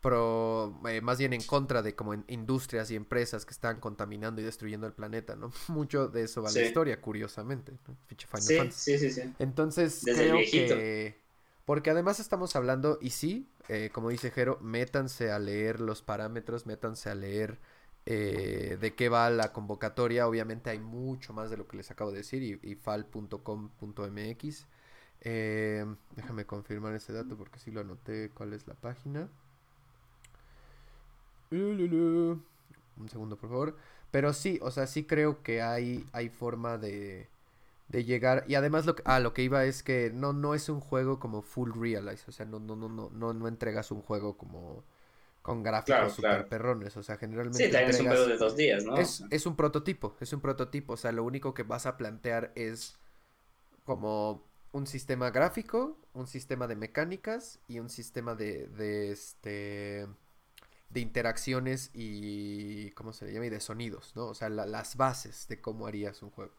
pro, 0.00 0.80
eh, 0.88 1.00
más 1.00 1.18
bien 1.18 1.32
en 1.32 1.42
contra 1.42 1.82
de 1.82 1.94
como 1.96 2.14
en 2.14 2.24
industrias 2.28 2.90
y 2.90 2.96
empresas 2.96 3.44
que 3.46 3.52
están 3.52 3.80
contaminando 3.80 4.40
y 4.40 4.44
destruyendo 4.44 4.86
el 4.86 4.92
planeta, 4.94 5.36
¿no? 5.36 5.52
Mucho 5.68 6.08
de 6.08 6.24
eso 6.24 6.42
va 6.42 6.50
la 6.50 6.54
Sí. 6.54 6.60
historia, 6.60 7.00
curiosamente, 7.00 7.72
¿no? 7.88 7.96
Final 8.06 8.42
sí, 8.42 8.56
Fantasy. 8.58 8.98
sí, 8.98 8.98
sí, 8.98 9.10
sí. 9.10 9.34
Entonces, 9.38 10.02
Desde 10.04 10.24
creo 10.28 10.38
que... 10.50 11.20
Porque 11.64 11.90
además 11.90 12.20
estamos 12.20 12.54
hablando, 12.54 12.98
y 13.00 13.10
sí, 13.10 13.50
eh, 13.68 13.90
como 13.92 14.10
dice 14.10 14.30
Jero, 14.30 14.58
métanse 14.62 15.32
a 15.32 15.38
leer 15.40 15.80
los 15.80 16.00
parámetros, 16.00 16.64
métanse 16.64 17.10
a 17.10 17.14
leer 17.16 17.58
eh, 18.06 18.78
de 18.80 18.94
qué 18.94 19.08
va 19.08 19.28
la 19.30 19.52
convocatoria. 19.52 20.28
Obviamente 20.28 20.70
hay 20.70 20.78
mucho 20.78 21.32
más 21.32 21.50
de 21.50 21.56
lo 21.56 21.66
que 21.66 21.76
les 21.76 21.90
acabo 21.90 22.12
de 22.12 22.18
decir, 22.18 22.60
y, 22.62 22.74
fal.com.mx. 22.76 24.66
Eh, 25.22 25.84
déjame 26.14 26.46
confirmar 26.46 26.94
ese 26.94 27.12
dato 27.12 27.36
porque 27.36 27.58
sí 27.58 27.72
lo 27.72 27.80
anoté. 27.80 28.30
¿Cuál 28.30 28.52
es 28.52 28.66
la 28.68 28.74
página? 28.74 29.28
Un 32.96 33.08
segundo, 33.08 33.36
por 33.36 33.50
favor. 33.50 33.76
Pero 34.12 34.32
sí, 34.32 34.58
o 34.62 34.70
sea, 34.70 34.86
sí 34.86 35.04
creo 35.04 35.42
que 35.42 35.62
hay, 35.62 36.06
hay 36.12 36.28
forma 36.28 36.78
de, 36.78 37.28
de 37.88 38.04
llegar. 38.04 38.44
Y 38.46 38.54
además 38.54 38.86
lo 38.86 38.94
ah, 39.04 39.18
lo 39.20 39.32
que 39.34 39.42
iba 39.42 39.64
es 39.64 39.82
que 39.82 40.12
no, 40.14 40.32
no 40.32 40.54
es 40.54 40.68
un 40.68 40.80
juego 40.80 41.18
como 41.18 41.42
full 41.42 41.72
realize. 41.74 42.24
O 42.28 42.32
sea, 42.32 42.46
no, 42.46 42.60
no, 42.60 42.76
no, 42.76 42.88
no, 42.88 43.10
no, 43.10 43.34
no 43.34 43.48
entregas 43.48 43.90
un 43.90 44.02
juego 44.02 44.36
como 44.36 44.84
con 45.46 45.62
gráficos 45.62 46.12
Claro, 46.12 46.14
super 46.14 46.46
claro. 46.46 46.48
perrones. 46.48 46.96
O 46.96 47.02
sea, 47.04 47.16
generalmente 47.18 47.68
Sí, 47.68 47.70
también 47.70 47.90
es 47.90 48.00
un 48.00 48.08
pedo 48.08 48.26
de 48.28 48.36
dos 48.36 48.56
días, 48.56 48.84
¿no? 48.84 48.94
es, 48.94 49.26
es 49.30 49.46
un 49.46 49.56
prototipo, 49.56 50.16
es 50.20 50.32
un 50.32 50.40
prototipo. 50.40 50.94
O 50.94 50.96
sea, 50.98 51.12
lo 51.12 51.24
único 51.24 51.54
que 51.54 51.62
vas 51.64 51.86
a 51.86 51.96
plantear 51.96 52.52
es 52.56 52.98
como 53.84 54.44
un 54.72 54.86
sistema 54.86 55.30
gráfico, 55.30 55.98
un 56.14 56.26
sistema 56.26 56.66
de 56.66 56.76
mecánicas 56.76 57.60
y 57.68 57.78
un 57.80 57.90
sistema 57.90 58.34
de, 58.34 58.68
de 58.68 59.12
este 59.12 60.06
de 60.90 61.00
interacciones 61.00 61.90
y 61.94 62.90
¿cómo 62.92 63.12
se 63.12 63.26
le 63.26 63.32
llama? 63.34 63.46
y 63.46 63.50
de 63.50 63.60
sonidos, 63.60 64.12
¿no? 64.16 64.26
O 64.28 64.34
sea, 64.34 64.48
la- 64.50 64.66
las 64.66 64.96
bases 64.96 65.48
de 65.48 65.60
cómo 65.60 65.86
harías 65.86 66.22
un 66.22 66.30
juego, 66.30 66.52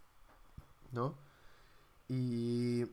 ¿no? 0.91 1.15
Y 2.09 2.85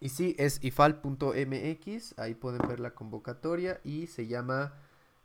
y 0.00 0.10
sí, 0.10 0.36
es 0.38 0.62
ifal.mx, 0.62 2.18
ahí 2.18 2.34
pueden 2.34 2.66
ver 2.68 2.78
la 2.80 2.94
convocatoria 2.94 3.80
y 3.82 4.06
se 4.06 4.26
llama 4.26 4.74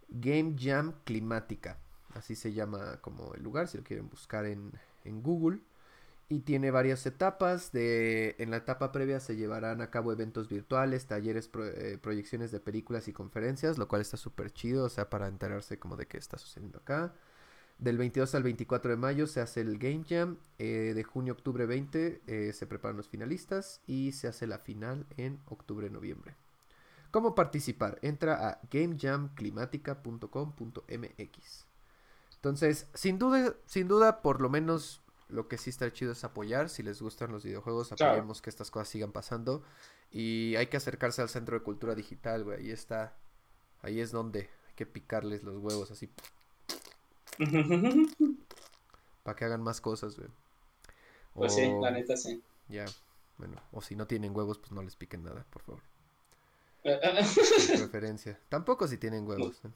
Game 0.10 0.56
Jam 0.58 0.94
Climática. 1.04 1.78
Así 2.16 2.36
se 2.36 2.54
llama 2.54 2.98
como 3.02 3.34
el 3.36 3.44
lugar, 3.44 3.68
si 3.68 3.78
lo 3.78 3.84
quieren 3.84 4.10
buscar 4.10 4.46
en, 4.46 4.72
en 5.04 5.22
Google. 5.22 5.60
Y 6.30 6.40
tiene 6.40 6.72
varias 6.72 7.06
etapas. 7.06 7.72
De, 7.72 8.36
en 8.40 8.50
la 8.50 8.58
etapa 8.58 8.92
previa 8.92 9.20
se 9.20 9.36
llevarán 9.36 9.82
a 9.82 9.92
cabo 9.92 10.12
eventos 10.12 10.50
virtuales, 10.50 11.06
talleres, 11.06 11.50
eh, 11.76 12.00
proyecciones 12.02 12.52
de 12.52 12.60
películas 12.60 13.08
y 13.08 13.14
conferencias, 13.14 13.78
lo 13.78 13.88
cual 13.88 14.02
está 14.02 14.18
súper 14.18 14.52
chido, 14.52 14.86
o 14.86 14.90
sea, 14.90 15.10
para 15.10 15.28
enterarse 15.28 15.78
como 15.78 15.98
de 15.98 16.08
qué 16.08 16.18
está 16.18 16.38
sucediendo 16.38 16.80
acá. 16.80 17.14
Del 17.80 17.98
22 17.98 18.34
al 18.36 18.44
24 18.44 18.92
de 18.92 18.98
mayo 18.98 19.28
se 19.28 19.42
hace 19.42 19.62
el 19.62 19.78
Game 19.78 20.04
Jam. 20.08 20.38
eh, 20.58 20.94
de 20.96 21.04
junio 21.04 21.34
a 21.34 21.36
octubre 21.36 21.66
20 21.66 22.22
eh, 22.28 22.54
se 22.54 22.66
preparan 22.68 22.96
los 22.98 23.10
finalistas. 23.10 23.82
Y 23.88 24.12
se 24.14 24.28
hace 24.28 24.48
la 24.48 24.60
final 24.60 25.06
en 25.18 25.40
octubre-noviembre. 25.48 26.36
¿Cómo 27.12 27.36
participar? 27.36 28.00
Entra 28.02 28.50
a 28.50 28.60
gamejamclimatica.com.mx. 28.72 31.66
Entonces, 32.36 32.88
sin 32.94 33.20
duda, 33.20 33.56
sin 33.66 33.88
duda, 33.88 34.22
por 34.22 34.42
lo 34.42 34.50
menos 34.50 35.02
lo 35.30 35.48
que 35.48 35.58
sí 35.58 35.70
está 35.70 35.92
chido 35.92 36.12
es 36.12 36.24
apoyar. 36.24 36.70
Si 36.70 36.84
les 36.84 37.02
gustan 37.02 37.32
los 37.32 37.44
videojuegos, 37.44 37.90
Claro. 37.90 38.14
apoyemos 38.14 38.42
que 38.42 38.50
estas 38.50 38.72
cosas 38.72 38.90
sigan 38.90 39.12
pasando. 39.12 39.64
Y 40.12 40.56
hay 40.58 40.68
que 40.68 40.78
acercarse 40.78 41.22
al 41.22 41.30
Centro 41.30 41.58
de 41.58 41.64
Cultura 41.64 41.96
Digital, 41.96 42.44
güey. 42.44 42.60
Ahí 42.60 42.72
está. 42.72 43.16
Ahí 43.82 44.00
es 44.00 44.12
donde 44.12 44.42
hay 44.68 44.74
que 44.76 44.86
picarles 44.86 45.44
los 45.44 45.58
huevos 45.58 45.92
así 45.92 46.10
para 49.24 49.36
que 49.36 49.46
hagan 49.46 49.62
más 49.62 49.82
cosas, 49.82 50.18
güey. 50.18 50.30
Pues 51.34 51.56
sí, 51.56 51.64
O- 51.66 51.82
la 51.82 51.92
neta 51.92 52.16
sí. 52.18 52.42
Ya, 52.70 52.86
bueno. 53.38 53.62
O 53.72 53.82
si 53.82 53.96
no 53.96 54.06
tienen 54.08 54.36
huevos, 54.36 54.60
pues 54.60 54.72
no 54.72 54.82
les 54.84 54.96
piquen 54.96 55.24
nada, 55.24 55.46
por 55.50 55.62
favor. 55.64 55.82
De 56.84 57.78
preferencia. 57.78 58.40
Tampoco 58.50 58.88
si 58.88 58.98
tienen 58.98 59.28
huevos. 59.28 59.62
¿eh? 59.66 59.70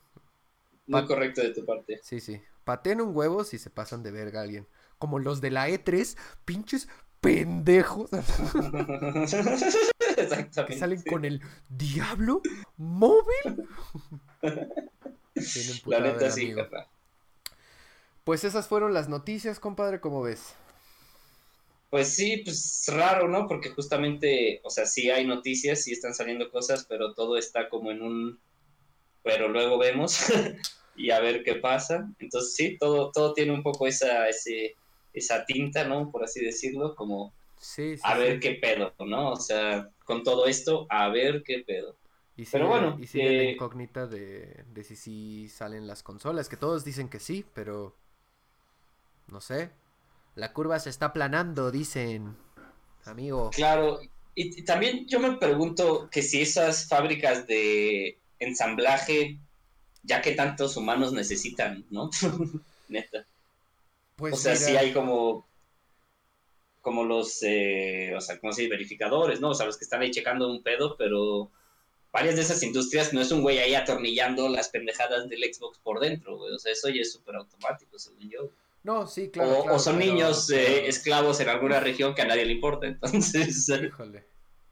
Muy 0.88 1.06
correcto 1.06 1.42
de 1.42 1.54
tu 1.54 1.66
parte. 1.66 2.00
Sí, 2.04 2.20
sí. 2.20 2.42
Pateen 2.66 3.02
un 3.02 3.16
huevo 3.16 3.44
si 3.44 3.58
se 3.58 3.70
pasan 3.70 4.04
de 4.04 4.12
verga 4.12 4.42
a 4.42 4.44
alguien. 4.44 4.68
Como 5.00 5.20
los 5.20 5.42
de 5.42 5.52
la 5.52 5.70
E3, 5.70 6.18
pinches 6.46 6.88
pendejos. 7.22 8.10
Exactamente. 10.18 10.74
que 10.74 10.80
salen 10.80 11.02
con 11.04 11.24
el 11.26 11.42
diablo 11.70 12.42
móvil. 12.78 13.68
La 15.86 16.00
neta 16.00 16.32
sí, 16.32 16.52
amigo. 16.52 16.68
Pues 18.28 18.44
esas 18.44 18.68
fueron 18.68 18.94
las 18.94 19.08
noticias, 19.08 19.58
compadre, 19.58 20.02
¿cómo 20.02 20.22
ves? 20.22 20.54
Pues 21.90 22.14
sí, 22.14 22.42
pues 22.44 22.84
raro, 22.90 23.30
¿no? 23.30 23.48
Porque 23.48 23.70
justamente, 23.70 24.60
o 24.66 24.70
sea, 24.70 24.86
sí 24.86 25.10
hay 25.10 25.26
noticias, 25.26 25.82
sí 25.82 25.94
están 25.94 26.14
saliendo 26.14 26.52
cosas, 26.52 26.86
pero 26.90 27.14
todo 27.14 27.38
está 27.38 27.70
como 27.70 27.90
en 27.90 28.02
un... 28.02 28.42
Pero 29.24 29.48
luego 29.48 29.78
vemos 29.78 30.26
y 30.98 31.12
a 31.12 31.22
ver 31.22 31.42
qué 31.46 31.56
pasa. 31.56 32.10
Entonces 32.20 32.54
sí, 32.54 32.78
todo, 32.78 33.14
todo 33.14 33.34
tiene 33.34 33.54
un 33.54 33.64
poco 33.64 33.88
esa, 33.88 34.28
ese, 34.28 34.76
esa 35.14 35.46
tinta, 35.46 35.86
¿no? 35.86 36.12
Por 36.12 36.26
así 36.26 36.44
decirlo, 36.44 36.96
como 36.96 37.34
Sí, 37.56 37.96
sí. 37.96 38.04
a 38.04 38.16
sí. 38.16 38.20
ver 38.20 38.42
qué 38.42 38.56
pedo, 38.56 38.94
¿no? 39.00 39.32
O 39.32 39.38
sea, 39.38 39.90
con 40.04 40.24
todo 40.24 40.48
esto, 40.48 40.86
a 40.90 41.08
ver 41.08 41.44
qué 41.44 41.60
pedo. 41.66 41.96
Y 42.36 42.44
sigue, 42.44 42.52
pero 42.52 42.68
bueno, 42.68 42.98
y 43.00 43.08
sigue 43.08 43.32
la 43.32 43.44
eh, 43.44 43.52
incógnita 43.54 44.06
de, 44.06 44.66
de 44.68 44.84
si 44.84 44.98
sí 44.98 45.48
salen 45.48 45.88
las 45.88 46.04
consolas, 46.04 46.50
que 46.50 46.58
todos 46.58 46.84
dicen 46.84 47.08
que 47.10 47.20
sí, 47.20 47.46
pero 47.54 47.96
no 49.28 49.42
sé. 49.42 49.72
La 50.36 50.54
curva 50.54 50.80
se 50.80 50.90
está 50.90 51.08
aplanando, 51.08 51.72
dicen, 51.72 52.36
amigo. 53.06 53.50
Claro, 53.52 54.00
y, 54.36 54.60
y 54.60 54.64
también 54.64 55.08
yo 55.08 55.20
me 55.20 55.38
pregunto 55.38 56.10
que 56.12 56.22
si 56.22 56.42
esas 56.42 56.88
fábricas 56.88 57.48
de 57.48 58.20
ensamblaje, 58.40 59.40
ya 60.04 60.22
que 60.22 60.34
tantos 60.34 60.78
humanos 60.78 61.12
necesitan, 61.14 61.86
¿no? 61.90 62.10
Neta. 62.88 63.26
Pues 64.16 64.34
o 64.34 64.38
sea, 64.38 64.54
mira, 64.54 64.66
sí 64.66 64.78
hay 64.78 64.94
como 64.94 65.48
como 66.88 67.04
los, 67.04 67.44
eh, 67.44 68.14
o 68.16 68.22
sea, 68.22 68.40
como 68.40 68.54
si 68.54 68.66
verificadores, 68.70 69.42
¿no? 69.42 69.50
O 69.50 69.54
sea, 69.54 69.66
los 69.66 69.76
que 69.76 69.84
están 69.84 70.02
ahí 70.02 70.10
checando 70.10 70.50
un 70.50 70.64
pedo, 70.64 70.96
pero 70.96 71.52
varias 72.14 72.38
de 72.38 72.44
esas 72.44 72.64
industrias 72.64 73.12
no 73.12 73.20
es 73.20 73.30
un 73.30 73.42
güey 73.42 73.58
ahí 73.58 73.76
atornillando 73.76 74.48
las 74.48 74.70
pendejadas 74.70 75.28
del 75.28 75.44
Xbox 75.54 75.80
por 75.80 76.00
dentro, 76.00 76.38
güey. 76.38 76.54
O 76.54 76.58
sea, 76.58 76.72
eso 76.72 76.88
ya 76.88 77.02
es 77.02 77.12
súper 77.12 77.36
automático, 77.36 78.00
según 78.00 78.30
yo. 78.30 78.52
No, 78.84 79.06
sí, 79.08 79.30
claro. 79.30 79.52
o, 79.60 79.62
claro, 79.64 79.76
o 79.76 79.80
son 79.80 79.98
pero- 79.98 80.12
niños 80.12 80.50
eh, 80.50 80.88
esclavos 80.88 81.40
en 81.42 81.50
alguna 81.50 81.80
región 81.80 82.16
que 82.16 82.22
a 82.22 82.26
nadie 82.26 82.46
le 82.46 82.54
importa, 82.54 82.88
entonces... 82.88 83.68
Híjole, 83.70 84.28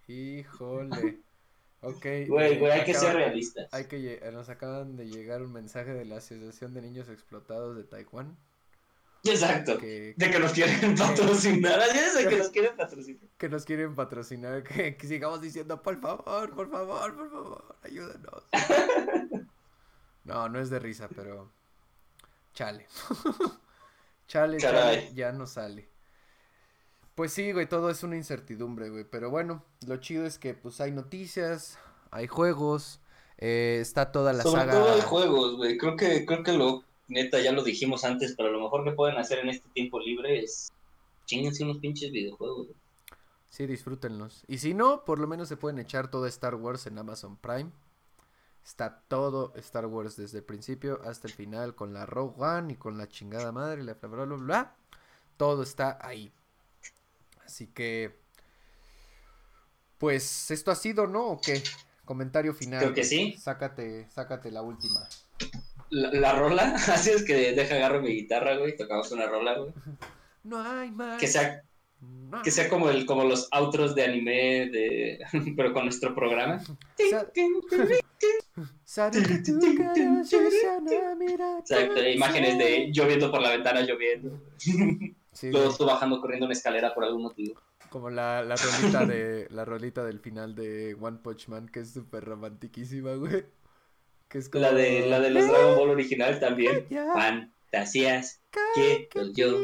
híjole. 0.07 1.21
Ok. 1.81 2.05
Güey, 2.27 2.57
güey, 2.57 2.71
hay 2.71 2.83
que 2.83 2.93
ser 2.93 3.15
realistas. 3.15 3.71
Hay 3.73 3.85
que 3.85 4.19
nos 4.33 4.49
acaban 4.49 4.95
de 4.95 5.07
llegar 5.07 5.41
un 5.43 5.51
mensaje 5.53 5.93
de 5.93 6.05
la 6.05 6.17
Asociación 6.17 6.73
de 6.73 6.81
Niños 6.81 7.09
Explotados 7.09 7.75
de 7.75 7.83
Taiwán. 7.83 8.37
Exacto. 9.23 9.77
Que, 9.77 10.13
De 10.17 10.31
que 10.31 10.39
nos 10.39 10.51
quieren 10.53 10.95
patrocinar. 10.97 11.79
Así 11.79 11.97
es, 11.97 12.15
de 12.15 12.29
que 12.29 12.37
nos 12.37 12.49
quieren 12.49 12.75
patrocinar. 12.77 13.29
que 13.37 13.49
nos 13.49 13.65
quieren 13.65 13.95
patrocinar, 13.95 14.63
que, 14.63 14.95
que 14.97 15.07
sigamos 15.07 15.41
diciendo, 15.41 15.81
por 15.81 15.99
favor, 15.99 16.55
por 16.55 16.69
favor, 16.71 17.15
por 17.15 17.31
favor, 17.31 17.75
ayúdanos. 17.83 18.43
No, 20.23 20.49
no 20.49 20.59
es 20.59 20.71
de 20.71 20.79
risa, 20.79 21.07
pero 21.15 21.51
chale. 22.55 22.87
Chale, 24.27 24.57
chale, 24.57 25.11
ya 25.13 25.31
no 25.31 25.45
sale. 25.47 25.89
Pues 27.15 27.31
sí, 27.31 27.51
güey, 27.53 27.67
todo 27.67 27.89
es 27.89 28.03
una 28.03 28.17
incertidumbre, 28.17 28.89
güey, 28.89 29.05
pero 29.09 29.29
bueno, 29.29 29.63
lo 29.87 29.97
chido 29.97 30.25
es 30.25 30.37
que 30.37 30.53
pues 30.53 30.81
hay 30.81 30.91
noticias, 30.91 31.79
hay 32.11 32.27
juegos, 32.27 32.99
eh, 33.37 33.77
está 33.81 34.11
toda 34.11 34.33
la 34.33 34.43
Sobre 34.43 34.61
saga. 34.61 34.73
todo 34.73 34.93
hay 34.93 35.01
juegos, 35.01 35.55
güey. 35.55 35.77
Creo 35.77 35.95
que, 35.95 36.25
creo 36.25 36.43
que 36.43 36.53
lo, 36.53 36.83
neta, 37.07 37.39
ya 37.39 37.53
lo 37.53 37.63
dijimos 37.63 38.03
antes, 38.03 38.33
pero 38.35 38.51
lo 38.51 38.59
mejor 38.59 38.83
que 38.83 38.91
pueden 38.91 39.17
hacer 39.17 39.39
en 39.39 39.49
este 39.49 39.67
tiempo 39.69 39.99
libre 39.99 40.39
es 40.43 40.73
chingense 41.25 41.63
unos 41.63 41.77
pinches 41.77 42.11
videojuegos. 42.11 42.67
güey. 42.67 42.77
Sí, 43.49 43.65
disfrútenlos. 43.65 44.43
Y 44.47 44.57
si 44.57 44.73
no, 44.73 45.05
por 45.05 45.17
lo 45.19 45.27
menos 45.27 45.47
se 45.47 45.55
pueden 45.55 45.79
echar 45.79 46.11
todo 46.11 46.25
Star 46.27 46.55
Wars 46.55 46.87
en 46.87 46.97
Amazon 46.97 47.37
Prime. 47.37 47.71
Está 48.65 49.03
todo 49.07 49.53
Star 49.57 49.85
Wars 49.85 50.15
desde 50.17 50.39
el 50.39 50.43
principio 50.43 50.99
hasta 51.05 51.27
el 51.27 51.33
final 51.33 51.75
con 51.75 51.93
la 51.93 52.05
Rogue 52.05 52.33
One 52.43 52.73
y 52.73 52.75
con 52.75 52.97
la 52.97 53.07
chingada 53.07 53.51
madre, 53.51 53.83
la 53.83 53.93
bla 53.93 54.09
bla 54.09 54.25
bla 54.25 54.35
bla. 54.37 54.75
Todo 55.37 55.61
está 55.63 55.99
ahí. 56.01 56.31
Así 57.45 57.67
que 57.67 58.17
pues 59.97 60.51
esto 60.51 60.71
ha 60.71 60.75
sido, 60.75 61.07
¿no? 61.07 61.25
¿O 61.27 61.41
qué? 61.41 61.61
Comentario 62.03 62.53
final. 62.53 62.79
Creo 62.79 62.93
que 62.93 63.03
sí. 63.03 63.35
Sácate, 63.39 64.07
sácate 64.09 64.51
la 64.51 64.61
última. 64.61 65.07
La, 65.89 66.11
la 66.11 66.33
rola, 66.33 66.75
así 66.93 67.11
es 67.11 67.23
que 67.23 67.53
deja 67.53 67.75
agarro 67.75 68.01
mi 68.01 68.09
guitarra, 68.09 68.57
güey, 68.57 68.75
tocamos 68.75 69.11
una 69.11 69.27
rola, 69.27 69.57
güey. 69.59 69.73
No 70.43 70.61
hay 70.61 70.91
más. 70.91 71.19
Que 71.19 71.25
sea, 71.27 71.63
no 72.01 72.43
que 72.43 72.51
sea 72.51 72.69
como 72.69 72.91
el, 72.91 73.07
como 73.07 73.23
los 73.23 73.47
outros 73.51 73.95
de 73.95 74.03
anime 74.03 74.69
de, 74.69 75.19
pero 75.57 75.73
con 75.73 75.85
nuestro 75.85 76.13
programa. 76.13 76.59
Sa- 76.59 77.31
Sabe 77.69 77.99
Exacto, 81.59 82.07
imágenes 82.07 82.57
de 82.57 82.91
lloviendo 82.91 83.31
por 83.31 83.41
la 83.41 83.49
ventana, 83.51 83.81
lloviendo. 83.81 84.39
Sí, 84.57 85.51
tú 85.51 85.85
bajando 85.85 86.21
corriendo 86.21 86.45
una 86.45 86.53
escalera 86.53 86.93
por 86.93 87.03
algún 87.03 87.23
motivo. 87.23 87.61
como 87.89 88.09
la, 88.09 88.41
la 88.43 88.55
rolita 88.55 89.05
de 89.05 89.47
la 89.49 89.65
rolita 89.65 90.03
del 90.05 90.19
final 90.19 90.55
de 90.55 90.95
One 90.99 91.17
Punch 91.21 91.49
Man 91.49 91.67
que 91.67 91.81
es 91.81 91.91
súper 91.91 92.23
romantiquísima, 92.23 93.13
güey. 93.15 93.45
Que 94.29 94.37
es 94.37 94.49
como 94.49 94.63
La 94.63 94.73
de, 94.73 95.07
la 95.07 95.19
de 95.19 95.29
los 95.29 95.47
Dragon 95.47 95.75
Ball 95.75 95.89
original 95.89 96.39
también. 96.39 96.87
Fantasías 97.13 98.41
que 98.73 99.09
yo 99.33 99.59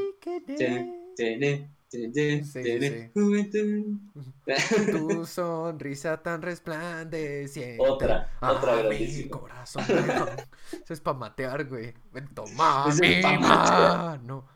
Sí, 1.91 2.43
sí. 2.45 3.11
juventud. 3.13 3.97
Tu 4.91 5.26
sonrisa 5.26 6.23
tan 6.23 6.41
resplandeciente. 6.41 7.77
Otra, 7.80 8.31
otra 8.41 8.80
Ah, 8.80 8.84
mi 8.89 9.27
corazón. 9.27 9.84
Eso 10.72 10.93
es 10.93 11.01
para 11.01 11.18
matear, 11.18 11.65
güey. 11.65 11.93
Ven, 12.13 12.34
toma 12.34 12.85
Eso 12.88 13.03
es 13.03 13.18
mi 13.18 13.38
mano. 13.39 14.47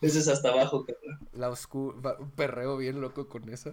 Eso 0.00 0.18
es 0.18 0.26
hasta 0.26 0.48
abajo, 0.48 0.84
cabrón. 0.84 1.28
La 1.34 1.50
oscura, 1.50 2.16
un 2.18 2.32
perreo 2.32 2.76
bien 2.76 3.00
loco 3.00 3.28
con 3.28 3.48
eso. 3.48 3.72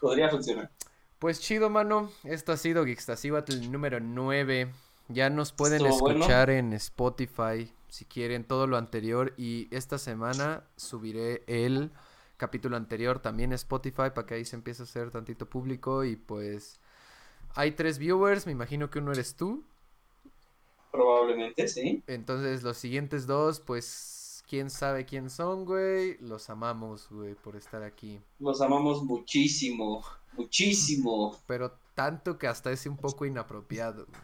Podría 0.00 0.28
funcionar. 0.28 0.70
Pues 1.18 1.40
chido, 1.40 1.68
mano. 1.68 2.12
Esto 2.22 2.52
ha 2.52 2.56
sido 2.56 2.84
Geekstasibatl 2.84 3.72
número 3.72 3.98
9. 3.98 4.70
Ya 5.08 5.30
nos 5.30 5.52
pueden 5.52 5.80
bueno. 5.80 5.94
escuchar 5.94 6.50
en 6.50 6.74
Spotify 6.74 7.72
si 7.94 8.04
quieren 8.04 8.42
todo 8.42 8.66
lo 8.66 8.76
anterior. 8.76 9.34
Y 9.36 9.68
esta 9.70 9.98
semana 9.98 10.64
subiré 10.76 11.44
el 11.46 11.92
capítulo 12.36 12.76
anterior 12.76 13.20
también 13.20 13.52
a 13.52 13.54
Spotify 13.54 14.10
para 14.12 14.26
que 14.26 14.34
ahí 14.34 14.44
se 14.44 14.56
empiece 14.56 14.82
a 14.82 14.84
hacer 14.84 15.12
tantito 15.12 15.48
público. 15.48 16.04
Y 16.04 16.16
pues 16.16 16.80
hay 17.54 17.70
tres 17.72 17.98
viewers, 17.98 18.46
me 18.46 18.52
imagino 18.52 18.90
que 18.90 18.98
uno 18.98 19.12
eres 19.12 19.36
tú. 19.36 19.62
Probablemente, 20.90 21.68
sí. 21.68 22.02
Entonces 22.08 22.64
los 22.64 22.78
siguientes 22.78 23.28
dos, 23.28 23.60
pues 23.60 24.42
quién 24.48 24.70
sabe 24.70 25.06
quién 25.06 25.30
son, 25.30 25.64
güey. 25.64 26.18
Los 26.18 26.50
amamos, 26.50 27.08
güey, 27.08 27.36
por 27.36 27.54
estar 27.54 27.84
aquí. 27.84 28.20
Los 28.40 28.60
amamos 28.60 29.04
muchísimo, 29.04 30.04
muchísimo. 30.32 31.38
Pero 31.46 31.78
tanto 31.94 32.38
que 32.38 32.48
hasta 32.48 32.72
es 32.72 32.86
un 32.86 32.96
poco 32.96 33.24
inapropiado. 33.24 34.06
güey. 34.06 34.20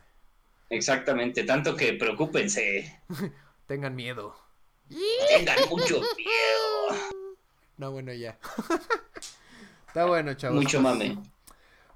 Exactamente, 0.70 1.44
tanto 1.44 1.76
que 1.76 1.92
preocúpense. 1.92 3.00
Tengan 3.70 3.94
miedo. 3.94 4.34
Tengan 5.28 5.68
mucho 5.68 6.00
miedo. 6.16 7.20
No, 7.76 7.92
bueno, 7.92 8.12
ya. 8.12 8.36
Está 9.86 10.06
bueno, 10.06 10.34
chavos. 10.34 10.56
Mucho 10.60 10.80
mame. 10.80 11.16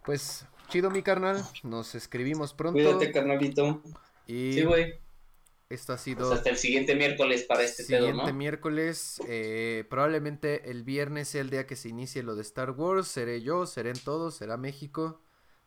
Pues 0.05 0.47
chido, 0.69 0.89
mi 0.93 1.03
carnal. 1.03 1.45
Nos 1.65 1.97
escribimos 1.97 2.55
pronto. 2.55 2.75
Cuídate, 2.79 3.11
carnalito. 3.11 3.83
y 4.29 4.53
Sí, 4.53 4.63
güey. 4.63 5.01
esto 5.69 5.95
ha 5.95 5.97
Pues 5.97 6.03
sido 6.05 6.33
hasta 6.33 6.49
el 6.51 6.59
siguiente 6.59 6.95
miércoles 6.95 7.43
para 7.43 7.65
este 7.65 7.83
pedo, 7.83 8.07
siguiente 8.07 8.31
¿no? 8.31 8.39
miércoles. 8.39 9.21
eh, 9.27 9.85
probablemente 9.91 10.71
el 10.71 10.85
viernes 10.85 11.27
sea 11.27 11.41
el 11.41 11.51
día 11.51 11.67
que 11.67 11.75
se 11.75 11.89
inicie 11.89 12.23
lo 12.23 12.37
de 12.37 12.43
Star 12.43 12.71
Wars. 12.71 13.09
Seré 13.09 13.43
yo, 13.43 13.67
seré 13.67 13.91
en 13.91 13.99
todos, 13.99 14.37
será 14.37 14.57
México. 14.57 15.21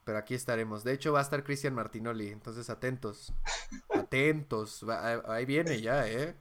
Pero 0.07 0.19
aquí 0.19 0.35
estaremos. 0.35 0.85
De 0.85 0.93
hecho, 0.93 1.11
va 1.11 1.19
a 1.19 1.21
estar 1.23 1.43
Cristian 1.43 1.73
Martinoli. 1.73 2.29
Entonces, 2.29 2.69
atentos. 2.69 3.33
Atentos. 3.89 4.85
Va- 4.87 5.21
ahí 5.27 5.43
viene 5.43 5.81
ya, 5.81 6.07
¿eh? 6.07 6.33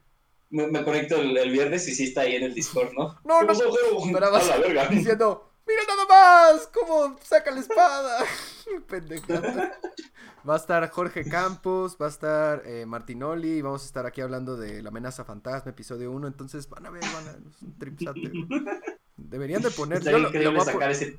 Me, 0.51 0.69
me 0.69 0.85
conecto 0.85 1.17
el, 1.17 1.37
el 1.37 1.51
viernes 1.51 1.89
y 1.89 1.95
sí 1.97 2.05
está 2.05 2.21
ahí 2.21 2.37
en 2.37 2.45
el 2.45 2.55
Discord, 2.55 2.93
¿no? 2.93 3.19
No, 3.25 3.41
¿Qué 3.41 3.43
no. 3.43 3.47
pasó, 3.49 3.65
Jero? 3.73 3.99
Pero 4.13 4.31
vas 4.31 4.49
A 4.49 4.59
la 4.59 4.67
verga. 4.69 4.87
diciendo, 4.87 5.51
mira 5.67 5.81
nada 5.89 6.53
más, 6.55 6.69
cómo 6.69 7.19
saca 7.25 7.51
la 7.51 7.59
espada. 7.59 8.25
Pendejada. 8.87 9.81
Va 10.49 10.55
a 10.55 10.59
estar 10.59 10.89
Jorge 10.91 11.29
Campos, 11.29 11.97
va 12.01 12.07
a 12.07 12.11
estar 12.11 12.63
eh, 12.67 12.87
Martinoli, 12.87 13.55
y 13.59 13.63
vamos 13.63 13.83
a 13.83 13.87
estar 13.87 14.07
aquí 14.07 14.21
hablando 14.21 14.57
de 14.57 14.81
la 14.81 14.91
amenaza 14.91 15.25
fantasma, 15.25 15.73
episodio 15.73 16.13
1, 16.13 16.29
entonces 16.29 16.69
van 16.69 16.87
a 16.87 16.91
ver, 16.91 17.03
van 17.03 17.27
a 17.27 17.31
es 17.33 17.63
un 17.63 17.77
tripsate. 17.77 18.31
Deberían 19.17 19.63
de 19.63 19.73
poner, 19.73 20.05
yo 20.05 20.19
lo, 20.21 20.31
lo 20.31 20.51
voy 20.53 20.61
a 20.61 20.65
sacar 20.65 20.93
ese... 20.93 21.17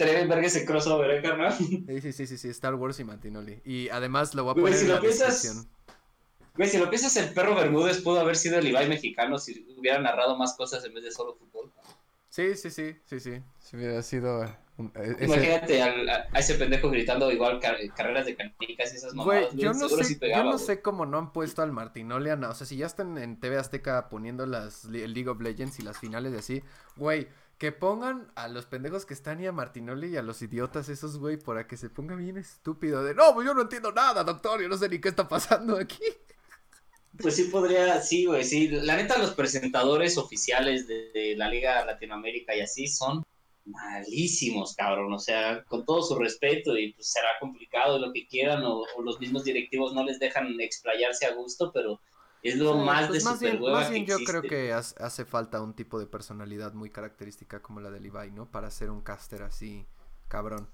es- 0.00 0.08
Estaría 0.08 0.14
bien 0.14 0.28
verga 0.28 0.46
ese 0.46 0.64
crossover, 0.64 1.10
¿eh, 1.10 1.22
carnal? 1.22 1.52
Sí, 1.58 2.00
sí, 2.00 2.12
sí, 2.12 2.26
sí, 2.26 2.38
sí, 2.38 2.48
Star 2.48 2.74
Wars 2.74 2.98
y 3.00 3.04
Martinoli. 3.04 3.60
Y 3.64 3.88
además 3.90 4.34
lo 4.34 4.44
voy 4.44 4.50
a 4.50 4.54
Güey, 4.54 4.64
poner 4.64 4.78
si 4.78 4.84
en 4.84 4.88
lo 4.88 4.94
la 4.96 5.00
piensas- 5.00 5.42
descripción. 5.42 5.68
Güey, 6.56 6.68
si 6.68 6.78
lo 6.78 6.90
piensas, 6.90 7.16
el 7.16 7.32
perro 7.32 7.54
Bermúdez 7.54 8.00
pudo 8.02 8.20
haber 8.20 8.36
sido 8.36 8.58
el 8.58 8.66
Ibai 8.66 8.88
mexicano 8.88 9.38
si 9.38 9.66
hubiera 9.78 9.98
narrado 10.00 10.36
más 10.36 10.54
cosas 10.56 10.84
en 10.84 10.92
vez 10.94 11.04
de 11.04 11.10
solo 11.12 11.34
fútbol. 11.36 11.72
Sí, 12.28 12.54
sí, 12.56 12.70
sí, 12.70 12.96
sí, 13.06 13.20
sí. 13.20 13.42
Si 13.58 13.76
hubiera 13.76 14.02
sido 14.02 14.44
un- 14.76 14.92
e- 14.94 15.12
ese- 15.18 15.24
Imagínate 15.24 15.82
al- 15.82 16.08
a, 16.08 16.28
ese 16.38 16.54
pendejo 16.56 16.90
gritando 16.90 17.30
igual 17.30 17.60
car- 17.60 17.76
carreras 17.96 18.26
de 18.26 18.36
canicas 18.36 18.92
y 18.92 18.96
esas 18.96 19.14
Güey, 19.14 19.42
mamadas. 19.42 19.54
yo 19.56 19.72
no 19.72 19.88
sé, 19.88 20.04
sí 20.04 20.18
yo 20.20 20.42
no 20.44 20.52
güey. 20.52 20.58
sé 20.64 20.82
cómo 20.82 21.06
no 21.06 21.18
han 21.18 21.32
puesto 21.32 21.62
al 21.62 21.72
Martinoli 21.72 22.30
a 22.30 22.34
O 22.34 22.54
sea, 22.54 22.66
si 22.66 22.76
ya 22.76 22.86
están 22.86 23.16
en 23.18 23.38
TV 23.40 23.56
Azteca 23.58 24.08
poniendo 24.08 24.44
las 24.46 24.84
League 24.84 25.28
of 25.28 25.40
Legends 25.40 25.78
y 25.78 25.82
las 25.82 25.98
finales 25.98 26.32
de 26.32 26.38
así, 26.38 26.62
güey, 26.96 27.28
que 27.60 27.72
pongan 27.72 28.32
a 28.36 28.48
los 28.48 28.64
pendejos 28.64 29.04
que 29.04 29.12
están 29.12 29.38
y 29.38 29.46
a 29.46 29.52
Martinoli 29.52 30.08
y 30.08 30.16
a 30.16 30.22
los 30.22 30.40
idiotas 30.40 30.88
esos, 30.88 31.18
güey, 31.18 31.36
para 31.36 31.66
que 31.66 31.76
se 31.76 31.90
ponga 31.90 32.16
bien 32.16 32.38
estúpido 32.38 33.04
de, 33.04 33.14
no, 33.14 33.34
pues 33.34 33.46
yo 33.46 33.52
no 33.52 33.60
entiendo 33.60 33.92
nada, 33.92 34.24
doctor, 34.24 34.62
yo 34.62 34.68
no 34.68 34.78
sé 34.78 34.88
ni 34.88 34.98
qué 34.98 35.10
está 35.10 35.28
pasando 35.28 35.76
aquí. 35.76 36.02
Pues 37.20 37.36
sí 37.36 37.44
podría, 37.44 38.00
sí, 38.00 38.24
güey, 38.24 38.44
sí. 38.44 38.68
La 38.68 38.96
neta, 38.96 39.18
los 39.18 39.34
presentadores 39.34 40.16
oficiales 40.16 40.88
de, 40.88 41.34
la 41.36 41.50
Liga 41.50 41.84
Latinoamérica 41.84 42.56
y 42.56 42.60
así 42.60 42.88
son 42.88 43.26
malísimos, 43.66 44.74
cabrón. 44.74 45.12
O 45.12 45.18
sea, 45.18 45.62
con 45.64 45.84
todo 45.84 46.02
su 46.02 46.14
respeto 46.14 46.78
y 46.78 46.94
pues 46.94 47.12
será 47.12 47.28
complicado 47.40 47.98
lo 47.98 48.10
que 48.14 48.26
quieran 48.26 48.64
o, 48.64 48.84
o 48.96 49.02
los 49.02 49.20
mismos 49.20 49.44
directivos 49.44 49.92
no 49.92 50.02
les 50.02 50.18
dejan 50.18 50.58
explayarse 50.60 51.26
a 51.26 51.34
gusto, 51.34 51.72
pero 51.74 52.00
es 52.42 52.56
lo 52.56 52.74
Sí, 52.74 52.78
más 52.78 53.08
pues 53.08 53.24
de 53.24 53.24
más 53.30 53.40
bien, 53.40 53.68
más 53.68 53.88
que 53.88 53.90
bien 53.90 54.06
yo 54.06 54.24
creo 54.24 54.46
que 54.46 54.72
hace 54.72 55.24
falta 55.24 55.60
un 55.62 55.74
tipo 55.74 55.98
de 55.98 56.06
personalidad 56.06 56.72
muy 56.74 56.90
característica 56.90 57.60
como 57.62 57.80
la 57.80 57.90
de 57.90 58.00
Levi, 58.00 58.30
¿no? 58.32 58.50
Para 58.50 58.70
ser 58.70 58.90
un 58.90 59.02
caster 59.02 59.42
así, 59.42 59.86
cabrón. 60.28 60.68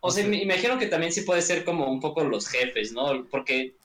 O 0.00 0.10
sea, 0.10 0.26
me 0.26 0.42
imagino 0.42 0.78
que 0.78 0.86
también 0.86 1.12
sí 1.12 1.22
puede 1.22 1.42
ser 1.42 1.64
como 1.64 1.90
un 1.90 2.00
poco 2.00 2.24
los 2.24 2.48
jefes, 2.48 2.92
¿no? 2.92 3.26
Porque... 3.30 3.76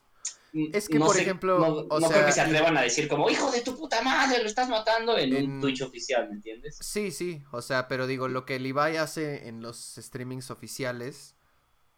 Es 0.72 0.90
que, 0.90 0.98
no 0.98 1.06
por 1.06 1.16
sé, 1.16 1.24
ejemplo, 1.24 1.60
no, 1.60 1.68
o 1.90 2.00
no 2.00 2.08
sea, 2.08 2.16
creo 2.16 2.26
que 2.26 2.32
se 2.32 2.42
atrevan 2.42 2.78
a 2.78 2.82
decir 2.82 3.08
como, 3.08 3.30
hijo 3.30 3.52
de 3.52 3.62
tu 3.62 3.78
puta 3.78 4.02
madre, 4.02 4.40
lo 4.42 4.48
estás 4.48 4.70
matando 4.70 5.18
en, 5.18 5.34
En- 5.36 5.52
un 5.56 5.62
Twitch 5.62 5.82
oficial, 5.82 6.28
¿me 6.30 6.36
entiendes? 6.36 6.80
Sí, 6.80 7.12
sí, 7.12 7.44
o 7.52 7.62
sea, 7.62 7.88
pero 7.88 8.06
digo, 8.08 8.28
lo 8.28 8.46
que 8.46 8.60
Levi 8.60 8.98
hace 8.98 9.48
en 9.48 9.62
los 9.62 9.96
streamings 9.98 10.52
oficiales, 10.52 11.36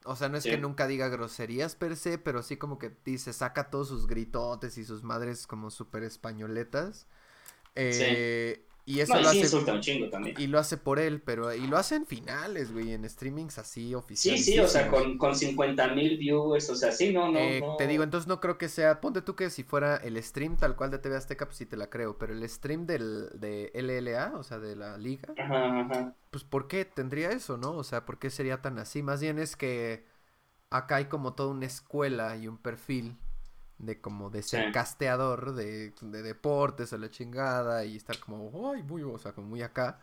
o 0.05 0.15
sea, 0.15 0.29
no 0.29 0.37
es 0.37 0.43
Sí. 0.43 0.51
que 0.51 0.57
nunca 0.57 0.87
diga 0.87 1.09
groserías 1.09 1.75
per 1.75 1.95
se, 1.97 2.17
pero 2.17 2.41
sí 2.43 2.57
como 2.57 2.79
que 2.79 2.95
dice, 3.05 3.33
saca 3.33 3.69
todos 3.69 3.89
sus 3.89 4.07
gritotes 4.07 4.77
y 4.77 4.85
sus 4.85 5.03
madres 5.03 5.47
como 5.47 5.69
súper 5.71 6.03
españoletas. 6.03 7.07
Eh, 7.75 8.65
Y 8.91 9.01
eso 9.01 9.13
No, 9.13 9.19
y 9.19 9.23
lo 9.23 9.29
sí 9.29 9.41
hace... 9.43 9.55
un 9.57 9.81
chingo 9.81 10.09
también. 10.09 10.35
Y 10.39 10.47
lo 10.47 10.57
hace 10.59 10.77
por 10.77 10.99
él, 10.99 11.21
pero... 11.21 11.53
Y 11.53 11.67
lo 11.67 11.77
hace 11.77 11.95
en 11.95 12.05
finales, 12.05 12.71
güey, 12.71 12.91
en 12.93 13.07
streamings 13.09 13.57
así 13.59 13.81
Sí, 13.91 13.95
oficiales. 13.95 14.45
sí, 14.45 14.59
o 14.59 14.67
sea, 14.67 14.89
con, 14.89 15.17
con 15.17 15.35
50 15.35 15.93
mil 15.93 16.17
viewers, 16.17 16.69
o 16.69 16.75
sea, 16.75 16.91
sí, 16.91 17.13
no, 17.13 17.31
no, 17.31 17.37
Eh, 17.39 17.61
no. 17.61 17.77
Te 17.77 17.87
digo, 17.87 18.03
entonces 18.03 18.27
no 18.27 18.39
creo 18.39 18.57
que 18.57 18.67
sea. 18.69 18.99
Ponte 19.01 19.21
tú 19.21 19.35
que 19.35 19.49
si 19.49 19.63
fuera 19.63 19.95
el 19.97 20.21
stream 20.23 20.57
tal 20.57 20.75
cual 20.75 20.91
de 20.91 20.99
TV 20.99 21.15
Azteca, 21.15 21.45
pues 21.45 21.57
sí 21.57 21.65
te 21.65 21.77
la 21.77 21.89
creo. 21.89 22.17
Pero 22.17 22.33
el 22.33 22.47
stream 22.49 22.85
del, 22.87 23.29
de 23.39 23.71
LLA, 23.73 24.33
o 24.35 24.43
sea, 24.43 24.59
de 24.59 24.75
la 24.75 24.97
liga, 24.97 25.37
Ajá, 25.37 25.79
ajá. 25.81 26.15
pues 26.31 26.43
¿por 26.43 26.67
qué 26.67 26.85
tendría 26.85 27.31
eso, 27.31 27.57
no? 27.57 27.71
O 27.73 27.83
sea, 27.83 28.05
¿por 28.05 28.19
qué 28.19 28.29
sería 28.29 28.61
tan 28.61 28.79
así? 28.79 29.03
Más 29.03 29.21
bien 29.21 29.39
es 29.39 29.55
que 29.55 30.05
acá 30.71 30.97
hay 30.97 31.05
como 31.07 31.33
toda 31.35 31.51
una 31.51 31.65
escuela 31.67 32.35
y 32.37 32.47
un 32.47 32.57
perfil 32.57 33.17
de 33.79 33.99
como 33.99 34.29
de 34.29 34.43
ser 34.43 34.65
Sí. 34.67 34.71
casteador 34.71 35.53
de, 35.55 35.93
de 36.01 36.21
deportes 36.21 36.93
o 36.93 36.97
la 36.97 37.09
chingada 37.09 37.83
y 37.85 37.95
estar 37.95 38.19
como, 38.19 38.71
ay, 38.71 38.83
muy, 38.83 39.01
o 39.03 39.17
sea, 39.17 39.31
como 39.33 39.47
muy 39.47 39.61
acá. 39.63 39.99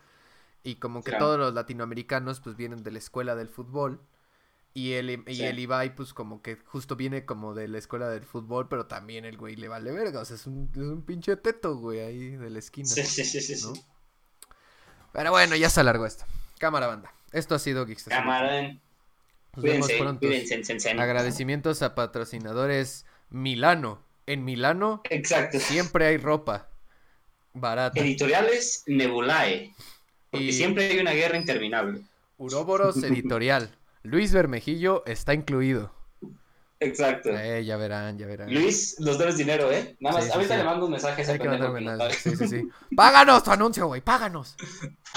Y 0.63 0.77
como 0.77 1.03
que 1.05 1.13
todos 1.13 1.39
los 1.39 1.55
latinoamericanos 1.55 2.41
pues 2.41 2.57
vienen 2.57 2.83
de 2.83 2.91
la 2.91 2.99
escuela 2.99 3.37
del 3.37 3.49
fútbol. 3.49 4.01
Y 4.75 4.93
el, 4.95 5.11
y 5.11 5.37
Sí. 5.37 5.45
el 5.45 5.59
Ibai, 5.59 5.95
pues 5.95 6.13
como 6.13 6.43
que 6.43 6.57
justo 6.57 6.97
viene 6.97 7.25
como 7.25 7.55
de 7.55 7.69
la 7.69 7.79
escuela 7.79 8.09
del 8.11 8.25
fútbol, 8.25 8.69
pero 8.69 8.87
también 8.87 9.25
el 9.25 9.37
güey 9.39 9.57
le 9.57 9.69
vale 9.69 9.91
verga. 9.93 10.21
O 10.21 10.25
sea, 10.25 10.37
es 10.37 10.47
un, 10.47 10.71
es 10.73 10.79
un 10.83 11.03
pinche 11.03 11.37
teto, 11.37 11.77
güey, 11.77 12.01
ahí 12.01 12.31
de 12.37 12.51
la 12.51 12.59
esquina. 12.59 12.87
Sí, 12.89 13.03
sí, 13.05 13.25
sí, 13.25 13.41
sí. 13.41 13.55
sí. 13.57 13.67
¿no? 13.67 13.73
Pero 15.13 15.31
bueno, 15.31 15.57
ya 15.57 15.71
se 15.71 15.81
alargó 15.81 16.05
esto. 16.07 16.25
Cámara 16.59 16.87
banda. 16.89 17.13
Esto 17.33 17.55
ha 17.55 17.59
sido 17.59 17.87
Geeks. 17.87 18.05
Cámara. 18.05 18.63
Nos 18.63 19.65
vemos 19.65 19.87
Cuídense, 19.87 19.99
pronto. 19.99 20.21
cuídense, 20.27 20.65
sen, 20.65 20.81
sen. 20.81 21.01
Agradecimientos 21.01 21.81
a 21.83 21.95
patrocinadores 21.95 23.07
Milano. 23.31 24.03
En 24.27 24.45
Milano 24.45 25.03
Exacto. 25.11 25.61
siempre 25.61 26.07
hay 26.07 26.17
ropa 26.17 26.69
barata. 27.55 27.99
Editoriales 28.01 28.83
Nebulae. 28.87 29.73
Porque 30.31 30.47
Y- 30.47 30.53
siempre 30.53 30.91
hay 30.91 30.99
una 30.99 31.13
guerra 31.13 31.37
interminable. 31.37 32.01
Uroboros 32.39 32.97
Editorial. 33.05 33.71
Luis 34.03 34.33
Bermejillo 34.33 35.05
está 35.07 35.33
incluido. 35.35 35.93
Exacto. 36.81 37.31
Eh, 37.31 37.65
ya 37.65 37.77
verán, 37.79 38.19
ya 38.19 38.27
verán. 38.27 38.53
Luis, 38.53 38.97
nos 39.01 39.17
debes 39.19 39.37
dinero, 39.39 39.73
¿eh? 39.73 39.97
Nada 40.01 40.17
más, 40.17 40.25
Sí, 40.27 40.31
ahorita 40.35 40.55
sí. 40.55 40.59
le 40.59 40.65
mando 40.65 40.85
un 40.85 40.93
mensaje 40.93 41.23
a 41.23 41.25
ese. 41.25 42.31
Sí, 42.31 42.37
sí, 42.37 42.49
sí. 42.49 42.69
Páganos 42.97 43.43
tu 43.45 43.51
anuncio, 43.51 43.87
güey. 43.87 44.03
Páganos. 44.03 44.57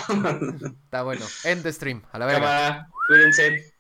Está 0.86 1.03
bueno. 1.03 1.26
End 1.44 1.64
the 1.64 1.73
stream. 1.73 2.02
A 2.11 2.19
la 2.19 2.26
verga. 2.27 2.40
Cámara, 2.40 2.90
cuídense. 3.07 3.73